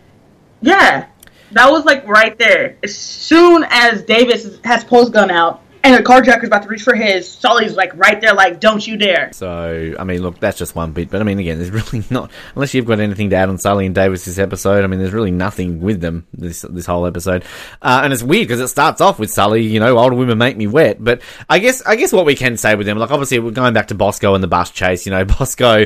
yeah, 0.62 1.08
that 1.56 1.72
was 1.72 1.86
like 1.86 2.06
right 2.06 2.38
there. 2.38 2.78
As 2.84 2.96
soon 2.96 3.66
as 3.70 4.04
Davis 4.04 4.60
has 4.66 4.84
pulled 4.84 5.14
gun 5.14 5.32
out 5.32 5.62
and 5.86 5.96
the 5.96 6.04
carjacker's 6.04 6.48
about 6.48 6.64
to 6.64 6.68
reach 6.68 6.82
for 6.82 6.96
his, 6.96 7.32
Sully's 7.32 7.78
like 7.78 7.96
right 7.96 8.20
there, 8.20 8.34
like, 8.34 8.60
don't 8.60 8.86
you 8.86 8.98
dare. 8.98 9.32
So, 9.32 9.96
I 9.98 10.04
mean, 10.04 10.22
look, 10.22 10.38
that's 10.40 10.58
just 10.58 10.76
one 10.76 10.92
bit. 10.92 11.10
But 11.10 11.22
I 11.22 11.24
mean, 11.24 11.40
again, 11.40 11.58
there's 11.58 11.72
really 11.94 12.06
not 12.10 12.30
unless 12.56 12.74
you've 12.74 12.86
got 12.86 13.00
anything 13.00 13.30
to 13.30 13.38
add 13.38 13.48
on 13.48 13.58
Sully 13.58 13.86
and 13.86 13.96
Davis 13.96 14.26
this 14.26 14.38
episode. 14.38 14.84
I 14.84 14.88
mean, 14.88 15.00
there's 15.00 15.14
really 15.14 15.32
nothing 15.32 15.80
with 15.80 16.02
them 16.02 16.28
this 16.34 16.64
this 16.70 16.86
whole 16.86 17.06
episode, 17.06 17.46
uh, 17.82 18.02
and 18.04 18.12
it's 18.12 18.24
weird 18.24 18.50
because 18.50 18.60
it 18.60 18.68
starts 18.68 19.00
off 19.00 19.18
with 19.18 19.32
Sully. 19.32 19.62
You 19.64 19.80
know, 19.80 19.98
older 19.98 20.16
women 20.16 20.38
make 20.38 20.58
me 20.58 20.68
wet. 20.68 21.02
But 21.02 21.22
I 21.50 21.60
guess 21.60 21.82
I 21.84 21.96
guess 21.96 22.12
what 22.12 22.26
we 22.26 22.36
can 22.36 22.58
say 22.58 22.76
with 22.76 22.86
them, 22.86 22.98
like 22.98 23.12
obviously 23.12 23.40
we're 23.40 23.52
going 23.52 23.74
back 23.74 23.88
to 23.88 23.96
Bosco 23.96 24.36
and 24.36 24.44
the 24.44 24.50
bus 24.50 24.72
chase. 24.72 25.06
You 25.06 25.14
know, 25.14 25.24
Bosco 25.40 25.86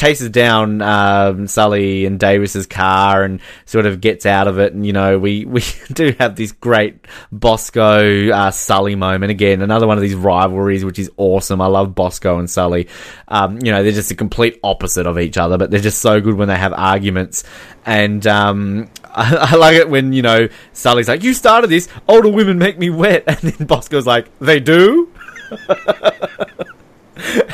chases 0.00 0.30
down 0.30 0.80
um, 0.80 1.46
Sully 1.46 2.06
and 2.06 2.18
Davis's 2.18 2.66
car 2.66 3.22
and 3.22 3.38
sort 3.66 3.84
of 3.84 4.00
gets 4.00 4.24
out 4.24 4.48
of 4.48 4.58
it. 4.58 4.72
And 4.72 4.86
you 4.86 4.94
know, 4.94 5.18
we 5.18 5.44
we 5.44 5.62
do 5.92 6.14
have 6.18 6.36
this 6.36 6.52
great 6.52 7.04
Bosco 7.30 8.30
uh, 8.30 8.50
Sully 8.50 8.94
moment 8.94 9.30
again. 9.30 9.60
Another 9.60 9.86
one 9.86 9.98
of 9.98 10.02
these 10.02 10.14
rivalries, 10.14 10.84
which 10.84 10.98
is 10.98 11.10
awesome. 11.18 11.60
I 11.60 11.66
love 11.66 11.94
Bosco 11.94 12.38
and 12.38 12.48
Sully. 12.48 12.88
Um, 13.28 13.58
you 13.62 13.70
know, 13.70 13.82
they're 13.82 13.92
just 13.92 14.10
a 14.10 14.14
complete 14.14 14.58
opposite 14.64 15.06
of 15.06 15.18
each 15.18 15.36
other, 15.36 15.58
but 15.58 15.70
they're 15.70 15.80
just 15.80 16.00
so 16.00 16.20
good 16.20 16.34
when 16.34 16.48
they 16.48 16.56
have 16.56 16.72
arguments. 16.72 17.44
And 17.84 18.26
um, 18.26 18.88
I, 19.04 19.50
I 19.52 19.56
like 19.56 19.76
it 19.76 19.90
when 19.90 20.14
you 20.14 20.22
know 20.22 20.48
Sully's 20.72 21.08
like, 21.08 21.22
"You 21.22 21.34
started 21.34 21.68
this. 21.68 21.88
Older 22.08 22.30
women 22.30 22.58
make 22.58 22.78
me 22.78 22.88
wet," 22.88 23.24
and 23.26 23.38
then 23.38 23.66
Bosco's 23.66 24.06
like, 24.06 24.26
"They 24.38 24.60
do." 24.60 25.12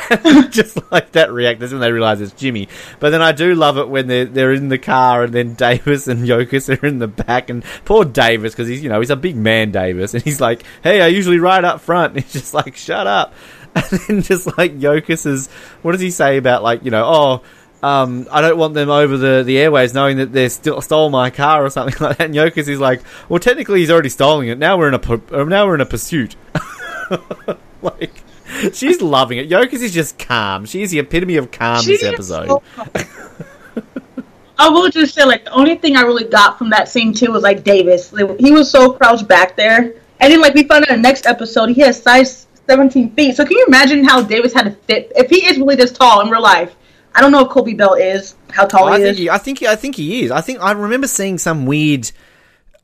just 0.49 0.79
like 0.91 1.11
that 1.13 1.31
react. 1.31 1.59
That's 1.59 1.71
when 1.71 1.81
they 1.81 1.91
realize 1.91 2.21
it's 2.21 2.31
Jimmy. 2.33 2.69
But 2.99 3.09
then 3.09 3.21
I 3.21 3.31
do 3.31 3.55
love 3.55 3.77
it 3.77 3.89
when 3.89 4.07
they're 4.07 4.25
they're 4.25 4.53
in 4.53 4.69
the 4.69 4.77
car 4.77 5.23
and 5.23 5.33
then 5.33 5.53
Davis 5.55 6.07
and 6.07 6.25
Yokas 6.25 6.81
are 6.81 6.85
in 6.85 6.99
the 6.99 7.07
back 7.07 7.49
and 7.49 7.63
poor 7.85 8.05
Davis 8.05 8.53
because 8.53 8.67
he's 8.67 8.83
you 8.83 8.89
know 8.89 8.99
he's 8.99 9.09
a 9.09 9.15
big 9.15 9.35
man 9.35 9.71
Davis 9.71 10.13
and 10.13 10.23
he's 10.23 10.39
like, 10.39 10.63
hey, 10.83 11.01
I 11.01 11.07
usually 11.07 11.39
ride 11.39 11.65
up 11.65 11.81
front. 11.81 12.15
And 12.15 12.23
he's 12.23 12.33
just 12.33 12.53
like, 12.53 12.75
shut 12.75 13.07
up. 13.07 13.33
And 13.75 13.83
then 14.07 14.21
just 14.21 14.57
like 14.57 14.79
Yokas 14.79 15.25
is, 15.25 15.49
what 15.81 15.91
does 15.91 16.01
he 16.01 16.11
say 16.11 16.37
about 16.37 16.63
like 16.63 16.83
you 16.83 16.91
know 16.91 17.05
oh. 17.05 17.43
Um, 17.83 18.27
I 18.31 18.41
don't 18.41 18.57
want 18.57 18.73
them 18.73 18.89
over 18.89 19.17
the, 19.17 19.43
the 19.45 19.59
airways 19.59 19.93
knowing 19.93 20.17
that 20.17 20.33
they 20.33 20.49
still 20.49 20.81
stole 20.81 21.11
my 21.11 21.29
car 21.29 21.63
or 21.63 21.69
something 21.69 21.95
like 22.03 22.17
that. 22.17 22.25
And 22.25 22.33
Yokas 22.33 22.67
is 22.67 22.79
like, 22.79 23.03
well, 23.29 23.39
technically 23.39 23.81
he's 23.81 23.91
already 23.91 24.09
stolen 24.09 24.47
it. 24.47 24.57
Now 24.57 24.79
we're 24.79 24.87
in 24.87 24.95
a 24.95 25.45
now 25.45 25.67
we're 25.67 25.75
in 25.75 25.81
a 25.81 25.85
pursuit. 25.85 26.35
like 27.83 28.23
she's 28.73 29.01
loving 29.01 29.37
it. 29.37 29.49
Yokas 29.49 29.81
is 29.81 29.93
just 29.93 30.17
calm. 30.19 30.65
She's 30.65 30.91
the 30.91 30.99
epitome 30.99 31.37
of 31.37 31.51
calm 31.51 31.81
She 31.81 31.97
this 31.97 32.03
episode. 32.03 32.47
so- 32.47 32.63
I 34.59 34.69
will 34.69 34.89
just 34.89 35.13
say, 35.13 35.23
like, 35.23 35.45
the 35.45 35.51
only 35.51 35.75
thing 35.75 35.95
I 35.95 36.01
really 36.01 36.23
got 36.23 36.57
from 36.57 36.71
that 36.71 36.89
scene 36.89 37.13
too 37.13 37.31
was 37.31 37.43
like 37.43 37.63
Davis. 37.63 38.11
Like, 38.11 38.39
he 38.39 38.51
was 38.51 38.69
so 38.71 38.91
crouched 38.91 39.27
back 39.27 39.55
there, 39.55 39.93
and 40.19 40.33
then 40.33 40.41
like 40.41 40.55
we 40.55 40.63
found 40.63 40.83
out 40.85 40.89
in 40.89 40.95
the 41.01 41.07
next 41.07 41.27
episode 41.27 41.69
he 41.69 41.81
has 41.81 42.01
size 42.01 42.47
17 42.67 43.11
feet. 43.11 43.35
So 43.35 43.45
can 43.45 43.55
you 43.55 43.65
imagine 43.67 44.03
how 44.03 44.21
Davis 44.21 44.53
had 44.53 44.63
to 44.63 44.71
fit 44.71 45.11
if 45.15 45.29
he 45.29 45.45
is 45.45 45.57
really 45.57 45.75
this 45.75 45.91
tall 45.91 46.21
in 46.21 46.29
real 46.29 46.41
life? 46.41 46.75
I 47.13 47.21
don't 47.21 47.31
know 47.31 47.41
if 47.41 47.49
Coby 47.49 47.77
Bell 47.77 47.93
is 47.93 48.35
how 48.51 48.65
tall 48.65 48.85
oh, 48.85 48.87
I 48.87 48.97
he 48.97 49.03
think 49.03 49.11
is. 49.13 49.17
he, 49.19 49.29
I 49.29 49.37
think 49.37 49.59
he, 49.59 49.67
I 49.67 49.75
think 49.75 49.95
he 49.95 50.23
is. 50.23 50.31
I 50.31 50.41
think 50.41 50.59
I 50.61 50.71
remember 50.71 51.07
seeing 51.07 51.37
some 51.37 51.65
weird. 51.65 52.11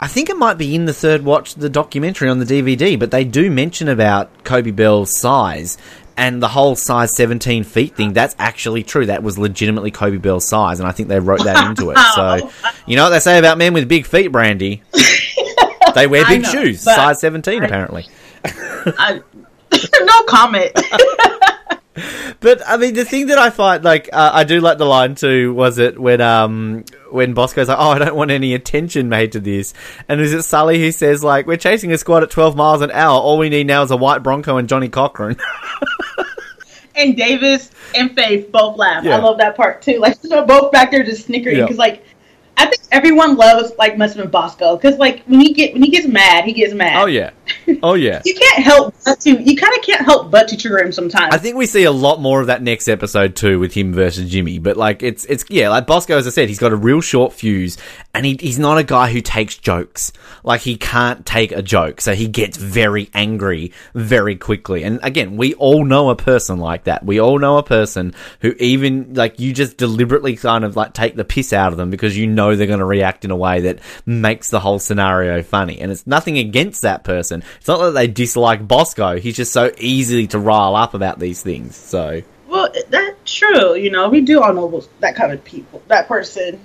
I 0.03 0.07
think 0.07 0.29
it 0.29 0.35
might 0.35 0.57
be 0.57 0.75
in 0.75 0.83
the 0.83 0.93
third 0.93 1.23
watch, 1.23 1.55
the 1.55 1.69
documentary 1.69 2.27
on 2.27 2.39
the 2.39 2.45
DVD, 2.45 2.99
but 2.99 3.09
they 3.09 3.23
do 3.23 3.49
mention 3.49 3.87
about 3.87 4.43
Coby 4.43 4.75
Bell's 4.75 5.17
size 5.17 5.77
and 6.17 6.43
the 6.43 6.49
whole 6.49 6.75
size 6.75 7.15
17 7.15 7.63
feet 7.63 7.95
thing. 7.95 8.11
That's 8.11 8.35
actually 8.37 8.83
true. 8.83 9.05
That 9.05 9.23
was 9.23 9.37
legitimately 9.37 9.91
Coby 9.91 10.21
Bell's 10.21 10.45
size, 10.45 10.81
and 10.81 10.89
I 10.89 10.91
think 10.91 11.07
they 11.07 11.21
wrote 11.21 11.45
that 11.45 11.69
into 11.69 11.91
it. 11.91 11.97
So, 12.15 12.51
you 12.85 12.97
know 12.97 13.03
what 13.03 13.11
they 13.11 13.19
say 13.19 13.39
about 13.39 13.57
men 13.57 13.73
with 13.73 13.87
big 13.87 14.05
feet, 14.05 14.27
Brandy? 14.27 14.83
They 15.95 16.07
wear 16.07 16.25
big 16.25 16.41
know, 16.41 16.49
shoes, 16.49 16.81
size 16.81 17.19
17, 17.19 17.61
I- 17.61 17.65
apparently. 17.65 18.07
I, 18.45 19.21
no 20.01 20.23
comment. 20.23 20.71
But 22.39 22.61
I 22.67 22.77
mean, 22.77 22.95
the 22.95 23.05
thing 23.05 23.27
that 23.27 23.37
I 23.37 23.49
find 23.51 23.83
like 23.83 24.09
uh, 24.11 24.31
I 24.33 24.43
do 24.45 24.59
like 24.59 24.79
the 24.79 24.85
line 24.85 25.13
too 25.15 25.53
was 25.53 25.77
it 25.77 25.99
when 25.99 26.21
um 26.21 26.85
when 27.11 27.33
Bosco's 27.33 27.67
like, 27.67 27.77
oh, 27.79 27.91
I 27.91 27.99
don't 27.99 28.15
want 28.15 28.31
any 28.31 28.55
attention 28.55 29.09
made 29.09 29.33
to 29.33 29.39
this, 29.39 29.73
and 30.09 30.19
is 30.19 30.33
it 30.33 30.41
Sully 30.43 30.79
who 30.79 30.91
says 30.91 31.23
like, 31.23 31.45
we're 31.45 31.57
chasing 31.57 31.91
a 31.91 31.97
squad 31.97 32.23
at 32.23 32.31
twelve 32.31 32.55
miles 32.55 32.81
an 32.81 32.89
hour. 32.91 33.19
All 33.19 33.37
we 33.37 33.49
need 33.49 33.67
now 33.67 33.83
is 33.83 33.91
a 33.91 33.97
white 33.97 34.23
Bronco 34.23 34.57
and 34.57 34.67
Johnnie 34.67 34.89
Cochran. 34.89 35.37
and 36.95 37.15
Davis 37.17 37.71
and 37.95 38.13
Faith 38.15 38.51
both 38.51 38.77
laugh. 38.77 39.03
Yeah. 39.03 39.17
I 39.17 39.19
love 39.19 39.37
that 39.39 39.55
part 39.55 39.81
too. 39.81 39.99
Like 39.99 40.19
they're 40.21 40.45
both 40.47 40.71
back 40.71 40.91
there 40.91 41.03
just 41.03 41.25
snickering 41.27 41.57
Yeah. 41.57 41.63
because 41.63 41.77
like 41.77 42.03
I 42.57 42.67
think 42.67 42.81
everyone 42.91 43.35
loves 43.35 43.71
like 43.77 43.97
with 43.97 44.31
Bosco 44.31 44.75
because 44.77 44.97
like 44.97 45.23
when 45.25 45.39
he 45.39 45.53
get 45.53 45.73
when 45.73 45.83
he 45.83 45.89
gets 45.89 46.07
mad, 46.07 46.45
he 46.45 46.53
gets 46.53 46.73
mad. 46.73 47.01
oh 47.01 47.07
yeah, 47.07 47.31
oh 47.83 47.95
yeah. 47.95 48.21
You 48.23 48.35
can't 48.35 48.63
help 48.63 48.95
but 49.05 49.19
to 49.21 49.41
you 49.41 49.55
kind 49.57 49.75
of 49.75 49.83
can't 49.83 50.05
help 50.05 50.31
but 50.31 50.47
to 50.49 50.57
trigger 50.57 50.79
him 50.79 50.91
sometimes. 50.91 51.33
I 51.33 51.37
think 51.37 51.55
we 51.55 51.65
see 51.65 51.83
a 51.83 51.91
lot 51.91 52.21
more 52.21 52.41
of 52.41 52.47
that 52.47 52.61
next 52.61 52.87
episode 52.87 53.35
too 53.35 53.59
with 53.59 53.73
him 53.73 53.93
versus 53.93 54.29
Jimmy. 54.29 54.59
But 54.59 54.77
like 54.77 55.03
it's 55.03 55.25
it's 55.25 55.45
yeah, 55.49 55.69
like 55.69 55.87
Bosco 55.87 56.17
as 56.17 56.27
I 56.27 56.29
said, 56.29 56.49
he's 56.49 56.59
got 56.59 56.71
a 56.71 56.75
real 56.75 57.01
short 57.01 57.33
fuse 57.33 57.77
and 58.13 58.25
he, 58.25 58.37
he's 58.39 58.59
not 58.59 58.77
a 58.77 58.83
guy 58.83 59.11
who 59.11 59.21
takes 59.21 59.57
jokes. 59.57 60.11
Like 60.43 60.61
he 60.61 60.77
can't 60.77 61.25
take 61.25 61.51
a 61.51 61.61
joke, 61.61 62.01
so 62.01 62.13
he 62.13 62.27
gets 62.27 62.57
very 62.57 63.09
angry 63.13 63.71
very 63.93 64.35
quickly. 64.35 64.83
And 64.83 64.99
again, 65.01 65.37
we 65.37 65.53
all 65.55 65.85
know 65.85 66.09
a 66.09 66.15
person 66.15 66.59
like 66.59 66.83
that. 66.83 67.05
We 67.05 67.19
all 67.19 67.39
know 67.39 67.57
a 67.57 67.63
person 67.63 68.13
who 68.41 68.53
even 68.59 69.13
like 69.13 69.39
you 69.39 69.53
just 69.53 69.77
deliberately 69.77 70.35
kind 70.35 70.63
of 70.63 70.75
like 70.75 70.93
take 70.93 71.15
the 71.15 71.23
piss 71.23 71.53
out 71.53 71.71
of 71.71 71.77
them 71.77 71.89
because 71.89 72.17
you 72.17 72.27
know 72.27 72.42
they're 72.55 72.67
going 72.67 72.79
to 72.79 72.85
react 72.85 73.25
in 73.25 73.31
a 73.31 73.35
way 73.35 73.61
that 73.61 73.79
makes 74.05 74.49
the 74.49 74.59
whole 74.59 74.79
scenario 74.79 75.41
funny. 75.43 75.79
And 75.79 75.91
it's 75.91 76.05
nothing 76.05 76.37
against 76.37 76.81
that 76.83 77.03
person. 77.03 77.43
It's 77.57 77.67
not 77.67 77.79
that 77.79 77.91
they 77.91 78.07
dislike 78.07 78.67
Bosco. 78.67 79.19
He's 79.19 79.35
just 79.35 79.51
so 79.53 79.71
easy 79.77 80.27
to 80.27 80.39
rile 80.39 80.75
up 80.75 80.93
about 80.93 81.19
these 81.19 81.41
things. 81.41 81.75
So 81.75 82.21
well, 82.47 82.69
that's 82.89 83.17
true. 83.25 83.75
You 83.75 83.89
know, 83.89 84.09
we 84.09 84.21
do 84.21 84.41
all 84.41 84.53
know 84.53 84.69
those- 84.69 84.89
that 84.99 85.15
kind 85.15 85.31
of 85.31 85.43
people, 85.43 85.81
that 85.87 86.07
person. 86.07 86.59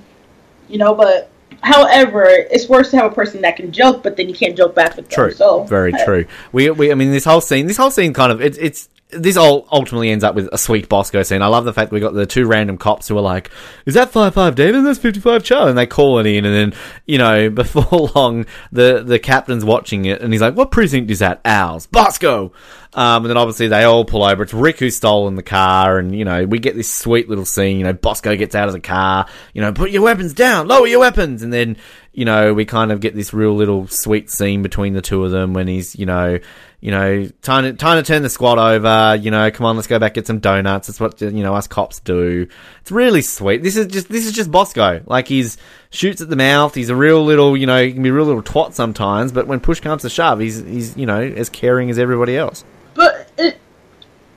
You 0.69 0.77
know, 0.77 0.95
but 0.95 1.31
however, 1.63 2.27
it's 2.29 2.69
worse 2.69 2.91
to 2.91 2.99
have 2.99 3.11
a 3.11 3.15
person 3.15 3.41
that 3.43 3.57
can 3.57 3.73
joke, 3.73 4.03
but 4.03 4.17
then 4.17 4.29
you 4.29 4.35
can't 4.35 4.57
joke 4.57 4.75
back 4.75 4.97
with 4.97 5.09
them. 5.09 5.15
True. 5.15 5.33
So 5.33 5.65
Very 5.65 5.93
true. 6.05 6.27
We, 6.53 6.71
we, 6.71 6.93
I 6.93 6.95
mean, 6.95 7.11
this 7.11 7.25
whole 7.25 7.41
scene, 7.41 7.67
this 7.67 7.77
whole 7.79 7.91
scene 7.91 8.13
kind 8.13 8.31
of, 8.33 8.43
it's, 8.43 8.59
it's, 8.59 8.89
this 9.11 9.39
all 9.39 9.67
ultimately 9.73 10.11
ends 10.11 10.23
up 10.23 10.35
with 10.35 10.49
a 10.53 10.59
sweet 10.59 10.89
Bosco 10.89 11.23
scene. 11.23 11.41
I 11.41 11.47
love 11.47 11.65
the 11.65 11.73
fact 11.73 11.93
we 11.93 12.01
got 12.01 12.13
the 12.13 12.27
two 12.27 12.47
random 12.47 12.77
cops 12.77 13.09
who 13.09 13.17
are 13.17 13.23
like, 13.23 13.51
"Is 13.87 13.95
that 13.95 14.11
five 14.11 14.35
five 14.35 14.55
David? 14.55 14.85
That's 14.85 14.99
fifty 14.99 15.21
five 15.21 15.43
Charlie," 15.43 15.71
and 15.71 15.79
they 15.79 15.87
call 15.87 16.19
it 16.19 16.27
in, 16.27 16.45
and 16.45 16.55
then 16.55 16.81
you 17.07 17.17
know 17.17 17.49
before 17.59 18.11
long 18.15 18.45
the 18.71 19.03
the 19.05 19.19
captain's 19.19 19.65
watching 19.65 20.05
it, 20.05 20.21
and 20.21 20.33
he's 20.33 20.43
like, 20.43 20.55
"What 20.55 20.71
precinct 20.71 21.11
is 21.11 21.21
that? 21.21 21.41
Ours, 21.45 21.87
Bosco." 21.87 22.53
Um, 22.95 23.25
and 23.25 23.31
then 23.31 23.37
obviously 23.37 23.69
they 23.69 23.85
all 23.85 24.05
pull 24.05 24.25
over. 24.25 24.43
It's 24.43 24.55
Rick 24.55 24.79
who's 24.79 24.97
stolen 24.97 25.37
the 25.37 25.43
car, 25.43 25.99
and 25.99 26.15
you 26.15 26.25
know 26.25 26.45
we 26.45 26.59
get 26.59 26.77
this 26.77 26.93
sweet 26.93 27.31
little 27.31 27.47
scene. 27.47 27.79
You 27.79 27.85
know, 27.85 27.93
Bosco 27.95 28.37
gets 28.37 28.55
out 28.55 28.69
of 28.69 28.75
the 28.75 28.81
car. 28.81 29.27
You 29.55 29.63
know, 29.63 29.73
put 29.73 29.91
your 29.91 30.03
weapons 30.03 30.35
down, 30.35 30.69
lower 30.69 30.87
your 30.87 31.01
weapons, 31.01 31.43
and 31.43 31.53
then 31.53 31.79
you 32.13 32.27
know 32.27 32.53
we 32.53 32.67
kind 32.67 32.93
of 32.93 33.01
get 33.01 33.15
this 33.15 33.33
real 33.33 33.55
little 33.55 33.87
sweet 33.89 34.31
scene 34.31 34.63
between 34.63 34.93
the 34.93 35.01
two 35.01 35.25
of 35.25 35.31
them 35.31 35.55
when 35.55 35.67
he's 35.67 35.97
you 35.97 36.05
know 36.05 36.39
you 36.81 36.93
know, 36.93 37.29
time 37.43 37.65
to, 37.65 37.73
time 37.73 38.03
to 38.03 38.07
turn 38.07 38.23
the 38.23 38.29
squad 38.29 38.59
over. 38.59 39.21
You 39.21 39.33
know, 39.33 39.51
come 39.51 39.67
on, 39.67 39.75
let's 39.75 39.89
go 39.89 39.99
back 39.99 40.15
get 40.15 40.27
some 40.27 40.39
donuts. 40.39 40.87
That's 40.87 41.01
what 41.01 41.21
you 41.21 41.43
know 41.43 41.55
us 41.55 41.67
cops 41.67 41.99
do. 42.01 42.47
It's 42.81 42.93
really 42.93 43.23
sweet. 43.23 43.63
This 43.63 43.77
is 43.77 43.89
just 43.89 44.09
this 44.09 44.27
is 44.27 44.33
just 44.33 44.51
Bosco. 44.51 45.03
Like 45.07 45.27
he's 45.27 45.59
shoots 45.91 46.21
at 46.21 46.29
the 46.29 46.37
mouth. 46.37 46.75
He's 46.75 46.91
a 46.91 46.97
real 46.97 47.25
little, 47.25 47.57
you 47.57 47.67
know, 47.67 47.83
he 47.83 47.93
can 47.93 48.03
be 48.03 48.11
a 48.11 48.13
real 48.13 48.27
little 48.27 48.43
twat 48.43 48.75
sometimes. 48.75 49.33
But 49.33 49.49
when 49.49 49.59
push 49.59 49.81
comes 49.81 50.03
to 50.03 50.11
shove, 50.11 50.39
he's 50.39 50.59
he's 50.59 50.97
you 50.97 51.07
know 51.07 51.21
as 51.21 51.49
caring 51.49 51.91
as 51.91 51.99
everybody 51.99 52.37
else. 52.37 52.65
But 52.95 53.29
it, 53.39 53.59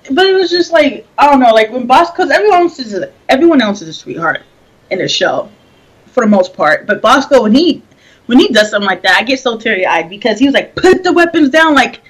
but 0.10 0.26
it 0.26 0.34
was 0.34 0.50
just 0.50 0.72
like 0.72 1.08
I 1.20 1.30
don't 1.30 1.40
know, 1.40 1.52
like 1.52 1.70
when 1.72 1.86
Bosco, 1.86 2.14
because 2.14 2.32
everyone 2.32 2.62
else 2.62 2.80
is 2.80 2.96
a, 2.96 3.12
everyone 3.30 3.62
else 3.62 3.84
is 3.84 3.90
a 3.90 3.94
sweetheart 3.94 4.42
in 4.90 4.98
the 4.98 5.08
show, 5.08 5.50
for 6.08 6.24
the 6.24 6.30
most 6.30 6.56
part. 6.56 6.88
But 6.88 7.04
Bosco, 7.04 7.44
when 7.44 7.54
he 7.54 7.84
when 8.26 8.40
he 8.40 8.48
does 8.48 8.72
something 8.72 8.88
like 8.88 9.04
that, 9.04 9.20
I 9.20 9.24
get 9.24 9.40
so 9.40 9.60
teary 9.60 9.86
eyed 9.86 10.10
because 10.10 10.40
he 10.40 10.46
was 10.46 10.56
like, 10.56 10.76
put 10.76 11.04
the 11.04 11.14
weapons 11.14 11.50
down, 11.50 11.76
like 11.76 12.02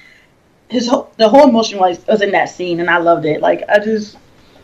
his 0.72 0.88
whole, 0.88 1.12
the 1.18 1.28
whole 1.28 1.48
emotion 1.48 1.78
was 1.78 2.04
was 2.06 2.22
in 2.22 2.32
that 2.32 2.48
scene, 2.48 2.80
and 2.80 2.88
I 2.88 2.98
loved 2.98 3.26
it. 3.26 3.40
Like 3.40 3.62
I 3.68 3.78
just 3.78 4.16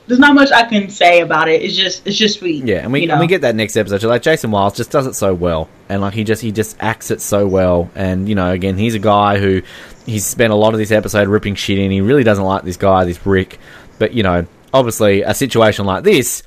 there's 0.07 0.19
not 0.19 0.35
much 0.35 0.51
I 0.51 0.65
can 0.65 0.89
say 0.89 1.21
about 1.21 1.49
it. 1.49 1.63
It's 1.63 1.77
just 1.77 2.07
it's 2.07 2.17
just 2.17 2.39
sweet. 2.39 2.65
Yeah, 2.65 2.79
and 2.79 2.93
we 2.93 3.03
you 3.03 3.07
know? 3.07 3.15
and 3.15 3.21
we 3.21 3.27
get 3.27 3.43
that 3.43 3.55
next 3.55 3.77
episode. 3.77 4.03
Like 4.05 4.23
Jason 4.23 4.51
Wiles 4.51 4.75
just 4.75 4.91
does 4.91 5.07
it 5.07 5.15
so 5.15 5.35
well, 5.35 5.69
and 5.89 6.01
like 6.01 6.15
he 6.15 6.25
just 6.25 6.41
he 6.41 6.51
just 6.51 6.77
acts 6.81 7.11
it 7.11 7.21
so 7.21 7.47
well. 7.47 7.91
And 7.95 8.27
you 8.29 8.35
know, 8.35 8.51
again, 8.51 8.79
he's 8.79 8.95
a 8.95 8.99
guy 8.99 9.39
who 9.39 9.63
he's 10.07 10.25
spent 10.25 10.53
a 10.53 10.57
lot 10.57 10.73
of 10.73 10.79
this 10.79 10.91
episode 10.91 11.29
ripping 11.29 11.55
shit 11.55 11.79
in. 11.79 11.91
He 11.91 12.01
really 12.01 12.25
doesn't 12.25 12.45
like 12.45 12.63
this 12.63 12.79
guy, 12.79 13.05
this 13.05 13.25
Rick. 13.27 13.59
But 13.99 14.15
you 14.15 14.23
know, 14.23 14.47
obviously, 14.73 15.23
a 15.23 15.35
situation 15.35 15.85
like 15.85 16.05
this 16.05 16.43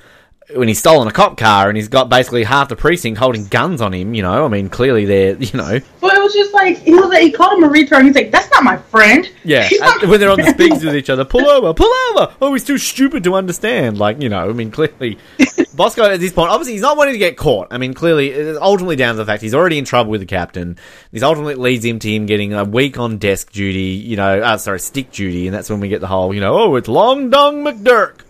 when 0.54 0.68
he's 0.68 0.78
stolen 0.78 1.08
a 1.08 1.12
cop 1.12 1.36
car 1.36 1.68
and 1.68 1.76
he's 1.76 1.88
got 1.88 2.08
basically 2.08 2.44
half 2.44 2.68
the 2.68 2.76
precinct 2.76 3.18
holding 3.18 3.46
guns 3.46 3.80
on 3.80 3.92
him, 3.92 4.14
you 4.14 4.22
know, 4.22 4.44
I 4.44 4.48
mean, 4.48 4.68
clearly 4.68 5.04
they're, 5.04 5.34
you 5.38 5.56
know. 5.56 5.80
But 6.00 6.14
it 6.14 6.20
was 6.20 6.32
just 6.32 6.52
like 6.52 6.78
he 6.78 6.94
was 6.94 7.08
like, 7.08 7.22
he 7.22 7.32
called 7.32 7.58
him 7.58 7.64
a 7.64 7.72
retard. 7.72 8.04
He's 8.04 8.14
like, 8.14 8.30
that's 8.30 8.50
not 8.50 8.64
my 8.64 8.76
friend. 8.76 9.30
Yeah, 9.44 9.68
when 10.02 10.20
they're 10.20 10.30
on 10.30 10.38
the 10.38 10.44
my 10.44 10.52
speaks 10.52 10.84
with 10.84 10.94
each 10.94 11.10
other, 11.10 11.24
pull 11.24 11.48
over, 11.48 11.72
pull 11.74 11.92
over. 12.10 12.34
Oh, 12.40 12.52
he's 12.52 12.64
too 12.64 12.78
stupid 12.78 13.24
to 13.24 13.34
understand. 13.34 13.98
Like, 13.98 14.20
you 14.20 14.28
know, 14.28 14.48
I 14.48 14.52
mean, 14.52 14.70
clearly, 14.70 15.18
Bosco 15.74 16.04
at 16.04 16.20
this 16.20 16.32
point, 16.32 16.50
obviously, 16.50 16.74
he's 16.74 16.82
not 16.82 16.96
wanting 16.96 17.14
to 17.14 17.18
get 17.18 17.36
caught. 17.36 17.68
I 17.70 17.78
mean, 17.78 17.94
clearly, 17.94 18.30
it's 18.30 18.58
ultimately 18.60 18.96
down 18.96 19.14
to 19.14 19.18
the 19.18 19.26
fact 19.26 19.42
he's 19.42 19.54
already 19.54 19.78
in 19.78 19.84
trouble 19.84 20.10
with 20.10 20.20
the 20.20 20.26
captain. 20.26 20.76
This 21.10 21.22
ultimately 21.22 21.54
leads 21.54 21.84
him 21.84 21.98
to 22.00 22.10
him 22.10 22.26
getting 22.26 22.52
a 22.52 22.64
week 22.64 22.98
on 22.98 23.18
desk 23.18 23.52
duty, 23.52 23.80
you 23.80 24.16
know, 24.16 24.40
uh, 24.40 24.56
sorry, 24.58 24.80
stick 24.80 25.12
duty, 25.12 25.46
and 25.46 25.54
that's 25.54 25.70
when 25.70 25.80
we 25.80 25.88
get 25.88 26.00
the 26.00 26.06
whole, 26.06 26.34
you 26.34 26.40
know, 26.40 26.58
oh, 26.58 26.76
it's 26.76 26.88
Long 26.88 27.30
Dong 27.30 27.64
McDurk. 27.64 28.20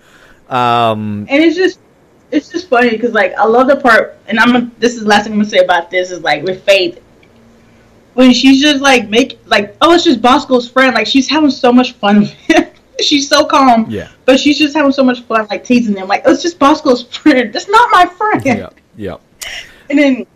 Um, 0.49 1.27
and 1.31 1.43
it's 1.43 1.57
just 1.57 1.79
it's 2.33 2.49
just 2.49 2.68
funny 2.68 2.91
because 2.91 3.12
like 3.12 3.33
I 3.35 3.45
love 3.45 3.68
the 3.68 3.76
part, 3.76 4.18
and 4.26 4.41
I'm 4.41 4.72
this 4.78 4.95
is 4.95 5.03
the 5.03 5.09
last 5.09 5.24
thing 5.24 5.33
I'm 5.35 5.39
gonna 5.39 5.49
say 5.49 5.59
about 5.59 5.91
this 5.91 6.11
is 6.11 6.20
like 6.22 6.43
with 6.43 6.64
Faith 6.64 7.01
when 8.14 8.33
she's 8.33 8.61
just 8.61 8.83
like 8.83 9.09
make 9.09 9.39
like 9.47 9.76
oh 9.80 9.95
it's 9.95 10.05
just 10.05 10.20
Bosco's 10.20 10.68
friend 10.68 10.95
like 10.95 11.07
she's 11.07 11.28
having 11.28 11.51
so 11.51 11.72
much 11.72 11.93
fun 11.93 12.26
she's 13.01 13.28
so 13.28 13.45
calm 13.47 13.87
Yeah. 13.89 14.11
but 14.26 14.39
she's 14.39 14.59
just 14.59 14.74
having 14.74 14.93
so 14.93 15.03
much 15.03 15.22
fun 15.22 15.47
like 15.49 15.64
teasing 15.64 15.95
them 15.95 16.09
like 16.09 16.22
oh, 16.26 16.33
it's 16.33 16.43
just 16.43 16.59
Bosco's 16.59 17.03
friend 17.16 17.53
that's 17.53 17.68
not 17.68 17.89
my 17.91 18.07
friend 18.07 18.45
yeah, 18.45 18.68
yeah. 18.97 19.16
and 19.91 19.99
then 19.99 20.26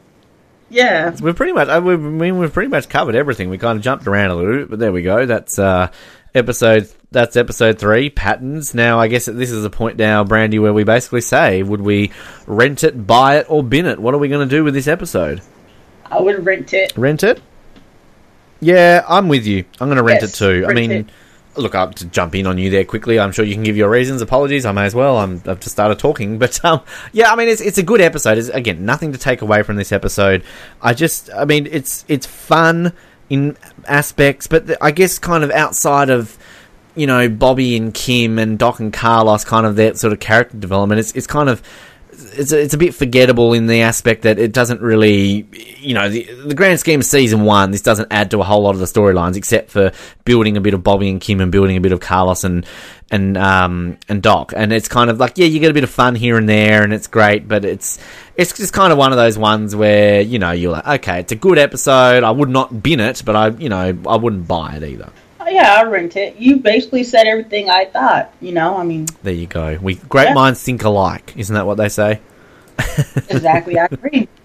yeah 0.70 1.14
We've 1.20 1.36
pretty 1.36 1.53
much, 1.53 1.68
I 1.68 1.76
I 1.76 1.80
mean, 1.80 2.38
we've 2.38 2.53
pretty 2.53 2.70
much 2.70 2.88
covered 2.88 3.14
everything. 3.14 3.51
We 3.51 3.59
kind 3.59 3.76
of 3.76 3.84
jumped 3.84 4.07
around 4.07 4.30
a 4.30 4.34
little 4.34 4.57
bit, 4.57 4.70
but 4.70 4.78
there 4.80 4.90
we 4.90 5.03
go. 5.03 5.24
That's 5.26 5.59
uh, 5.59 5.92
episode. 6.34 6.88
That's 7.17 7.35
episode 7.35 7.79
three. 7.79 8.11
Patterns. 8.11 8.75
Now, 8.75 9.01
I 9.01 9.09
guess 9.09 9.25
this 9.25 9.51
is 9.51 9.64
a 9.64 9.71
point 9.71 9.97
now, 9.97 10.23
Brandy, 10.23 10.59
where 10.59 10.75
we 10.75 10.85
basically 10.85 11.23
say, 11.23 11.62
would 11.62 11.81
we 11.81 12.12
rent 12.47 12.85
it, 12.85 13.07
buy 13.07 13.39
it, 13.39 13.47
or 13.49 13.62
bin 13.64 13.87
it? 13.87 13.99
What 13.99 14.12
are 14.12 14.19
we 14.19 14.29
going 14.29 14.47
to 14.47 14.55
do 14.55 14.62
with 14.62 14.75
this 14.75 14.87
episode? 14.87 15.41
I 16.05 16.21
would 16.21 16.45
rent 16.45 16.75
it 16.75 16.93
Rent 16.95 17.23
it? 17.23 17.41
Yeah, 18.61 19.03
I'm 19.09 19.29
with 19.29 19.47
you. 19.47 19.64
I'm 19.81 19.89
going 19.89 19.97
to 19.97 20.03
rent 20.03 20.21
Yes, 20.21 20.35
it 20.35 20.37
too. 20.37 20.67
I 20.69 20.75
mean, 20.75 20.91
it. 20.91 21.07
look, 21.57 21.75
I'll 21.75 21.91
to 21.91 22.05
jump 22.05 22.35
in 22.35 22.47
on 22.47 22.59
you 22.59 22.69
there 22.69 22.85
quickly. 22.85 23.19
I'm 23.19 23.33
sure 23.33 23.47
you 23.47 23.55
can 23.55 23.62
give 23.62 23.79
your 23.79 23.89
reasons. 23.89 24.21
Apologies, 24.21 24.67
I 24.67 24.73
may 24.73 24.85
as 24.85 24.95
well. 24.95 25.17
I'm, 25.17 25.43
I've 25.47 25.61
just 25.61 25.73
started 25.73 25.99
talking, 25.99 26.39
but 26.47 26.62
um, 26.67 26.83
yeah, 27.14 27.33
I 27.33 27.37
mean, 27.37 27.49
it's 27.49 27.62
it's 27.62 27.79
a 27.79 27.83
good 27.83 28.03
episode. 28.03 28.37
It's, 28.37 28.51
again, 28.51 28.85
nothing 28.85 29.12
to 29.12 29.19
take 29.19 29.41
away 29.41 29.62
from 29.62 29.77
this 29.77 29.91
episode. 29.91 30.45
I 30.83 30.93
just, 30.93 31.31
I 31.35 31.47
mean, 31.47 31.67
it's 31.67 32.05
it's 32.09 32.27
fun 32.27 32.93
in 33.31 33.57
aspects, 33.89 34.47
but 34.47 34.77
I 34.83 34.91
guess 34.91 35.19
kind 35.19 35.43
of 35.43 35.51
outside 35.51 36.11
of 36.11 36.37
you 36.97 37.07
know 37.07 37.28
Bobby 37.28 37.76
and 37.76 37.94
Kim 37.94 38.38
and 38.38 38.59
Doc 38.59 38.80
and 38.80 38.92
Carlos, 38.92 39.44
kind 39.44 39.66
of 39.66 39.76
their 39.76 39.94
sort 39.94 40.12
of 40.12 40.20
character 40.20 40.57
development. 40.57 40.99
It's 40.99 41.12
it's 41.12 41.26
kind 41.26 41.49
of 41.49 41.62
it's 42.18 42.53
a, 42.53 42.61
it's 42.61 42.74
a 42.74 42.78
bit 42.78 42.94
forgettable 42.94 43.53
in 43.53 43.66
the 43.66 43.82
aspect 43.82 44.22
that 44.22 44.38
it 44.38 44.53
doesn't 44.53 44.80
really, 44.80 45.47
you 45.78 45.94
know, 45.94 46.09
the, 46.09 46.24
the 46.47 46.55
grand 46.55 46.80
scheme 46.80 47.01
of 47.01 47.07
season 47.07 47.44
one, 47.44 47.70
this 47.70 47.82
doesn't 47.82 48.09
add 48.11 48.30
to 48.30 48.40
a 48.40 48.44
whole 48.44 48.62
lot 48.62 48.70
of 48.70 48.78
the 48.78 48.86
storylines 48.86 49.36
except 49.36 49.70
for 49.70 49.92
building 50.24 50.57
a 50.57 50.61
bit 50.61 50.74
of 50.74 50.82
Bobby 50.82 51.11
and 51.11 51.20
Kim 51.20 51.40
and 51.40 51.53
building 51.53 51.76
a 51.76 51.80
bit 51.80 51.92
of 51.92 52.01
Carlos 52.01 52.44
and 52.44 52.66
and 53.09 53.36
um 53.36 53.99
and 54.09 54.20
Doc, 54.22 54.53
and 54.57 54.72
it's 54.72 54.88
kind 54.88 55.11
of 55.11 55.20
like 55.20 55.38
yeah, 55.38 55.47
you 55.47 55.61
get 55.61 55.70
a 55.70 55.74
bit 55.74 55.84
of 55.84 55.90
fun 55.90 56.14
here 56.14 56.36
and 56.36 56.49
there, 56.49 56.82
and 56.82 56.92
it's 56.92 57.07
great, 57.07 57.47
but 57.47 57.64
it's 57.64 57.99
it's 58.36 58.57
just 58.57 58.72
kind 58.72 58.92
of 58.92 58.99
one 58.99 59.12
of 59.12 59.18
those 59.18 59.38
ones 59.38 59.76
where 59.76 60.20
you 60.20 60.38
know 60.38 60.51
you're 60.51 60.72
like, 60.72 60.86
okay, 60.86 61.20
it's 61.20 61.32
a 61.32 61.36
good 61.36 61.59
episode. 61.59 62.24
I 62.24 62.30
would 62.30 62.49
not 62.49 62.82
bin 62.82 62.99
it, 62.99 63.22
but 63.24 63.36
I 63.36 63.49
you 63.51 63.68
know 63.68 63.97
I 64.07 64.16
wouldn't 64.16 64.49
buy 64.49 64.76
it 64.76 64.82
either. 64.82 65.12
Oh, 65.47 65.51
yeah 65.51 65.76
I'll 65.78 65.88
rent 65.90 66.16
it 66.16 66.36
you 66.36 66.57
basically 66.59 67.05
said 67.05 67.26
everything 67.26 67.70
I 67.70 67.86
thought 67.86 68.32
you 68.40 68.53
know 68.53 68.76
I 68.76 68.84
mean 68.84 69.07
There 69.22 69.32
you 69.32 69.47
go. 69.47 69.78
We 69.80 69.94
great 69.94 70.24
Yeah. 70.28 70.34
minds 70.34 70.62
think 70.62 70.84
alike, 70.84 71.32
isn't 71.36 71.55
that 71.55 71.66
what 71.66 71.76
they 71.76 71.88
say? 71.88 72.20
exactly 73.28 73.78
I 73.78 73.86
agree 73.90 74.28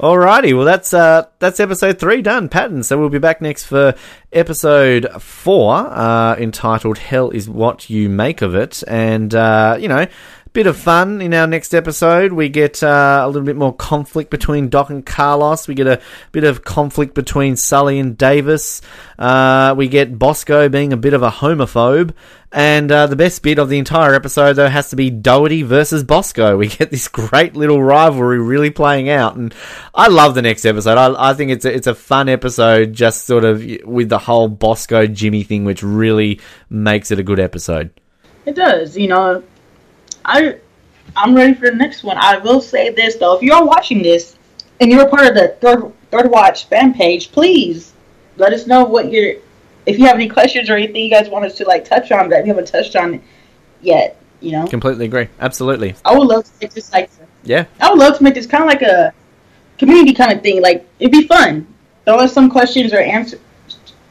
Alrighty, 0.00 0.56
well 0.56 0.64
that's 0.64 0.94
uh 0.94 1.26
that's 1.38 1.60
episode 1.60 1.98
three 1.98 2.22
done, 2.22 2.48
pattern. 2.48 2.82
So 2.82 2.98
we'll 2.98 3.10
be 3.10 3.18
back 3.18 3.42
next 3.42 3.64
for 3.64 3.94
episode 4.32 5.06
four, 5.20 5.74
uh, 5.74 6.36
entitled 6.36 6.96
"Hell 6.98 7.28
is 7.30 7.48
What 7.50 7.90
You 7.90 8.08
Make 8.08 8.40
of 8.40 8.54
It," 8.54 8.82
and 8.88 9.34
uh, 9.34 9.76
you 9.78 9.88
know. 9.88 10.06
Bit 10.52 10.66
of 10.66 10.76
fun 10.76 11.22
in 11.22 11.32
our 11.32 11.46
next 11.46 11.72
episode. 11.72 12.34
We 12.34 12.50
get 12.50 12.82
uh, 12.82 13.22
a 13.24 13.26
little 13.26 13.46
bit 13.46 13.56
more 13.56 13.74
conflict 13.74 14.30
between 14.30 14.68
Doc 14.68 14.90
and 14.90 15.04
Carlos. 15.04 15.66
We 15.66 15.74
get 15.74 15.86
a 15.86 16.02
bit 16.30 16.44
of 16.44 16.62
conflict 16.62 17.14
between 17.14 17.56
Sully 17.56 17.98
and 17.98 18.18
Davis. 18.18 18.82
Uh, 19.18 19.74
we 19.74 19.88
get 19.88 20.18
Bosco 20.18 20.68
being 20.68 20.92
a 20.92 20.98
bit 20.98 21.14
of 21.14 21.22
a 21.22 21.30
homophobe. 21.30 22.12
And 22.52 22.92
uh, 22.92 23.06
the 23.06 23.16
best 23.16 23.42
bit 23.42 23.58
of 23.58 23.70
the 23.70 23.78
entire 23.78 24.12
episode, 24.14 24.52
though, 24.56 24.68
has 24.68 24.90
to 24.90 24.96
be 24.96 25.08
Doherty 25.08 25.62
versus 25.62 26.04
Bosco. 26.04 26.56
We 26.62 26.68
get 26.68 26.90
this 26.90 27.08
great 27.08 27.56
little 27.56 27.82
rivalry 27.82 28.38
really 28.38 28.70
playing 28.70 29.08
out, 29.08 29.36
and 29.36 29.54
I 29.94 30.08
love 30.08 30.34
the 30.34 30.42
next 30.42 30.66
episode. 30.66 30.98
I, 30.98 31.30
I 31.30 31.32
think 31.32 31.50
it's 31.50 31.64
a, 31.64 31.74
it's 31.74 31.86
a 31.86 31.94
fun 31.94 32.28
episode, 32.28 32.92
just 32.92 33.24
sort 33.24 33.44
of 33.44 33.64
with 33.84 34.10
the 34.10 34.18
whole 34.18 34.48
Bosco 34.48 35.06
Jimmy 35.06 35.44
thing, 35.44 35.64
which 35.64 35.82
really 35.82 36.40
makes 36.68 37.10
it 37.10 37.18
a 37.18 37.22
good 37.22 37.40
episode. 37.40 37.90
It 38.44 38.54
does, 38.54 38.98
you 38.98 39.08
know. 39.08 39.42
I 40.24 40.56
I'm 41.16 41.34
ready 41.34 41.54
for 41.54 41.68
the 41.68 41.76
next 41.76 42.02
one. 42.04 42.16
I 42.18 42.38
will 42.38 42.60
say 42.60 42.90
this 42.90 43.16
though, 43.16 43.36
if 43.36 43.42
you're 43.42 43.64
watching 43.64 44.02
this 44.02 44.36
and 44.80 44.90
you're 44.90 45.08
part 45.08 45.26
of 45.26 45.34
the 45.34 45.56
third 45.60 45.92
third 46.10 46.30
watch 46.30 46.66
fan 46.66 46.94
page, 46.94 47.32
please 47.32 47.92
let 48.36 48.52
us 48.52 48.66
know 48.66 48.84
what 48.84 49.10
your 49.12 49.34
if 49.86 49.98
you 49.98 50.06
have 50.06 50.14
any 50.16 50.28
questions 50.28 50.70
or 50.70 50.76
anything 50.76 51.04
you 51.04 51.10
guys 51.10 51.28
want 51.28 51.44
us 51.44 51.56
to 51.58 51.64
like 51.64 51.84
touch 51.84 52.10
on 52.12 52.28
that 52.30 52.42
we 52.42 52.48
haven't 52.48 52.68
touched 52.68 52.96
on 52.96 53.20
yet. 53.80 54.18
You 54.40 54.52
know, 54.52 54.66
Completely 54.66 55.04
agree. 55.04 55.28
Absolutely. 55.38 55.94
I 56.04 56.16
would 56.16 56.26
love 56.26 56.44
to 56.44 56.50
make 56.60 56.72
this 56.72 56.92
like 56.92 57.10
Yeah. 57.44 57.64
I 57.80 57.90
would 57.90 57.98
love 57.98 58.16
to 58.18 58.24
make 58.24 58.34
this 58.34 58.46
kind 58.46 58.62
of 58.64 58.68
like 58.68 58.82
a 58.82 59.12
community 59.78 60.12
kind 60.14 60.32
of 60.32 60.42
thing. 60.42 60.60
Like 60.62 60.86
it'd 60.98 61.12
be 61.12 61.26
fun. 61.28 61.66
Throw 62.04 62.18
us 62.18 62.32
some 62.32 62.50
questions 62.50 62.92
or 62.92 62.98
answer 62.98 63.38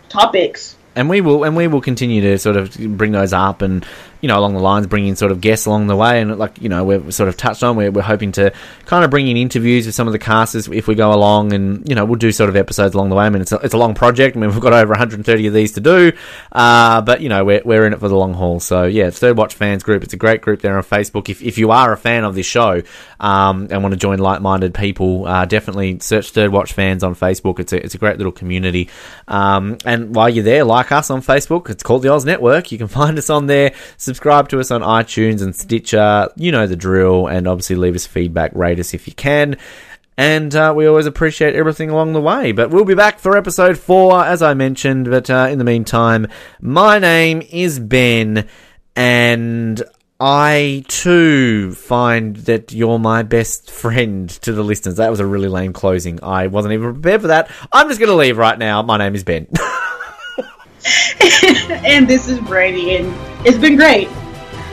topics. 0.09 0.76
and 0.95 1.09
we 1.09 1.22
will 1.22 1.43
and 1.43 1.55
we 1.55 1.68
will 1.68 1.82
continue 1.82 2.22
to 2.22 2.38
sort 2.38 2.55
of 2.57 2.76
bring 2.97 3.12
those 3.14 3.34
up 3.34 3.62
and 3.62 3.86
you 4.22 4.28
know, 4.28 4.39
along 4.39 4.53
the 4.53 4.59
lines, 4.59 4.88
bringing 4.88 5.15
sort 5.15 5.32
of 5.32 5.41
guests 5.41 5.65
along 5.65 5.88
the 5.88 5.95
way, 5.95 6.22
and 6.22 6.38
like 6.38 6.61
you 6.61 6.69
know, 6.69 6.84
we've 6.84 7.13
sort 7.13 7.28
of 7.30 7.38
touched 7.38 7.63
on, 7.63 7.76
we're, 7.76 7.91
we're 7.91 8.01
hoping 8.01 8.32
to 8.34 8.53
kind 8.86 9.03
of 9.03 9.11
bring 9.11 9.28
in 9.28 9.38
interviews 9.38 9.86
with 9.86 9.95
some 9.95 10.07
of 10.07 10.13
the 10.13 10.19
casters 10.19 10.67
if 10.67 10.88
we 10.88 10.95
go 10.95 11.11
along, 11.11 11.53
and 11.53 11.88
you 11.89 11.95
know, 11.95 12.05
we'll 12.05 12.19
do 12.19 12.32
sort 12.32 12.49
of 12.49 12.55
episodes 12.55 12.95
along 12.95 13.09
the 13.09 13.15
way. 13.15 13.26
I 13.26 13.30
mean, 13.30 13.41
it's 13.41 13.51
a, 13.51 13.57
it's 13.57 13.74
a 13.74 13.78
long 13.78 13.93
project. 13.93 14.38
I 14.38 14.39
mean, 14.39 14.49
we've 14.51 14.59
got 14.59 14.74
over 14.74 14.89
130 14.89 15.47
of 15.47 15.53
these 15.53 15.74
to 15.74 15.82
do, 15.82 16.11
uh, 16.51 17.01
but 17.01 17.22
you 17.22 17.30
know, 17.30 17.43
we're 17.43 17.61
we're 17.65 17.86
in 17.86 17.93
it 17.93 17.99
for 17.99 18.07
the 18.07 18.15
long 18.15 18.34
haul. 18.34 18.59
So 18.59 18.84
yeah, 18.86 19.07
it's 19.07 19.19
Third 19.19 19.38
Watch 19.38 19.55
fans 19.55 19.84
group. 19.84 20.03
It's 20.03 20.13
a 20.13 20.17
great 20.17 20.41
group 20.41 20.61
there 20.61 20.78
on 20.78 20.84
Facebook. 20.84 21.30
If 21.30 21.41
if 21.41 21.57
you 21.57 21.72
are 21.72 21.91
a 21.91 21.97
fan 21.97 22.24
of 22.24 22.36
this 22.36 22.45
show 22.45 22.82
um, 23.19 23.67
and 23.72 23.82
want 23.82 23.93
to 23.93 23.99
join 23.99 24.19
like-minded 24.19 24.74
people, 24.74 25.26
uh, 25.26 25.45
definitely 25.45 25.99
search 25.99 26.32
Third 26.32 26.51
Watch 26.51 26.74
fans 26.74 27.03
on 27.03 27.15
Facebook. 27.15 27.59
It's 27.59 27.74
a 27.74 27.84
it's 27.84 27.95
a 27.95 27.97
great 27.97 28.17
little 28.17 28.32
community. 28.32 28.89
Um, 29.28 29.78
and 29.86 30.13
while 30.15 30.30
you're 30.30 30.43
there, 30.43 30.63
like 30.63 30.91
us 30.91 31.09
on 31.09 31.22
Facebook. 31.22 31.69
It's 31.69 31.84
called 31.84 32.03
the 32.03 32.09
Oz 32.09 32.26
Network. 32.26 32.72
You 32.72 32.78
can 32.78 32.88
find 33.01 33.17
us 33.17 33.30
on 33.30 33.47
there. 33.47 33.74
Subscribe 34.12 34.49
to 34.49 34.59
us 34.59 34.72
on 34.72 34.82
iTunes 34.82 35.41
and 35.41 35.55
Stitcher. 35.55 36.28
You 36.36 36.51
know 36.51 36.68
the 36.68 36.76
drill. 36.76 37.28
And 37.28 37.47
obviously 37.47 37.78
leave 37.78 37.95
us 37.95 38.05
feedback, 38.05 38.53
rate 38.53 38.78
us 38.78 38.93
if 38.93 39.07
you 39.07 39.14
can. 39.14 39.55
And 40.18 40.53
uh, 40.53 40.74
we 40.76 40.86
always 40.86 41.05
appreciate 41.05 41.55
everything 41.55 41.89
along 41.89 42.12
the 42.12 42.20
way. 42.20 42.51
But 42.51 42.72
we'll 42.72 42.84
be 42.84 42.93
back 42.93 43.20
for 43.20 43.38
episode 43.38 43.78
four, 43.78 44.22
as 44.22 44.41
I 44.41 44.53
mentioned. 44.53 45.09
But 45.09 45.30
uh, 45.30 45.47
in 45.49 45.59
the 45.59 45.64
meantime, 45.64 46.28
my 46.59 46.99
name 46.99 47.41
is 47.53 47.80
Ben, 47.80 48.49
and 48.97 49.82
I 50.20 50.84
too 50.89 51.74
find 51.74 52.36
that 52.36 52.74
you're 52.74 52.99
my 52.99 53.24
best 53.24 53.72
friend 53.72 54.30
to 54.41 54.51
the 54.51 54.62
listeners. 54.62 54.97
That 54.97 55.09
was 55.09 55.22
a 55.22 55.26
really 55.26 55.47
lame 55.47 55.72
closing. 55.72 56.22
I 56.22 56.47
wasn't 56.47 56.74
even 56.74 56.95
prepared 56.95 57.22
for 57.22 57.28
that. 57.28 57.49
I'm 57.72 57.88
just 57.88 58.01
going 58.01 58.12
to 58.12 58.16
leave 58.18 58.38
right 58.38 58.59
now. 58.59 58.82
My 58.82 58.97
name 58.97 59.16
is 59.16 59.24
Ben. 59.24 59.47
and 61.86 62.09
this 62.09 62.28
is 62.28 62.39
Brandy, 62.39 62.97
and 62.97 63.30
it's 63.45 63.57
been 63.57 63.75
great. 63.75 64.09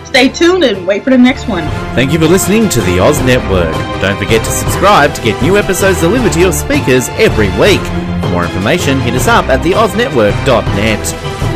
Stay 0.04 0.28
tuned 0.28 0.64
and 0.64 0.86
wait 0.86 1.04
for 1.04 1.10
the 1.10 1.18
next 1.18 1.48
one. 1.48 1.64
Thank 1.94 2.12
you 2.12 2.18
for 2.18 2.24
listening 2.26 2.68
to 2.70 2.80
the 2.80 2.98
Oz 2.98 3.20
Network. 3.22 3.74
Don't 4.00 4.18
forget 4.18 4.42
to 4.44 4.50
subscribe 4.50 5.14
to 5.14 5.22
get 5.22 5.40
new 5.42 5.58
episodes 5.58 6.00
delivered 6.00 6.32
to 6.32 6.40
your 6.40 6.52
speakers 6.52 7.08
every 7.10 7.48
week. 7.60 7.80
For 8.22 8.30
more 8.30 8.44
information, 8.44 9.00
hit 9.00 9.14
us 9.14 9.28
up 9.28 9.46
at 9.46 9.60
theoznetwork.net. 9.60 11.47